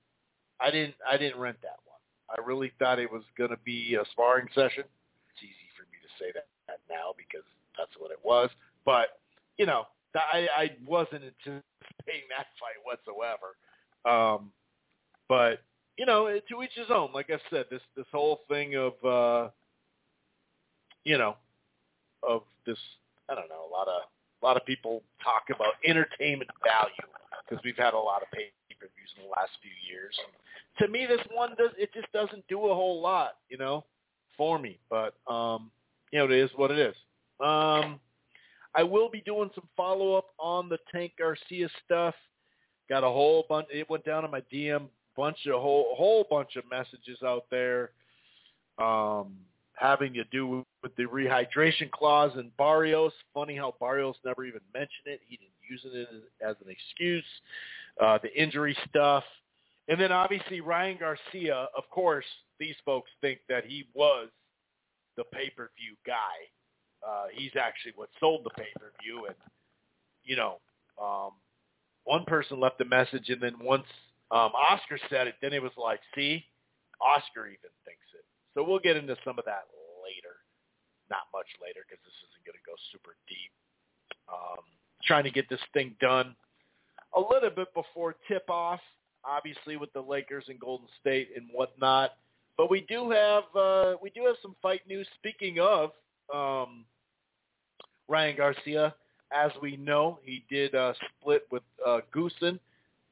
I 0.62 0.72
didn't, 0.72 0.96
I 1.08 1.18
didn't 1.18 1.40
rent 1.40 1.58
that 1.64 1.80
one. 1.86 2.00
I 2.32 2.42
really 2.42 2.72
thought 2.80 2.98
it 2.98 3.12
was 3.12 3.24
going 3.38 3.50
to 3.50 3.60
be 3.66 3.98
a 4.02 4.06
sparring 4.12 4.48
session. 4.56 4.86
It's 4.88 5.44
easy 5.44 5.68
for 5.76 5.84
me 5.92 6.00
to 6.02 6.10
say 6.18 6.32
that, 6.34 6.48
that 6.68 6.80
now 6.90 7.14
because 7.18 7.46
that's 7.78 7.92
what 8.00 8.12
it 8.12 8.20
was. 8.24 8.50
But 8.86 9.20
you 9.58 9.66
know, 9.66 9.84
I, 10.16 10.48
I 10.58 10.72
wasn't 10.88 11.24
anticipating 11.24 12.32
that 12.32 12.48
fight 12.56 12.80
whatsoever. 12.86 13.58
Um, 14.06 14.52
but 15.34 15.64
you 15.98 16.06
know, 16.06 16.28
to 16.28 16.64
each 16.64 16.76
his 16.76 16.92
own. 16.94 17.10
Like 17.12 17.32
I 17.32 17.40
said, 17.50 17.66
this 17.72 17.82
this 17.98 18.06
whole 18.12 18.42
thing 18.48 18.76
of 18.76 18.94
uh, 19.04 19.50
you 21.04 21.18
know, 21.18 21.36
of 22.22 22.44
this 22.68 22.78
I 23.30 23.34
don't 23.34 23.50
know, 23.50 23.66
a 23.68 23.72
lot 23.72 23.88
of 23.88 24.02
a 24.42 24.46
lot 24.46 24.58
of 24.58 24.66
people 24.66 25.02
talk 25.24 25.46
about 25.56 25.74
entertainment 25.86 26.52
value 26.64 27.10
because 27.50 27.64
we've 27.64 27.78
had 27.78 27.96
a 27.96 27.98
lot 27.98 28.22
of 28.22 28.30
pay 28.32 28.52
per 28.80 28.88
views 28.96 29.10
in 29.18 29.24
the 29.24 29.30
last 29.30 29.52
few 29.62 29.72
years. 29.90 30.16
To 30.80 30.88
me, 30.88 31.08
this 31.08 31.26
one 31.34 31.56
does 31.58 31.72
it 31.80 31.92
just 31.96 32.12
doesn't 32.12 32.48
do 32.48 32.68
a 32.68 32.76
whole 32.76 33.02
lot, 33.02 33.38
you 33.50 33.58
know, 33.58 33.86
for 34.38 34.60
me. 34.60 34.78
But 34.88 35.16
um, 35.28 35.72
you 36.12 36.20
know, 36.20 36.26
it 36.26 36.32
is 36.32 36.52
what 36.56 36.70
it 36.70 36.78
is. 36.78 36.96
Um, 37.40 38.00
I 38.76 38.84
will 38.84 39.10
be 39.10 39.22
doing 39.22 39.50
some 39.56 39.68
follow 39.76 40.14
up 40.14 40.28
on 40.38 40.70
the 40.70 40.78
Tank 40.94 41.14
Garcia 41.18 41.70
stuff. 41.86 42.14
Got 42.88 43.04
a 43.04 43.08
whole 43.08 43.46
bunch. 43.50 43.68
It 43.72 43.90
went 43.90 44.06
down 44.06 44.26
in 44.26 44.32
my 44.32 44.42
DM. 44.54 44.90
Bunch 45.16 45.38
of 45.48 45.62
whole 45.62 45.96
whole 45.96 46.26
bunch 46.30 46.56
of 46.56 46.64
messages 46.70 47.22
out 47.24 47.46
there, 47.52 47.92
um, 48.80 49.36
having 49.76 50.14
to 50.14 50.24
do 50.26 50.66
with 50.82 50.96
the 50.96 51.04
rehydration 51.04 51.92
clause 51.92 52.32
in 52.36 52.52
Barrios. 52.58 53.14
Funny 53.34 53.56
how 53.56 53.76
Barrios 53.80 54.16
never 54.26 54.46
even 54.46 54.62
mentioned 54.74 55.06
it. 55.06 55.22
He 55.28 55.38
didn't 55.38 55.52
use 55.70 55.82
it 55.86 56.24
as 56.46 56.56
an 56.66 56.72
excuse. 56.72 57.26
Uh, 58.02 58.18
the 58.24 58.42
injury 58.42 58.76
stuff, 58.90 59.24
and 59.88 60.00
then 60.00 60.12
obviously 60.12 60.62
Ryan 60.62 60.98
Garcia. 61.00 61.68
Of 61.78 61.84
course, 61.92 62.26
these 62.60 62.76
folks 62.84 63.12
think 63.22 63.40
that 63.50 63.66
he 63.66 63.88
was 63.94 64.30
the 65.16 65.24
pay-per-view 65.26 65.96
guy 66.08 66.50
uh, 67.06 67.26
he's 67.34 67.52
actually 67.60 67.94
what 67.96 68.10
sold 68.20 68.42
the 68.44 68.50
pay-per-view. 68.52 69.26
And, 69.28 69.36
you 70.24 70.36
know, 70.36 70.60
um, 71.02 71.32
one 72.06 72.24
person 72.26 72.60
left 72.60 72.82
a 72.82 72.86
message, 72.86 73.30
and 73.30 73.42
then 73.42 73.56
once 73.62 73.86
um, 74.34 74.52
Oscar 74.58 74.98
said 75.10 75.28
it, 75.28 75.36
then 75.42 75.54
it 75.54 75.62
was 75.62 75.72
like, 75.78 76.00
see, 76.16 76.44
Oscar 77.00 77.46
even 77.46 77.70
thinks 77.86 78.08
it. 78.18 78.26
So 78.54 78.66
we'll 78.66 78.80
get 78.80 78.98
into 78.98 79.16
some 79.24 79.38
of 79.38 79.46
that 79.46 79.70
later. 80.02 80.42
Not 81.10 81.30
much 81.34 81.48
later 81.62 81.86
because 81.86 82.02
this 82.04 82.18
isn't 82.32 82.46
going 82.46 82.58
to 82.58 82.66
go 82.66 82.74
super 82.92 83.16
deep. 83.30 83.54
Um, 84.28 84.64
trying 85.06 85.26
to 85.26 85.32
get 85.32 85.50
this 85.50 85.62
thing 85.74 85.96
done 86.02 86.36
a 87.16 87.20
little 87.20 87.50
bit 87.50 87.74
before 87.74 88.16
tip-off, 88.28 88.80
obviously 89.24 89.78
with 89.78 89.94
the 89.94 90.02
Lakers 90.02 90.46
and 90.48 90.60
Golden 90.60 90.88
State 91.00 91.30
and 91.36 91.46
whatnot. 91.52 92.12
But 92.58 92.72
we 92.72 92.82
do 92.82 93.12
have 93.12 93.44
uh, 93.56 93.94
we 94.02 94.10
do 94.12 94.26
have 94.26 94.36
some 94.42 94.56
fight 94.62 94.82
news. 94.88 95.08
Speaking 95.20 95.60
of, 95.60 95.92
um, 96.34 96.86
Ryan 98.08 98.38
Garcia. 98.38 98.96
As 99.36 99.52
we 99.62 99.78
know, 99.78 100.20
he 100.24 100.44
did 100.50 100.76
uh, 100.76 100.94
split 101.20 101.48
with 101.52 101.64
uh, 101.86 102.02
Goossen. 102.16 102.60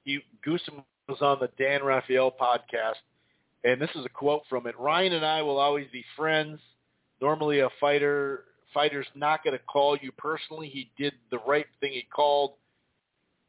He, 0.04 0.20
Goossen 0.46 0.84
was 1.12 1.22
on 1.22 1.38
the 1.40 1.50
Dan 1.64 1.84
Rafael 1.84 2.32
podcast, 2.32 2.96
and 3.64 3.82
this 3.82 3.90
is 3.96 4.06
a 4.06 4.10
quote 4.10 4.44
from 4.50 4.68
it. 4.68 4.78
Ryan 4.80 5.14
and 5.14 5.26
I 5.26 5.42
will 5.42 5.58
always 5.58 5.88
be 5.92 6.04
friends. 6.16 6.60
Normally, 7.22 7.60
a 7.60 7.70
fighter 7.80 8.46
fighter's 8.74 9.08
not 9.16 9.44
going 9.44 9.58
to 9.58 9.64
call 9.66 9.98
you 9.98 10.12
personally. 10.14 10.70
He 10.70 10.90
did 10.98 11.14
the 11.30 11.40
right 11.46 11.66
thing. 11.80 11.92
He 11.94 12.08
called. 12.14 12.54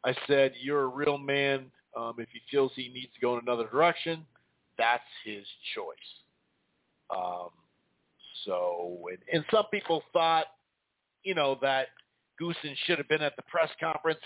I 0.04 0.14
said, 0.26 0.52
"You're 0.60 0.82
a 0.84 0.88
real 0.88 1.18
man. 1.18 1.70
Um, 1.96 2.14
if 2.18 2.28
he 2.32 2.40
feels 2.50 2.72
he 2.74 2.88
needs 2.88 3.12
to 3.14 3.20
go 3.20 3.34
in 3.34 3.40
another 3.40 3.68
direction, 3.68 4.26
that's 4.76 5.02
his 5.24 5.44
choice." 5.74 5.96
Um, 7.16 7.50
so, 8.44 8.98
and, 9.10 9.18
and 9.32 9.44
some 9.50 9.66
people 9.70 10.02
thought 10.12 10.46
you 11.24 11.34
know, 11.34 11.58
that 11.62 11.88
Goossen 12.40 12.74
should 12.86 12.98
have 12.98 13.08
been 13.08 13.22
at 13.22 13.36
the 13.36 13.42
press 13.42 13.70
conference. 13.80 14.20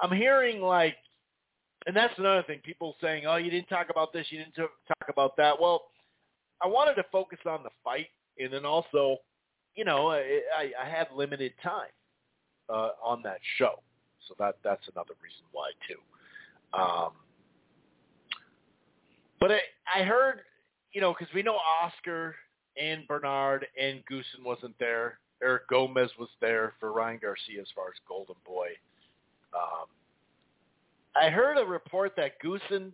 I'm 0.00 0.16
hearing 0.16 0.60
like, 0.60 0.96
and 1.86 1.94
that's 1.94 2.14
another 2.18 2.42
thing, 2.42 2.60
people 2.64 2.96
saying, 3.00 3.24
oh, 3.26 3.36
you 3.36 3.50
didn't 3.50 3.68
talk 3.68 3.88
about 3.90 4.12
this, 4.12 4.26
you 4.30 4.38
didn't 4.38 4.54
talk 4.54 5.08
about 5.08 5.36
that. 5.36 5.60
Well, 5.60 5.82
I 6.62 6.66
wanted 6.66 6.94
to 6.94 7.04
focus 7.12 7.40
on 7.46 7.62
the 7.62 7.70
fight, 7.82 8.08
and 8.38 8.52
then 8.52 8.64
also, 8.64 9.18
you 9.74 9.84
know, 9.84 10.10
I, 10.10 10.40
I 10.80 10.88
had 10.88 11.08
limited 11.14 11.52
time 11.62 11.90
uh, 12.70 12.90
on 13.02 13.22
that 13.22 13.38
show, 13.58 13.82
so 14.28 14.34
that 14.38 14.56
that's 14.64 14.86
another 14.94 15.14
reason 15.22 15.44
why 15.52 15.70
too. 15.86 16.78
Um, 16.78 17.10
but 19.40 19.52
I, 19.52 19.60
I 20.00 20.04
heard, 20.04 20.40
you 20.92 21.00
know, 21.00 21.14
because 21.18 21.32
we 21.34 21.42
know 21.42 21.58
Oscar 21.82 22.34
and 22.80 23.06
Bernard 23.06 23.66
and 23.80 24.02
Goossen 24.10 24.44
wasn't 24.44 24.74
there. 24.78 25.18
Eric 25.42 25.68
Gomez 25.68 26.10
was 26.18 26.30
there 26.40 26.72
for 26.80 26.92
Ryan 26.92 27.18
Garcia 27.20 27.60
as 27.60 27.66
far 27.74 27.88
as 27.88 27.94
Golden 28.08 28.36
Boy. 28.46 28.68
Um, 29.54 29.86
I 31.16 31.30
heard 31.30 31.58
a 31.58 31.64
report 31.64 32.12
that 32.16 32.40
Goossen 32.42 32.90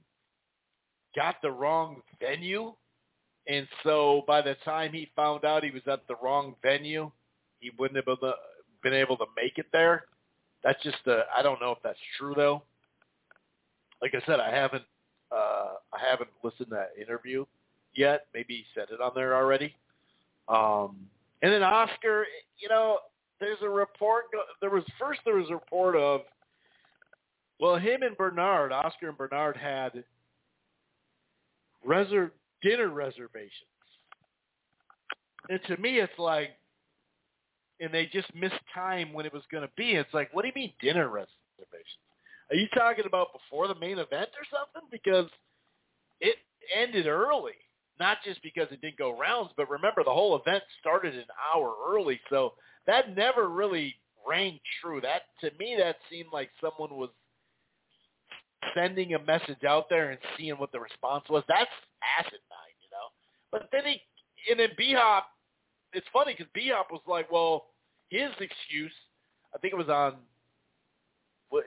got 1.16 1.36
the 1.42 1.50
wrong 1.50 2.02
venue, 2.20 2.72
and 3.48 3.66
so 3.82 4.22
by 4.26 4.42
the 4.42 4.56
time 4.64 4.92
he 4.92 5.10
found 5.16 5.44
out 5.44 5.64
he 5.64 5.70
was 5.70 5.82
at 5.86 6.06
the 6.06 6.16
wrong 6.22 6.54
venue, 6.62 7.10
he 7.60 7.70
wouldn't 7.78 7.96
have 7.96 8.06
been, 8.06 8.32
been 8.82 8.94
able 8.94 9.16
to 9.16 9.26
make 9.36 9.58
it 9.58 9.66
there. 9.72 10.04
That's 10.62 10.82
just 10.82 10.98
a, 11.06 11.22
I 11.36 11.42
don't 11.42 11.60
know 11.60 11.72
if 11.72 11.78
that's 11.82 11.98
true 12.18 12.34
though. 12.36 12.62
Like 14.02 14.14
I 14.14 14.24
said, 14.26 14.40
I 14.40 14.54
haven't 14.54 14.84
uh, 15.32 15.74
I 15.92 15.98
haven't 16.10 16.30
listened 16.42 16.68
to 16.70 16.76
that 16.76 16.90
interview 17.00 17.44
yet. 17.94 18.26
Maybe 18.34 18.54
he 18.54 18.64
said 18.74 18.88
it 18.90 19.00
on 19.00 19.12
there 19.14 19.34
already. 19.34 19.74
Um, 20.48 20.96
and 21.42 21.52
then 21.52 21.62
Oscar, 21.62 22.26
you 22.58 22.68
know, 22.68 22.98
there's 23.38 23.58
a 23.62 23.68
report. 23.68 24.24
There 24.60 24.70
was 24.70 24.84
first 24.98 25.20
there 25.24 25.36
was 25.36 25.48
a 25.50 25.54
report 25.54 25.96
of, 25.96 26.22
well, 27.60 27.76
him 27.76 28.02
and 28.02 28.16
Bernard, 28.16 28.72
Oscar 28.72 29.08
and 29.08 29.18
Bernard 29.18 29.56
had 29.56 30.02
reser- 31.86 32.30
dinner 32.62 32.88
reservations. 32.88 33.52
And 35.48 35.60
to 35.68 35.76
me, 35.76 35.98
it's 35.98 36.18
like, 36.18 36.50
and 37.80 37.92
they 37.92 38.06
just 38.06 38.34
missed 38.34 38.54
time 38.74 39.12
when 39.12 39.26
it 39.26 39.32
was 39.32 39.42
going 39.50 39.62
to 39.62 39.70
be. 39.76 39.92
It's 39.92 40.12
like, 40.12 40.30
what 40.32 40.42
do 40.42 40.48
you 40.48 40.54
mean 40.54 40.72
dinner 40.80 41.08
reservations? 41.08 41.28
Are 42.50 42.56
you 42.56 42.66
talking 42.74 43.04
about 43.06 43.28
before 43.32 43.68
the 43.68 43.74
main 43.74 43.98
event 43.98 44.30
or 44.36 44.44
something? 44.50 44.88
Because 44.90 45.26
it 46.20 46.36
ended 46.76 47.06
early, 47.06 47.54
not 47.98 48.18
just 48.24 48.42
because 48.42 48.68
it 48.70 48.80
didn't 48.80 48.98
go 48.98 49.16
rounds, 49.18 49.50
but 49.56 49.70
remember 49.70 50.02
the 50.04 50.10
whole 50.10 50.36
event 50.36 50.62
started 50.80 51.14
an 51.14 51.24
hour 51.54 51.74
early, 51.88 52.20
so 52.28 52.54
that 52.86 53.16
never 53.16 53.48
really 53.48 53.94
rang 54.28 54.58
true. 54.80 55.00
That 55.00 55.22
to 55.40 55.50
me, 55.58 55.76
that 55.78 55.96
seemed 56.10 56.28
like 56.32 56.50
someone 56.60 56.98
was 56.98 57.10
sending 58.74 59.14
a 59.14 59.18
message 59.24 59.64
out 59.66 59.88
there 59.88 60.10
and 60.10 60.18
seeing 60.36 60.54
what 60.54 60.72
the 60.72 60.80
response 60.80 61.24
was. 61.28 61.42
That's 61.48 61.70
asinine, 62.18 62.76
you 62.80 62.88
know. 62.90 63.08
But 63.50 63.68
then 63.72 63.82
he 63.84 64.00
and 64.50 64.60
then 64.60 64.70
B 64.76 64.94
Hop. 64.96 65.26
It's 65.92 66.06
funny 66.12 66.34
because 66.36 66.50
B 66.54 66.70
Hop 66.72 66.90
was 66.90 67.02
like, 67.06 67.30
well, 67.32 67.66
his 68.10 68.30
excuse. 68.40 68.92
I 69.54 69.58
think 69.58 69.72
it 69.72 69.76
was 69.76 69.88
on. 69.88 70.16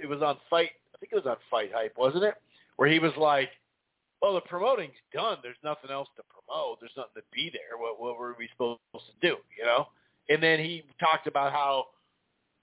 It 0.02 0.08
was 0.08 0.22
on 0.22 0.38
fight. 0.50 0.72
I 0.96 0.98
think 1.00 1.12
it 1.12 1.16
was 1.16 1.26
on 1.26 1.36
Fight 1.52 1.72
Hype, 1.74 1.98
wasn't 1.98 2.24
it? 2.24 2.36
Where 2.78 2.90
he 2.90 3.00
was 3.00 3.12
like, 3.18 3.50
"Well, 4.22 4.34
the 4.36 4.42
promoting's 4.42 4.94
done. 5.14 5.38
There's 5.44 5.58
nothing 5.64 5.92
else 5.92 6.08
to 6.16 6.24
promote. 6.24 6.80
There's 6.80 6.96
nothing 6.96 7.16
to 7.16 7.24
be 7.34 7.52
there. 7.52 7.78
What, 7.78 8.00
what 8.00 8.18
were 8.18 8.36
we 8.40 8.48
supposed 8.54 8.80
to 8.94 9.28
do? 9.28 9.38
You 9.58 9.66
know?" 9.66 9.88
And 10.30 10.42
then 10.42 10.60
he 10.60 10.84
talked 11.02 11.28
about 11.28 11.52
how 11.52 11.86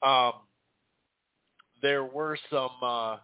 um, 0.02 0.40
there 1.82 2.04
were 2.04 2.38
some, 2.50 2.70
uh, 2.82 3.16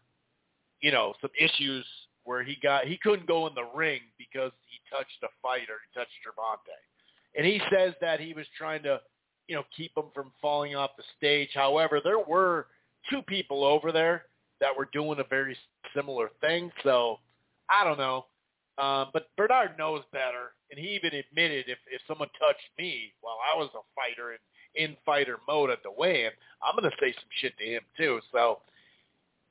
you 0.87 0.93
know, 0.93 1.15
some 1.21 1.31
issues 1.37 1.85
where 2.23 2.45
he 2.45 2.57
got 2.63 2.85
he 2.85 2.97
couldn't 3.03 3.27
go 3.27 3.49
in 3.49 3.55
the 3.57 3.69
ring 3.77 4.03
because 4.17 4.53
he 4.71 4.79
touched 4.89 5.21
a 5.25 5.29
fighter, 5.43 5.79
he 5.83 5.99
touched 5.99 6.13
Gervonta, 6.25 6.79
and 7.37 7.45
he 7.45 7.61
says 7.73 7.93
that 8.01 8.21
he 8.21 8.35
was 8.35 8.47
trying 8.57 8.85
to, 8.85 9.01
you 9.49 9.57
know, 9.57 9.65
keep 9.77 9.91
him 9.97 10.05
from 10.15 10.31
falling 10.41 10.77
off 10.77 10.91
the 10.97 11.03
stage. 11.19 11.49
However, 11.55 12.01
there 12.05 12.21
were 12.21 12.69
two 13.11 13.21
people 13.23 13.65
over 13.65 13.91
there 13.91 14.27
that 14.61 14.71
were 14.79 14.89
doing 14.93 15.19
a 15.19 15.25
very 15.29 15.57
similar 15.93 16.31
thing, 16.41 16.71
so 16.85 17.19
I 17.69 17.83
don't 17.83 17.99
know. 17.99 18.27
Um, 18.79 19.09
but 19.13 19.31
Bernard 19.37 19.77
knows 19.77 20.03
better, 20.13 20.55
and 20.71 20.79
he 20.79 20.95
even 20.95 21.15
admitted 21.19 21.65
if 21.67 21.79
if 21.91 22.01
someone 22.07 22.29
touched 22.39 22.71
me 22.79 23.13
while 23.23 23.39
I 23.53 23.59
was 23.59 23.71
a 23.75 23.83
fighter 23.97 24.31
and 24.31 24.41
in 24.77 24.97
fighter 25.05 25.39
mode 25.49 25.71
at 25.71 25.83
the 25.83 25.91
weigh-in, 25.91 26.31
I'm 26.63 26.79
going 26.79 26.89
to 26.89 26.97
say 27.01 27.13
some 27.13 27.31
shit 27.41 27.59
to 27.59 27.65
him 27.65 27.83
too. 27.97 28.21
So 28.31 28.61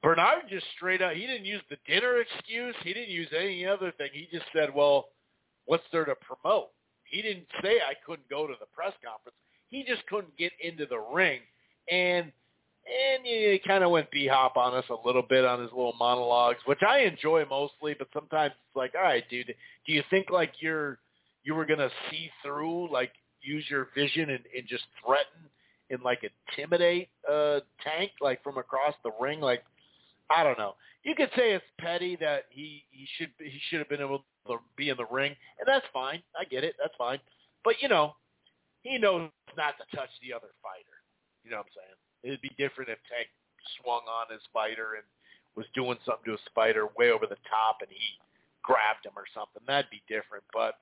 Bernard 0.06 0.44
just 0.52 0.68
straight 0.76 1.02
up, 1.02 1.14
he 1.14 1.22
didn't 1.22 1.46
use 1.46 1.64
the 1.68 1.78
dinner 1.88 2.18
excuse. 2.22 2.76
He 2.84 2.94
didn't 2.94 3.10
use 3.10 3.28
any 3.36 3.66
other 3.66 3.92
thing. 3.98 4.10
He 4.14 4.28
just 4.32 4.46
said, 4.56 4.70
well, 4.72 5.08
what's 5.66 5.84
there 5.92 6.06
to 6.06 6.14
promote? 6.22 6.70
He 7.06 7.24
didn't 7.24 7.48
say 7.64 7.78
I 7.80 7.96
couldn't 8.06 8.30
go 8.30 8.46
to 8.46 8.54
the 8.60 8.68
press 8.68 8.94
conference. 9.04 9.36
He 9.70 9.84
just 9.84 10.06
couldn't 10.06 10.38
get 10.38 10.52
into 10.62 10.86
the 10.86 11.00
ring. 11.00 11.40
And 11.92 12.32
and 12.86 13.26
he 13.26 13.60
kind 13.66 13.84
of 13.84 13.90
went 13.90 14.12
b-hop 14.12 14.58
on 14.58 14.76
us 14.76 14.86
a 14.92 15.08
little 15.08 15.24
bit 15.28 15.44
on 15.44 15.60
his 15.60 15.72
little 15.72 15.96
monologues, 15.98 16.60
which 16.66 16.84
I 16.88 17.00
enjoy 17.00 17.44
mostly. 17.50 17.96
But 17.98 18.10
sometimes 18.14 18.52
it's 18.52 18.76
like, 18.76 18.94
all 18.96 19.02
right, 19.02 19.28
dude, 19.28 19.56
do 19.88 19.94
you 19.94 20.04
think 20.12 20.30
like 20.30 20.54
you're 20.60 21.00
you 21.44 21.56
were 21.56 21.66
gonna 21.66 21.90
see 22.12 22.30
through 22.44 22.92
like 22.94 23.12
use 23.42 23.66
your 23.72 23.88
vision 23.96 24.30
and, 24.30 24.44
and 24.56 24.68
just 24.68 24.84
threaten 25.04 25.50
and 25.90 26.04
like 26.04 26.22
intimidate 26.24 27.10
uh 27.28 27.62
Tank 27.84 28.12
like 28.22 28.44
from 28.44 28.60
across 28.60 28.94
the 29.04 29.12
ring? 29.20 29.42
Like 29.42 29.64
I 30.30 30.44
don't 30.44 30.58
know. 30.58 30.76
You 31.04 31.14
could 31.16 31.30
say 31.36 31.54
it's 31.54 31.66
petty 31.80 32.16
that 32.18 32.46
he 32.50 32.84
he 32.92 33.08
should 33.18 33.30
he 33.38 33.60
should 33.70 33.80
have 33.80 33.90
been 33.90 34.02
able 34.02 34.26
to 34.48 34.58
be 34.76 34.90
in 34.90 34.98
the 34.98 35.06
ring, 35.12 35.36
and 35.60 35.68
that's 35.68 35.86
fine. 35.94 36.22
I 36.40 36.46
get 36.46 36.64
it. 36.64 36.76
That's 36.82 36.96
fine. 36.98 37.20
But 37.64 37.76
you 37.82 37.90
know, 37.90 38.16
he 38.82 38.98
knows 38.98 39.30
not 39.58 39.76
to 39.78 39.96
touch 39.96 40.10
the 40.22 40.34
other 40.34 40.50
fighter. 40.62 40.98
You 41.44 41.52
know 41.52 41.58
what 41.58 41.68
I'm 41.68 41.78
saying? 41.78 41.98
It'd 42.24 42.42
be 42.42 42.52
different 42.58 42.90
if 42.90 42.98
Tank 43.10 43.30
swung 43.82 44.02
on 44.10 44.34
his 44.34 44.42
fighter 44.52 44.98
and 44.98 45.06
was 45.56 45.66
doing 45.74 45.98
something 46.06 46.26
to 46.26 46.32
his 46.32 46.54
fighter 46.54 46.88
way 46.98 47.12
over 47.12 47.28
the 47.28 47.38
top, 47.50 47.78
and 47.82 47.90
he 47.90 48.18
grabbed 48.64 49.06
him 49.06 49.14
or 49.16 49.30
something. 49.34 49.62
That'd 49.68 49.92
be 49.92 50.02
different. 50.10 50.44
But 50.54 50.76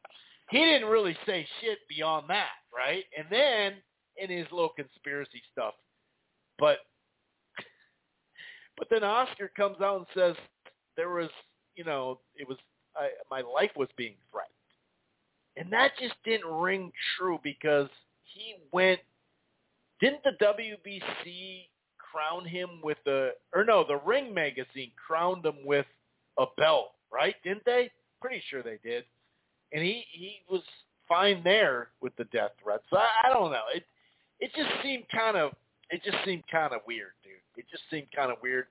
he 0.49 0.60
didn't 0.60 0.88
really 0.88 1.18
say 1.26 1.45
shit 1.60 1.80
beyond 1.90 2.30
that, 2.30 2.64
right? 2.76 3.03
And 3.18 3.28
then 3.30 3.74
in 4.18 4.30
his 4.30 4.48
little 4.52 4.72
conspiracy 4.72 5.41
stuff, 5.52 5.74
but 6.60 6.80
but 8.78 8.88
then 8.90 9.04
Oscar 9.04 9.52
comes 9.56 9.82
out 9.82 9.98
and 9.98 10.06
says 10.16 10.36
there 10.95 11.10
was, 11.10 11.30
you 11.76 11.84
know, 11.84 12.20
it 12.36 12.48
was 12.48 12.58
I, 12.95 13.10
my 13.32 13.41
life 13.41 13.72
was 13.76 13.90
being 13.98 14.16
threatened, 14.32 14.54
and 15.58 15.72
that 15.72 15.91
just 16.00 16.16
didn't 16.24 16.52
ring 16.52 16.91
true 17.18 17.40
because 17.44 17.90
he 18.24 18.56
went. 18.72 19.00
Didn't 20.00 20.24
the 20.24 20.32
WBC 20.44 21.68
crown 21.98 22.45
him 22.45 22.82
with 22.84 22.98
the 23.06 23.32
or 23.54 23.64
no, 23.64 23.86
the 23.88 24.00
Ring 24.06 24.34
magazine 24.34 24.91
crowned 24.95 25.45
him 25.45 25.66
with 25.66 25.86
a 26.38 26.45
belt, 26.58 26.94
right? 27.12 27.36
Didn't 27.44 27.66
they? 27.66 27.90
Pretty 28.22 28.41
sure 28.50 28.64
they 28.64 28.80
did 28.84 29.06
and 29.74 29.84
he 29.84 30.06
he 30.12 30.41
was 30.50 30.62
fine 31.08 31.41
there 31.44 31.90
with 32.02 32.16
the 32.16 32.24
death 32.26 32.52
threat. 32.64 32.82
So 32.90 32.98
I, 32.98 33.08
I 33.26 33.34
don't 33.34 33.52
know. 33.52 33.64
It 33.76 33.84
it 34.40 34.52
just 34.56 34.70
seemed 34.84 35.04
kind 35.14 35.36
of 35.36 35.52
it 35.90 36.02
just 36.04 36.18
seemed 36.24 36.44
kind 36.50 36.74
of 36.74 36.82
weird. 36.88 37.12
It 37.58 37.66
just 37.72 37.84
seemed 37.90 38.08
kind 38.16 38.32
of 38.32 38.38
weird. 38.42 38.66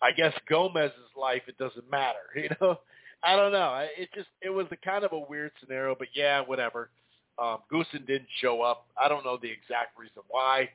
I 0.00 0.10
guess 0.10 0.32
Gomez's 0.48 0.96
life 1.16 1.42
it 1.46 1.56
doesn't 1.58 1.88
matter, 1.90 2.18
you 2.36 2.48
know. 2.60 2.78
I 3.24 3.36
don't 3.36 3.52
know. 3.52 3.86
It 3.96 4.08
just 4.14 4.28
it 4.40 4.50
was 4.50 4.66
a 4.72 4.76
kind 4.76 5.04
of 5.04 5.12
a 5.12 5.18
weird 5.18 5.52
scenario, 5.60 5.94
but 5.96 6.08
yeah, 6.12 6.40
whatever. 6.40 6.90
Um, 7.38 7.58
Goossen 7.72 8.06
didn't 8.06 8.28
show 8.40 8.62
up. 8.62 8.86
I 9.02 9.08
don't 9.08 9.24
know 9.24 9.38
the 9.40 9.50
exact 9.50 9.98
reason 9.98 10.22
why. 10.28 10.68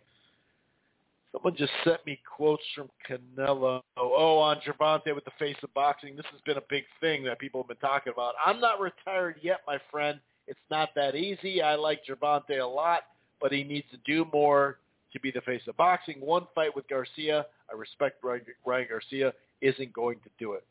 Someone 1.32 1.56
just 1.58 1.74
sent 1.84 2.04
me 2.06 2.20
quotes 2.36 2.64
from 2.74 2.90
Canelo. 3.08 3.82
Oh, 3.98 4.38
on 4.38 4.60
Gervonta 4.66 5.14
with 5.14 5.26
the 5.26 5.32
face 5.38 5.58
of 5.62 5.74
boxing. 5.74 6.16
This 6.16 6.26
has 6.32 6.40
been 6.46 6.58
a 6.58 6.64
big 6.70 6.86
thing 7.02 7.24
that 7.26 7.38
people 7.38 7.62
have 7.62 7.68
been 7.68 7.78
talking 7.78 8.14
about. 8.14 8.34
I'm 8.44 8.62
not 8.62 8.80
retired 8.80 9.36
yet, 9.42 9.60
my 9.68 9.78
friend. 9.92 10.20
It's 10.48 10.60
not 10.72 10.90
that 10.96 11.16
easy. 11.16 11.62
I 11.62 11.76
like 11.76 12.02
Gervonta 12.06 12.62
a 12.62 12.66
lot, 12.66 13.02
but 13.42 13.52
he 13.52 13.64
needs 13.64 13.86
to 13.92 13.98
do 14.06 14.26
more 14.32 14.80
to 15.14 15.20
be 15.20 15.32
the 15.32 15.42
face 15.42 15.62
of 15.68 15.78
boxing. 15.78 16.20
One 16.20 16.48
fight 16.54 16.76
with 16.76 16.88
Garcia, 16.88 17.46
I 17.72 17.76
respect 17.76 18.24
Ryan 18.24 18.88
Garcia, 18.90 19.34
isn't 19.62 19.94
going 19.94 20.20
to 20.24 20.30
do 20.40 20.54
it. 20.54 20.66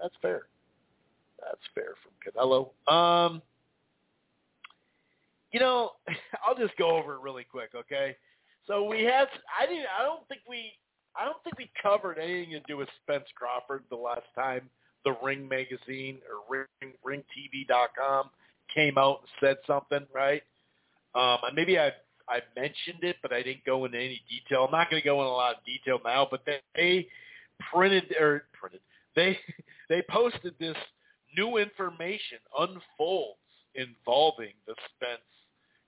That's 0.00 0.14
fair. 0.20 0.42
That's 1.40 1.60
fair 1.74 1.94
from 2.02 2.12
Canelo. 2.22 2.92
Um, 2.92 3.42
you 5.52 5.60
know, 5.60 5.92
I'll 6.46 6.56
just 6.56 6.76
go 6.76 6.96
over 6.96 7.14
it 7.14 7.20
really 7.20 7.44
quick, 7.44 7.70
okay? 7.74 8.16
So 8.66 8.84
we 8.84 9.02
had 9.02 9.26
I 9.60 9.66
didn't 9.66 9.86
I 9.98 10.04
don't 10.04 10.26
think 10.28 10.42
we 10.48 10.72
I 11.16 11.24
don't 11.24 11.42
think 11.44 11.58
we 11.58 11.70
covered 11.82 12.18
anything 12.18 12.52
to 12.52 12.60
do 12.66 12.76
with 12.76 12.88
Spence 13.02 13.26
Crawford 13.34 13.82
the 13.90 13.96
last 13.96 14.26
time 14.34 14.70
the 15.04 15.14
Ring 15.22 15.48
magazine 15.48 16.18
or 16.28 16.66
Ring 16.80 16.92
RingTV.com 17.04 18.30
came 18.72 18.96
out 18.96 19.20
and 19.20 19.28
said 19.40 19.56
something, 19.66 20.06
right? 20.14 20.42
Um, 21.14 21.38
and 21.46 21.56
maybe 21.56 21.78
I 21.78 21.90
I 22.28 22.40
mentioned 22.56 23.02
it, 23.02 23.16
but 23.22 23.32
I 23.32 23.42
didn't 23.42 23.64
go 23.64 23.84
into 23.84 23.98
any 23.98 24.22
detail. 24.28 24.64
I'm 24.64 24.72
not 24.72 24.90
going 24.90 25.02
to 25.02 25.04
go 25.06 25.20
into 25.20 25.30
a 25.30 25.32
lot 25.32 25.56
of 25.56 25.64
detail 25.64 26.00
now, 26.04 26.26
but 26.30 26.44
they, 26.46 27.06
printed 27.72 28.12
or 28.18 28.44
printed 28.52 28.80
they 29.14 29.38
they 29.88 30.02
posted 30.10 30.54
this 30.58 30.76
new 31.36 31.58
information 31.58 32.38
unfolds 32.58 33.38
involving 33.74 34.52
the 34.66 34.74
Spence 34.96 35.20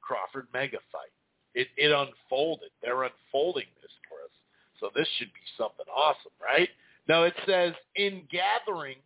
Crawford 0.01 0.47
mega 0.53 0.79
fight 0.93 1.11
it, 1.55 1.69
it 1.77 1.93
unfolded. 1.93 2.71
They're 2.83 3.05
unfolding 3.05 3.67
this 3.81 3.93
for 4.09 4.19
us. 4.25 4.35
So 4.81 4.91
this 4.95 5.09
should 5.19 5.33
be 5.33 5.47
something 5.57 5.87
awesome, 5.95 6.33
right? 6.43 6.69
Now 7.09 7.23
it 7.23 7.35
says 7.47 7.73
in 7.97 8.23
gathering 8.31 8.97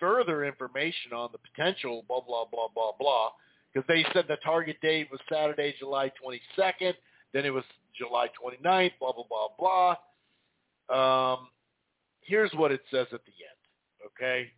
further 0.00 0.44
information 0.44 1.12
on 1.14 1.30
the 1.32 1.38
potential 1.38 2.04
blah, 2.08 2.20
blah, 2.20 2.44
blah, 2.50 2.68
blah, 2.74 2.92
blah, 2.98 3.30
because 3.74 3.86
they 3.88 4.04
said 4.12 4.26
the 4.28 4.36
target 4.44 4.76
date 4.80 5.08
was 5.10 5.20
Saturday, 5.28 5.74
July 5.78 6.12
22nd. 6.24 6.94
Then 7.32 7.44
it 7.44 7.50
was 7.50 7.64
July 7.98 8.28
29th, 8.40 8.92
blah, 9.00 9.12
blah, 9.12 9.24
blah, 9.58 9.96
blah. 10.88 11.32
Um, 11.34 11.48
here's 12.20 12.52
what 12.54 12.70
it 12.70 12.82
says 12.90 13.08
at 13.12 13.20
the 13.24 13.32
end, 13.42 14.06
okay? 14.06 14.50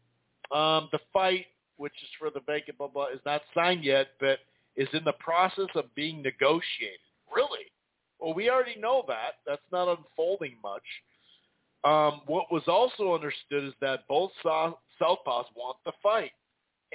Um, 0.53 0.89
the 0.93 0.99
fight, 1.13 1.47
which 1.79 1.95
is 2.03 2.09
for 2.19 2.31
the 2.31 2.41
vacant, 2.47 2.79
blah, 2.79 2.89
blah, 2.89 3.07
is 3.07 3.21
not 3.25 3.43
signed 3.55 3.83
yet, 3.83 4.09
but– 4.21 4.39
is 4.77 4.89
in 4.93 5.05
the 5.05 5.13
process 5.15 5.69
of 5.75 5.95
being 5.95 6.23
negotiated. 6.23 7.01
Really? 7.35 7.67
Well, 8.19 8.35
we 8.35 8.51
already 8.51 8.79
know 8.79 9.05
that. 9.09 9.37
That's 9.47 9.63
not 9.73 9.89
unfolding 9.89 10.57
much. 10.63 10.83
Um, 11.85 12.23
what 12.27 12.53
was 12.53 12.65
also 12.67 13.15
understood 13.15 13.65
is 13.65 13.75
that 13.81 14.07
both 14.09 14.33
Southpaws 14.45 15.45
want 15.55 15.77
the 15.85 15.93
fight, 16.03 16.33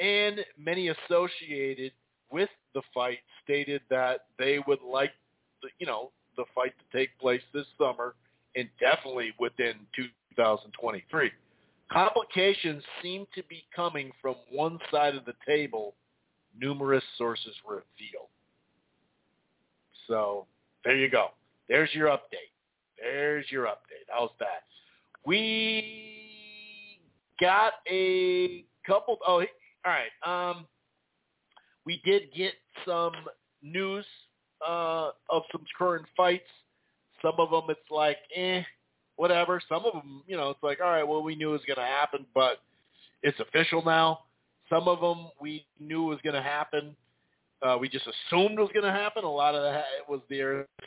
and 0.02 0.40
many 0.58 0.90
associated 0.90 1.92
with 2.32 2.50
the 2.74 2.82
fight 2.94 3.20
stated 3.44 3.82
that 3.90 4.26
they 4.40 4.60
would 4.68 4.82
like, 4.82 5.12
the, 5.62 5.70
you 5.80 5.86
know, 5.86 6.12
the 6.38 6.46
fight 6.56 6.74
to 6.78 6.98
take 6.98 7.18
place 7.20 7.42
this 7.54 7.66
summer 7.78 8.16
and 8.56 8.70
definitely 8.80 9.34
within 9.40 9.76
2023. 9.96 11.32
Complications 11.92 12.84
seem 13.04 13.28
to 13.36 13.44
be 13.44 13.66
coming 13.76 14.12
from 14.22 14.36
one 14.52 14.80
side 14.92 15.16
of 15.16 15.26
the 15.26 15.34
table 15.46 15.94
numerous 16.60 17.04
sources 17.18 17.54
reveal. 17.68 18.30
So 20.08 20.46
there 20.84 20.98
you 20.98 21.10
go. 21.10 21.30
There's 21.70 21.90
your 21.94 22.08
update. 22.08 22.52
There's 22.98 23.46
your 23.50 23.66
update. 23.66 24.08
How's 24.10 24.30
that? 24.40 24.64
We 25.26 27.00
got 27.40 27.74
a 27.90 28.66
couple. 28.86 29.18
Oh, 29.28 29.44
all 29.86 29.92
right. 29.92 30.12
Um, 30.26 30.66
we 31.86 32.02
did 32.06 32.34
get 32.36 32.54
some 32.86 33.14
news 33.62 34.06
uh, 34.68 35.10
of 35.30 35.44
some 35.52 35.66
current 35.78 36.06
fights. 36.16 36.50
Some 37.22 37.34
of 37.38 37.52
them, 37.52 37.64
it's 37.70 37.80
like, 37.90 38.18
eh, 38.36 38.64
whatever. 39.16 39.62
Some 39.70 39.86
of 39.86 39.94
them, 39.94 40.24
you 40.28 40.38
know, 40.38 40.50
it's 40.50 40.64
like, 40.64 40.80
all 40.82 40.90
right, 40.90 41.08
well, 41.08 41.24
we 41.24 41.36
knew 41.36 41.50
it 41.50 41.54
was 41.54 41.62
going 41.68 41.78
to 41.78 41.84
happen, 41.84 42.26
but 42.34 42.58
it's 43.24 43.40
official 43.40 43.84
now. 43.84 44.20
Some 44.70 44.88
of 44.88 45.02
them 45.02 45.30
we 45.40 45.66
knew 45.80 46.04
was 46.04 46.20
going 46.24 46.36
to 46.36 46.42
happen. 46.42 46.96
Uh, 47.62 47.78
we 47.80 47.90
just 47.90 48.08
assumed 48.08 48.58
it 48.58 48.62
was 48.62 48.72
going 48.74 48.86
to 48.86 48.92
happen. 48.92 49.24
A 49.24 49.30
lot 49.30 49.54
of 49.54 49.62
that 49.62 49.84
was 50.08 50.22
the 50.30 50.40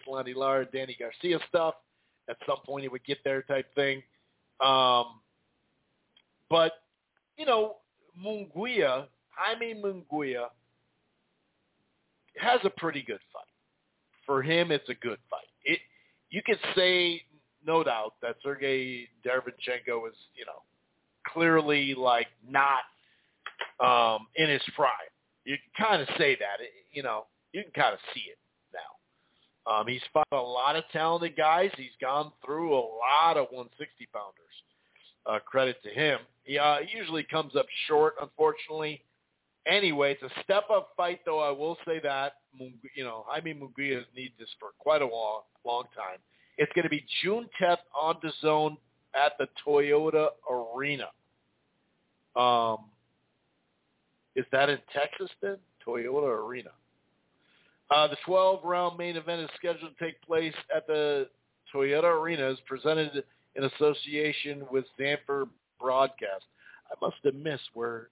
Erislandy 0.09 0.35
Lara, 0.35 0.65
Danny 0.65 0.97
Garcia 0.99 1.39
stuff. 1.49 1.75
At 2.29 2.37
some 2.47 2.59
point, 2.65 2.85
it 2.85 2.91
would 2.91 3.05
get 3.05 3.19
there 3.23 3.43
type 3.43 3.67
thing. 3.75 4.03
Um, 4.65 5.21
but 6.49 6.73
you 7.37 7.47
know, 7.47 7.77
Munguia, 8.21 9.07
Jaime 9.37 9.75
Munguia, 9.75 10.47
has 12.39 12.61
a 12.65 12.71
pretty 12.71 13.03
good 13.03 13.21
fight. 13.33 13.45
For 14.27 14.43
him, 14.43 14.71
it's 14.71 14.89
a 14.89 14.95
good 14.95 15.19
fight. 15.31 15.47
It 15.65 15.79
you 16.31 16.43
could 16.45 16.59
say, 16.75 17.23
no 17.67 17.85
doubt, 17.85 18.15
that 18.23 18.37
Sergey 18.43 19.09
Derevchenko 19.25 20.09
is, 20.09 20.17
you 20.35 20.45
know, 20.47 20.63
clearly 21.33 21.95
like 21.95 22.27
not 22.49 22.83
um, 23.81 24.27
in 24.37 24.49
his 24.49 24.63
prime. 24.75 24.91
You 25.45 25.57
can 25.57 25.87
kind 25.87 26.03
of 26.03 26.09
say 26.19 26.37
that, 26.37 26.61
It- 26.61 26.73
you 26.93 27.03
know, 27.03 27.27
you 27.53 27.63
can 27.63 27.73
kind 27.73 27.93
of 27.95 28.01
see 28.15 28.23
it 28.31 28.39
now. 28.73 29.73
Um, 29.73 29.87
he's 29.87 30.03
fought 30.13 30.27
a 30.33 30.37
lot 30.37 30.77
of 30.77 30.85
talented 30.93 31.37
guys. 31.37 31.71
He's 31.77 31.95
gone 32.01 32.33
through 32.45 32.75
a 32.75 32.81
lot 32.81 33.37
of 33.37 33.47
160 33.51 34.07
pounders. 34.13 34.35
Uh, 35.27 35.39
credit 35.41 35.83
to 35.83 35.89
him. 35.91 36.19
He 36.45 36.59
uh, 36.59 36.79
usually 36.95 37.23
comes 37.25 37.57
up 37.57 37.67
short, 37.89 38.15
unfortunately. 38.21 39.03
Anyway, 39.67 40.13
it's 40.13 40.23
a 40.23 40.43
step-up 40.43 40.91
fight, 40.97 41.21
though. 41.25 41.41
I 41.41 41.51
will 41.51 41.77
say 41.87 42.01
that. 42.03 42.35
You 42.59 43.05
know, 43.05 43.25
Jaime 43.27 43.55
Munguia 43.55 43.97
has 43.97 44.05
needed 44.15 44.33
this 44.39 44.51
for 44.61 44.71
quite 44.79 45.03
a 45.03 45.07
long, 45.07 45.43
long 45.65 45.85
time. 45.97 46.19
It's 46.59 46.73
going 46.75 46.85
to 46.85 46.91
be 46.91 47.05
June 47.23 47.49
10th 47.61 47.79
on 48.01 48.17
the 48.23 48.31
zone 48.41 48.77
at 49.15 49.33
the 49.39 49.47
Toyota 49.67 50.29
Arena. 50.51 51.07
Um, 52.37 52.79
is 54.37 54.45
that 54.53 54.69
in 54.69 54.79
Texas 54.93 55.31
then? 55.41 55.57
Toyota 55.87 56.47
Arena. 56.47 56.71
Uh, 57.91 58.09
the 58.09 58.17
12-round 58.27 58.99
main 58.99 59.17
event 59.17 59.43
is 59.43 59.51
scheduled 59.57 59.93
to 59.97 60.05
take 60.05 60.21
place 60.23 60.55
at 60.75 60.87
the 60.87 61.29
Toyota 61.75 62.05
Arena. 62.21 62.51
Is 62.51 62.59
presented 62.67 63.25
in 63.57 63.65
association 63.65 64.65
with 64.71 64.85
Sanford 64.99 65.49
Broadcast. 65.81 66.45
I 66.91 66.95
must 67.05 67.17
have 67.25 67.35
missed 67.35 67.71
where 67.75 68.09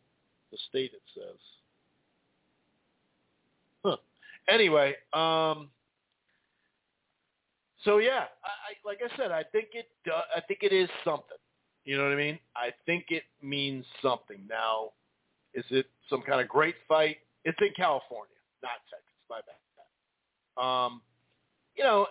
the 0.53 0.59
state 0.69 0.93
it 0.95 1.03
says. 1.15 1.39
Huh. 3.85 3.97
Anyway, 4.49 4.95
um, 5.13 5.69
so 7.85 7.99
yeah, 7.99 8.27
I, 8.45 8.53
I 8.71 8.87
like 8.87 9.01
I 9.05 9.17
said, 9.17 9.33
I 9.33 9.43
think 9.51 9.69
it 9.73 9.89
do, 10.05 10.13
I 10.13 10.41
think 10.41 10.61
it 10.63 10.73
is 10.73 10.89
something. 11.05 11.39
You 11.85 11.97
know 11.97 12.05
what 12.05 12.13
I 12.13 12.17
mean? 12.17 12.39
I 12.55 12.71
think 12.87 13.07
it 13.09 13.25
means 13.43 13.85
something. 14.01 14.39
Now, 14.49 14.91
is 15.55 15.65
it 15.71 15.87
some 16.09 16.23
kind 16.23 16.41
of 16.41 16.49
great 16.49 16.77
fight? 16.87 17.17
It's 17.45 17.59
in 17.61 17.71
California, 17.77 18.37
not 18.63 18.79
Texas. 18.89 19.09
My 19.29 19.41
bad. 19.41 19.57
Um, 20.63 21.01
you 21.75 21.83
know, 21.83 22.07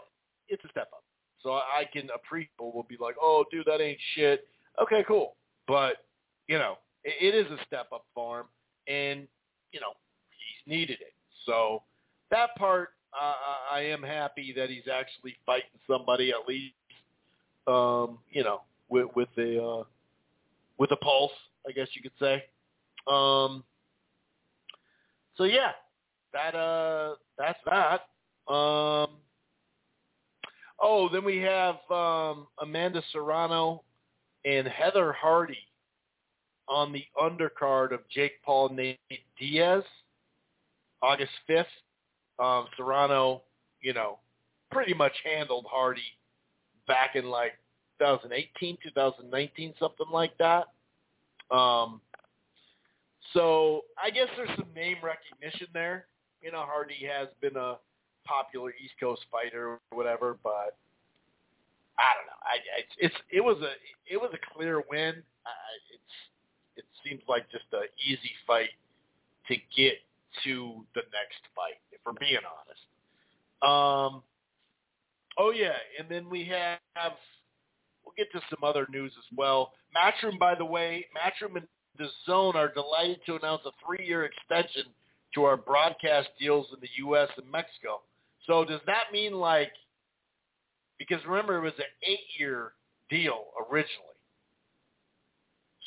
it's 0.49 0.63
a 0.65 0.69
step 0.69 0.89
up. 0.93 1.03
So 1.43 1.51
I 1.53 1.85
can 1.91 2.09
appreciate 2.13 2.49
people 2.51 2.71
will 2.73 2.83
be 2.83 2.97
like, 2.99 3.15
oh, 3.21 3.45
dude, 3.51 3.65
that 3.65 3.81
ain't 3.81 3.99
shit. 4.15 4.47
Okay, 4.81 5.03
cool. 5.07 5.35
But, 5.67 6.05
you 6.47 6.57
know, 6.57 6.77
it, 7.03 7.35
is 7.35 7.51
a 7.51 7.57
step 7.65 7.87
up 7.93 8.05
for 8.13 8.41
him. 8.41 8.45
And, 8.87 9.27
you 9.71 9.79
know, 9.79 9.93
he's 10.31 10.71
needed 10.71 10.99
it. 11.01 11.13
So 11.45 11.83
that 12.29 12.55
part, 12.57 12.89
uh, 13.19 13.75
I 13.75 13.81
am 13.81 14.01
happy 14.01 14.53
that 14.55 14.69
he's 14.69 14.87
actually 14.91 15.35
fighting 15.45 15.69
somebody 15.87 16.31
at 16.31 16.47
least, 16.47 16.73
um, 17.67 18.19
you 18.31 18.43
know, 18.43 18.61
with, 18.89 19.07
with 19.15 19.29
a, 19.37 19.61
uh, 19.61 19.83
with 20.77 20.91
a 20.91 20.97
pulse, 20.97 21.31
I 21.67 21.71
guess 21.71 21.87
you 21.93 22.01
could 22.01 22.11
say. 22.19 22.43
Um, 23.11 23.63
so 25.37 25.43
yeah, 25.43 25.71
that, 26.33 26.55
uh, 26.55 27.15
that's 27.37 27.59
that. 27.65 28.01
Um, 28.51 29.17
Oh, 30.81 31.07
then 31.09 31.23
we 31.23 31.37
have 31.37 31.75
um, 31.91 32.47
Amanda 32.59 33.03
Serrano 33.11 33.83
and 34.45 34.67
Heather 34.67 35.13
Hardy 35.13 35.59
on 36.71 36.93
the 36.93 37.03
undercard 37.21 37.91
of 37.91 37.99
Jake 38.09 38.41
Paul 38.43 38.69
Nate 38.69 38.97
Diaz, 39.37 39.83
August 41.01 41.31
5th. 41.49 41.65
Um, 42.39 42.65
Serrano, 42.75 43.43
you 43.81 43.93
know, 43.93 44.17
pretty 44.71 44.93
much 44.95 45.11
handled 45.23 45.65
Hardy 45.69 46.01
back 46.87 47.15
in 47.15 47.25
like 47.25 47.51
2018, 47.99 48.77
2019, 48.81 49.73
something 49.77 50.07
like 50.11 50.35
that. 50.39 50.67
Um, 51.55 52.01
so 53.33 53.81
I 54.01 54.09
guess 54.09 54.27
there's 54.37 54.49
some 54.55 54.73
name 54.73 54.97
recognition 55.03 55.67
there. 55.73 56.05
You 56.41 56.51
know, 56.51 56.63
Hardy 56.65 57.05
has 57.05 57.27
been 57.41 57.55
a 57.57 57.75
popular 58.25 58.73
East 58.83 58.93
Coast 58.99 59.21
fighter 59.31 59.73
or 59.73 59.79
whatever, 59.91 60.37
but 60.41 60.77
I 61.99 62.15
don't 62.15 62.25
know. 62.25 62.41
I, 62.41 62.55
I 62.55 62.83
it's 62.97 63.15
it 63.29 63.41
was 63.41 63.57
a 63.61 63.73
it 64.11 64.17
was 64.17 64.31
a 64.33 64.55
clear 64.55 64.81
win. 64.89 65.21
I, 65.45 65.51
it's 65.93 66.03
it 66.03 66.30
seems 67.05 67.21
like 67.27 67.49
just 67.51 67.65
an 67.73 67.83
easy 68.05 68.31
fight 68.45 68.69
to 69.47 69.55
get 69.75 69.95
to 70.43 70.85
the 70.95 71.01
next 71.11 71.41
fight, 71.55 71.79
if 71.91 71.99
we're 72.05 72.13
being 72.13 72.37
honest. 72.45 72.81
Um. 73.61 74.23
Oh 75.37 75.51
yeah, 75.51 75.77
and 75.97 76.09
then 76.09 76.29
we 76.29 76.45
have 76.45 77.13
we'll 78.05 78.13
get 78.17 78.31
to 78.33 78.41
some 78.49 78.63
other 78.63 78.87
news 78.91 79.13
as 79.17 79.37
well. 79.37 79.73
Matchroom, 79.95 80.37
by 80.39 80.55
the 80.55 80.65
way, 80.65 81.05
Matchroom 81.15 81.55
and 81.57 81.67
the 81.97 82.07
Zone 82.25 82.55
are 82.55 82.71
delighted 82.73 83.19
to 83.25 83.35
announce 83.35 83.61
a 83.65 83.71
three-year 83.85 84.25
extension 84.25 84.91
to 85.35 85.43
our 85.43 85.57
broadcast 85.57 86.29
deals 86.39 86.67
in 86.73 86.79
the 86.81 86.89
U.S. 87.05 87.29
and 87.37 87.49
Mexico. 87.49 88.01
So 88.47 88.65
does 88.65 88.81
that 88.85 89.13
mean 89.13 89.33
like, 89.33 89.71
because 90.97 91.23
remember 91.25 91.57
it 91.57 91.61
was 91.61 91.73
an 91.77 91.85
eight-year 92.03 92.73
deal 93.09 93.45
originally. 93.69 94.17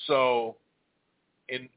So, 0.07 0.57
in 1.49 1.69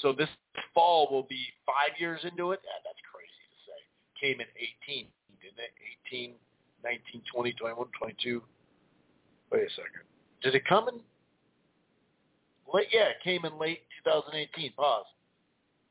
so 0.00 0.12
this 0.12 0.28
fall 0.72 1.08
will 1.10 1.26
be 1.28 1.44
five 1.66 1.98
years 1.98 2.20
into 2.24 2.52
it. 2.52 2.60
Yeah, 2.64 2.80
that's 2.84 2.98
crazy 3.12 3.44
to 3.52 3.58
say. 3.68 3.78
Came 4.20 4.40
in 4.40 4.46
18, 4.88 5.06
didn't 5.42 5.58
it? 5.58 5.72
18, 6.08 6.34
19, 6.84 7.22
20, 7.32 7.52
21, 7.52 7.86
22. 7.98 8.42
Wait 9.52 9.62
a 9.62 9.70
second. 9.70 10.04
Did 10.42 10.54
it 10.54 10.64
come 10.66 10.88
in 10.88 11.00
late? 12.72 12.88
Yeah, 12.92 13.12
it 13.12 13.20
came 13.22 13.44
in 13.44 13.58
late 13.58 13.80
2018. 14.04 14.72
Pause. 14.72 15.04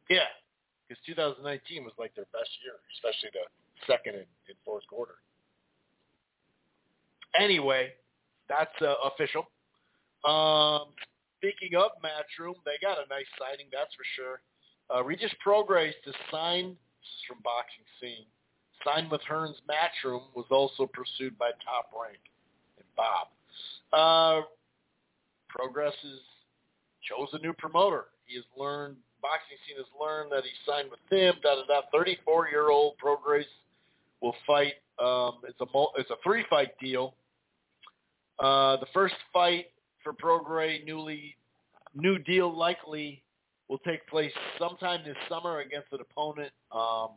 Yeah, 0.09 0.27
because 0.87 1.01
2019 1.05 1.83
was 1.83 1.93
like 1.99 2.15
their 2.15 2.25
best 2.33 2.49
year, 2.65 2.75
especially 2.97 3.29
the 3.31 3.45
second 3.85 4.15
and, 4.15 4.29
and 4.49 4.57
fourth 4.65 4.83
quarter. 4.87 5.15
Anyway, 7.39 7.93
that's 8.49 8.75
uh, 8.81 8.95
official. 9.05 9.47
Um, 10.25 10.89
speaking 11.41 11.75
of 11.75 11.89
Matchroom, 12.05 12.53
they 12.63 12.77
got 12.81 13.01
a 13.01 13.09
nice 13.09 13.25
signing, 13.41 13.65
that's 13.73 13.93
for 13.97 14.05
sure. 14.15 14.41
Uh, 14.93 15.03
Regis 15.03 15.33
Prograis 15.45 15.97
to 16.05 16.13
sign, 16.29 16.77
this 16.77 17.09
is 17.09 17.23
from 17.27 17.41
Boxing 17.43 17.85
Scene, 17.99 18.25
signed 18.85 19.09
with 19.09 19.21
Hearn's 19.21 19.57
Matchroom 19.65 20.21
was 20.35 20.45
also 20.51 20.85
pursued 20.85 21.37
by 21.39 21.49
Top 21.65 21.89
Rank 21.97 22.21
and 22.77 22.85
Bob. 22.95 23.27
Uh, 23.91 24.45
Prograis 25.49 25.97
has 26.03 26.21
chose 27.09 27.29
a 27.33 27.39
new 27.39 27.53
promoter. 27.53 28.05
He 28.25 28.35
has 28.35 28.45
learned, 28.55 28.97
Boxing 29.21 29.57
Scene 29.65 29.77
has 29.77 29.89
learned 29.99 30.31
that 30.31 30.43
he 30.43 30.51
signed 30.65 30.89
with 30.91 31.01
him, 31.09 31.35
da-da-da. 31.41 31.81
34-year-old 31.93 32.95
Prograis 33.03 33.49
will 34.21 34.35
fight. 34.45 34.73
Um, 34.99 35.41
it's 35.47 35.59
a 35.59 35.65
it's 35.97 36.11
a 36.11 36.15
three 36.23 36.45
fight 36.49 36.77
deal. 36.79 37.15
Uh, 38.39 38.77
the 38.77 38.85
first 38.93 39.15
fight 39.33 39.67
for 40.03 40.13
Prograis, 40.13 40.85
newly 40.85 41.35
new 41.95 42.17
deal 42.19 42.55
likely 42.55 43.23
will 43.67 43.79
take 43.79 44.05
place 44.07 44.31
sometime 44.59 45.01
this 45.05 45.15
summer 45.29 45.59
against 45.59 45.87
an 45.91 45.99
opponent. 46.01 46.51
Um, 46.71 47.09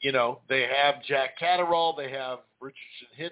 you 0.00 0.12
know, 0.12 0.40
they 0.48 0.62
have 0.62 1.02
Jack 1.04 1.38
Catterall, 1.38 1.94
they 1.96 2.10
have 2.10 2.40
Richardson 2.60 3.30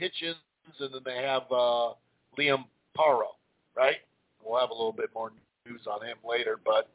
Hitchens, 0.00 0.34
and 0.80 0.94
then 0.94 1.00
they 1.04 1.22
have 1.22 1.42
uh, 1.50 1.94
Liam 2.38 2.64
Paro, 2.96 3.34
right? 3.76 3.96
We'll 4.44 4.60
have 4.60 4.70
a 4.70 4.74
little 4.74 4.92
bit 4.92 5.10
more 5.14 5.32
news 5.66 5.80
on 5.90 6.06
him 6.06 6.16
later, 6.28 6.60
but 6.64 6.88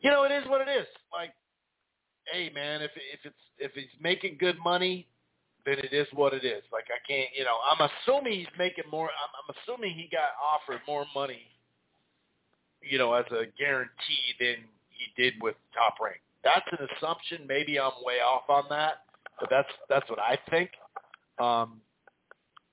you 0.00 0.10
know, 0.10 0.24
it 0.24 0.32
is 0.32 0.46
what 0.48 0.60
it 0.60 0.70
is. 0.70 0.86
Like 1.12 1.32
hey 2.32 2.50
man, 2.54 2.82
if 2.82 2.90
if 3.12 3.20
it's 3.24 3.34
if 3.58 3.72
he's 3.72 3.84
making 4.00 4.36
good 4.38 4.56
money, 4.62 5.06
then 5.66 5.78
it 5.78 5.92
is 5.92 6.06
what 6.14 6.32
it 6.32 6.44
is. 6.44 6.62
Like 6.72 6.86
I 6.88 7.00
can't, 7.06 7.28
you 7.36 7.44
know, 7.44 7.58
I'm 7.70 7.90
assuming 7.90 8.38
he's 8.38 8.54
making 8.58 8.84
more. 8.90 9.10
I'm, 9.10 9.32
I'm 9.42 9.54
assuming 9.60 9.94
he 9.94 10.08
got 10.10 10.32
offered 10.40 10.80
more 10.86 11.04
money 11.14 11.42
you 12.88 12.98
know, 12.98 13.12
as 13.14 13.26
a 13.30 13.44
guarantee 13.58 14.34
than 14.38 14.56
he 14.90 15.22
did 15.22 15.34
with 15.40 15.56
Top 15.74 15.96
Rank. 16.00 16.20
That's 16.44 16.66
an 16.72 16.86
assumption. 16.96 17.46
Maybe 17.48 17.78
I'm 17.78 17.92
way 18.04 18.16
off 18.16 18.48
on 18.48 18.64
that, 18.70 19.02
but 19.40 19.50
that's 19.50 19.68
that's 19.88 20.08
what 20.08 20.18
I 20.18 20.38
think. 20.50 20.70
Um, 21.38 21.80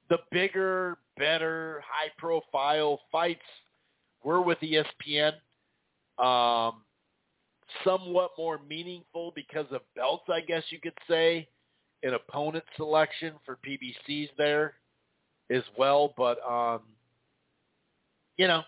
the 0.10 0.20
bigger, 0.32 0.98
better, 1.18 1.82
high-profile 1.88 3.00
fights 3.12 3.42
were 4.24 4.42
with 4.42 4.60
ESPN. 4.60 5.34
Um, 6.24 6.84
somewhat 7.84 8.32
more 8.38 8.60
meaningful 8.70 9.34
because 9.36 9.66
of 9.72 9.82
belts, 9.96 10.26
I 10.32 10.42
guess 10.42 10.64
you 10.70 10.80
could 10.80 10.98
say, 11.10 11.48
an 12.04 12.14
opponent 12.14 12.64
selection 12.76 13.34
for 13.46 13.58
PBCs 13.66 14.30
there 14.38 14.76
as 15.52 15.64
well. 15.78 16.14
But 16.18 16.38
um, 16.48 16.82
you 18.38 18.48
know, 18.48 18.64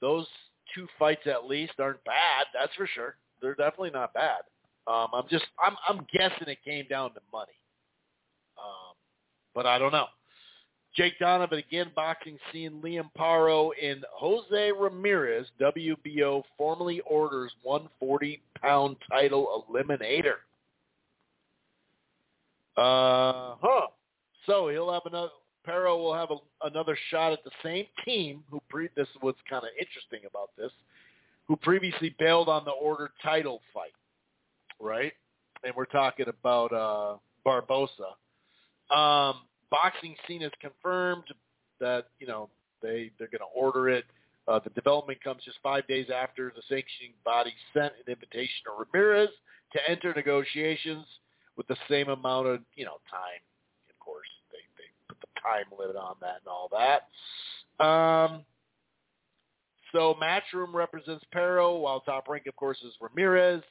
those 0.00 0.26
two 0.74 0.86
fights 0.98 1.26
at 1.26 1.46
least 1.46 1.74
aren't 1.78 2.02
bad. 2.04 2.46
That's 2.54 2.74
for 2.74 2.86
sure. 2.86 3.16
They're 3.40 3.54
definitely 3.54 3.90
not 3.90 4.14
bad. 4.14 4.40
Um, 4.86 5.08
I'm 5.14 5.24
just 5.30 5.44
I'm 5.62 5.76
I'm 5.88 6.06
guessing 6.12 6.48
it 6.48 6.58
came 6.64 6.86
down 6.88 7.12
to 7.14 7.20
money. 7.32 7.52
Um, 8.58 8.94
but 9.54 9.66
I 9.66 9.78
don't 9.78 9.92
know. 9.92 10.06
Jake 10.96 11.18
Donovan 11.18 11.58
again, 11.58 11.90
boxing 11.94 12.38
scene. 12.50 12.80
Liam 12.82 13.10
Paro 13.18 13.70
and 13.82 14.04
Jose 14.14 14.72
Ramirez, 14.72 15.46
WBO, 15.60 16.42
formally 16.56 17.00
orders 17.00 17.52
140-pound 17.66 18.96
title 19.10 19.66
eliminator. 19.70 20.36
Uh 22.76 23.56
huh. 23.60 23.86
So 24.46 24.68
he'll 24.68 24.92
have 24.92 25.02
another. 25.06 25.30
Paro 25.66 25.98
will 25.98 26.14
have 26.14 26.30
a, 26.30 26.66
another 26.66 26.96
shot 27.10 27.32
at 27.32 27.42
the 27.42 27.50
same 27.62 27.86
team. 28.04 28.44
Who 28.50 28.60
pre? 28.68 28.88
This 28.96 29.08
is 29.08 29.16
what's 29.20 29.38
kind 29.48 29.64
of 29.64 29.70
interesting 29.78 30.20
about 30.28 30.50
this. 30.56 30.70
Who 31.48 31.56
previously 31.56 32.14
bailed 32.18 32.48
on 32.48 32.64
the 32.64 32.72
order 32.72 33.10
title 33.22 33.60
fight, 33.72 33.94
right? 34.80 35.12
And 35.64 35.74
we're 35.74 35.86
talking 35.86 36.26
about 36.28 36.72
uh, 36.72 37.16
Barboza. 37.44 38.14
Um, 38.94 39.42
boxing 39.70 40.14
scene 40.28 40.42
has 40.42 40.52
confirmed 40.60 41.24
that 41.80 42.06
you 42.18 42.26
know 42.26 42.48
they 42.82 43.10
they're 43.18 43.28
going 43.28 43.40
to 43.40 43.58
order 43.58 43.88
it. 43.88 44.04
Uh, 44.46 44.60
the 44.62 44.70
development 44.70 45.22
comes 45.24 45.42
just 45.44 45.58
five 45.62 45.86
days 45.88 46.06
after 46.14 46.52
the 46.54 46.62
sanctioning 46.68 47.14
body 47.24 47.52
sent 47.72 47.92
an 47.94 48.12
invitation 48.12 48.62
to 48.64 48.84
Ramirez 48.84 49.30
to 49.72 49.90
enter 49.90 50.14
negotiations 50.14 51.04
with 51.56 51.66
the 51.68 51.76
same 51.88 52.08
amount 52.08 52.46
of 52.46 52.60
you 52.74 52.84
know 52.84 52.98
time. 53.10 53.40
Of 53.90 53.98
course, 53.98 54.28
they 54.50 54.58
they 54.76 54.88
put 55.08 55.18
the 55.20 55.40
time 55.40 55.64
limit 55.78 55.96
on 55.96 56.16
that 56.20 56.40
and 56.40 56.48
all 56.48 56.70
that. 56.72 57.84
Um, 57.84 58.44
so 59.92 60.16
Matchroom 60.20 60.74
represents 60.74 61.24
Paro, 61.34 61.80
while 61.80 62.00
Top 62.00 62.28
Rank, 62.28 62.46
of 62.46 62.56
course, 62.56 62.78
is 62.84 62.94
Ramirez. 63.00 63.62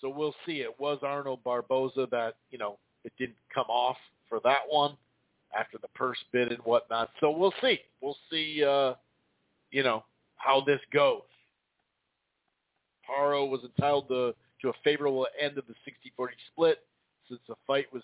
So 0.00 0.08
we'll 0.08 0.34
see. 0.46 0.60
It 0.60 0.78
was 0.78 0.98
Arnold 1.02 1.44
Barboza 1.44 2.08
that 2.10 2.36
you 2.50 2.58
know 2.58 2.78
it 3.04 3.12
didn't 3.18 3.36
come 3.54 3.66
off 3.68 3.96
for 4.28 4.40
that 4.44 4.60
one 4.68 4.96
after 5.58 5.78
the 5.78 5.88
purse 5.94 6.18
bid 6.32 6.52
and 6.52 6.60
whatnot. 6.60 7.10
So 7.20 7.30
we'll 7.30 7.54
see. 7.60 7.80
We'll 8.00 8.16
see. 8.30 8.64
Uh, 8.64 8.94
you 9.70 9.82
know 9.82 10.04
how 10.36 10.62
this 10.66 10.80
goes. 10.92 11.22
Paro 13.08 13.48
was 13.48 13.60
entitled 13.64 14.08
to 14.08 14.34
to 14.62 14.68
a 14.68 14.72
favorable 14.84 15.26
end 15.40 15.58
of 15.58 15.64
the 15.66 15.74
60-40 16.18 16.28
split 16.52 16.78
since 17.28 17.40
the 17.48 17.54
fight 17.66 17.86
was 17.92 18.02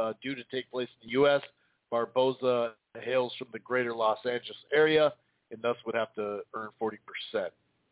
uh, 0.00 0.12
due 0.22 0.34
to 0.34 0.42
take 0.50 0.70
place 0.70 0.88
in 1.00 1.08
the 1.08 1.12
U.S. 1.12 1.42
Barboza 1.90 2.72
hails 3.00 3.32
from 3.38 3.48
the 3.52 3.58
greater 3.58 3.94
Los 3.94 4.18
Angeles 4.24 4.58
area 4.74 5.12
and 5.50 5.60
thus 5.62 5.76
would 5.86 5.94
have 5.94 6.12
to 6.14 6.40
earn 6.54 6.68
40% 6.80 6.92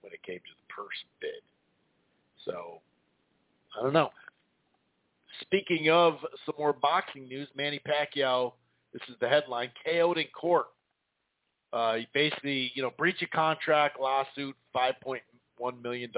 when 0.00 0.12
it 0.12 0.22
came 0.22 0.38
to 0.38 0.42
the 0.42 0.74
purse 0.74 1.04
bid. 1.20 1.30
So, 2.44 2.80
I 3.78 3.82
don't 3.82 3.92
know. 3.92 4.10
Speaking 5.40 5.90
of 5.90 6.18
some 6.46 6.54
more 6.58 6.72
boxing 6.72 7.28
news, 7.28 7.48
Manny 7.56 7.80
Pacquiao, 7.86 8.52
this 8.92 9.02
is 9.08 9.16
the 9.20 9.28
headline, 9.28 9.70
KO'd 9.84 10.18
in 10.18 10.26
court. 10.28 10.66
Uh, 11.72 11.94
he 11.96 12.08
basically, 12.14 12.70
you 12.74 12.82
know, 12.82 12.92
breach 12.96 13.20
of 13.22 13.30
contract 13.30 13.98
lawsuit, 14.00 14.54
$5.1 14.76 15.82
million 15.82 16.12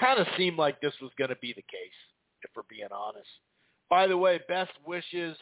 kind 0.00 0.18
of 0.18 0.26
seemed 0.36 0.56
like 0.56 0.80
this 0.80 0.94
was 1.00 1.10
going 1.18 1.30
to 1.30 1.36
be 1.36 1.52
the 1.52 1.62
case, 1.62 1.98
if 2.42 2.50
we're 2.54 2.62
being 2.68 2.88
honest. 2.92 3.28
By 3.90 4.06
the 4.06 4.16
way, 4.16 4.40
best 4.48 4.72
wishes 4.86 5.36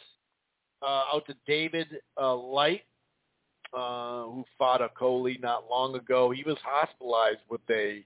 uh, 0.83 1.03
out 1.13 1.25
to 1.27 1.35
David 1.47 1.89
uh, 2.21 2.37
Light, 2.37 2.83
uh, 3.77 4.25
who 4.25 4.45
fought 4.59 4.81
a 4.81 4.89
Coley 4.91 5.39
not 5.43 5.69
long 5.69 5.97
ago. 5.97 6.31
He 6.31 6.45
was 6.45 6.57
hospitalized 6.63 7.41
with 7.49 7.61
a 7.71 8.05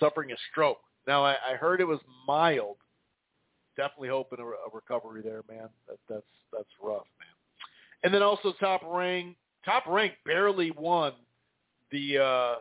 suffering 0.00 0.32
a 0.32 0.36
stroke. 0.50 0.80
Now 1.06 1.24
I, 1.24 1.36
I 1.52 1.56
heard 1.56 1.80
it 1.80 1.86
was 1.86 2.00
mild. 2.26 2.76
Definitely 3.76 4.08
hoping 4.08 4.38
a, 4.40 4.44
a 4.44 4.70
recovery 4.72 5.22
there, 5.22 5.42
man. 5.48 5.68
That, 5.86 5.98
that's 6.08 6.24
that's 6.52 6.68
rough, 6.82 7.06
man. 7.18 7.28
And 8.02 8.14
then 8.14 8.22
also 8.22 8.54
top 8.58 8.82
rank, 8.86 9.36
top 9.64 9.86
rank 9.86 10.14
barely 10.24 10.70
won 10.70 11.12
the 11.90 12.18
uh, 12.18 12.54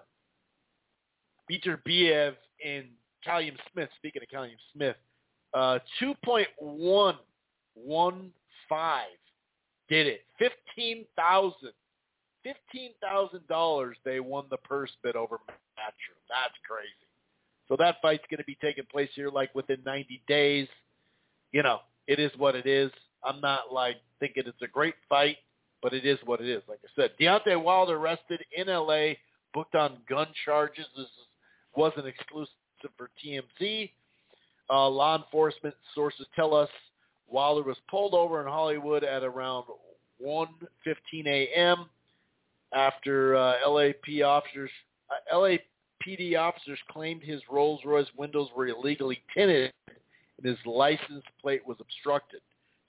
Beterbiev 1.49 2.35
in 2.64 2.85
Callum 3.26 3.57
Smith, 3.73 3.89
speaking 3.97 4.22
of 4.22 4.30
Callum 4.30 4.52
Smith, 4.73 4.95
uh, 5.53 5.80
2.115 6.02 7.18
did 9.89 10.07
it. 10.07 10.22
15000 10.39 11.72
$15,000 12.45 13.93
they 14.03 14.19
won 14.19 14.45
the 14.49 14.57
purse 14.57 14.91
bid 15.03 15.15
over 15.15 15.38
Matchroom. 15.47 16.22
That's 16.30 16.53
crazy. 16.68 16.91
So 17.68 17.76
that 17.77 17.95
fight's 18.02 18.23
going 18.30 18.38
to 18.38 18.45
be 18.45 18.57
taking 18.61 18.84
place 18.91 19.10
here 19.15 19.30
like 19.30 19.53
within 19.56 19.80
90 19.85 20.22
days. 20.27 20.68
You 21.52 21.64
know, 21.64 21.80
it 22.07 22.19
is 22.19 22.31
what 22.38 22.56
it 22.56 22.68
is. 22.68 22.91
I'm 23.23 23.41
not 23.41 23.73
like 23.73 23.97
thinking 24.19 24.43
it's 24.45 24.61
a 24.61 24.68
great 24.68 24.93
fight, 25.10 25.38
but 25.81 25.93
it 25.93 26.06
is 26.06 26.19
what 26.26 26.41
it 26.41 26.47
is. 26.47 26.61
Like 26.68 26.80
I 26.84 26.89
said, 26.95 27.11
Deontay 27.19 27.61
Wilder 27.61 27.97
arrested 27.97 28.41
in 28.56 28.69
L.A., 28.69 29.18
booked 29.53 29.73
on 29.73 29.97
gun 30.07 30.27
charges. 30.43 30.85
This 30.95 31.07
wasn't 31.76 32.06
exclusive 32.06 32.53
for 32.97 33.09
TMZ. 33.23 33.89
Uh, 34.69 34.89
law 34.89 35.17
enforcement 35.17 35.75
sources 35.93 36.25
tell 36.35 36.53
us 36.53 36.69
Wilder 37.27 37.63
was 37.63 37.77
pulled 37.89 38.13
over 38.13 38.41
in 38.41 38.47
Hollywood 38.47 39.03
at 39.03 39.23
around 39.23 39.65
1:15 40.23 41.27
a.m. 41.27 41.89
after 42.73 43.35
uh, 43.35 43.69
LAP 43.69 44.23
officers 44.25 44.71
uh, 45.09 45.35
LAPD 45.35 46.37
officers 46.37 46.79
claimed 46.89 47.21
his 47.23 47.41
Rolls-Royce 47.49 48.07
windows 48.17 48.49
were 48.55 48.67
illegally 48.67 49.21
tinted 49.33 49.71
and 49.87 50.45
his 50.45 50.57
license 50.65 51.23
plate 51.41 51.65
was 51.65 51.77
obstructed. 51.79 52.41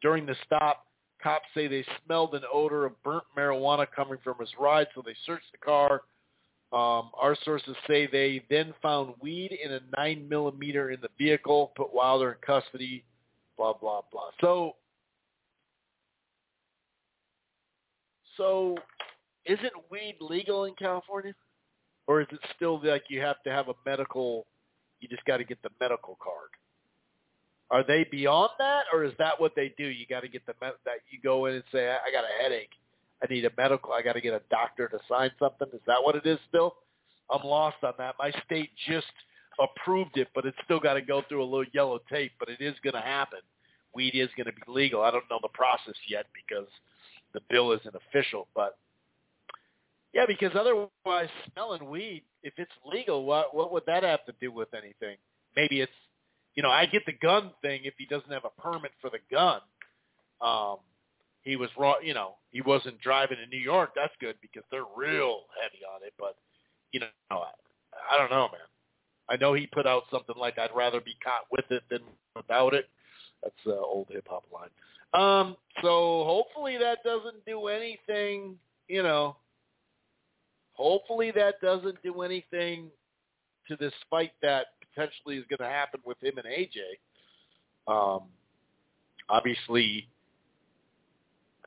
During 0.03 0.27
the 0.27 0.37
stop, 0.45 0.87
cops 1.23 1.47
say 1.55 1.67
they 1.67 1.85
smelled 2.05 2.35
an 2.35 2.43
odor 2.53 2.85
of 2.85 3.03
burnt 3.03 3.25
marijuana 3.37 3.87
coming 3.95 4.19
from 4.23 4.39
his 4.39 4.51
ride, 4.59 4.87
so 4.95 5.03
they 5.05 5.15
searched 5.25 5.51
the 5.53 5.59
car 5.59 6.03
um, 6.73 7.11
our 7.17 7.37
sources 7.45 7.77
say 7.87 8.09
they 8.09 8.43
then 8.51 8.75
found 8.83 9.15
weed 9.21 9.57
in 9.65 9.73
a 9.73 9.81
nine 9.97 10.29
millimeter 10.29 10.91
in 10.91 11.01
the 11.01 11.09
vehicle, 11.17 11.73
put 11.77 11.95
Wilder 11.95 12.33
in 12.33 12.39
custody, 12.45 13.05
blah 13.57 13.73
blah 13.73 14.01
blah. 14.11 14.31
So, 14.41 14.75
so 18.37 18.77
isn't 19.45 19.73
weed 19.91 20.17
legal 20.21 20.65
in 20.65 20.75
California, 20.75 21.35
or 22.09 22.21
is 22.21 22.27
it 22.33 22.41
still 22.57 22.81
like 22.83 23.05
you 23.09 23.21
have 23.21 23.41
to 23.45 23.51
have 23.51 23.69
a 23.69 23.75
medical? 23.85 24.47
You 25.01 25.09
just 25.09 25.25
got 25.25 25.37
to 25.37 25.45
get 25.45 25.63
the 25.63 25.71
medical 25.81 26.19
card. 26.21 26.51
Are 27.71 27.85
they 27.85 28.07
beyond 28.11 28.51
that, 28.59 28.85
or 28.93 29.05
is 29.05 29.13
that 29.19 29.41
what 29.41 29.53
they 29.55 29.73
do? 29.79 29.85
You 29.85 30.05
got 30.09 30.21
to 30.21 30.29
get 30.29 30.45
the 30.47 30.55
that 30.61 30.99
you 31.11 31.21
go 31.23 31.47
in 31.47 31.55
and 31.55 31.65
say, 31.71 31.89
I 31.89 32.11
got 32.11 32.25
a 32.25 32.43
headache 32.43 32.71
I 33.23 33.33
need 33.33 33.45
a 33.45 33.51
medical. 33.57 33.93
I 33.93 34.03
got 34.03 34.13
to 34.13 34.21
get 34.21 34.35
a 34.35 34.43
doctor 34.51 34.89
to 34.89 34.99
sign 35.09 35.31
something. 35.39 35.69
Is 35.73 35.81
that 35.87 36.03
what 36.03 36.17
it 36.17 36.27
is 36.27 36.39
still? 36.49 36.75
I'm 37.31 37.47
lost 37.47 37.77
on 37.83 37.95
that. 37.99 38.15
My 38.19 38.31
state 38.45 38.71
just 38.89 39.07
approved 39.59 40.17
it, 40.17 40.29
but 40.35 40.45
it's 40.45 40.57
still 40.65 40.81
got 40.81 40.95
to 40.95 41.03
go 41.03 41.23
through 41.29 41.43
a 41.43 41.45
little 41.45 41.65
yellow 41.73 41.99
tape. 42.11 42.33
But 42.39 42.49
it 42.51 42.61
is 42.61 42.75
going 42.85 42.95
to 42.95 43.01
happen. 43.01 43.41
Weed 43.95 44.15
is 44.15 44.29
going 44.37 44.47
to 44.47 44.53
be 44.53 44.63
legal. 44.69 45.03
I 45.03 45.11
don't 45.11 45.25
know 45.31 45.39
the 45.41 45.49
process 45.49 45.95
yet 46.09 46.27
because 46.35 46.69
the 47.33 47.41
bill 47.49 47.73
isn't 47.73 47.95
official. 47.95 48.49
But 48.55 48.77
yeah, 50.13 50.25
because 50.27 50.53
otherwise, 50.55 51.29
smelling 51.53 51.89
weed, 51.89 52.23
if 52.43 52.55
it's 52.59 52.73
legal, 52.85 53.25
what 53.25 53.55
what 53.55 53.73
would 53.73 53.85
that 53.87 54.03
have 54.03 54.25
to 54.27 54.35
do 54.41 54.53
with 54.53 54.69
anything? 54.75 55.17
Maybe 55.57 55.81
it's, 55.81 55.93
you 56.55 56.63
know, 56.63 56.71
I 56.71 56.87
get 56.87 57.05
the 57.07 57.13
gun 57.13 57.51
thing 57.63 57.83
if 57.85 57.95
he 57.99 58.07
doesn't 58.07 58.31
have 58.31 58.45
a 58.45 58.61
permit 58.61 58.93
for 59.01 59.11
the 59.11 59.19
gun. 59.31 59.61
Um, 60.41 60.77
he 61.47 61.57
was 61.57 61.71
raw. 61.79 61.95
You 62.03 62.15
know, 62.15 62.37
he 62.51 62.61
wasn't 62.61 63.01
driving 63.01 63.39
in 63.43 63.49
New 63.49 63.63
York. 63.63 63.93
That's 63.97 64.13
good 64.21 64.37
because 64.43 64.65
they're 64.71 64.85
real 64.97 65.45
heavy 65.63 65.83
on 65.85 66.03
it. 66.07 66.13
But 66.19 66.37
you 66.93 67.01
know, 67.01 67.07
I, 67.31 67.51
I 68.13 68.19
don't 68.19 68.31
know, 68.31 68.49
man. 68.53 68.61
I 69.29 69.37
know 69.37 69.55
he 69.55 69.67
put 69.67 69.87
out 69.87 70.03
something 70.11 70.37
like 70.39 70.59
"I'd 70.59 70.77
rather 70.77 71.01
be 71.01 71.17
caught 71.25 71.47
with 71.51 71.65
it 71.71 71.83
than 71.91 72.01
without 72.35 72.75
it." 72.75 72.89
That's 73.43 73.55
uh, 73.67 73.73
old 73.73 74.09
hip 74.11 74.27
hop 74.29 74.45
line. 74.53 74.71
Um, 75.15 75.57
so 75.83 76.25
hopefully 76.25 76.77
that 76.79 76.99
doesn't 77.05 77.45
do 77.47 77.69
anything. 77.69 78.57
You 78.89 79.03
know, 79.03 79.37
Hopefully 80.77 81.33
that 81.35 81.61
doesn't 81.63 82.03
do 82.03 82.21
anything 82.21 82.91
to 83.69 83.77
this 83.77 83.93
fight 84.11 84.33
that 84.43 84.67
potentially 84.81 85.39
is 85.39 85.45
going 85.49 85.67
to 85.67 85.75
happen 85.75 86.01
with 86.05 86.23
him 86.23 86.35
and 86.37 86.47
AJ. 86.47 86.79
Um, 87.89 88.25
obviously, 89.29 90.07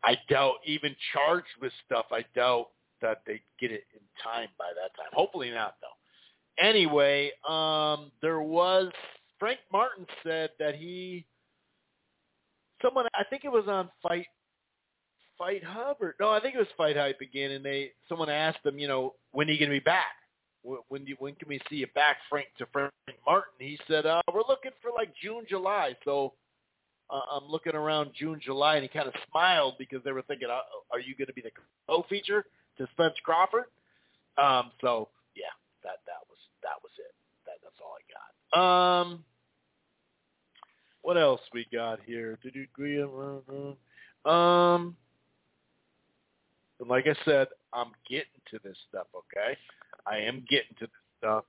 I 0.04 0.18
doubt 0.30 0.56
even 0.66 0.96
charged 1.14 1.48
with 1.62 1.72
stuff. 1.86 2.06
I 2.12 2.26
doubt 2.36 2.70
that 3.02 3.22
they 3.26 3.42
get 3.60 3.72
it 3.72 3.86
in 3.94 4.02
time 4.24 4.50
by 4.58 4.72
that 4.76 4.96
time. 4.96 5.12
Hopefully 5.14 5.52
not, 5.52 5.76
though. 5.82 6.64
Anyway, 6.64 7.32
um, 7.48 8.12
there 8.22 8.42
was 8.42 8.92
Frank 9.40 9.60
Martin 9.72 10.06
said 10.24 10.50
that 10.60 10.76
he 10.76 11.26
someone 12.82 13.06
I 13.14 13.24
think 13.30 13.46
it 13.46 13.52
was 13.52 13.66
on 13.68 13.90
Fight 14.04 14.28
Fight 15.38 15.64
Hub 15.64 15.98
or 16.02 16.16
no, 16.20 16.30
I 16.30 16.42
think 16.42 16.56
it 16.56 16.60
was 16.60 16.68
Fight 16.78 16.98
Hype 16.98 17.22
again, 17.22 17.52
and 17.52 17.64
they 17.64 17.92
someone 18.10 18.30
asked 18.30 18.66
him, 18.66 18.78
you 18.78 18.88
know, 18.88 19.16
when 19.32 19.48
are 19.48 19.52
you 19.52 19.60
going 19.60 19.72
to 19.72 19.76
be 19.76 19.84
back? 19.84 20.16
When 20.62 21.06
do 21.06 21.16
when 21.20 21.36
can 21.36 21.48
we 21.48 21.62
see 21.70 21.78
you 21.78 21.88
back, 21.96 22.18
Frank 22.30 22.48
to 22.58 22.66
Frank 22.74 22.92
Martin? 23.26 23.54
He 23.60 23.80
said, 23.88 24.06
uh, 24.06 24.22
we're 24.34 24.42
looking 24.50 24.72
for 24.82 24.92
like 24.96 25.14
June, 25.24 25.46
July. 25.48 25.96
So 26.04 26.34
uh, 27.10 27.22
I'm 27.32 27.46
looking 27.50 27.76
around 27.76 28.12
June, 28.18 28.40
July, 28.44 28.76
and 28.76 28.84
he 28.84 28.90
kind 28.90 29.08
of 29.08 29.14
smiled 29.30 29.76
because 29.80 30.04
they 30.04 30.12
were 30.12 30.22
thinking, 30.24 30.50
uh, 30.50 30.62
are 30.92 31.00
you 31.00 31.16
going 31.16 31.28
to 31.28 31.34
be 31.34 31.42
the 31.42 31.52
co-feature 31.88 32.46
to 32.78 32.88
Spence 32.94 33.16
Crawford? 33.24 33.66
Um, 34.38 34.72
so 34.82 35.10
yeah, 35.36 35.52
that 35.84 35.98
that 36.06 36.22
was 36.30 36.38
that 36.64 36.82
was 36.82 36.92
it. 36.98 37.14
That 37.46 37.58
that's 37.64 37.76
all 37.82 37.96
I 37.98 38.04
got. 38.14 39.02
Um, 39.02 39.24
what 41.02 41.18
else 41.18 41.42
we 41.54 41.66
got 41.74 42.00
here? 42.06 42.38
Did 42.44 42.56
you 42.56 42.68
agree? 42.74 43.02
Um, 43.02 44.96
and 46.80 46.90
like 46.90 47.06
I 47.08 47.16
said, 47.26 47.48
I'm 47.74 47.92
getting 48.10 48.42
to 48.52 48.60
this 48.64 48.78
stuff. 48.88 49.08
Okay, 49.16 49.58
I 50.06 50.18
am 50.20 50.46
getting 50.50 50.76
to 50.80 50.86
this 50.86 50.92
stuff. 51.18 51.46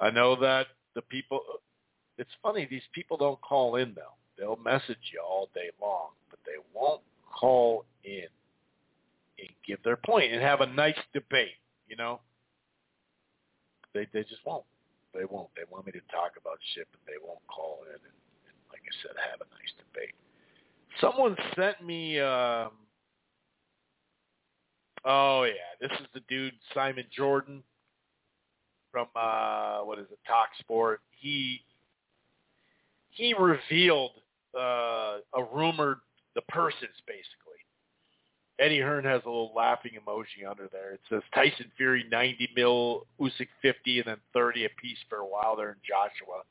I 0.00 0.10
know 0.10 0.36
that 0.40 0.66
the 0.94 1.02
people. 1.02 1.40
It's 2.18 2.30
funny 2.42 2.66
these 2.68 2.82
people 2.92 3.16
don't 3.16 3.40
call 3.40 3.76
in 3.76 3.94
though. 3.94 4.14
They'll 4.36 4.58
message 4.62 4.98
you 5.12 5.20
all 5.24 5.48
day 5.54 5.70
long, 5.80 6.10
but 6.30 6.38
they 6.44 6.60
won't 6.74 7.02
call 7.32 7.84
in 8.04 8.26
and 9.38 9.48
give 9.66 9.78
their 9.84 9.96
point 9.96 10.32
and 10.32 10.42
have 10.42 10.60
a 10.60 10.66
nice 10.66 10.98
debate. 11.12 11.56
You 11.88 11.96
know, 11.96 12.20
they 13.94 14.06
they 14.12 14.22
just 14.22 14.44
won't. 14.44 14.64
They 15.14 15.24
won't. 15.24 15.48
They 15.56 15.62
want 15.70 15.86
me 15.86 15.92
to 15.92 16.00
talk 16.10 16.32
about 16.40 16.58
shit, 16.74 16.86
but 16.90 17.00
they 17.06 17.18
won't 17.24 17.40
call 17.46 17.80
in 17.86 17.94
and, 17.94 18.18
and 18.46 18.56
like 18.70 18.82
I 18.82 18.94
said, 19.02 19.16
have 19.30 19.40
a 19.40 19.50
nice 19.54 19.72
debate. 19.78 20.14
Someone 21.00 21.36
sent 21.56 21.84
me. 21.84 22.20
Um, 22.20 22.70
oh 25.04 25.44
yeah, 25.44 25.70
this 25.80 25.96
is 26.00 26.06
the 26.14 26.20
dude 26.28 26.54
Simon 26.74 27.04
Jordan 27.16 27.62
from 28.90 29.06
uh, 29.14 29.80
what 29.80 29.98
is 29.98 30.06
it, 30.10 30.18
Talk 30.26 30.48
Sport. 30.60 31.00
He 31.10 31.62
he 33.18 33.34
revealed 33.34 34.12
uh, 34.56 35.18
a 35.34 35.44
rumored 35.52 35.98
the 36.34 36.42
persons 36.48 36.96
basically. 37.06 37.34
Eddie 38.60 38.80
Hearn 38.80 39.04
has 39.04 39.22
a 39.24 39.28
little 39.28 39.52
laughing 39.54 39.92
emoji 39.92 40.48
under 40.48 40.68
there. 40.72 40.92
It 40.92 41.00
says 41.08 41.22
Tyson 41.34 41.70
Fury 41.76 42.04
90 42.10 42.50
mil, 42.56 43.06
Usyk 43.20 43.48
50, 43.62 43.98
and 43.98 44.08
then 44.08 44.16
30 44.34 44.64
apiece 44.64 44.98
for 45.08 45.24
Wilder 45.24 45.70
and 45.70 45.80
Joshua. 45.86 46.42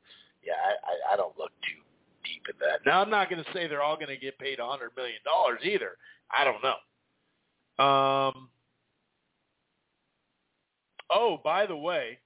Yeah, 0.42 0.54
I, 0.54 1.12
I, 1.12 1.14
I 1.14 1.18
don't 1.18 1.38
look 1.38 1.52
too 1.64 1.82
deep 2.24 2.44
in 2.50 2.56
that. 2.60 2.80
Now, 2.86 3.02
I'm 3.02 3.10
not 3.10 3.30
going 3.30 3.44
to 3.44 3.52
say 3.52 3.68
they're 3.68 3.82
all 3.82 3.96
going 3.98 4.08
to 4.08 4.18
get 4.18 4.40
paid 4.40 4.60
a 4.60 4.62
$100 4.62 4.96
million 4.96 5.18
either. 5.64 5.98
I 6.32 6.46
don't 6.46 6.64
know. 6.64 7.84
Um. 7.84 8.50
Oh, 11.10 11.40
by 11.44 11.66
the 11.66 11.76
way, 11.76 12.20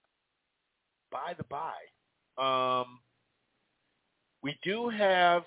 by 1.12 1.36
the 1.38 1.44
by, 1.44 1.74
um, 2.38 3.00
we 4.44 4.58
do 4.64 4.90
have 4.90 5.44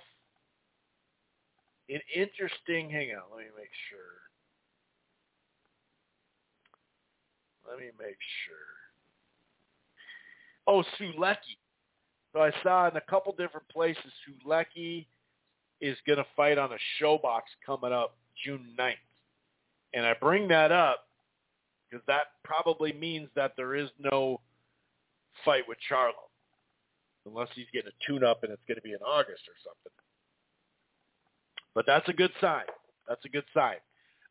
an 1.88 2.00
interesting. 2.14 2.90
Hang 2.90 3.10
on, 3.10 3.22
let 3.30 3.44
me 3.44 3.50
make 3.56 3.70
sure. 3.90 3.98
Let 7.68 7.78
me 7.78 7.90
make 7.98 8.18
sure. 8.46 8.56
Oh, 10.66 10.84
Sulecki. 10.98 11.58
So 12.32 12.40
I 12.40 12.50
saw 12.62 12.88
in 12.88 12.96
a 12.96 13.00
couple 13.00 13.32
different 13.32 13.68
places 13.68 14.02
Sulecki 14.46 15.06
is 15.80 15.96
going 16.06 16.18
to 16.18 16.26
fight 16.36 16.58
on 16.58 16.70
a 16.72 16.78
ShoBox 17.02 17.42
coming 17.64 17.92
up 17.92 18.16
June 18.44 18.74
9th. 18.78 18.94
And 19.92 20.04
I 20.04 20.14
bring 20.20 20.48
that 20.48 20.72
up 20.72 21.06
because 21.88 22.04
that 22.06 22.32
probably 22.42 22.92
means 22.92 23.28
that 23.36 23.52
there 23.56 23.74
is 23.74 23.88
no 23.98 24.40
fight 25.44 25.62
with 25.68 25.78
Charlo. 25.90 26.12
Unless 27.26 27.48
he's 27.55 27.66
getting 27.72 27.90
a 27.90 28.06
tune-up 28.06 28.42
and 28.42 28.52
it's 28.52 28.62
going 28.68 28.76
to 28.76 28.82
be 28.82 28.92
in 28.92 28.98
August 28.98 29.42
or 29.48 29.56
something. 29.64 29.92
But 31.74 31.86
that's 31.86 32.09
a 32.09 32.12
good 32.12 32.32
sign. 32.40 32.64
That's 33.09 33.24
a 33.24 33.28
good 33.28 33.44
sign. 33.55 33.76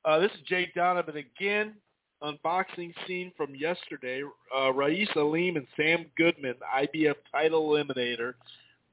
Uh, 0.05 0.19
this 0.19 0.31
is 0.31 0.39
Jake 0.47 0.73
Donovan 0.75 1.17
again 1.17 1.75
unboxing 2.23 2.93
scene 3.05 3.31
from 3.35 3.53
yesterday, 3.53 4.23
uh, 4.57 4.71
Rais 4.71 5.09
Aleem 5.15 5.57
and 5.57 5.67
Sam 5.75 6.05
Goodman, 6.17 6.55
IBF 6.75 7.15
title 7.31 7.69
eliminator, 7.69 8.33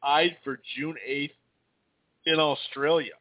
eyed 0.03 0.37
for 0.43 0.61
June 0.77 0.97
8th 1.09 1.31
in 2.27 2.41
Australia. 2.41 3.13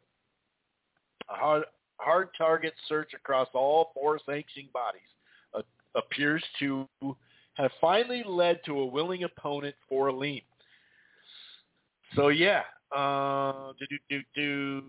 A 1.28 1.34
hard, 1.34 1.64
hard 1.98 2.28
target 2.36 2.74
search 2.88 3.12
across 3.14 3.48
all 3.54 3.92
four 3.94 4.18
sanctioning 4.26 4.68
bodies 4.72 5.02
uh, 5.54 5.62
appears 5.94 6.42
to 6.58 6.88
have 7.54 7.70
finally 7.80 8.24
led 8.26 8.60
to 8.66 8.80
a 8.80 8.86
willing 8.86 9.22
opponent 9.24 9.76
for 9.88 10.08
Aleem. 10.10 10.42
So 12.14 12.28
yeah, 12.28 12.62
uh, 12.94 13.72
do 13.78 13.98
do 14.08 14.22
do. 14.34 14.82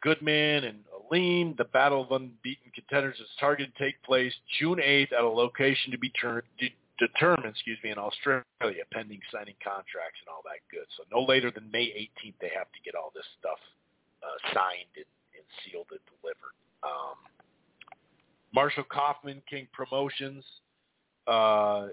Goodman 0.00 0.64
and 0.64 0.78
Aleem. 0.94 1.56
The 1.56 1.64
Battle 1.64 2.02
of 2.02 2.12
Unbeaten 2.12 2.70
Contenders 2.74 3.18
is 3.18 3.26
targeted 3.40 3.74
to 3.74 3.84
take 3.84 4.02
place 4.02 4.32
June 4.58 4.78
8th 4.78 5.12
at 5.12 5.24
a 5.24 5.28
location 5.28 5.90
to 5.92 5.98
be 5.98 6.10
ter- 6.10 6.42
de- 6.58 6.74
determined, 6.98 7.46
excuse 7.46 7.78
me, 7.82 7.90
in 7.90 7.98
Australia, 7.98 8.44
pending 8.92 9.20
signing 9.32 9.54
contracts 9.62 10.20
and 10.20 10.28
all 10.28 10.42
that 10.44 10.60
good. 10.70 10.86
So 10.96 11.04
no 11.12 11.24
later 11.24 11.50
than 11.50 11.70
May 11.72 11.86
18th, 11.86 12.34
they 12.40 12.50
have 12.56 12.70
to 12.72 12.80
get 12.84 12.94
all 12.94 13.12
this 13.14 13.26
stuff 13.38 13.58
uh, 14.22 14.54
signed 14.54 14.92
and, 14.96 15.06
and 15.34 15.44
sealed 15.64 15.86
and 15.90 16.00
delivered. 16.20 16.54
Um, 16.82 17.16
Marshall 18.54 18.84
Kaufman, 18.90 19.42
King 19.48 19.68
Promotions, 19.72 20.44
uh, 21.26 21.88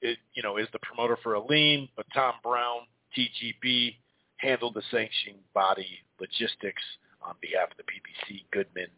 it, 0.00 0.18
you 0.34 0.42
know, 0.42 0.56
is 0.56 0.66
the 0.72 0.78
promoter 0.80 1.18
for 1.22 1.34
Aleem, 1.34 1.88
but 1.96 2.06
Tom 2.14 2.34
Brown, 2.42 2.80
TGB, 3.16 3.96
handled 4.40 4.74
the 4.74 4.82
sanctioning 4.90 5.40
body 5.54 6.00
logistics 6.20 6.82
on 7.22 7.34
behalf 7.40 7.70
of 7.70 7.76
the 7.76 7.84
PBC. 7.84 8.44
Goodman 8.52 8.88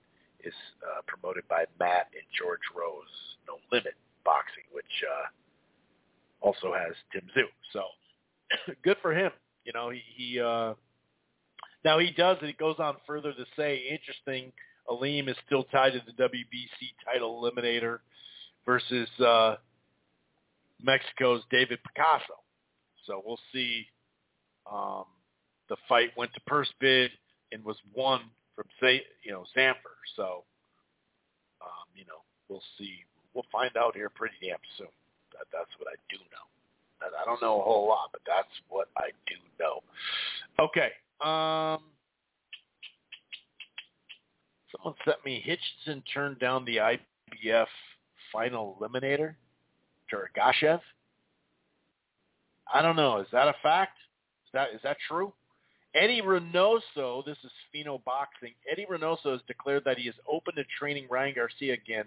is 0.44 0.54
uh, 0.82 1.02
promoted 1.06 1.46
by 1.48 1.64
Matt 1.78 2.08
and 2.14 2.26
George 2.38 2.62
Rose, 2.76 3.14
No 3.46 3.58
Limit 3.70 3.94
Boxing, 4.24 4.64
which 4.72 4.84
uh, 5.02 6.46
also 6.46 6.72
has 6.72 6.94
Tim 7.12 7.22
Tszyu. 7.36 7.46
So 7.72 7.82
good 8.84 8.96
for 9.02 9.12
him. 9.12 9.32
You 9.64 9.72
know, 9.72 9.90
he, 9.90 10.02
he 10.16 10.40
uh, 10.40 10.74
now 11.84 11.98
he 11.98 12.12
does 12.12 12.38
it. 12.42 12.46
He 12.46 12.52
goes 12.52 12.76
on 12.78 12.96
further 13.06 13.32
to 13.32 13.44
say, 13.56 13.82
interesting. 13.90 14.52
Aleem 14.88 15.28
is 15.28 15.36
still 15.46 15.64
tied 15.64 15.92
to 15.92 16.02
the 16.04 16.22
WBC 16.22 16.94
title 17.04 17.40
eliminator 17.40 17.98
versus 18.66 19.08
uh, 19.20 19.56
Mexico's 20.82 21.42
David 21.50 21.78
Picasso. 21.84 22.34
So 23.06 23.22
we'll 23.24 23.38
see. 23.52 23.86
Um, 24.70 25.04
the 25.72 25.78
fight 25.88 26.10
went 26.18 26.30
to 26.34 26.40
purse 26.42 26.68
bid 26.80 27.10
and 27.50 27.64
was 27.64 27.78
won 27.96 28.20
from 28.54 28.66
say 28.78 29.00
you 29.22 29.32
know 29.32 29.44
Sanford. 29.54 30.04
So 30.16 30.44
um, 31.62 31.88
you 31.96 32.04
know 32.04 32.20
we'll 32.50 32.62
see. 32.78 32.92
We'll 33.32 33.46
find 33.50 33.74
out 33.78 33.96
here 33.96 34.10
pretty 34.10 34.34
damn 34.42 34.58
soon. 34.76 34.92
That, 35.32 35.46
that's 35.50 35.70
what 35.78 35.88
I 35.88 35.96
do 36.10 36.18
know. 36.30 36.44
I 37.20 37.24
don't 37.24 37.40
know 37.40 37.58
a 37.58 37.64
whole 37.64 37.88
lot, 37.88 38.10
but 38.12 38.20
that's 38.26 38.52
what 38.68 38.88
I 38.98 39.08
do 39.26 39.34
know. 39.58 39.80
Okay. 40.60 40.90
Um, 41.24 41.82
someone 44.70 44.94
sent 45.04 45.24
me 45.24 45.42
Hitchinson 45.42 46.02
turned 46.12 46.38
down 46.38 46.66
the 46.66 46.76
IBF 46.76 47.66
final 48.30 48.76
eliminator, 48.78 49.34
Duragashev. 50.12 50.80
I 52.72 52.82
don't 52.82 52.96
know. 52.96 53.20
Is 53.20 53.26
that 53.32 53.48
a 53.48 53.54
fact? 53.62 53.96
Is 54.46 54.50
that 54.52 54.68
is 54.74 54.80
that 54.84 54.98
true? 55.08 55.32
Eddie 55.94 56.22
Reynoso, 56.22 57.24
this 57.24 57.36
is 57.44 57.50
Fino 57.70 58.00
Boxing. 58.04 58.54
Eddie 58.70 58.86
Reynoso 58.90 59.32
has 59.32 59.40
declared 59.46 59.84
that 59.84 59.98
he 59.98 60.08
is 60.08 60.14
open 60.30 60.54
to 60.54 60.64
training 60.78 61.06
Ryan 61.10 61.34
Garcia 61.34 61.74
again 61.74 62.06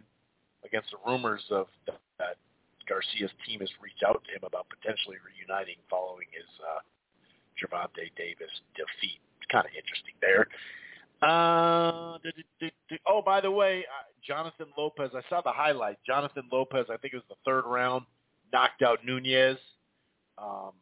against 0.66 0.90
the 0.92 0.98
rumors 1.06 1.44
of 1.52 1.68
that 2.18 2.38
Garcia's 2.88 3.32
team 3.46 3.60
has 3.60 3.70
reached 3.82 4.04
out 4.06 4.22
to 4.26 4.32
him 4.32 4.42
about 4.46 4.68
potentially 4.70 5.18
reuniting 5.22 5.78
following 5.90 6.28
his 6.34 6.48
uh, 6.62 6.82
Gervonta 7.58 8.06
Davis 8.18 8.54
defeat. 8.78 9.20
It's 9.42 9.50
kind 9.52 9.66
of 9.66 9.74
interesting 9.74 10.18
there. 10.22 10.48
Uh, 11.22 12.18
do, 12.22 12.30
do, 12.60 12.70
do, 12.90 12.96
oh, 13.08 13.22
by 13.22 13.42
the 13.42 13.50
way, 13.50 13.86
uh, 13.88 14.06
Jonathan 14.26 14.68
Lopez. 14.78 15.12
I 15.16 15.22
saw 15.30 15.42
the 15.42 15.52
highlight. 15.52 15.98
Jonathan 16.06 16.44
Lopez. 16.52 16.86
I 16.92 16.98
think 16.98 17.14
it 17.14 17.18
was 17.18 17.30
the 17.30 17.42
third 17.46 17.66
round. 17.66 18.06
Knocked 18.54 18.82
out 18.82 19.00
Nunez. 19.06 19.58
Um, 20.38 20.74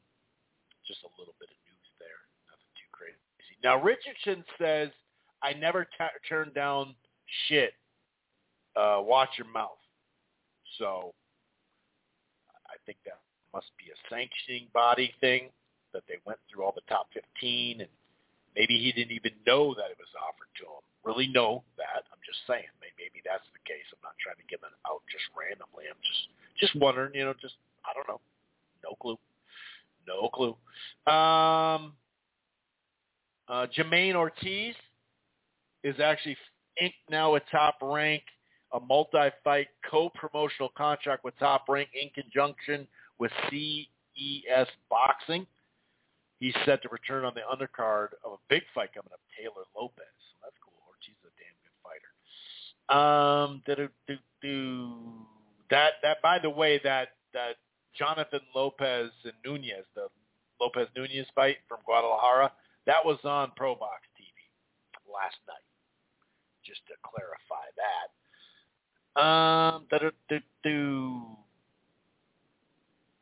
just 0.87 0.99
a 1.03 1.11
little 1.19 1.35
bit 1.39 1.47
of 1.47 1.57
news 1.63 1.87
there. 2.01 2.19
Nothing 2.49 2.73
too 2.75 2.89
crazy. 2.91 3.52
Now 3.63 3.81
Richardson 3.81 4.43
says, 4.57 4.89
"I 5.41 5.53
never 5.53 5.85
t- 5.85 6.19
turned 6.27 6.53
down 6.53 6.95
shit. 7.47 7.73
Uh, 8.75 9.01
watch 9.01 9.29
your 9.37 9.47
mouth." 9.47 9.77
So 10.77 11.13
I 12.67 12.75
think 12.85 12.97
that 13.05 13.19
must 13.53 13.71
be 13.77 13.85
a 13.91 13.97
sanctioning 14.09 14.67
body 14.73 15.13
thing 15.21 15.49
that 15.93 16.03
they 16.07 16.17
went 16.25 16.39
through 16.49 16.63
all 16.65 16.73
the 16.73 16.85
top 16.89 17.07
15 17.13 17.81
and 17.81 17.89
maybe 18.55 18.77
he 18.81 18.91
didn't 18.91 19.13
even 19.13 19.33
know 19.45 19.73
that 19.75 19.93
it 19.93 19.97
was 20.01 20.09
offered 20.17 20.49
to 20.57 20.65
him. 20.65 20.83
Really 21.05 21.27
know 21.27 21.63
that. 21.77 22.03
I'm 22.11 22.21
just 22.25 22.39
saying. 22.47 22.65
Maybe 22.81 23.21
that's 23.25 23.45
the 23.53 23.59
case. 23.67 23.83
I'm 23.91 24.01
not 24.01 24.15
trying 24.23 24.37
to 24.39 24.47
give 24.49 24.63
it 24.63 24.73
out 24.87 25.03
just 25.11 25.25
randomly. 25.35 25.85
I'm 25.89 25.99
just 26.01 26.23
just 26.59 26.73
wondering, 26.79 27.13
you 27.13 27.25
know, 27.25 27.33
just 27.41 27.55
I 27.85 27.93
don't 27.93 28.07
know. 28.07 28.21
No 28.83 28.95
clue. 28.95 29.19
No 30.07 30.29
clue. 30.31 30.55
Um 31.11 31.93
uh 33.53 33.67
Jamaine 33.67 34.15
Ortiz 34.15 34.73
is 35.83 35.99
actually 35.99 36.37
inked 36.81 36.95
now 37.09 37.33
with 37.33 37.43
Top 37.51 37.75
Rank, 37.81 38.23
a 38.73 38.79
multi-fight 38.79 39.67
co-promotional 39.89 40.69
contract 40.75 41.23
with 41.23 41.37
Top 41.37 41.65
Rank 41.69 41.89
in 41.93 42.09
conjunction 42.09 42.87
with 43.19 43.31
CES 43.49 44.67
Boxing. 44.89 45.45
He's 46.39 46.55
set 46.65 46.81
to 46.81 46.89
return 46.89 47.25
on 47.25 47.33
the 47.35 47.41
undercard 47.41 48.07
of 48.25 48.33
a 48.33 48.37
big 48.49 48.63
fight 48.73 48.89
coming 48.93 49.11
up, 49.13 49.19
Taylor 49.37 49.65
Lopez. 49.77 50.03
So 50.31 50.37
that's 50.41 50.55
cool. 50.63 50.73
Ortiz 50.89 51.13
is 51.21 51.29
a 51.29 51.33
damn 51.37 51.55
good 51.61 51.77
fighter. 51.85 52.11
Um, 52.89 53.61
that 55.69 55.91
that 56.01 56.21
by 56.23 56.39
the 56.39 56.49
way, 56.49 56.81
that 56.83 57.09
that 57.33 57.57
Jonathan 57.97 58.41
Lopez 58.55 59.11
and 59.23 59.33
Nunez, 59.45 59.85
the 59.95 60.07
Lopez 60.59 60.87
Nunez 60.95 61.27
fight 61.35 61.57
from 61.69 61.79
Guadalajara, 61.85 62.51
that 62.85 63.03
was 63.03 63.19
on 63.23 63.51
Pro 63.55 63.75
Box 63.75 64.01
TV 64.19 64.33
last 65.07 65.37
night. 65.47 65.63
Just 66.65 66.81
to 66.87 66.93
clarify 67.03 67.67
that. 67.75 68.07
Um, 69.19 69.85
do, 70.63 71.21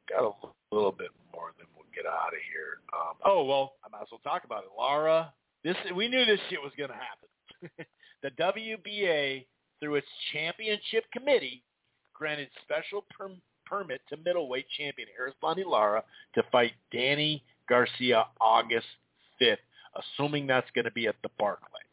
got 0.10 0.24
a 0.24 0.76
little 0.76 0.92
bit 0.92 1.10
more, 1.34 1.52
then 1.58 1.68
we'll 1.76 1.86
get 1.94 2.06
out 2.06 2.30
of 2.30 2.42
here. 2.52 2.80
Um, 2.94 3.16
oh 3.26 3.44
well, 3.44 3.74
I 3.84 3.90
might 3.90 4.04
as 4.04 4.08
well 4.12 4.22
talk 4.24 4.46
about 4.46 4.64
it. 4.64 4.70
Lara, 4.78 5.34
this 5.64 5.76
we 5.96 6.08
knew 6.08 6.24
this 6.26 6.40
shit 6.50 6.62
was 6.62 6.72
going 6.78 6.92
to 6.92 6.96
happen. 6.96 7.88
the 8.24 8.30
WBA, 8.42 9.46
through 9.80 9.96
its 9.96 10.08
championship 10.32 11.06
committee, 11.12 11.64
granted 12.14 12.50
special 12.64 13.06
per- 13.10 13.36
permit 13.66 14.02
to 14.10 14.18
middleweight 14.18 14.66
champion 14.78 15.08
Erislandy 15.20 15.66
Lara 15.66 16.04
to 16.36 16.44
fight 16.52 16.74
Danny 16.94 17.44
Garcia 17.68 18.26
August 18.40 18.86
5th, 19.42 19.58
assuming 19.96 20.48
that's 20.48 20.70
going 20.76 20.86
to 20.86 20.92
be 20.92 21.08
at 21.08 21.16
the 21.24 21.30
Barclays, 21.40 21.84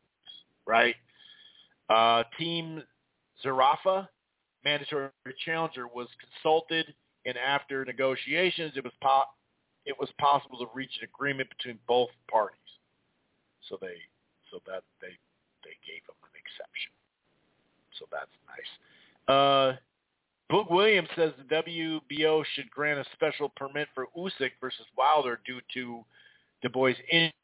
right? 0.66 0.94
Uh, 1.88 2.24
team 2.38 2.82
Zerafa, 3.44 4.08
mandatory 4.64 5.10
challenger, 5.44 5.86
was 5.88 6.08
consulted 6.20 6.94
and 7.28 7.36
after 7.36 7.84
negotiations, 7.84 8.72
it 8.76 8.82
was 8.84 8.92
po- 9.02 9.28
it 9.84 9.94
was 10.00 10.08
possible 10.18 10.58
to 10.58 10.66
reach 10.74 10.92
an 11.00 11.08
agreement 11.14 11.48
between 11.50 11.78
both 11.86 12.08
parties. 12.30 12.58
So 13.68 13.76
they 13.80 13.96
so 14.50 14.60
that 14.66 14.82
they 15.00 15.12
they 15.64 15.76
gave 15.84 16.02
him 16.08 16.16
an 16.24 16.32
exception. 16.40 16.92
So 17.98 18.06
that's 18.10 18.32
nice. 18.48 18.72
Uh, 19.28 19.76
Boog 20.50 20.70
Williams 20.70 21.08
says 21.16 21.32
the 21.36 21.54
WBO 21.54 22.42
should 22.54 22.70
grant 22.70 22.98
a 22.98 23.04
special 23.12 23.50
permit 23.50 23.88
for 23.94 24.06
Usyk 24.16 24.52
versus 24.58 24.86
Wilder 24.96 25.40
due 25.44 25.60
to 25.74 26.02
Dubois' 26.62 26.94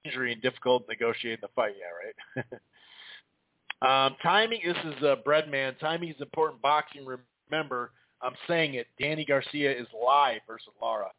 injury 0.04 0.32
and 0.32 0.42
difficult 0.42 0.86
negotiating 0.88 1.42
the 1.42 1.48
fight. 1.54 1.74
Yeah, 1.78 2.42
right. 2.42 4.06
um, 4.06 4.16
timing. 4.22 4.60
This 4.64 4.76
is 4.96 5.02
uh, 5.02 5.16
Breadman. 5.26 5.78
Timing 5.78 6.10
is 6.10 6.20
important. 6.20 6.60
Boxing. 6.62 7.06
Remember, 7.50 7.92
I'm 8.22 8.34
saying 8.48 8.74
it. 8.74 8.86
Danny 9.00 9.24
Garcia 9.24 9.72
is 9.72 9.86
live 9.94 10.40
versus 10.46 10.72
Lara. 10.80 11.10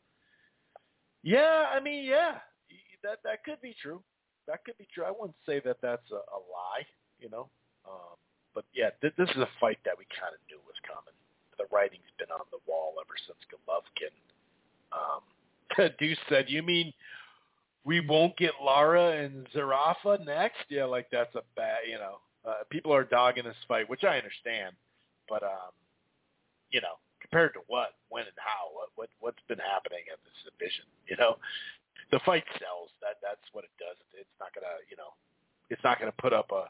Yeah, 1.23 1.65
I 1.73 1.79
mean, 1.79 2.05
yeah, 2.05 2.37
that 3.03 3.19
that 3.23 3.43
could 3.43 3.61
be 3.61 3.75
true. 3.81 4.01
That 4.47 4.63
could 4.63 4.77
be 4.77 4.87
true. 4.93 5.05
I 5.05 5.11
wouldn't 5.11 5.37
say 5.45 5.61
that 5.65 5.77
that's 5.81 6.09
a, 6.11 6.21
a 6.21 6.39
lie, 6.53 6.85
you 7.19 7.29
know. 7.29 7.49
Um, 7.87 8.17
but 8.53 8.65
yeah, 8.73 8.89
th- 9.01 9.13
this 9.17 9.29
is 9.29 9.41
a 9.41 9.49
fight 9.59 9.79
that 9.85 9.97
we 9.97 10.05
kind 10.13 10.33
of 10.33 10.41
knew 10.49 10.59
was 10.65 10.77
coming. 10.85 11.13
The 11.57 11.65
writing's 11.73 12.09
been 12.17 12.29
on 12.29 12.45
the 12.51 12.59
wall 12.67 12.93
ever 13.01 13.15
since 13.25 13.39
Golovkin. 13.49 14.13
Um, 14.93 15.89
Deuce 15.99 16.17
said, 16.29 16.45
"You 16.47 16.61
mean 16.61 16.93
we 17.85 18.01
won't 18.01 18.35
get 18.37 18.51
Lara 18.63 19.23
and 19.23 19.47
Zerafa 19.55 20.23
next?" 20.25 20.65
Yeah, 20.69 20.85
like 20.85 21.07
that's 21.11 21.33
a 21.35 21.43
bad, 21.55 21.79
you 21.89 21.97
know. 21.97 22.17
Uh, 22.45 22.63
people 22.69 22.93
are 22.93 23.03
dogging 23.03 23.43
this 23.43 23.55
fight, 23.67 23.89
which 23.89 24.03
I 24.03 24.17
understand, 24.17 24.75
but 25.29 25.43
um, 25.43 25.73
you 26.69 26.81
know, 26.81 26.99
compared 27.21 27.53
to 27.53 27.61
what, 27.67 27.97
when, 28.09 28.23
and 28.23 28.37
how, 28.37 28.69
what, 28.73 28.89
what 28.95 29.09
what's 29.19 29.41
been 29.47 29.59
happening 29.59 30.05
at 30.11 30.19
this 30.25 30.37
division. 30.45 30.85
You 31.07 31.17
know, 31.17 31.37
the 32.11 32.19
fight 32.25 32.45
sells. 32.59 32.89
That 33.01 33.17
that's 33.21 33.45
what 33.53 33.63
it 33.63 33.73
does. 33.77 33.97
It's 34.13 34.37
not 34.39 34.53
gonna, 34.53 34.81
you 34.89 34.97
know, 34.97 35.13
it's 35.69 35.81
not 35.83 35.99
gonna 35.99 36.15
put 36.21 36.33
up 36.33 36.51
a 36.51 36.69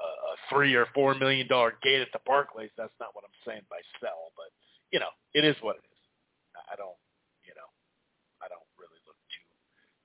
a, 0.00 0.08
a 0.08 0.34
three 0.48 0.74
or 0.74 0.86
four 0.94 1.14
million 1.14 1.48
dollar 1.48 1.76
gate 1.82 2.00
at 2.00 2.12
the 2.12 2.20
Barclays. 2.24 2.72
That's 2.76 2.94
not 3.00 3.12
what 3.12 3.24
I'm 3.24 3.36
saying 3.44 3.64
by 3.68 3.80
sell, 4.00 4.32
but 4.36 4.48
you 4.90 5.00
know, 5.00 5.12
it 5.34 5.44
is 5.44 5.56
what 5.60 5.76
it 5.76 5.84
is. 5.84 6.00
I 6.70 6.76
don't, 6.76 6.98
you 7.44 7.54
know, 7.54 7.68
I 8.42 8.48
don't 8.48 8.64
really 8.78 9.00
look 9.06 9.18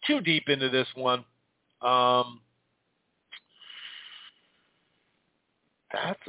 too 0.08 0.22
deep 0.22 0.50
into 0.50 0.70
this 0.70 0.88
one. 0.96 1.24
Um, 1.82 2.42
that's 5.92 6.20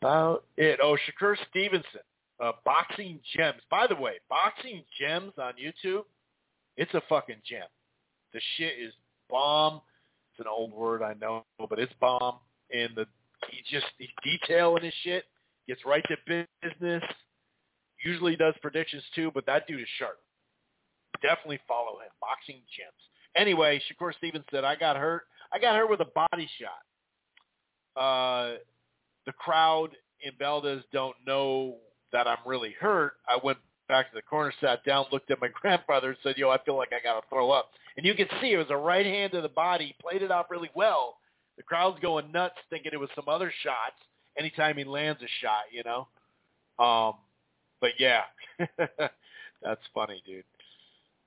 about 0.00 0.44
it. 0.56 0.78
Oh, 0.82 0.96
Shakur 0.96 1.36
Stevenson 1.48 2.00
uh, 2.40 2.52
Boxing 2.64 3.20
Gems. 3.36 3.60
By 3.70 3.86
the 3.86 3.96
way, 3.96 4.14
Boxing 4.28 4.82
Gems 4.98 5.32
on 5.38 5.54
YouTube, 5.54 6.04
it's 6.76 6.92
a 6.94 7.02
fucking 7.08 7.42
gem. 7.44 7.66
The 8.32 8.40
shit 8.56 8.74
is 8.80 8.92
bomb. 9.28 9.82
It's 10.32 10.40
an 10.40 10.46
old 10.50 10.72
word, 10.72 11.02
I 11.02 11.14
know, 11.20 11.44
but 11.68 11.78
it's 11.78 11.92
bomb. 12.00 12.36
And 12.72 12.90
the 12.96 13.06
he 13.50 13.62
just 13.70 13.86
he's 13.98 14.08
detailing 14.22 14.84
his 14.84 14.94
shit, 15.02 15.24
gets 15.66 15.84
right 15.84 16.04
to 16.08 16.46
business. 16.62 17.02
Usually 18.04 18.36
does 18.36 18.54
predictions 18.62 19.02
too, 19.14 19.30
but 19.34 19.44
that 19.46 19.66
dude 19.66 19.80
is 19.80 19.88
sharp. 19.98 20.18
Definitely 21.22 21.60
follow 21.66 21.98
him. 22.00 22.10
Boxing 22.20 22.62
Gems. 22.76 22.92
Anyway, 23.36 23.80
Shakur 23.88 24.14
Stevens 24.16 24.44
said, 24.50 24.64
I 24.64 24.76
got 24.76 24.96
hurt. 24.96 25.22
I 25.52 25.58
got 25.58 25.76
hurt 25.76 25.90
with 25.90 26.00
a 26.00 26.28
body 26.30 26.48
shot. 26.58 28.00
Uh, 28.00 28.56
the 29.26 29.32
crowd 29.32 29.90
in 30.22 30.32
Valdez 30.38 30.82
don't 30.92 31.16
know 31.26 31.76
that 32.12 32.26
I'm 32.26 32.38
really 32.46 32.74
hurt, 32.80 33.14
I 33.28 33.38
went 33.42 33.58
back 33.88 34.10
to 34.10 34.14
the 34.14 34.22
corner, 34.22 34.52
sat 34.60 34.84
down, 34.84 35.06
looked 35.12 35.30
at 35.30 35.40
my 35.40 35.48
grandfather, 35.60 36.10
and 36.10 36.18
said, 36.22 36.36
"Yo, 36.36 36.50
I 36.50 36.58
feel 36.64 36.76
like 36.76 36.92
I 36.92 37.02
got 37.02 37.20
to 37.20 37.28
throw 37.28 37.50
up." 37.50 37.70
And 37.96 38.06
you 38.06 38.14
can 38.14 38.28
see 38.40 38.52
it 38.52 38.56
was 38.56 38.70
a 38.70 38.76
right 38.76 39.04
hand 39.04 39.32
to 39.32 39.40
the 39.40 39.48
body, 39.48 39.94
played 40.00 40.22
it 40.22 40.30
off 40.30 40.46
really 40.50 40.70
well. 40.74 41.18
The 41.56 41.62
crowd's 41.62 42.00
going 42.00 42.32
nuts, 42.32 42.54
thinking 42.70 42.92
it 42.94 43.00
was 43.00 43.10
some 43.14 43.28
other 43.28 43.52
shots. 43.62 43.96
Anytime 44.38 44.76
he 44.76 44.84
lands 44.84 45.20
a 45.22 45.28
shot, 45.42 45.64
you 45.72 45.82
know. 45.84 46.08
Um, 46.82 47.14
but 47.80 47.90
yeah, 47.98 48.22
that's 48.78 49.82
funny, 49.92 50.22
dude. 50.24 50.44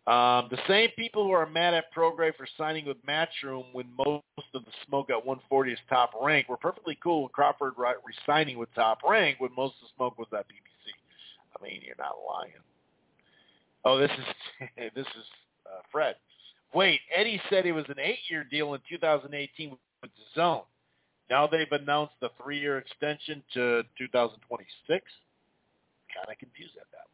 Um, 0.05 0.49
the 0.51 0.59
same 0.67 0.89
people 0.97 1.23
who 1.23 1.31
are 1.31 1.45
mad 1.45 1.73
at 1.73 1.93
Prograis 1.93 2.35
for 2.35 2.45
signing 2.57 2.85
with 2.85 2.97
Matchroom 3.05 3.65
when 3.71 3.87
most 3.97 4.23
of 4.53 4.65
the 4.65 4.71
smoke 4.85 5.09
at 5.09 5.15
140 5.15 5.71
is 5.71 5.79
top 5.87 6.11
rank 6.21 6.49
were 6.49 6.57
perfectly 6.57 6.97
cool 7.01 7.23
with 7.23 7.31
Crawford 7.31 7.73
re-signing 7.77 8.57
with 8.57 8.67
top 8.75 8.99
rank 9.07 9.39
when 9.39 9.51
most 9.55 9.75
of 9.81 9.87
the 9.87 9.93
smoke 9.95 10.17
was 10.17 10.27
at 10.33 10.45
PBC. 10.49 10.91
I 11.57 11.63
mean, 11.63 11.81
you're 11.85 11.95
not 11.97 12.15
lying. 12.27 12.51
Oh, 13.85 13.97
this 13.97 14.11
is 14.11 14.69
this 14.95 15.07
is 15.07 15.25
uh, 15.65 15.79
Fred. 15.89 16.15
Wait, 16.73 16.99
Eddie 17.15 17.41
said 17.49 17.65
it 17.65 17.71
was 17.71 17.85
an 17.87 17.99
eight-year 17.99 18.43
deal 18.43 18.73
in 18.73 18.81
2018 18.89 19.69
with 19.69 20.11
DAZN. 20.35 20.63
Now 21.29 21.47
they've 21.47 21.71
announced 21.71 22.15
the 22.19 22.29
three-year 22.41 22.77
extension 22.77 23.41
to 23.53 23.83
2026. 23.97 24.89
Kind 24.89 26.27
of 26.29 26.37
confused 26.39 26.73
at 26.75 26.87
that. 26.91 27.12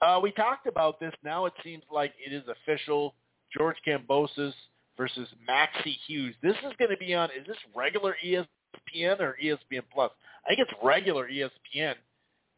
Uh, 0.00 0.20
we 0.22 0.32
talked 0.32 0.66
about 0.66 1.00
this. 1.00 1.12
Now 1.24 1.46
it 1.46 1.52
seems 1.64 1.82
like 1.90 2.12
it 2.24 2.32
is 2.32 2.44
official. 2.48 3.14
George 3.56 3.76
Kambosos 3.86 4.52
versus 4.96 5.28
Maxie 5.46 5.98
Hughes. 6.06 6.34
This 6.42 6.56
is 6.66 6.72
going 6.78 6.90
to 6.90 6.96
be 6.96 7.14
on. 7.14 7.30
Is 7.30 7.46
this 7.46 7.56
regular 7.74 8.16
ESPN 8.24 9.20
or 9.20 9.36
ESPN 9.42 9.82
Plus? 9.92 10.10
I 10.44 10.48
think 10.48 10.60
it's 10.60 10.72
regular 10.82 11.28
ESPN 11.28 11.94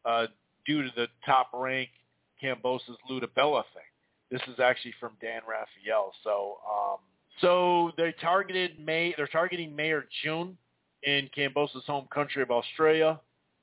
uh, 0.05 0.27
due 0.65 0.83
to 0.83 0.89
the 0.95 1.07
top 1.25 1.49
rank 1.53 1.89
Kambosos 2.43 2.97
Lou 3.09 3.19
DiBella 3.19 3.63
thing. 3.73 3.83
This 4.31 4.41
is 4.47 4.59
actually 4.59 4.93
from 4.99 5.13
Dan 5.21 5.41
Rafael. 5.47 6.13
So, 6.23 6.57
um, 6.69 6.97
so 7.41 7.91
they 7.97 8.13
targeted 8.21 8.83
May. 8.83 9.13
They're 9.17 9.27
targeting 9.27 9.75
May 9.75 9.91
or 9.91 10.05
June 10.23 10.57
in 11.03 11.29
Kambosos' 11.35 11.83
home 11.85 12.07
country 12.13 12.43
of 12.43 12.51
Australia, 12.51 13.19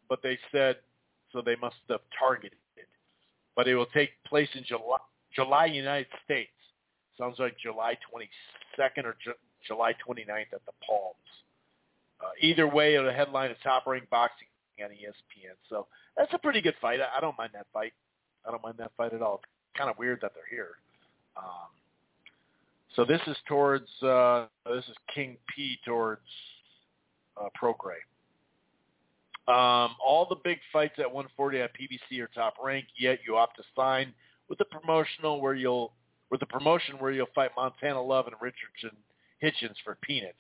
but 0.09 0.21
they 0.23 0.39
said 0.51 0.77
so 1.33 1.43
they 1.45 1.57
must 1.57 1.77
have 1.89 2.01
targeted. 2.19 2.59
But 3.57 3.67
it 3.67 3.75
will 3.75 3.87
take 3.87 4.11
place 4.27 4.49
in 4.55 4.63
July, 4.65 4.99
July 5.35 5.67
United 5.67 6.07
States. 6.25 6.51
Sounds 7.19 7.39
like 7.39 7.57
July 7.59 7.97
22nd 8.15 9.05
or 9.05 9.17
Ju- 9.25 9.33
July 9.67 9.95
29th 10.07 10.53
at 10.53 10.65
the 10.67 10.73
Palms. 10.87 11.17
Uh, 12.21 12.31
either 12.41 12.69
way, 12.69 12.95
it'll 12.95 13.11
headline 13.11 13.51
a 13.51 13.55
top-ranked 13.65 14.11
boxing 14.11 14.49
on 14.83 14.91
ESPN. 14.91 15.57
So 15.69 15.87
that's 16.17 16.33
a 16.35 16.39
pretty 16.39 16.61
good 16.61 16.75
fight. 16.81 17.01
I, 17.01 17.19
I 17.19 17.21
don't 17.21 17.37
mind 17.39 17.51
that 17.55 17.67
fight. 17.73 17.93
I 18.47 18.51
don't 18.51 18.63
mind 18.63 18.77
that 18.79 18.93
fight 18.97 19.13
at 19.13 19.23
all. 19.23 19.41
Kind 19.77 19.91
of 19.91 19.99
weird 19.99 20.21
that 20.23 20.33
they're 20.35 20.45
here. 20.51 20.77
Um, 21.37 21.69
so 22.95 23.05
this 23.05 23.21
is 23.27 23.37
towards 23.47 23.89
uh, 24.03 24.47
this 24.65 24.85
is 24.85 24.97
King 25.15 25.37
P 25.55 25.79
towards 25.85 26.23
uh, 27.39 27.49
Prograis. 27.61 27.97
Um, 29.49 29.95
all 30.05 30.27
the 30.29 30.37
big 30.43 30.59
fights 30.73 30.95
at 30.99 31.07
140 31.07 31.61
at 31.61 31.71
PBC 31.75 32.21
are 32.21 32.29
top 32.29 32.55
ranked. 32.63 32.89
Yet 32.99 33.21
you 33.27 33.37
opt 33.37 33.57
to 33.57 33.63
sign 33.77 34.13
with 34.49 34.59
the 34.59 34.65
promotional 34.65 35.41
where 35.41 35.55
you'll 35.55 35.93
with 36.31 36.41
the 36.41 36.47
promotion 36.47 36.97
where 36.99 37.13
you'll 37.13 37.29
fight 37.35 37.53
Montana 37.57 38.03
Love 38.03 38.27
and 38.27 38.35
Richardson 38.41 38.97
Hitchens 39.43 39.77
for 39.85 39.97
peanuts. 40.03 40.35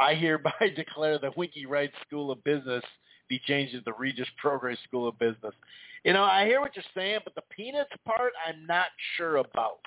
I 0.00 0.14
hereby 0.14 0.52
declare 0.76 1.18
the 1.18 1.30
Winky 1.36 1.66
Wright 1.66 1.92
School 2.06 2.30
of 2.30 2.42
Business 2.42 2.82
be 3.28 3.40
changed 3.46 3.74
to 3.74 3.80
the 3.84 3.92
Regis 3.92 4.28
Prograis 4.42 4.82
School 4.84 5.08
of 5.08 5.18
Business. 5.18 5.54
You 6.04 6.12
know, 6.12 6.24
I 6.24 6.44
hear 6.46 6.60
what 6.60 6.76
you're 6.76 6.84
saying, 6.94 7.20
but 7.24 7.34
the 7.34 7.42
peanuts 7.56 7.90
part, 8.04 8.32
I'm 8.46 8.66
not 8.66 8.86
sure 9.16 9.36
about 9.36 9.78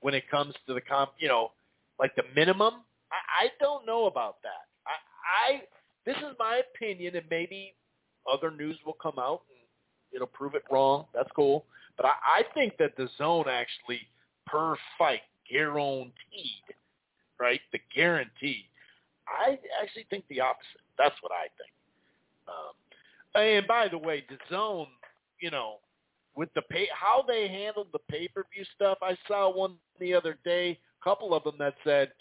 when 0.00 0.14
it 0.14 0.28
comes 0.30 0.54
to 0.66 0.74
the 0.74 0.80
comp. 0.80 1.10
You 1.18 1.28
know, 1.28 1.52
like 1.98 2.14
the 2.16 2.24
minimum. 2.34 2.74
I, 3.12 3.44
I 3.44 3.48
don't 3.60 3.86
know 3.86 4.06
about 4.06 4.36
that. 4.42 4.66
I, 4.86 5.52
I 5.52 5.62
this 6.06 6.16
is 6.16 6.34
my 6.38 6.62
opinion, 6.74 7.14
and 7.14 7.26
maybe 7.30 7.74
other 8.30 8.50
news 8.50 8.76
will 8.84 8.96
come 9.00 9.18
out 9.18 9.42
and 9.50 9.58
it'll 10.14 10.26
prove 10.26 10.54
it 10.54 10.64
wrong. 10.70 11.06
That's 11.14 11.30
cool. 11.34 11.64
But 11.96 12.06
I, 12.06 12.40
I 12.40 12.42
think 12.54 12.76
that 12.78 12.96
the 12.96 13.08
zone 13.18 13.44
actually 13.48 14.00
per 14.46 14.76
fight 14.98 15.20
guaranteed, 15.50 16.12
right? 17.38 17.60
The 17.72 17.78
guarantee. 17.94 18.66
I 19.26 19.58
actually 19.82 20.06
think 20.10 20.24
the 20.28 20.40
opposite. 20.40 20.80
That's 20.98 21.14
what 21.20 21.32
I 21.32 21.48
think. 21.58 21.72
Um, 22.48 23.42
and 23.42 23.66
by 23.66 23.88
the 23.88 23.98
way, 23.98 24.24
the 24.28 24.36
zone, 24.50 24.88
you 25.40 25.50
know, 25.50 25.76
with 26.34 26.48
the 26.54 26.62
pay, 26.62 26.88
how 26.94 27.24
they 27.26 27.48
handled 27.48 27.88
the 27.92 27.98
pay-per-view 28.10 28.64
stuff, 28.74 28.98
I 29.02 29.16
saw 29.28 29.50
one 29.54 29.74
the 30.00 30.14
other 30.14 30.38
day, 30.44 30.78
a 31.00 31.04
couple 31.04 31.34
of 31.34 31.44
them 31.44 31.54
that 31.58 31.74
said, 31.84 32.12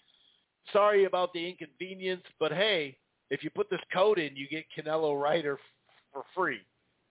sorry 0.74 1.06
about 1.06 1.34
the 1.34 1.50
inconvenience, 1.50 2.24
but 2.40 2.52
hey, 2.52 2.98
if 3.30 3.44
you 3.44 3.50
put 3.50 3.70
this 3.70 3.80
code 3.94 4.20
in, 4.20 4.36
you 4.36 4.48
get 4.50 4.66
Canelo 4.78 5.20
Ryder 5.20 5.58
for 6.12 6.24
free. 6.36 6.60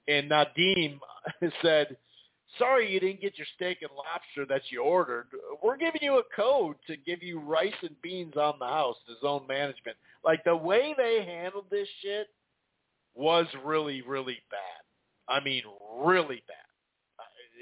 And 0.08 0.30
Nadim 0.30 0.98
said, 1.62 1.96
sorry 2.58 2.92
you 2.92 3.00
didn't 3.00 3.20
get 3.20 3.38
your 3.38 3.46
steak 3.56 3.78
and 3.82 3.90
lobster 3.96 4.52
that 4.52 4.62
you 4.70 4.82
ordered. 4.82 5.26
We're 5.62 5.76
giving 5.76 6.02
you 6.02 6.18
a 6.18 6.22
code 6.34 6.76
to 6.86 6.96
give 6.96 7.22
you 7.22 7.40
rice 7.40 7.72
and 7.82 8.00
beans 8.02 8.36
on 8.36 8.54
the 8.58 8.66
house, 8.66 8.96
DAZN 9.22 9.48
management. 9.48 9.96
Like 10.24 10.44
the 10.44 10.56
way 10.56 10.94
they 10.96 11.24
handled 11.24 11.66
this 11.70 11.88
shit 12.02 12.28
was 13.14 13.46
really, 13.64 14.02
really 14.02 14.38
bad. 14.50 15.34
I 15.34 15.42
mean, 15.42 15.62
really 16.02 16.42
bad. 16.48 16.56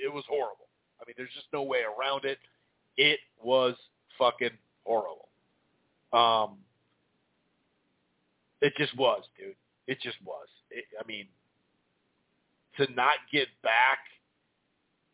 It 0.05 0.13
was 0.13 0.25
horrible. 0.29 0.69
I 1.01 1.05
mean, 1.07 1.15
there's 1.17 1.33
just 1.35 1.47
no 1.53 1.63
way 1.63 1.81
around 1.81 2.25
it. 2.25 2.39
It 2.97 3.19
was 3.43 3.75
fucking 4.17 4.51
horrible. 4.85 5.29
Um, 6.13 6.59
it 8.61 8.73
just 8.77 8.97
was, 8.97 9.23
dude. 9.39 9.55
It 9.87 10.01
just 10.01 10.17
was. 10.25 10.47
I 10.73 11.07
mean, 11.07 11.27
to 12.77 12.93
not 12.95 13.15
get 13.33 13.49
back. 13.63 13.99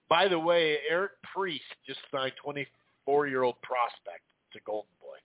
By 0.09 0.29
the 0.29 0.39
way, 0.39 0.79
Eric 0.89 1.13
Priest 1.35 1.65
just 1.87 2.01
signed 2.13 2.33
24-year-old 2.45 3.61
prospect 3.63 4.23
to 4.53 4.61
Golden 4.67 4.91
Boy. 5.01 5.17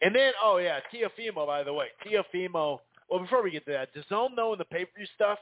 And 0.00 0.14
then, 0.14 0.32
oh 0.42 0.58
yeah, 0.58 0.80
Teofimo, 0.92 1.46
by 1.46 1.62
the 1.62 1.72
way. 1.72 1.88
Teofimo, 2.06 2.80
well, 3.10 3.20
before 3.20 3.42
we 3.42 3.50
get 3.50 3.64
to 3.66 3.72
that, 3.72 3.94
DAZN, 3.94 4.30
though, 4.36 4.52
in 4.52 4.58
the 4.58 4.64
pay-per-view 4.64 5.06
stuff, 5.14 5.38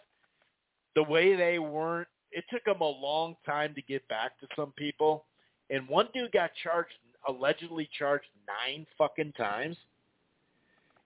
the 0.97 1.03
way 1.03 1.37
they 1.37 1.59
weren't, 1.59 2.09
it 2.33 2.45
took 2.51 2.65
them 2.65 2.81
a 2.81 2.85
long 2.85 3.37
time 3.47 3.75
to 3.75 3.83
get 3.83 4.07
back 4.09 4.39
to 4.41 4.47
some 4.57 4.73
people. 4.77 5.25
And 5.69 5.89
one 5.89 6.09
dude 6.13 6.33
got 6.33 6.51
charged, 6.63 6.95
allegedly 7.29 7.89
charged 7.97 8.27
nine 8.47 8.87
fucking 8.99 9.33
times. 9.33 9.77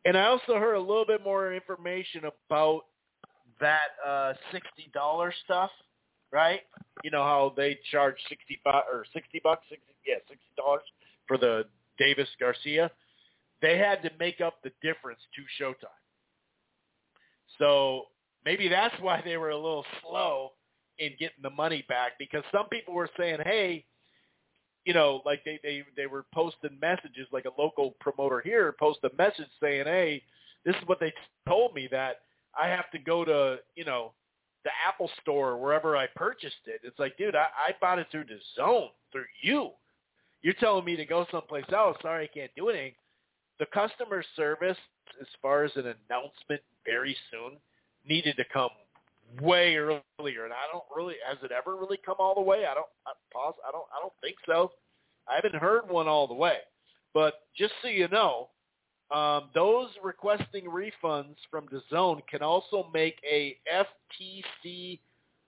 And 0.05 0.17
I 0.17 0.25
also 0.27 0.59
heard 0.59 0.75
a 0.75 0.81
little 0.81 1.07
bit 1.07 1.23
more 1.23 1.53
information 1.53 2.23
about 2.25 2.83
that 3.61 3.97
uh 4.07 4.35
sixty 4.53 4.91
dollar 4.93 5.33
stuff, 5.45 5.71
right? 6.33 6.61
You 7.03 7.11
know 7.11 7.23
how 7.23 7.53
they 7.57 7.79
charge 7.91 8.17
sixty 8.29 8.61
or 8.67 9.05
sixty 9.13 9.41
bucks, 9.43 9.63
60, 9.69 9.85
yeah, 10.07 10.17
sixty 10.29 10.47
dollars 10.57 10.83
for 11.27 11.39
the 11.39 11.65
Davis 11.99 12.29
Garcia. 12.39 12.91
They 13.63 13.79
had 13.79 14.03
to 14.03 14.11
make 14.19 14.41
up 14.41 14.63
the 14.63 14.73
difference 14.83 15.21
to 15.37 15.65
Showtime. 15.65 16.01
So 17.59 18.07
maybe 18.45 18.69
that's 18.69 18.95
why 19.01 19.23
they 19.25 19.37
were 19.37 19.51
a 19.51 19.57
little 19.57 19.85
slow 20.03 20.53
in 20.99 21.11
getting 21.19 21.43
the 21.43 21.51
money 21.51 21.85
back 21.89 22.13
because 22.19 22.43
some 22.53 22.69
people 22.69 22.95
were 22.95 23.11
saying, 23.17 23.39
"Hey, 23.45 23.85
you 24.85 24.93
know, 24.93 25.23
like 25.25 25.45
they 25.45 25.59
they 25.63 25.83
they 25.97 26.07
were 26.07 26.25
posting 26.33 26.79
messages 26.81 27.27
like 27.33 27.47
a 27.47 27.61
local 27.61 27.95
promoter 28.01 28.41
here 28.41 28.75
posted 28.79 29.13
a 29.13 29.17
message 29.17 29.49
saying, 29.61 29.85
"Hey, 29.85 30.23
this 30.65 30.75
is 30.77 30.83
what 30.87 31.01
they 31.01 31.13
told 31.49 31.75
me 31.75 31.89
that 31.91 32.23
I 32.61 32.69
have 32.69 32.91
to 32.93 32.99
go 32.99 33.25
to, 33.25 33.59
you 33.77 33.85
know, 33.85 34.13
the 34.65 34.71
Apple 34.87 35.11
store 35.23 35.51
or 35.51 35.59
wherever 35.59 35.97
I 35.97 36.07
purchased 36.15 36.67
it." 36.67 36.81
It's 36.85 36.99
like, 36.99 37.17
dude, 37.17 37.37
I, 37.37 37.47
I 37.69 37.75
bought 37.81 37.99
it 37.99 38.07
through 38.11 38.25
the 38.25 38.39
zone, 38.57 38.91
through 39.13 39.27
you. 39.43 39.71
You're 40.43 40.55
telling 40.55 40.85
me 40.85 40.97
to 40.97 41.07
go 41.07 41.27
someplace 41.31 41.65
else. 41.73 41.97
Sorry, 42.03 42.25
I 42.25 42.39
can't 42.39 42.51
do 42.57 42.69
anything. 42.69 42.93
The 43.59 43.67
customer 43.67 44.23
service, 44.37 44.77
as 45.21 45.27
far 45.41 45.65
as 45.65 45.73
an 45.77 45.95
announcement 46.11 46.61
very 46.85 47.17
soon, 47.31 47.59
needed 48.07 48.37
to 48.37 48.45
come 48.53 48.71
way 49.41 49.77
earlier, 49.77 50.45
and 50.45 50.53
I 50.53 50.71
don't 50.73 50.85
really 50.95 51.15
has 51.27 51.39
it 51.43 51.51
ever 51.51 51.77
really 51.77 51.99
come 52.05 52.17
all 52.19 52.35
the 52.35 52.41
way. 52.41 52.67
I 52.67 52.75
don't 52.75 52.87
I 53.07 53.13
pause. 53.33 53.55
I 53.67 53.73
don't 53.73 53.87
I 53.97 54.01
don't 54.01 54.13
think 54.21 54.37
so. 54.47 54.73
I 55.29 55.37
haven't 55.37 55.55
heard 55.55 55.89
one 55.89 56.09
all 56.09 56.27
the 56.27 56.35
way. 56.35 56.59
But 57.15 57.35
just 57.57 57.73
so 57.81 57.89
you 57.89 58.09
know, 58.09 58.51
um, 59.15 59.45
those 59.55 59.89
requesting 60.03 60.65
refunds 60.65 61.37
from 61.51 61.67
DAZN 61.69 62.27
can 62.27 62.43
also 62.43 62.91
make 62.93 63.17
a 63.31 63.57
FTC 63.73 64.99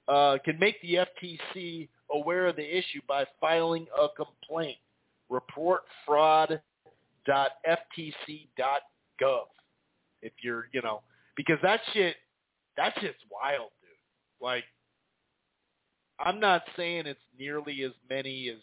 uh, 0.09 0.39
can 0.45 0.59
make 0.59 0.81
the 0.83 0.99
FTC 1.23 1.89
aware 2.13 2.47
of 2.47 2.57
the 2.57 2.79
issue 2.79 3.01
by 3.09 3.25
filing 3.41 3.87
a 4.01 4.07
complaint. 4.09 4.79
Report 5.29 5.83
fraud.ftc.gov. 6.05 6.61
If 10.23 10.33
you're, 10.43 10.69
you 10.73 10.83
know, 10.83 11.03
because 11.37 11.59
that 11.63 11.81
shit, 11.93 12.17
that 12.77 12.95
shit's 13.01 13.19
wild, 13.31 13.71
dude. 13.81 13.91
Like, 14.41 14.65
I'm 16.21 16.39
not 16.39 16.63
saying 16.77 17.07
it's 17.07 17.19
nearly 17.39 17.83
as 17.83 17.93
many 18.09 18.49
as, 18.49 18.59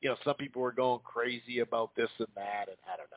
you 0.00 0.08
know, 0.08 0.16
some 0.24 0.36
people 0.36 0.62
are 0.62 0.72
going 0.72 1.00
crazy 1.02 1.58
about 1.58 1.90
this 1.96 2.08
and 2.20 2.28
that, 2.36 2.68
and 2.68 2.76
I 2.86 2.96
don't 2.96 3.10
know, 3.10 3.16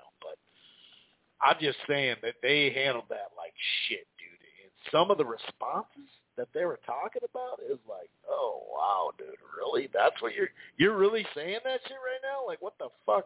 I'm 1.41 1.57
just 1.59 1.77
saying 1.87 2.17
that 2.21 2.35
they 2.41 2.71
handled 2.71 3.05
that 3.09 3.33
like 3.35 3.53
shit, 3.87 4.07
dude. 4.17 4.39
And 4.63 4.71
some 4.91 5.11
of 5.11 5.17
the 5.17 5.25
responses 5.25 6.09
that 6.37 6.47
they 6.53 6.65
were 6.65 6.79
talking 6.85 7.21
about 7.27 7.59
is 7.65 7.79
like, 7.89 8.09
oh 8.29 8.63
wow, 8.71 9.11
dude, 9.17 9.27
really? 9.57 9.89
That's 9.93 10.19
what 10.21 10.33
you're 10.33 10.49
you're 10.77 10.97
really 10.97 11.25
saying 11.35 11.59
that 11.63 11.81
shit 11.83 11.97
right 11.97 12.21
now? 12.23 12.45
Like, 12.45 12.61
what 12.61 12.73
the 12.79 12.89
fuck? 13.05 13.25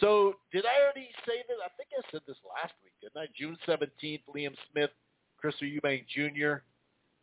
So 0.00 0.34
did 0.52 0.64
I 0.64 0.82
already 0.82 1.08
say 1.26 1.44
this? 1.48 1.58
I 1.64 1.68
think 1.76 1.90
I 1.96 2.02
said 2.10 2.22
this 2.26 2.36
last 2.46 2.74
week, 2.82 2.92
didn't 3.00 3.20
I? 3.20 3.26
June 3.36 3.56
seventeenth, 3.66 4.22
Liam 4.34 4.54
Smith, 4.70 4.90
Christopher 5.38 5.66
Eubank 5.66 6.04
Jr. 6.08 6.62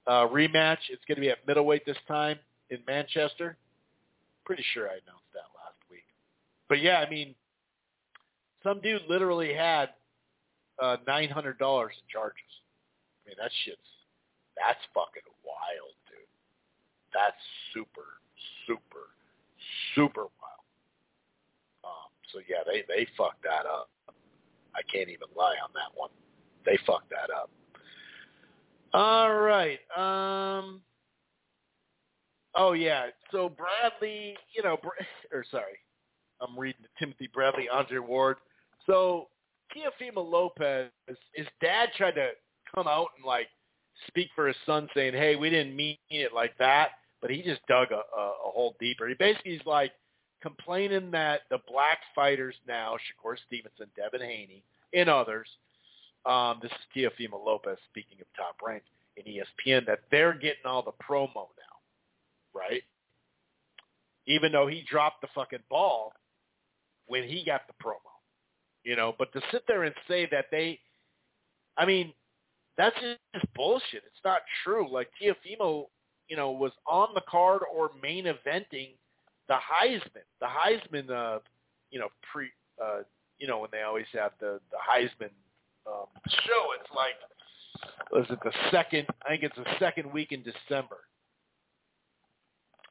Uh, 0.07 0.28
rematch. 0.28 0.90
It's 0.90 1.03
going 1.07 1.18
to 1.18 1.22
be 1.22 1.30
at 1.30 1.45
middleweight 1.48 1.86
this 1.86 1.98
time 2.07 2.38
in 2.70 2.80
Manchester. 2.88 3.57
Pretty 4.45 4.64
sure 4.74 4.86
I 4.86 4.94
announced 4.94 5.30
that 5.34 5.49
last 5.56 5.78
week. 5.91 6.06
But 6.68 6.82
yeah, 6.82 6.98
I 7.06 7.10
mean, 7.10 7.36
some 8.64 8.82
dude 8.82 9.02
literally 9.07 9.53
had 9.53 9.90
uh, 10.81 10.97
nine 11.07 11.30
hundred 11.30 11.57
dollars 11.57 11.93
in 11.95 12.07
charges. 12.11 12.49
I 13.26 13.30
mean, 13.30 13.35
that 13.39 13.51
shit's 13.65 13.80
that's 14.60 14.80
fucking 14.93 15.23
wild, 15.43 15.95
dude. 16.11 16.27
That's 17.14 17.39
super, 17.73 18.19
super, 18.68 19.15
super 19.95 20.27
wild. 20.27 20.68
Um, 21.84 22.11
so 22.34 22.39
yeah, 22.47 22.64
they 22.68 22.84
they 22.88 23.07
fucked 23.18 23.43
that 23.43 23.65
up. 23.65 23.89
I 24.76 24.81
can't 24.91 25.10
even 25.10 25.27
lie 25.35 25.56
on 25.64 25.72
that 25.73 25.95
one. 25.95 26.10
They 26.65 26.77
fucked 26.85 27.10
that 27.10 27.34
up. 27.34 27.49
All 28.93 29.34
right. 29.34 29.80
Um. 29.95 30.81
Oh 32.56 32.73
yeah. 32.73 33.07
So 33.31 33.49
Bradley, 33.49 34.35
you 34.53 34.64
know, 34.64 34.77
or 35.31 35.45
sorry, 35.49 35.80
I'm 36.41 36.57
reading 36.60 36.81
Timothy 36.99 37.30
Bradley, 37.34 37.69
Andre 37.69 37.99
Ward. 37.99 38.38
So 38.85 39.30
Teofimo 39.76 40.30
Lopez, 40.30 40.90
his 41.34 41.48
dad 41.62 41.90
tried 41.96 42.16
to 42.16 42.32
come 42.74 42.88
out 42.88 43.10
and 43.18 43.26
like 43.26 43.48
speak 44.08 44.30
for 44.36 44.48
his 44.48 44.58
son, 44.66 44.90
saying, 44.94 45.14
"Hey, 45.14 45.36
we 45.36 45.50
didn't 45.50 45.76
mean 45.76 45.98
it 46.10 46.34
like 46.34 46.58
that," 46.58 46.91
but 47.22 47.30
he 47.30 47.41
just 47.41 47.66
dug 47.68 47.91
a, 47.91 47.96
a, 47.96 48.24
a 48.48 48.52
hole 48.52 48.76
deeper. 48.80 49.08
He 49.08 49.16
basically 49.16 49.54
is 49.54 49.66
like 49.66 49.91
complaining 50.41 51.12
that 51.12 51.41
the 51.50 51.60
black 51.68 52.00
fighters 52.16 52.56
now, 52.68 52.96
Shakur 52.96 53.36
Stevenson, 53.48 53.88
Devin 53.96 54.22
Haney, 54.22 54.64
and 54.94 55.10
others, 55.10 55.48
um, 56.26 56.60
this 56.62 56.72
is 56.72 56.78
Teofimo 56.96 57.44
Lopez 57.44 57.78
speaking 57.90 58.18
of 58.22 58.28
top 58.36 58.56
rank 58.66 58.84
in 59.18 59.24
ESPN, 59.24 59.86
that 59.86 60.00
they're 60.12 60.34
getting 60.34 60.66
all 60.66 60.82
the 60.82 60.91
promo 61.04 61.34
now, 61.36 62.54
right? 62.54 62.84
Even 64.28 64.52
though 64.52 64.68
he 64.68 64.84
dropped 64.90 65.22
the 65.22 65.28
fucking 65.34 65.64
ball 65.70 66.14
when 67.08 67.24
he 67.24 67.44
got 67.46 67.62
the 67.68 67.74
promo, 67.84 68.09
you 68.84 68.95
know. 68.95 69.14
But 69.18 69.31
to 69.34 69.41
sit 69.51 69.64
there 69.68 69.84
and 69.84 69.95
say 70.07 70.27
that 70.31 70.45
they, 70.51 70.80
I 71.77 71.85
mean, 71.85 72.14
that's 72.77 72.95
just 73.01 73.53
bullshit. 73.56 74.03
It's 74.06 74.23
not 74.23 74.41
true. 74.64 74.91
Like 74.91 75.10
Teofimo, 75.22 75.85
you 76.27 76.38
know, 76.38 76.51
was 76.51 76.72
on 76.88 77.10
the 77.14 77.22
card 77.30 77.61
or 77.73 77.91
main 78.01 78.26
eventing 78.26 78.91
the 79.47 79.56
Heisman. 79.56 80.23
The 80.39 80.47
Heisman, 80.47 81.10
uh, 81.10 81.39
you 81.91 81.99
know, 81.99 82.07
pre, 82.31 82.47
uh, 82.81 82.99
you 83.38 83.47
know, 83.47 83.60
when 83.60 83.69
they 83.72 83.81
always 83.81 84.06
have 84.14 84.31
the 84.39 84.60
the 84.72 84.77
Heisman 84.77 85.31
um, 85.88 86.07
show, 86.45 86.65
it's 86.80 86.89
like, 86.95 87.15
was 88.11 88.26
it 88.30 88.39
the 88.43 88.53
second? 88.72 89.07
I 89.26 89.30
think 89.30 89.43
it's 89.43 89.56
the 89.56 89.80
second 89.80 90.11
week 90.11 90.31
in 90.31 90.43
December. 90.43 90.97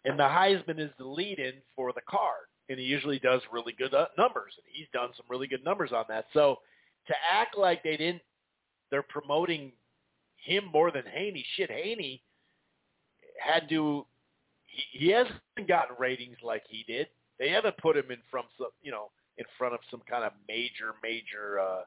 And 0.04 0.18
the 0.18 0.24
Heisman 0.24 0.78
is 0.78 0.90
the 0.98 1.04
lead-in 1.04 1.54
for 1.74 1.92
the 1.92 2.00
card, 2.08 2.46
and 2.68 2.78
he 2.78 2.84
usually 2.84 3.18
does 3.18 3.40
really 3.52 3.72
good 3.72 3.94
uh, 3.94 4.06
numbers, 4.16 4.52
and 4.56 4.64
he's 4.72 4.86
done 4.92 5.10
some 5.16 5.26
really 5.28 5.46
good 5.46 5.64
numbers 5.64 5.90
on 5.92 6.04
that. 6.08 6.26
So 6.32 6.58
to 7.06 7.14
act 7.32 7.56
like 7.56 7.82
they 7.82 7.96
didn't, 7.96 8.22
they're 8.90 9.02
promoting 9.02 9.72
him 10.36 10.64
more 10.72 10.90
than 10.90 11.02
Haney. 11.12 11.44
Shit, 11.56 11.70
Haney 11.70 12.22
had 13.38 13.68
to 13.68 14.06
he, 14.66 15.06
he 15.06 15.10
hasn't 15.10 15.40
gotten 15.66 15.96
ratings 15.98 16.36
like 16.42 16.62
he 16.68 16.84
did. 16.86 17.08
They 17.38 17.50
haven't 17.50 17.76
put 17.78 17.96
him 17.96 18.10
in 18.10 18.18
from 18.30 18.44
some, 18.58 18.68
you 18.82 18.90
know, 18.90 19.10
in 19.38 19.44
front 19.56 19.74
of 19.74 19.80
some 19.90 20.02
kind 20.10 20.24
of 20.24 20.32
major, 20.48 20.94
major 21.02 21.60
uh, 21.60 21.82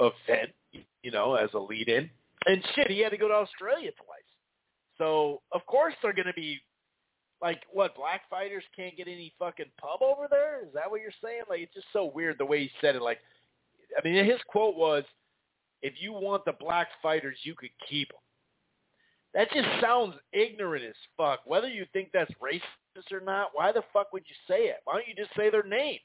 event, 0.00 0.52
you 1.02 1.10
know, 1.10 1.34
as 1.34 1.50
a 1.54 1.58
lead-in. 1.58 2.08
And 2.46 2.62
shit, 2.74 2.90
he 2.90 3.00
had 3.00 3.10
to 3.10 3.16
go 3.16 3.28
to 3.28 3.34
Australia 3.34 3.90
twice. 3.96 4.20
So 4.98 5.42
of 5.52 5.66
course 5.66 5.94
they're 6.02 6.12
going 6.12 6.26
to 6.26 6.34
be 6.34 6.60
like, 7.42 7.62
what? 7.72 7.94
Black 7.96 8.22
fighters 8.30 8.64
can't 8.74 8.96
get 8.96 9.08
any 9.08 9.32
fucking 9.38 9.70
pub 9.80 10.02
over 10.02 10.26
there? 10.30 10.62
Is 10.62 10.72
that 10.74 10.90
what 10.90 11.00
you're 11.00 11.10
saying? 11.22 11.42
Like, 11.48 11.60
it's 11.60 11.74
just 11.74 11.86
so 11.92 12.10
weird 12.14 12.38
the 12.38 12.46
way 12.46 12.60
he 12.60 12.70
said 12.80 12.96
it. 12.96 13.02
Like, 13.02 13.18
I 13.96 14.06
mean, 14.06 14.24
his 14.24 14.40
quote 14.48 14.76
was, 14.76 15.04
"If 15.82 16.00
you 16.00 16.12
want 16.12 16.44
the 16.44 16.54
black 16.58 16.88
fighters, 17.02 17.38
you 17.42 17.54
could 17.54 17.70
keep 17.88 18.08
them." 18.08 18.20
That 19.34 19.50
just 19.52 19.68
sounds 19.82 20.16
ignorant 20.32 20.84
as 20.84 20.94
fuck. 21.16 21.40
Whether 21.44 21.68
you 21.68 21.84
think 21.92 22.10
that's 22.10 22.32
racist 22.42 23.12
or 23.12 23.20
not, 23.20 23.50
why 23.52 23.70
the 23.70 23.82
fuck 23.92 24.12
would 24.12 24.24
you 24.26 24.34
say 24.48 24.68
it? 24.68 24.80
Why 24.84 24.94
don't 24.94 25.08
you 25.08 25.14
just 25.14 25.34
say 25.36 25.50
their 25.50 25.62
names? 25.62 26.00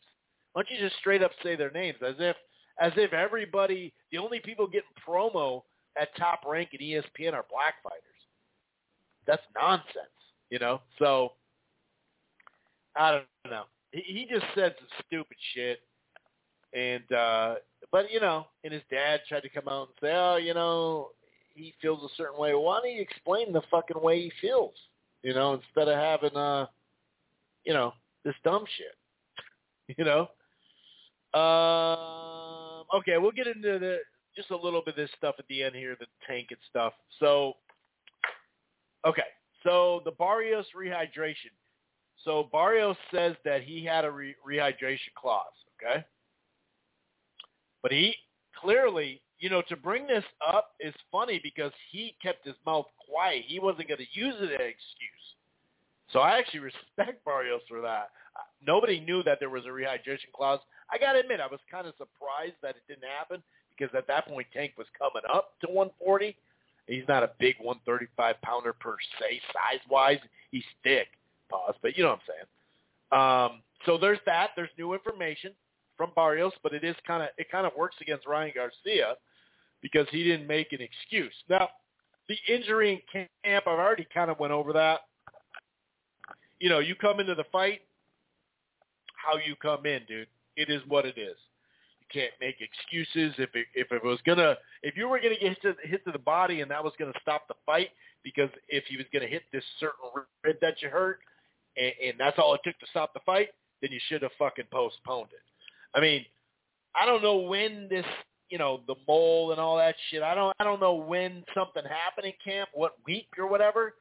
Why 0.51 0.63
don't 0.63 0.71
you 0.71 0.85
just 0.85 0.99
straight 0.99 1.23
up 1.23 1.31
say 1.41 1.55
their 1.55 1.71
names 1.71 1.97
as 2.05 2.15
if 2.19 2.35
as 2.79 2.91
if 2.97 3.13
everybody 3.13 3.93
the 4.11 4.17
only 4.17 4.39
people 4.41 4.67
getting 4.67 4.89
promo 5.07 5.61
at 5.99 6.15
top 6.17 6.41
rank 6.45 6.69
at 6.73 6.81
ESPN 6.81 7.33
are 7.33 7.45
black 7.49 7.75
fighters. 7.83 8.01
That's 9.27 9.43
nonsense, 9.55 10.20
you 10.51 10.59
know? 10.59 10.81
So 10.99 11.31
I 12.95 13.11
don't 13.11 13.25
know. 13.49 13.63
He, 13.91 14.01
he 14.01 14.27
just 14.29 14.45
said 14.53 14.75
some 14.77 14.87
stupid 15.07 15.37
shit. 15.55 15.79
And 16.73 17.11
uh 17.11 17.55
but 17.91 18.11
you 18.11 18.19
know, 18.19 18.45
and 18.63 18.71
his 18.71 18.83
dad 18.91 19.21
tried 19.27 19.41
to 19.41 19.49
come 19.49 19.67
out 19.67 19.89
and 19.89 19.95
say, 20.01 20.13
"Oh, 20.13 20.37
you 20.37 20.53
know, 20.53 21.09
he 21.55 21.73
feels 21.81 22.03
a 22.03 22.15
certain 22.15 22.39
way. 22.39 22.53
Why 22.53 22.79
don't 22.81 22.91
you 22.91 23.01
explain 23.01 23.51
the 23.51 23.61
fucking 23.69 24.01
way 24.01 24.21
he 24.21 24.31
feels? 24.39 24.75
You 25.23 25.33
know, 25.33 25.53
instead 25.53 25.89
of 25.89 25.97
having 25.97 26.35
uh, 26.37 26.67
you 27.65 27.73
know, 27.73 27.93
this 28.23 28.35
dumb 28.43 28.65
shit. 28.77 28.95
You 29.97 30.05
know. 30.05 30.29
Um. 31.37 32.85
Okay, 32.93 33.17
we'll 33.17 33.31
get 33.31 33.47
into 33.47 33.77
the 33.77 33.97
just 34.35 34.51
a 34.51 34.55
little 34.55 34.81
bit 34.81 34.93
of 34.93 34.95
this 34.95 35.09
stuff 35.17 35.35
at 35.37 35.45
the 35.49 35.63
end 35.63 35.75
here, 35.75 35.97
the 35.99 36.05
tank 36.25 36.47
and 36.51 36.59
stuff. 36.69 36.93
So, 37.19 37.53
okay, 39.05 39.23
so 39.63 40.01
the 40.05 40.11
Barrios 40.11 40.65
rehydration. 40.77 41.53
So 42.23 42.49
Barrios 42.51 42.97
says 43.13 43.35
that 43.45 43.63
he 43.63 43.83
had 43.83 44.05
a 44.05 44.11
re- 44.11 44.35
rehydration 44.47 45.13
clause. 45.15 45.45
Okay, 45.81 46.05
but 47.81 47.91
he 47.91 48.15
clearly 48.59 49.21
you 49.41 49.49
know, 49.49 49.63
to 49.67 49.75
bring 49.75 50.05
this 50.05 50.23
up 50.47 50.73
is 50.79 50.93
funny 51.11 51.41
because 51.43 51.71
he 51.91 52.15
kept 52.21 52.45
his 52.45 52.55
mouth 52.65 52.85
quiet. 53.09 53.43
He 53.47 53.59
wasn't 53.59 53.87
going 53.87 53.97
to 53.97 54.19
use 54.19 54.35
it 54.37 54.53
as 54.53 54.59
an 54.61 54.69
excuse. 54.69 55.25
So 56.13 56.19
I 56.19 56.37
actually 56.37 56.59
respect 56.71 57.25
Barrios 57.25 57.61
for 57.67 57.81
that. 57.81 58.11
Uh, 58.37 58.45
nobody 58.65 58.99
knew 59.01 59.23
that 59.23 59.39
there 59.39 59.49
was 59.49 59.65
a 59.65 59.69
rehydration 59.69 60.31
clause. 60.33 60.59
I 60.93 60.99
got 60.99 61.13
to 61.13 61.19
admit, 61.19 61.39
I 61.41 61.47
was 61.47 61.59
kind 61.69 61.87
of 61.87 61.95
surprised 61.97 62.55
that 62.61 62.75
it 62.77 62.83
didn't 62.87 63.09
happen 63.09 63.41
because 63.75 63.93
at 63.97 64.07
that 64.07 64.27
point 64.27 64.47
Tank 64.53 64.73
was 64.77 64.87
coming 64.97 65.23
up 65.33 65.53
to 65.61 65.67
140. 65.67 66.37
He's 66.87 67.07
not 67.07 67.23
a 67.23 67.31
big 67.39 67.55
135 67.59 68.35
pounder 68.41 68.73
per 68.73 68.95
se 69.19 69.41
size 69.53 69.79
wise. 69.89 70.19
He's 70.51 70.63
thick, 70.83 71.07
pause, 71.49 71.75
but 71.81 71.97
you 71.97 72.03
know 72.03 72.09
what 72.09 72.19
I'm 73.11 73.51
saying. 73.51 73.53
Um, 73.55 73.61
so 73.85 73.97
there's 73.97 74.19
that. 74.25 74.51
There's 74.55 74.69
new 74.77 74.93
information 74.93 75.53
from 75.97 76.11
Barrios, 76.15 76.53
but 76.63 76.73
it 76.73 76.83
is 76.83 76.95
kind 77.05 77.23
of 77.23 77.29
it 77.37 77.49
kind 77.51 77.65
of 77.65 77.73
works 77.77 77.95
against 78.01 78.27
Ryan 78.27 78.51
Garcia 78.55 79.15
because 79.81 80.07
he 80.11 80.23
didn't 80.23 80.47
make 80.47 80.73
an 80.73 80.79
excuse. 80.81 81.33
Now, 81.49 81.69
the 82.27 82.37
injury 82.53 82.91
in 82.93 83.25
camp, 83.43 83.67
I've 83.67 83.79
already 83.79 84.07
kind 84.13 84.29
of 84.31 84.39
went 84.39 84.53
over 84.53 84.73
that. 84.73 85.01
You 86.59 86.69
know, 86.69 86.79
you 86.79 86.95
come 86.95 87.19
into 87.19 87.35
the 87.35 87.45
fight, 87.51 87.81
how 89.15 89.37
you 89.37 89.55
come 89.55 89.85
in, 89.85 90.01
dude. 90.07 90.27
It 90.55 90.69
is 90.69 90.81
what 90.87 91.05
it 91.05 91.17
is. 91.17 91.37
Can't 92.13 92.33
make 92.39 92.55
excuses. 92.59 93.33
If 93.37 93.55
it, 93.55 93.67
if 93.73 93.91
it 93.91 94.03
was 94.03 94.19
gonna, 94.25 94.57
if 94.83 94.97
you 94.97 95.07
were 95.07 95.19
gonna 95.19 95.35
get 95.39 95.49
hit 95.49 95.61
to, 95.61 95.87
hit 95.87 96.03
to 96.05 96.11
the 96.11 96.19
body 96.19 96.61
and 96.61 96.69
that 96.71 96.83
was 96.83 96.93
gonna 96.99 97.13
stop 97.21 97.47
the 97.47 97.55
fight, 97.65 97.89
because 98.23 98.49
if 98.67 98.83
he 98.85 98.97
was 98.97 99.05
gonna 99.13 99.27
hit 99.27 99.43
this 99.53 99.63
certain 99.79 100.23
rib 100.43 100.57
that 100.61 100.81
you 100.81 100.89
hurt, 100.89 101.19
and, 101.77 101.93
and 102.03 102.13
that's 102.19 102.37
all 102.37 102.53
it 102.53 102.61
took 102.63 102.77
to 102.79 102.87
stop 102.89 103.13
the 103.13 103.21
fight, 103.25 103.49
then 103.81 103.91
you 103.91 103.99
should 104.07 104.21
have 104.21 104.31
fucking 104.37 104.65
postponed 104.71 105.29
it. 105.31 105.39
I 105.95 106.01
mean, 106.01 106.25
I 106.95 107.05
don't 107.05 107.23
know 107.23 107.37
when 107.37 107.87
this 107.89 108.05
you 108.49 108.57
know 108.57 108.81
the 108.87 108.95
mole 109.07 109.51
and 109.51 109.59
all 109.59 109.77
that 109.77 109.95
shit. 110.09 110.21
I 110.21 110.35
don't 110.35 110.53
I 110.59 110.63
don't 110.63 110.81
know 110.81 110.95
when 110.95 111.43
something 111.53 111.83
happened 111.83 112.27
in 112.27 112.33
camp, 112.43 112.69
what 112.73 112.95
week 113.05 113.27
or 113.37 113.47
whatever, 113.47 113.95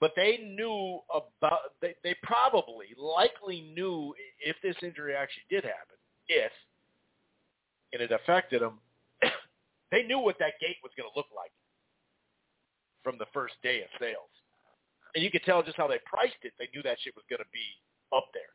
but 0.00 0.12
they 0.14 0.38
knew 0.38 1.00
about 1.12 1.60
they 1.80 1.94
they 2.04 2.14
probably 2.22 2.88
likely 2.98 3.72
knew 3.74 4.14
if 4.44 4.56
this 4.62 4.76
injury 4.82 5.14
actually 5.14 5.44
did 5.48 5.64
happen, 5.64 5.96
if 6.28 6.52
and 7.96 8.04
it 8.04 8.12
affected 8.12 8.60
them. 8.60 8.78
they 9.90 10.02
knew 10.02 10.18
what 10.18 10.36
that 10.38 10.60
gate 10.60 10.76
was 10.82 10.92
going 10.96 11.08
to 11.08 11.16
look 11.16 11.32
like 11.34 11.52
from 13.02 13.16
the 13.16 13.24
first 13.32 13.54
day 13.62 13.80
of 13.80 13.88
sales, 13.98 14.28
and 15.14 15.24
you 15.24 15.30
could 15.30 15.42
tell 15.44 15.62
just 15.62 15.78
how 15.78 15.88
they 15.88 15.98
priced 16.04 16.36
it. 16.42 16.52
They 16.58 16.68
knew 16.74 16.82
that 16.82 16.98
shit 17.00 17.16
was 17.16 17.24
going 17.30 17.40
to 17.40 17.48
be 17.52 17.64
up 18.14 18.28
there, 18.34 18.52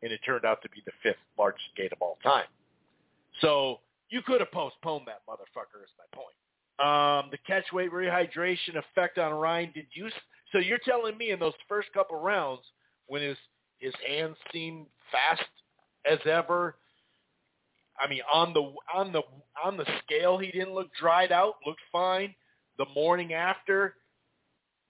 and 0.00 0.10
it 0.10 0.20
turned 0.24 0.46
out 0.46 0.62
to 0.62 0.70
be 0.70 0.80
the 0.86 0.96
fifth 1.02 1.20
largest 1.36 1.68
gate 1.76 1.92
of 1.92 2.00
all 2.00 2.16
time. 2.22 2.48
So 3.42 3.80
you 4.08 4.22
could 4.22 4.40
have 4.40 4.50
postponed 4.52 5.04
that 5.06 5.20
motherfucker. 5.28 5.84
Is 5.84 5.92
my 6.00 6.08
point. 6.16 6.36
Um, 6.80 7.28
the 7.30 7.38
catch 7.46 7.70
weight 7.72 7.92
rehydration 7.92 8.76
effect 8.76 9.18
on 9.18 9.32
Ryan. 9.34 9.70
Did 9.74 9.86
you? 9.92 10.08
So 10.52 10.58
you're 10.58 10.80
telling 10.84 11.18
me 11.18 11.30
in 11.30 11.38
those 11.38 11.54
first 11.68 11.92
couple 11.92 12.18
rounds 12.18 12.62
when 13.06 13.20
his 13.20 13.36
his 13.78 13.92
hands 14.06 14.36
seemed 14.50 14.86
fast 15.10 15.48
as 16.10 16.18
ever. 16.24 16.76
I 18.02 18.08
mean, 18.08 18.22
on 18.32 18.52
the 18.52 18.72
on 18.92 19.12
the 19.12 19.22
on 19.62 19.76
the 19.76 19.86
scale, 20.04 20.38
he 20.38 20.50
didn't 20.50 20.74
look 20.74 20.88
dried 20.98 21.32
out. 21.32 21.54
Looked 21.66 21.80
fine. 21.92 22.34
The 22.78 22.86
morning 22.94 23.32
after, 23.32 23.94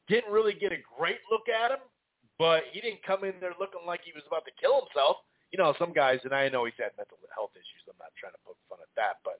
didn't 0.08 0.32
really 0.32 0.54
get 0.54 0.72
a 0.72 0.78
great 0.98 1.18
look 1.30 1.48
at 1.48 1.72
him, 1.72 1.82
but 2.38 2.62
he 2.72 2.80
didn't 2.80 3.02
come 3.04 3.24
in 3.24 3.34
there 3.40 3.52
looking 3.60 3.82
like 3.86 4.00
he 4.04 4.12
was 4.14 4.22
about 4.26 4.44
to 4.44 4.52
kill 4.60 4.80
himself 4.80 5.16
you 5.52 5.60
know, 5.60 5.76
some 5.78 5.92
guys, 5.92 6.18
and 6.24 6.32
I 6.32 6.48
know 6.48 6.64
he's 6.64 6.80
had 6.80 6.96
mental 6.96 7.20
health 7.36 7.52
issues. 7.52 7.84
I'm 7.84 8.00
not 8.00 8.16
trying 8.16 8.32
to 8.32 8.42
poke 8.42 8.56
fun 8.72 8.80
at 8.80 8.88
that, 8.96 9.20
but 9.22 9.36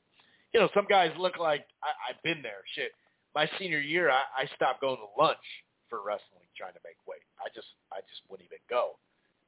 you 0.53 0.61
know, 0.61 0.69
some 0.77 0.85
guys 0.85 1.09
look 1.16 1.40
like 1.40 1.65
I, 1.81 2.12
I've 2.12 2.20
been 2.20 2.44
there. 2.44 2.61
Shit, 2.77 2.93
my 3.35 3.49
senior 3.59 3.81
year, 3.81 4.12
I, 4.12 4.20
I 4.36 4.44
stopped 4.55 4.85
going 4.85 5.01
to 5.01 5.09
lunch 5.16 5.43
for 5.89 6.05
wrestling, 6.05 6.44
trying 6.53 6.77
to 6.77 6.85
make 6.85 7.01
weight. 7.09 7.24
I 7.40 7.49
just, 7.57 7.73
I 7.89 8.05
just 8.05 8.20
wouldn't 8.28 8.44
even 8.44 8.61
go 8.69 9.01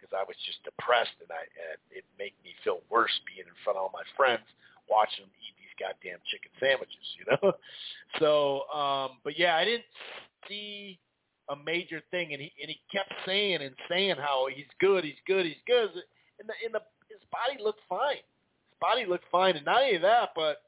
because 0.05 0.13
I 0.13 0.29
was 0.29 0.37
just 0.45 0.61
depressed, 0.69 1.17
and 1.25 1.33
I, 1.33 1.49
and 1.49 1.81
it 1.89 2.05
made 2.21 2.37
me 2.45 2.53
feel 2.61 2.85
worse 2.93 3.13
being 3.25 3.49
in 3.49 3.57
front 3.65 3.81
of 3.81 3.89
all 3.89 3.95
my 3.97 4.05
friends 4.21 4.45
watching 4.85 5.25
them 5.25 5.33
eat 5.41 5.57
these 5.57 5.73
goddamn 5.81 6.21
chicken 6.29 6.53
sandwiches, 6.61 7.09
you 7.17 7.25
know. 7.33 7.57
so, 8.21 8.69
um, 8.69 9.17
but 9.25 9.39
yeah, 9.41 9.57
I 9.57 9.65
didn't 9.65 9.89
see 10.45 11.01
a 11.49 11.57
major 11.57 12.05
thing, 12.13 12.37
and 12.37 12.41
he 12.45 12.53
and 12.61 12.69
he 12.69 12.77
kept 12.93 13.09
saying 13.25 13.65
and 13.65 13.73
saying 13.89 14.21
how 14.21 14.53
he's 14.53 14.69
good, 14.77 15.05
he's 15.09 15.21
good, 15.25 15.49
he's 15.49 15.65
good 15.67 15.89
and 16.39 16.49
the 16.49 16.55
in 16.65 16.73
the 16.73 16.81
his 17.09 17.21
body 17.31 17.63
looked 17.63 17.81
fine. 17.89 18.17
His 18.17 18.79
body 18.81 19.07
looked 19.07 19.25
fine, 19.31 19.57
and 19.57 19.65
not 19.65 19.83
only 19.83 19.99
that, 19.99 20.31
but 20.35 20.63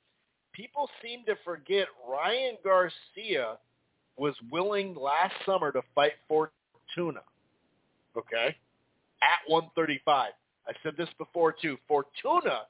people 0.52 0.88
seem 1.02 1.24
to 1.26 1.36
forget 1.44 1.88
Ryan 2.08 2.56
Garcia 2.62 3.58
was 4.16 4.34
willing 4.50 4.94
last 4.94 5.34
summer 5.44 5.72
to 5.72 5.82
fight 5.94 6.12
Fortuna. 6.28 7.20
Okay, 8.16 8.56
at 9.22 9.50
135. 9.50 10.32
I 10.68 10.72
said 10.82 10.94
this 10.96 11.08
before 11.18 11.54
too. 11.60 11.76
Fortuna 11.86 12.62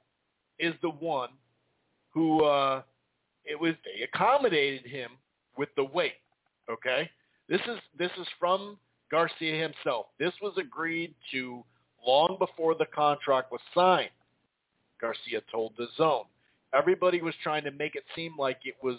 is 0.59 0.74
the 0.82 0.90
one 0.90 1.31
who 2.12 2.44
uh, 2.44 2.82
it 3.44 3.59
was 3.59 3.74
they 3.85 4.02
accommodated 4.02 4.86
him 4.86 5.10
with 5.56 5.68
the 5.77 5.85
weight. 5.85 6.14
Okay, 6.70 7.10
this 7.48 7.60
is 7.62 7.78
this 7.98 8.10
is 8.20 8.27
from 8.39 8.78
Garcia 9.10 9.62
himself. 9.62 10.06
This 10.18 10.32
was 10.43 10.55
agreed 10.59 11.14
to 11.32 11.64
long 12.06 12.36
before 12.39 12.74
the 12.74 12.86
contract 12.86 13.52
was 13.52 13.60
signed. 13.74 14.10
Garcia 15.01 15.40
told 15.51 15.73
the 15.77 15.86
Zone. 15.97 16.24
Everybody 16.74 17.20
was 17.23 17.35
trying 17.43 17.64
to 17.64 17.70
make 17.70 17.94
it 17.94 18.05
seem 18.14 18.32
like 18.39 18.59
it 18.64 18.74
was 18.82 18.98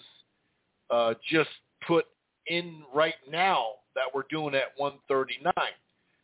uh, 0.90 1.14
just 1.30 1.50
put 1.86 2.06
in 2.48 2.84
right 2.94 3.16
now 3.30 3.66
that 3.96 4.06
we're 4.14 4.26
doing 4.30 4.56
at 4.56 4.72
139. 4.78 5.54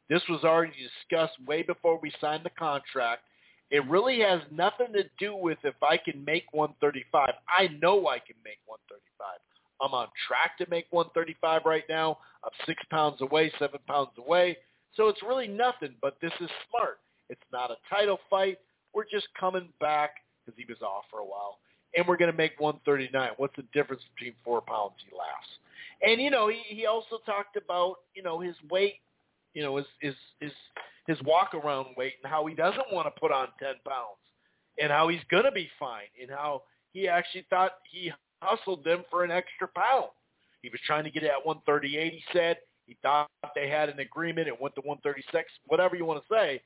This 0.09 0.21
was 0.29 0.43
already 0.43 0.73
discussed 0.73 1.33
way 1.47 1.63
before 1.63 1.99
we 2.01 2.11
signed 2.19 2.43
the 2.43 2.51
contract. 2.51 3.23
It 3.71 3.87
really 3.87 4.19
has 4.19 4.41
nothing 4.51 4.93
to 4.93 5.03
do 5.17 5.35
with 5.35 5.57
if 5.63 5.75
I 5.81 5.97
can 5.97 6.23
make 6.23 6.45
135. 6.51 7.33
I 7.47 7.67
know 7.81 8.07
I 8.07 8.19
can 8.19 8.35
make 8.43 8.59
135. 8.65 9.39
I'm 9.81 9.93
on 9.93 10.07
track 10.27 10.57
to 10.59 10.69
make 10.69 10.85
135 10.91 11.61
right 11.65 11.83
now. 11.89 12.19
I'm 12.43 12.51
six 12.65 12.81
pounds 12.89 13.21
away, 13.21 13.51
seven 13.57 13.79
pounds 13.87 14.11
away. 14.17 14.57
So 14.95 15.07
it's 15.07 15.23
really 15.23 15.47
nothing, 15.47 15.95
but 16.01 16.17
this 16.21 16.31
is 16.39 16.49
smart. 16.69 16.99
It's 17.29 17.41
not 17.51 17.71
a 17.71 17.75
title 17.89 18.19
fight. 18.29 18.59
We're 18.93 19.05
just 19.09 19.27
coming 19.39 19.69
back 19.79 20.11
because 20.45 20.57
he 20.57 20.71
was 20.71 20.81
off 20.81 21.05
for 21.09 21.19
a 21.19 21.25
while. 21.25 21.57
And 21.95 22.07
we're 22.07 22.17
going 22.17 22.31
to 22.31 22.37
make 22.37 22.59
139. 22.59 23.31
What's 23.37 23.55
the 23.55 23.65
difference 23.73 24.03
between 24.15 24.33
four 24.43 24.61
pounds? 24.61 24.93
He 25.07 25.15
laughs. 25.15 25.47
And, 26.01 26.21
you 26.21 26.29
know, 26.29 26.47
he, 26.47 26.61
he 26.67 26.85
also 26.85 27.19
talked 27.25 27.55
about, 27.55 27.97
you 28.13 28.23
know, 28.23 28.39
his 28.39 28.55
weight, 28.69 28.95
you 29.53 29.63
know, 29.63 29.77
his, 29.77 29.85
his, 29.99 30.15
his, 30.39 30.51
his 31.07 31.17
walk 31.23 31.53
around 31.53 31.87
weight 31.97 32.13
and 32.23 32.31
how 32.31 32.45
he 32.45 32.55
doesn't 32.55 32.91
want 32.91 33.07
to 33.07 33.19
put 33.19 33.31
on 33.31 33.47
10 33.59 33.73
pounds 33.87 34.19
and 34.79 34.91
how 34.91 35.07
he's 35.07 35.21
to 35.43 35.51
be 35.51 35.69
fine 35.79 36.07
and 36.21 36.29
how 36.29 36.63
he 36.91 37.07
actually 37.07 37.45
thought 37.49 37.73
he 37.91 38.11
hustled 38.41 38.83
them 38.83 39.03
for 39.09 39.23
an 39.23 39.31
extra 39.31 39.67
pound. 39.75 40.09
He 40.61 40.69
was 40.69 40.79
trying 40.85 41.03
to 41.03 41.11
get 41.11 41.23
it 41.23 41.31
at 41.31 41.45
138, 41.45 42.13
he 42.13 42.23
said. 42.31 42.57
He 42.85 42.97
thought 43.01 43.29
they 43.55 43.69
had 43.69 43.89
an 43.89 43.99
agreement. 43.99 44.47
It 44.47 44.59
went 44.59 44.75
to 44.75 44.81
136, 44.81 45.51
whatever 45.67 45.95
you 45.95 46.05
want 46.05 46.23
to 46.23 46.33
say. 46.33 46.61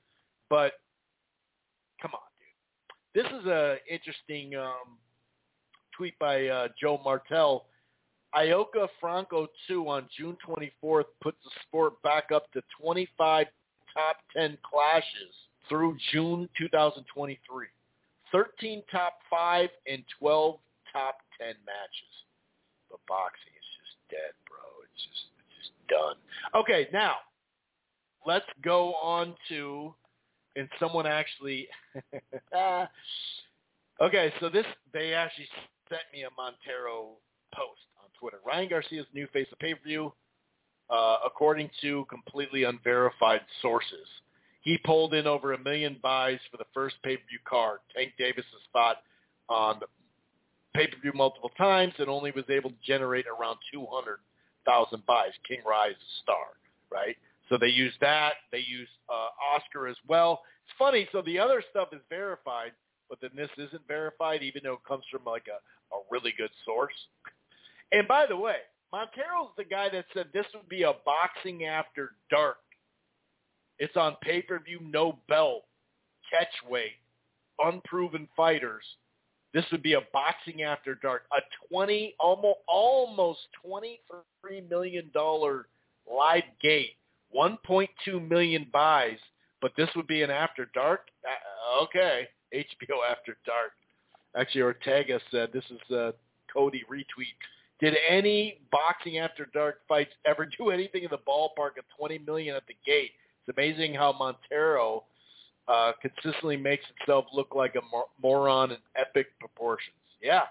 But 0.49 0.73
come 2.01 2.11
on, 2.13 2.19
dude. 2.39 3.23
This 3.23 3.39
is 3.39 3.47
a 3.47 3.77
interesting 3.89 4.55
um, 4.55 4.97
tweet 5.95 6.17
by 6.19 6.47
uh, 6.47 6.67
Joe 6.79 6.99
Martell. 7.03 7.65
Ioka 8.37 8.87
Franco 9.01 9.47
2 9.67 9.89
on 9.89 10.07
June 10.15 10.37
24th 10.47 11.05
puts 11.21 11.37
the 11.43 11.49
sport 11.63 11.99
back 12.03 12.25
up 12.33 12.51
to 12.51 12.61
25 12.79 13.47
top 13.93 14.17
10 14.35 14.59
clashes 14.61 15.33
through 15.67 15.97
June 16.11 16.47
2023. 16.55 17.65
13 18.31 18.83
top 18.91 19.13
5 19.27 19.69
and 19.87 20.03
12 20.19 20.59
top 20.93 21.17
10 21.39 21.47
matches. 21.47 22.13
But 22.91 22.99
boxing 23.07 23.53
is 23.57 23.65
just 23.81 23.97
dead, 24.11 24.33
bro. 24.47 24.59
It's 24.83 25.03
just 25.03 25.25
it's 25.39 25.67
just 25.67 25.87
done. 25.87 26.15
Okay, 26.53 26.87
now 26.93 27.15
let's 28.27 28.45
go 28.61 28.93
on 28.95 29.33
to 29.49 29.95
and 30.55 30.69
someone 30.79 31.07
actually 31.07 31.67
ah. 32.53 32.87
Okay, 33.99 34.31
so 34.39 34.47
this 34.47 34.65
they 34.93 35.15
actually 35.15 35.47
sent 35.89 36.03
me 36.13 36.21
a 36.21 36.29
Montero 36.37 37.15
post 37.51 37.81
Twitter. 38.19 38.37
Ryan 38.45 38.69
Garcia's 38.69 39.05
new 39.13 39.27
face 39.27 39.47
of 39.51 39.59
pay-per-view 39.59 40.11
uh, 40.89 41.17
according 41.25 41.69
to 41.81 42.05
completely 42.09 42.63
unverified 42.63 43.41
sources. 43.61 44.07
He 44.61 44.77
pulled 44.79 45.13
in 45.13 45.27
over 45.27 45.53
a 45.53 45.59
million 45.59 45.97
buys 46.01 46.39
for 46.51 46.57
the 46.57 46.65
first 46.73 46.95
pay-per-view 47.03 47.39
card. 47.47 47.79
Tank 47.95 48.13
Davis 48.17 48.45
fought 48.73 48.97
on 49.49 49.79
pay-per-view 50.75 51.13
multiple 51.15 51.51
times 51.57 51.93
and 51.99 52.09
only 52.09 52.31
was 52.31 52.45
able 52.49 52.69
to 52.69 52.75
generate 52.85 53.25
around 53.27 53.57
200,000 53.73 55.05
buys. 55.05 55.31
King 55.47 55.59
Rise 55.67 55.95
star, 56.21 56.57
right? 56.91 57.15
So 57.49 57.57
they 57.57 57.67
used 57.67 57.97
that. 58.01 58.33
They 58.51 58.63
used 58.67 58.91
uh, 59.09 59.29
Oscar 59.55 59.87
as 59.87 59.95
well. 60.07 60.41
It's 60.65 60.75
funny. 60.77 61.07
So 61.11 61.21
the 61.21 61.39
other 61.39 61.63
stuff 61.71 61.89
is 61.93 62.01
verified, 62.09 62.71
but 63.09 63.19
then 63.21 63.31
this 63.35 63.49
isn't 63.57 63.87
verified, 63.87 64.43
even 64.43 64.61
though 64.63 64.73
it 64.73 64.85
comes 64.87 65.03
from 65.09 65.21
like 65.25 65.45
a, 65.47 65.95
a 65.95 65.99
really 66.11 66.33
good 66.37 66.51
source. 66.65 66.93
And 67.91 68.07
by 68.07 68.25
the 68.25 68.37
way, 68.37 68.57
Montero's 68.91 69.51
the 69.57 69.63
guy 69.63 69.89
that 69.89 70.05
said 70.13 70.27
this 70.33 70.45
would 70.53 70.69
be 70.69 70.83
a 70.83 70.93
boxing 71.05 71.65
after 71.65 72.11
dark. 72.29 72.57
It's 73.79 73.95
on 73.95 74.15
pay-per-view, 74.21 74.79
no 74.81 75.19
belt, 75.29 75.63
catch 76.31 76.47
weight, 76.69 76.97
unproven 77.59 78.27
fighters– 78.35 78.83
this 79.53 79.65
would 79.71 79.81
be 79.81 79.93
a 79.93 80.01
boxing 80.13 80.63
after 80.63 80.95
dark, 80.95 81.23
a 81.31 81.41
twenty 81.67 82.15
almost 82.19 82.59
almost 82.67 83.39
twenty 83.65 84.01
three 84.41 84.61
million 84.61 85.09
dollar 85.13 85.67
live 86.07 86.43
gate, 86.61 86.95
one 87.31 87.57
point 87.65 87.89
two 88.03 88.19
million 88.19 88.67
buys, 88.71 89.17
but 89.61 89.71
this 89.77 89.89
would 89.95 90.07
be 90.07 90.21
an 90.21 90.29
after 90.29 90.69
dark. 90.73 91.07
Uh, 91.25 91.83
okay, 91.83 92.27
HBO 92.53 92.99
after 93.09 93.37
dark. 93.45 93.71
Actually, 94.35 94.61
Ortega 94.61 95.19
said 95.31 95.49
this 95.53 95.65
is 95.71 95.91
a 95.91 96.13
Cody 96.53 96.83
retweet. 96.91 97.37
Did 97.79 97.95
any 98.09 98.61
boxing 98.71 99.19
after 99.19 99.47
dark 99.53 99.81
fights 99.87 100.11
ever 100.25 100.47
do 100.57 100.69
anything 100.71 101.03
in 101.03 101.09
the 101.11 101.17
ballpark 101.17 101.77
of 101.77 101.85
twenty 101.97 102.17
million 102.19 102.55
at 102.55 102.67
the 102.67 102.75
gate? 102.85 103.11
It's 103.45 103.57
amazing 103.57 103.93
how 103.93 104.13
Montero 104.13 105.03
uh, 105.67 105.91
consistently 106.01 106.57
makes 106.57 106.85
itself 106.99 107.25
look 107.33 107.55
like 107.55 107.75
a 107.75 107.81
mor- 107.91 108.07
moron 108.21 108.71
in 108.71 108.77
epic 108.95 109.27
proportions. 109.39 109.95
Yeah, 110.21 110.43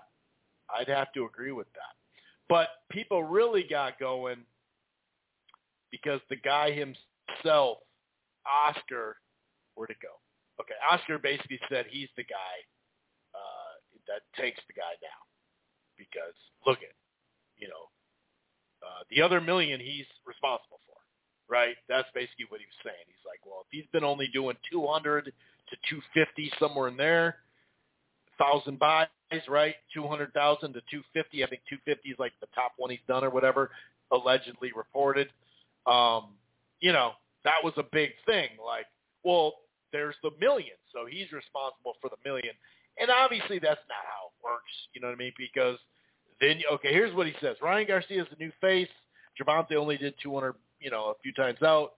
I'd 0.75 0.89
have 0.89 1.13
to 1.15 1.25
agree 1.25 1.53
with 1.53 1.67
that. 1.75 1.97
But 2.49 2.69
people 2.91 3.25
really 3.25 3.65
got 3.69 3.99
going 3.99 4.39
because 5.91 6.21
the 6.29 6.37
guy 6.37 6.71
himself, 6.71 7.79
Oscar, 8.47 9.17
where'd 9.75 9.91
it 9.91 9.97
go? 10.03 10.21
Okay, 10.61 10.75
Oscar 10.91 11.19
basically 11.19 11.61
said 11.69 11.87
he's 11.89 12.09
the 12.17 12.25
guy 12.25 12.57
uh, 13.35 13.73
that 14.09 14.23
takes 14.41 14.61
the 14.69 14.75
guy 14.75 14.95
down 15.03 15.25
because 15.99 16.35
look 16.67 16.79
at, 16.79 16.95
you 17.59 17.69
know, 17.69 17.89
uh, 18.83 19.03
the 19.11 19.23
other 19.23 19.41
million 19.41 19.81
he's 19.81 20.07
responsible 20.27 20.81
for 20.87 20.97
right? 21.49 21.77
That's 21.89 22.09
basically 22.15 22.47
what 22.49 22.61
he 22.61 22.67
was 22.67 22.81
saying. 22.85 23.07
He's 23.07 23.25
like, 23.27 23.41
well, 23.47 23.65
if 23.65 23.71
he's 23.71 23.89
been 23.93 24.05
only 24.05 24.29
doing 24.33 24.57
200 24.71 25.27
to 25.27 25.77
250 25.89 26.53
somewhere 26.59 26.89
in 26.89 26.97
there, 26.97 27.37
thousand 28.39 28.79
buys, 28.79 29.09
right? 29.49 29.75
200,000 29.95 30.73
to 30.73 30.81
250. 30.91 31.45
I 31.45 31.47
think 31.47 31.63
250 31.69 32.11
is 32.11 32.19
like 32.19 32.33
the 32.41 32.49
top 32.55 32.73
one 32.77 32.91
he's 32.91 33.05
done 33.09 33.25
or 33.25 33.31
whatever, 33.31 33.71
allegedly 34.13 34.73
reported. 34.77 35.29
Um, 35.87 36.35
you 36.81 36.93
know, 36.93 37.13
that 37.45 37.63
was 37.63 37.73
a 37.77 37.85
big 37.93 38.11
thing. 38.27 38.51
Like, 38.65 38.87
well, 39.25 39.55
there's 39.93 40.17
the 40.23 40.31
million, 40.41 40.77
so 40.93 41.07
he's 41.07 41.31
responsible 41.33 41.95
for 42.01 42.11
the 42.11 42.19
million. 42.29 42.53
And 42.99 43.11
obviously 43.11 43.59
that's 43.59 43.81
not 43.89 44.03
how 44.05 44.29
it 44.29 44.37
works, 44.45 44.73
you 44.93 45.01
know 45.01 45.09
what 45.09 45.15
I 45.15 45.19
mean? 45.19 45.33
Because 45.39 45.79
then, 46.41 46.61
okay, 46.73 46.93
here's 46.93 47.15
what 47.15 47.27
he 47.27 47.35
says. 47.41 47.57
Ryan 47.63 47.87
Garcia 47.87 48.23
is 48.23 48.29
the 48.31 48.45
new 48.45 48.53
face. 48.61 48.89
Gervonta 49.41 49.77
only 49.77 49.97
did 49.97 50.15
200 50.23 50.55
you 50.81 50.91
know, 50.91 51.07
a 51.07 51.15
few 51.23 51.33
times 51.33 51.63
out. 51.63 51.93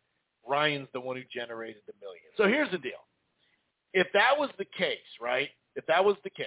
Ryan's 0.47 0.89
the 0.93 1.01
one 1.01 1.17
who 1.17 1.23
generated 1.33 1.83
the 1.87 1.93
million. 2.01 2.23
So 2.37 2.45
here's 2.45 2.71
the 2.71 2.79
deal. 2.79 2.93
If 3.93 4.07
that 4.15 4.39
was 4.39 4.51
the 4.59 4.65
case, 4.65 4.99
right? 5.21 5.49
If 5.77 5.87
that 5.87 6.05
was 6.05 6.17
the 6.25 6.31
case, 6.31 6.47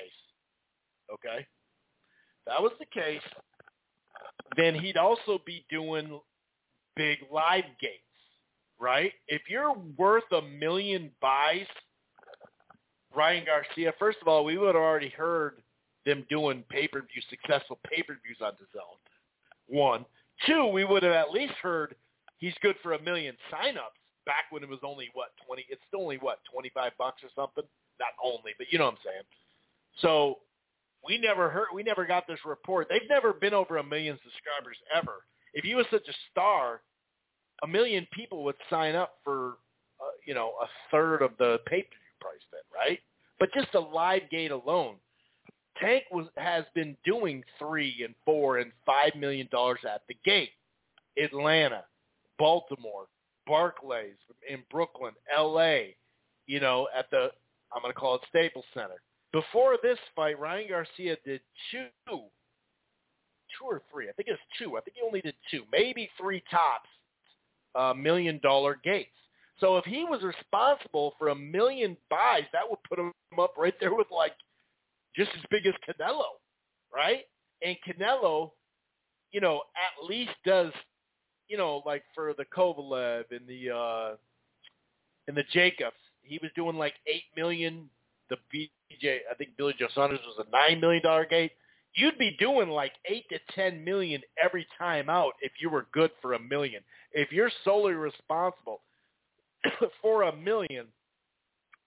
okay? 1.13 1.39
If 1.39 2.45
that 2.47 2.61
was 2.61 2.71
the 2.79 2.85
case, 2.85 3.21
then 4.57 4.75
he'd 4.75 4.97
also 4.97 5.39
be 5.45 5.65
doing 5.69 6.19
big 6.95 7.19
live 7.31 7.65
gates, 7.79 8.01
right? 8.79 9.11
If 9.27 9.43
you're 9.49 9.75
worth 9.97 10.29
a 10.31 10.41
million 10.41 11.11
buys, 11.21 11.67
Ryan 13.15 13.45
Garcia, 13.45 13.93
first 13.99 14.17
of 14.21 14.27
all, 14.27 14.45
we 14.45 14.57
would 14.57 14.75
have 14.75 14.83
already 14.83 15.09
heard 15.09 15.60
them 16.05 16.25
doing 16.29 16.63
pay-per-view, 16.69 17.21
successful 17.29 17.79
pay-per-views 17.89 18.37
on 18.41 18.53
zone. 18.73 18.99
One. 19.67 20.05
Two, 20.45 20.67
we 20.67 20.85
would 20.85 21.03
have 21.03 21.13
at 21.13 21.31
least 21.31 21.53
heard 21.61 21.95
he's 22.39 22.55
good 22.61 22.75
for 22.81 22.93
a 22.93 23.01
million 23.01 23.35
signups 23.53 23.99
back 24.25 24.45
when 24.49 24.63
it 24.63 24.69
was 24.69 24.79
only 24.83 25.09
what 25.13 25.29
twenty. 25.45 25.65
It's 25.69 25.81
still 25.87 26.01
only 26.01 26.17
what 26.17 26.39
twenty 26.51 26.71
five 26.73 26.93
bucks 26.97 27.21
or 27.23 27.29
something. 27.35 27.63
Not 27.99 28.13
only, 28.23 28.53
but 28.57 28.67
you 28.71 28.79
know 28.79 28.85
what 28.85 28.93
I'm 28.93 29.05
saying. 29.05 29.23
So 29.99 30.39
we 31.05 31.17
never 31.17 31.49
heard. 31.49 31.67
We 31.73 31.83
never 31.83 32.05
got 32.05 32.27
this 32.27 32.39
report. 32.45 32.87
They've 32.89 33.09
never 33.09 33.33
been 33.33 33.53
over 33.53 33.77
a 33.77 33.83
million 33.83 34.17
subscribers 34.23 34.77
ever. 34.95 35.23
If 35.53 35.63
he 35.63 35.75
was 35.75 35.85
such 35.91 36.07
a 36.07 36.13
star, 36.31 36.81
a 37.63 37.67
million 37.67 38.07
people 38.11 38.43
would 38.43 38.55
sign 38.69 38.95
up 38.95 39.15
for 39.23 39.57
uh, 39.99 40.15
you 40.25 40.33
know 40.33 40.53
a 40.61 40.67
third 40.89 41.21
of 41.21 41.31
the 41.37 41.59
pay 41.65 41.83
per 41.83 41.89
view 41.89 42.15
price 42.19 42.41
then, 42.51 42.61
right? 42.73 42.99
But 43.39 43.53
just 43.53 43.71
the 43.73 43.79
live 43.79 44.29
gate 44.29 44.51
alone, 44.51 44.95
Tank 45.79 46.03
was 46.11 46.27
has 46.37 46.65
been 46.75 46.95
doing 47.05 47.43
three 47.57 48.03
and 48.03 48.13
four 48.25 48.57
and 48.57 48.71
five 48.85 49.15
million 49.15 49.47
dollars 49.51 49.79
at 49.89 50.01
the 50.07 50.15
gate. 50.25 50.51
Atlanta, 51.21 51.83
Baltimore, 52.37 53.07
Barclays 53.47 54.15
in 54.49 54.59
Brooklyn, 54.69 55.13
L.A. 55.35 55.95
You 56.47 56.59
know, 56.59 56.87
at 56.97 57.09
the 57.11 57.29
I'm 57.73 57.81
going 57.81 57.93
to 57.93 57.99
call 57.99 58.15
it 58.15 58.21
Staples 58.29 58.65
Center. 58.73 59.01
Before 59.31 59.77
this 59.81 59.97
fight, 60.15 60.37
Ryan 60.39 60.67
Garcia 60.69 61.17
did 61.25 61.39
two, 61.71 61.85
two 62.09 63.65
or 63.65 63.81
three. 63.91 64.09
I 64.09 64.11
think 64.13 64.27
it 64.27 64.31
was 64.31 64.39
two. 64.59 64.77
I 64.77 64.81
think 64.81 64.97
he 64.97 65.05
only 65.05 65.21
did 65.21 65.35
two, 65.49 65.63
maybe 65.71 66.09
three 66.19 66.43
tops, 66.51 66.89
uh, 67.75 67.93
million 67.93 68.39
dollar 68.43 68.77
gates. 68.83 69.09
So 69.59 69.77
if 69.77 69.85
he 69.85 70.03
was 70.03 70.21
responsible 70.23 71.13
for 71.17 71.29
a 71.29 71.35
million 71.35 71.95
buys, 72.09 72.43
that 72.51 72.67
would 72.67 72.79
put 72.83 72.99
him 72.99 73.13
up 73.39 73.53
right 73.57 73.75
there 73.79 73.93
with 73.93 74.07
like 74.11 74.33
just 75.15 75.31
as 75.35 75.43
big 75.49 75.65
as 75.65 75.73
Canelo, 75.87 76.23
right? 76.93 77.25
And 77.65 77.75
Canelo, 77.87 78.51
you 79.31 79.41
know, 79.41 79.61
at 79.75 80.07
least 80.07 80.31
does, 80.45 80.71
you 81.47 81.57
know, 81.57 81.81
like 81.85 82.03
for 82.15 82.33
the 82.37 82.45
Kovalev 82.45 83.25
and 83.31 83.47
the 83.47 83.75
uh 83.75 84.15
and 85.27 85.37
the 85.37 85.43
Jacobs, 85.53 85.95
he 86.23 86.39
was 86.41 86.51
doing 86.55 86.77
like 86.77 86.93
eight 87.07 87.25
million. 87.35 87.89
The 88.29 88.37
BJ, 88.53 89.19
I 89.29 89.35
think 89.35 89.51
Billy 89.57 89.75
Joe 89.77 89.87
Saunders 89.93 90.19
was 90.25 90.45
a 90.45 90.51
nine 90.51 90.79
million 90.79 91.03
dollar 91.03 91.25
gate. 91.25 91.51
You'd 91.93 92.17
be 92.17 92.35
doing 92.39 92.69
like 92.69 92.93
eight 93.05 93.25
to 93.29 93.39
ten 93.53 93.83
million 93.83 94.21
every 94.41 94.65
time 94.77 95.09
out 95.09 95.33
if 95.41 95.51
you 95.59 95.69
were 95.69 95.87
good 95.91 96.11
for 96.21 96.33
a 96.33 96.39
million. 96.39 96.81
If 97.11 97.31
you're 97.31 97.51
solely 97.65 97.93
responsible 97.93 98.81
for 100.01 100.23
a 100.23 100.35
million, 100.35 100.85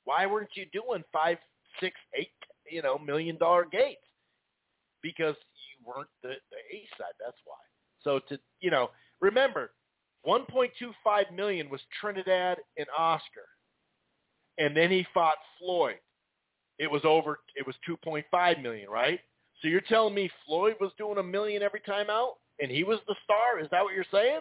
why 0.05 0.27
weren't 0.27 0.51
you 0.55 0.67
doing 0.73 1.03
five, 1.13 1.39
six, 1.81 1.97
eight, 2.15 2.29
you 2.70 2.82
know, 2.82 2.99
million 2.99 3.36
dollar 3.36 3.66
gates? 3.70 4.01
Because 5.03 5.35
you 5.36 5.86
weren't 5.86 6.09
the, 6.23 6.31
the 6.51 6.77
A 6.77 6.89
side. 6.99 7.15
That's 7.24 7.39
why. 7.45 7.57
So 8.03 8.20
to 8.28 8.39
you 8.61 8.70
know, 8.70 8.91
remember, 9.20 9.70
1.25 10.27 11.35
million 11.35 11.69
was 11.69 11.81
Trinidad 12.01 12.59
and 12.78 12.86
Oscar, 12.97 13.47
and 14.59 14.77
then 14.77 14.91
he 14.91 15.07
fought 15.12 15.36
Floyd. 15.59 15.97
It 16.78 16.91
was 16.91 17.03
over. 17.05 17.39
It 17.55 17.66
was 17.66 17.77
2.5 17.89 18.62
million, 18.62 18.89
right? 18.91 19.20
So 19.62 19.69
you're 19.69 19.81
telling 19.82 20.15
me 20.15 20.31
Floyd 20.47 20.74
was 20.81 20.93
doing 20.99 21.19
a 21.19 21.23
million 21.23 21.62
every 21.62 21.81
time 21.81 22.11
out, 22.11 22.35
and 22.61 22.70
he 22.70 22.85
was 22.85 22.99
the 23.07 23.15
star? 23.24 23.61
Is 23.61 23.69
that 23.70 23.82
what 23.82 23.95
you're 23.95 24.05
saying? 24.11 24.41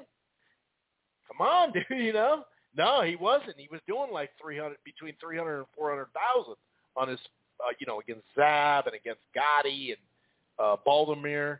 Come 1.27 1.45
on, 1.47 1.71
dude. 1.73 1.85
You 1.89 2.13
know, 2.13 2.43
no, 2.75 3.01
he 3.01 3.15
wasn't. 3.15 3.57
He 3.57 3.67
was 3.71 3.81
doing 3.87 4.11
like 4.11 4.31
300 4.41 4.77
between 4.83 5.13
300 5.21 5.57
and 5.57 5.67
400,000 5.75 6.55
on 6.95 7.07
his, 7.07 7.19
uh, 7.65 7.73
you 7.79 7.87
know, 7.87 7.99
against 7.99 8.23
Zab 8.35 8.87
and 8.87 8.95
against 8.95 9.21
Gatti 9.33 9.91
and 9.91 9.99
uh, 10.59 10.75
Baldomir. 10.85 11.59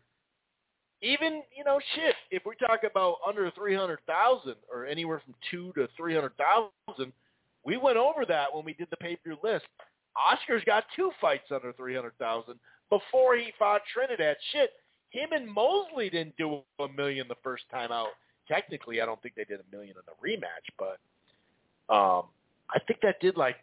Even 1.02 1.42
you 1.56 1.64
know, 1.64 1.80
shit. 1.96 2.16
If 2.32 2.44
we 2.46 2.56
talk 2.56 2.82
about 2.90 3.18
under 3.28 3.52
300,000 3.52 4.56
or 4.72 4.86
anywhere 4.86 5.22
from 5.24 5.34
two 5.52 5.74
to 5.74 5.88
300,000, 5.98 7.12
we 7.66 7.78
went 7.78 7.98
over 7.98 8.26
that 8.26 8.54
when 8.54 8.66
we 8.66 8.74
did 8.74 8.88
the 8.90 8.98
pay-per-view 8.98 9.38
list. 9.44 9.66
Oscar's 10.16 10.64
got 10.66 10.86
two 10.96 11.12
fights 11.20 11.48
under 11.52 11.74
300,000 11.74 12.56
before 12.90 13.36
he 13.36 13.52
fought 13.58 13.82
Trinidad. 13.92 14.38
Shit, 14.52 14.72
him 15.10 15.30
and 15.32 15.52
Mosley 15.52 16.10
didn't 16.10 16.38
do 16.38 16.62
a 16.80 16.88
million 16.96 17.28
the 17.28 17.36
first 17.44 17.64
time 17.72 17.92
out 17.92 18.10
technically, 18.48 19.02
I 19.02 19.06
don't 19.06 19.22
think 19.22 19.36
they 19.36 19.44
did 19.44 19.60
a 19.60 19.76
million 19.76 19.96
in 19.98 20.04
the 20.06 20.28
rematch, 20.28 20.68
but 20.78 21.94
um, 21.94 22.26
I 22.70 22.80
think 22.88 23.02
that 23.02 23.20
did 23.20 23.38
like 23.38 23.58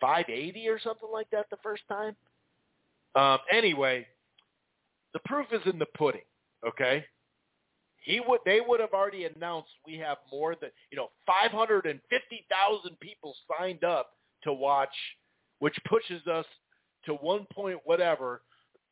580 0.00 0.68
or 0.68 0.78
something 0.78 1.08
like 1.12 1.30
that 1.30 1.46
the 1.50 1.56
first 1.62 1.82
time. 1.88 2.16
Um, 3.14 3.38
anyway, 3.52 4.06
the 5.12 5.20
proof 5.24 5.46
is 5.52 5.62
in 5.70 5.78
the 5.78 5.86
pudding. 5.96 6.22
Okay, 6.66 7.04
he 8.00 8.20
would 8.26 8.40
they 8.44 8.60
would 8.66 8.80
have 8.80 8.92
already 8.92 9.24
announced 9.24 9.70
we 9.86 9.96
have 9.98 10.18
more 10.30 10.54
than 10.60 10.70
you 10.90 10.96
know 10.96 11.10
550,000 11.26 13.00
people 13.00 13.34
signed 13.58 13.84
up 13.84 14.12
to 14.44 14.52
watch, 14.52 14.94
which 15.58 15.76
pushes 15.88 16.26
us 16.26 16.46
to 17.06 17.14
one 17.14 17.46
point 17.52 17.78
whatever 17.84 18.42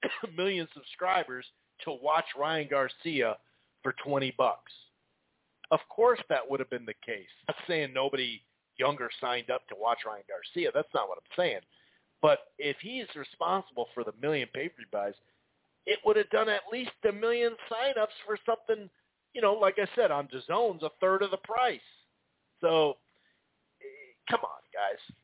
million 0.37 0.69
subscribers 0.75 1.47
to 1.85 1.97
watch 2.03 2.25
Ryan 2.39 2.69
Garcia 2.71 3.37
for 3.83 3.95
20 4.05 4.35
bucks. 4.37 4.73
Of 5.71 5.81
course 5.89 6.21
that 6.29 6.49
would 6.49 6.61
have 6.61 6.71
been 6.71 6.87
the 6.87 6.95
case. 7.05 7.29
I'm 7.49 7.55
saying 7.67 7.93
nobody 7.93 8.43
younger 8.79 9.09
signed 9.21 9.51
up 9.51 9.67
to 9.69 9.75
watch 9.79 9.99
Ryan 10.07 10.25
Garcia. 10.29 10.71
That's 10.75 10.93
not 10.95 11.09
what 11.09 11.19
I'm 11.19 11.37
saying. 11.37 11.61
But 12.23 12.39
if 12.59 12.77
he's 12.81 13.07
responsible 13.15 13.89
for 13.95 14.05
the 14.05 14.13
million 14.21 14.49
pay-per-view 14.55 14.87
buys, 14.91 15.15
it 15.87 15.99
would 16.05 16.17
have 16.17 16.31
done 16.31 16.49
at 16.49 16.63
least 16.73 16.91
a 17.09 17.13
million 17.13 17.53
sign-ups 17.69 18.15
for 18.27 18.39
something, 18.45 18.89
you 19.33 19.41
know, 19.41 19.55
like 19.55 19.77
I 19.79 19.87
said, 19.95 20.11
on 20.11 20.29
DAZN's 20.29 20.83
a 20.83 20.91
third 21.01 21.23
of 21.23 21.31
the 21.31 21.37
price. 21.39 21.81
So, 22.61 22.97
eh, 23.81 24.15
come 24.31 24.41
on, 24.41 24.61
guys. 24.73 25.17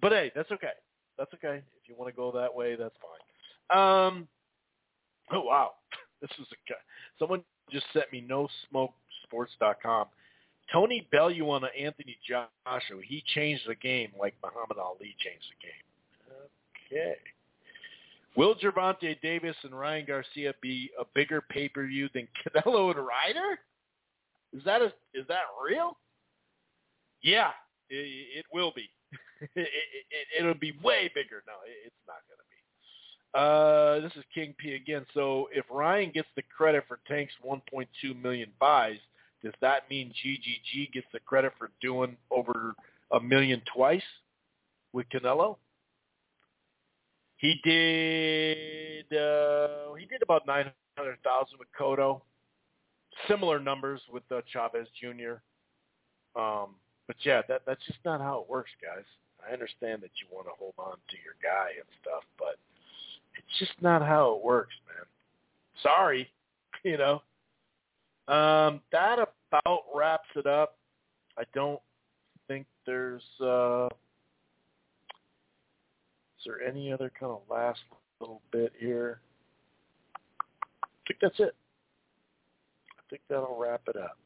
But 0.00 0.12
hey, 0.12 0.30
that's 0.34 0.50
okay. 0.52 0.74
That's 1.18 1.32
okay. 1.34 1.62
If 1.80 1.88
you 1.88 1.94
want 1.96 2.12
to 2.12 2.16
go 2.16 2.30
that 2.32 2.54
way, 2.54 2.76
that's 2.76 2.94
fine. 3.00 3.78
Um, 3.78 4.28
oh 5.32 5.40
wow, 5.40 5.70
this 6.20 6.30
is 6.38 6.46
a 6.52 6.70
guy. 6.70 6.78
Someone 7.18 7.42
just 7.70 7.86
sent 7.92 8.12
me 8.12 8.20
no 8.20 8.48
smoke 8.68 8.92
sports.com. 9.24 10.06
Tony 10.72 11.06
Bellew 11.12 11.50
on 11.50 11.62
Anthony 11.78 12.16
Joshua. 12.26 13.00
He 13.06 13.22
changed 13.34 13.62
the 13.66 13.74
game 13.74 14.10
like 14.18 14.34
Muhammad 14.42 14.78
Ali 14.78 15.14
changed 15.18 15.46
the 15.50 15.66
game. 15.66 15.84
Okay. 16.92 17.16
Will 18.36 18.54
Gervonta 18.56 19.20
Davis 19.20 19.56
and 19.62 19.78
Ryan 19.78 20.06
Garcia 20.06 20.54
be 20.60 20.90
a 20.98 21.04
bigger 21.14 21.40
pay-per-view 21.40 22.08
than 22.14 22.26
Canelo 22.42 22.90
and 22.90 23.06
Ryder? 23.06 23.58
Is 24.52 24.64
that 24.64 24.82
a, 24.82 24.86
is 25.14 25.26
that 25.28 25.42
real? 25.62 25.96
Yeah, 27.22 27.50
it, 27.90 28.38
it 28.38 28.44
will 28.52 28.72
be. 28.74 28.90
it, 29.54 29.68
it, 30.38 30.44
will 30.44 30.54
be 30.54 30.72
way 30.82 31.10
bigger. 31.14 31.42
No, 31.46 31.54
it's 31.84 31.94
not 32.06 32.18
going 32.28 32.38
to 32.38 32.44
be. 32.50 32.54
Uh, 33.34 34.00
this 34.00 34.16
is 34.16 34.24
King 34.34 34.54
P 34.58 34.74
again. 34.74 35.06
So 35.14 35.48
if 35.52 35.64
Ryan 35.70 36.10
gets 36.12 36.28
the 36.36 36.42
credit 36.56 36.84
for 36.86 37.00
Tank's 37.08 37.32
1.2 37.44 38.20
million 38.20 38.50
buys, 38.60 38.98
does 39.44 39.52
that 39.60 39.88
mean 39.90 40.12
GGG 40.24 40.92
gets 40.92 41.06
the 41.12 41.20
credit 41.20 41.52
for 41.58 41.70
doing 41.80 42.16
over 42.30 42.74
a 43.12 43.20
million 43.20 43.62
twice 43.72 44.02
with 44.92 45.06
Canelo? 45.10 45.56
He 47.36 47.60
did. 47.62 49.06
Uh, 49.16 49.92
he 49.94 50.06
did 50.06 50.22
about 50.22 50.46
nine 50.46 50.72
hundred 50.96 51.18
thousand 51.22 51.58
with 51.58 51.68
Cotto. 51.78 52.22
Similar 53.28 53.60
numbers 53.60 54.00
with 54.10 54.22
uh, 54.32 54.40
Chavez 54.50 54.88
Jr. 54.98 55.34
Um, 56.40 56.76
but 57.06 57.16
yeah, 57.22 57.42
that 57.48 57.62
that's 57.66 57.84
just 57.86 57.98
not 58.04 58.20
how 58.20 58.40
it 58.40 58.48
works, 58.48 58.70
guys. 58.82 59.04
I 59.46 59.52
understand 59.52 60.02
that 60.02 60.10
you 60.20 60.34
want 60.34 60.46
to 60.46 60.52
hold 60.58 60.74
on 60.78 60.96
to 61.10 61.16
your 61.22 61.34
guy 61.42 61.68
and 61.76 61.86
stuff, 62.00 62.22
but 62.38 62.56
it's 63.36 63.58
just 63.58 63.80
not 63.82 64.00
how 64.00 64.36
it 64.36 64.44
works, 64.44 64.74
man. 64.88 65.04
Sorry, 65.82 66.30
you 66.82 66.96
know. 66.96 67.22
Um, 68.26 68.80
that 68.90 69.18
about 69.18 69.84
wraps 69.94 70.28
it 70.34 70.46
up. 70.46 70.78
I 71.38 71.42
don't 71.54 71.80
think 72.48 72.66
there's. 72.86 73.22
Uh, 73.40 73.86
is 76.38 76.46
there 76.46 76.66
any 76.66 76.92
other 76.92 77.10
kind 77.18 77.32
of 77.32 77.40
last 77.50 77.80
little 78.20 78.40
bit 78.50 78.72
here? 78.78 79.20
I 80.16 80.88
think 81.06 81.20
that's 81.20 81.38
it. 81.38 81.54
I 82.98 83.02
think 83.10 83.22
that'll 83.28 83.58
wrap 83.58 83.82
it 83.88 83.96
up. 83.96 84.16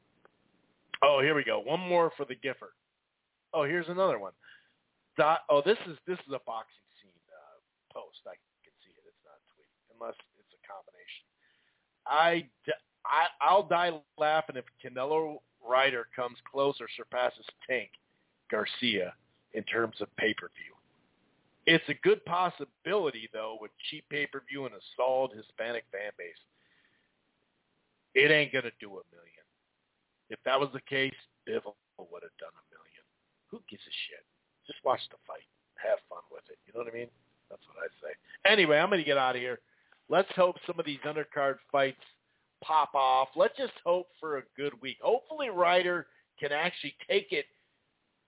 Oh, 1.02 1.20
here 1.22 1.34
we 1.34 1.44
go. 1.44 1.60
One 1.60 1.80
more 1.80 2.12
for 2.16 2.24
the 2.24 2.34
Gifford. 2.34 2.74
Oh, 3.52 3.64
here's 3.64 3.88
another 3.88 4.18
one. 4.18 4.32
Dot, 5.16 5.40
oh, 5.48 5.62
this 5.64 5.78
is 5.88 5.98
this 6.06 6.18
is 6.26 6.32
a 6.34 6.42
boxing 6.46 6.86
scene 7.02 7.10
uh, 7.34 7.58
post. 7.92 8.22
I 8.26 8.38
can 8.62 8.74
see 8.86 8.94
it. 8.94 9.02
It's 9.06 9.22
not 9.26 9.34
a 9.34 9.46
tweet, 9.50 9.70
unless 9.94 10.14
it's 10.38 10.54
a 10.54 10.62
combination. 10.62 11.26
I 12.06 12.46
I, 13.08 13.26
I'll 13.40 13.66
die 13.66 13.92
laughing 14.18 14.56
if 14.56 14.64
Canelo 14.84 15.38
Ryder 15.66 16.06
comes 16.14 16.36
close 16.50 16.76
or 16.80 16.86
surpasses 16.96 17.46
Tank 17.68 17.90
Garcia 18.50 19.14
in 19.54 19.64
terms 19.64 19.96
of 20.00 20.14
pay-per-view. 20.16 20.74
It's 21.66 21.88
a 21.88 22.00
good 22.06 22.24
possibility, 22.24 23.28
though, 23.32 23.58
with 23.60 23.70
cheap 23.90 24.04
pay-per-view 24.10 24.66
and 24.66 24.74
a 24.74 24.80
solid 24.96 25.32
Hispanic 25.32 25.84
fan 25.92 26.12
base. 26.16 26.40
It 28.14 28.30
ain't 28.30 28.52
going 28.52 28.64
to 28.64 28.76
do 28.80 28.88
a 29.00 29.04
million. 29.12 29.44
If 30.30 30.38
that 30.44 30.60
was 30.60 30.68
the 30.72 30.84
case, 30.88 31.16
Bivol 31.48 31.76
would 31.98 32.22
have 32.22 32.36
done 32.40 32.52
a 32.52 32.64
million. 32.72 33.04
Who 33.50 33.60
gives 33.68 33.82
a 33.82 33.94
shit? 34.08 34.24
Just 34.66 34.84
watch 34.84 35.00
the 35.10 35.16
fight. 35.26 35.48
Have 35.76 35.98
fun 36.08 36.24
with 36.32 36.44
it. 36.50 36.58
You 36.66 36.72
know 36.72 36.84
what 36.84 36.92
I 36.92 36.96
mean? 36.96 37.08
That's 37.48 37.62
what 37.68 37.84
I 37.84 37.88
say. 38.04 38.12
Anyway, 38.44 38.78
I'm 38.78 38.88
going 38.88 39.00
to 39.00 39.06
get 39.06 39.16
out 39.16 39.36
of 39.36 39.40
here. 39.40 39.60
Let's 40.08 40.28
hope 40.36 40.56
some 40.66 40.78
of 40.78 40.86
these 40.86 41.00
undercard 41.04 41.56
fights– 41.72 42.00
pop 42.62 42.94
off. 42.94 43.28
Let's 43.36 43.56
just 43.56 43.72
hope 43.84 44.08
for 44.20 44.38
a 44.38 44.42
good 44.56 44.72
week. 44.80 44.98
Hopefully 45.02 45.50
Ryder 45.50 46.06
can 46.38 46.52
actually 46.52 46.94
take 47.08 47.32
it 47.32 47.46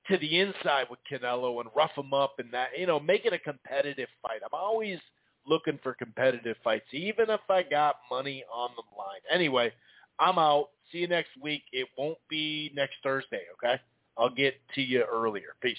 to 0.08 0.18
the 0.18 0.40
inside 0.40 0.86
with 0.90 0.98
Canelo 1.10 1.60
and 1.60 1.70
rough 1.74 1.92
him 1.96 2.12
up 2.12 2.34
and 2.38 2.52
that, 2.52 2.68
you 2.76 2.86
know, 2.86 2.98
make 2.98 3.24
it 3.24 3.32
a 3.32 3.38
competitive 3.38 4.08
fight. 4.22 4.40
I'm 4.42 4.58
always 4.58 4.98
looking 5.46 5.78
for 5.82 5.94
competitive 5.94 6.56
fights, 6.62 6.86
even 6.92 7.30
if 7.30 7.40
I 7.48 7.62
got 7.62 7.96
money 8.10 8.44
on 8.52 8.70
the 8.76 8.82
line. 8.96 9.20
Anyway, 9.32 9.72
I'm 10.18 10.38
out. 10.38 10.68
See 10.90 10.98
you 10.98 11.08
next 11.08 11.30
week. 11.40 11.62
It 11.72 11.88
won't 11.96 12.18
be 12.28 12.72
next 12.74 12.96
Thursday, 13.02 13.42
okay? 13.54 13.80
I'll 14.18 14.34
get 14.34 14.54
to 14.74 14.82
you 14.82 15.04
earlier. 15.10 15.54
Peace. 15.62 15.78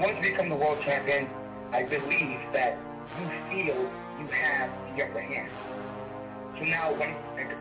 Once 0.00 0.16
you 0.22 0.30
become 0.30 0.48
the 0.48 0.56
world 0.56 0.78
champion, 0.84 1.28
I 1.72 1.82
believe 1.82 2.40
that 2.52 2.78
you 3.18 3.26
feel 3.50 3.76
you 4.20 4.28
have 4.32 4.96
the 4.96 5.04
upper 5.04 5.20
hand. 5.20 5.67
So 6.58 6.64
now 6.64 6.90
when 6.90 7.14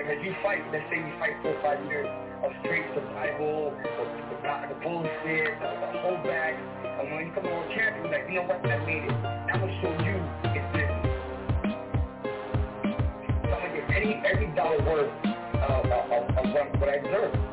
as 0.10 0.18
you 0.26 0.34
fight, 0.42 0.66
let's 0.74 0.90
say 0.90 0.98
you 0.98 1.14
fight 1.20 1.38
four 1.44 1.54
or 1.54 1.62
five 1.62 1.86
years 1.86 2.08
of 2.44 2.52
straight 2.66 2.86
survival, 2.96 3.70
of 3.78 4.08
the, 4.10 4.74
the 4.74 4.80
bullshit, 4.82 5.54
the, 5.62 5.70
the 5.70 6.02
holdback, 6.02 6.58
and 6.82 7.12
when 7.14 7.28
you 7.28 7.34
the 7.36 7.42
world 7.46 7.70
champion, 7.78 8.10
like, 8.10 8.26
you 8.28 8.36
know 8.36 8.50
what, 8.50 8.66
I 8.66 8.78
made 8.86 9.04
it. 9.06 9.12
I'm 9.14 9.60
gonna 9.62 9.82
show 9.82 9.94
you 10.02 10.18
it's 10.50 10.66
business. 10.74 11.14
So 13.46 13.54
I'm 13.54 13.70
gonna 13.70 13.86
get 13.86 13.86
any 14.02 14.18
every 14.26 14.48
dollar 14.56 14.82
worth 14.82 15.14
of, 15.62 15.86
of, 15.86 16.38
of 16.38 16.54
what, 16.54 16.80
what 16.80 16.90
I 16.90 16.98
deserve. 16.98 17.47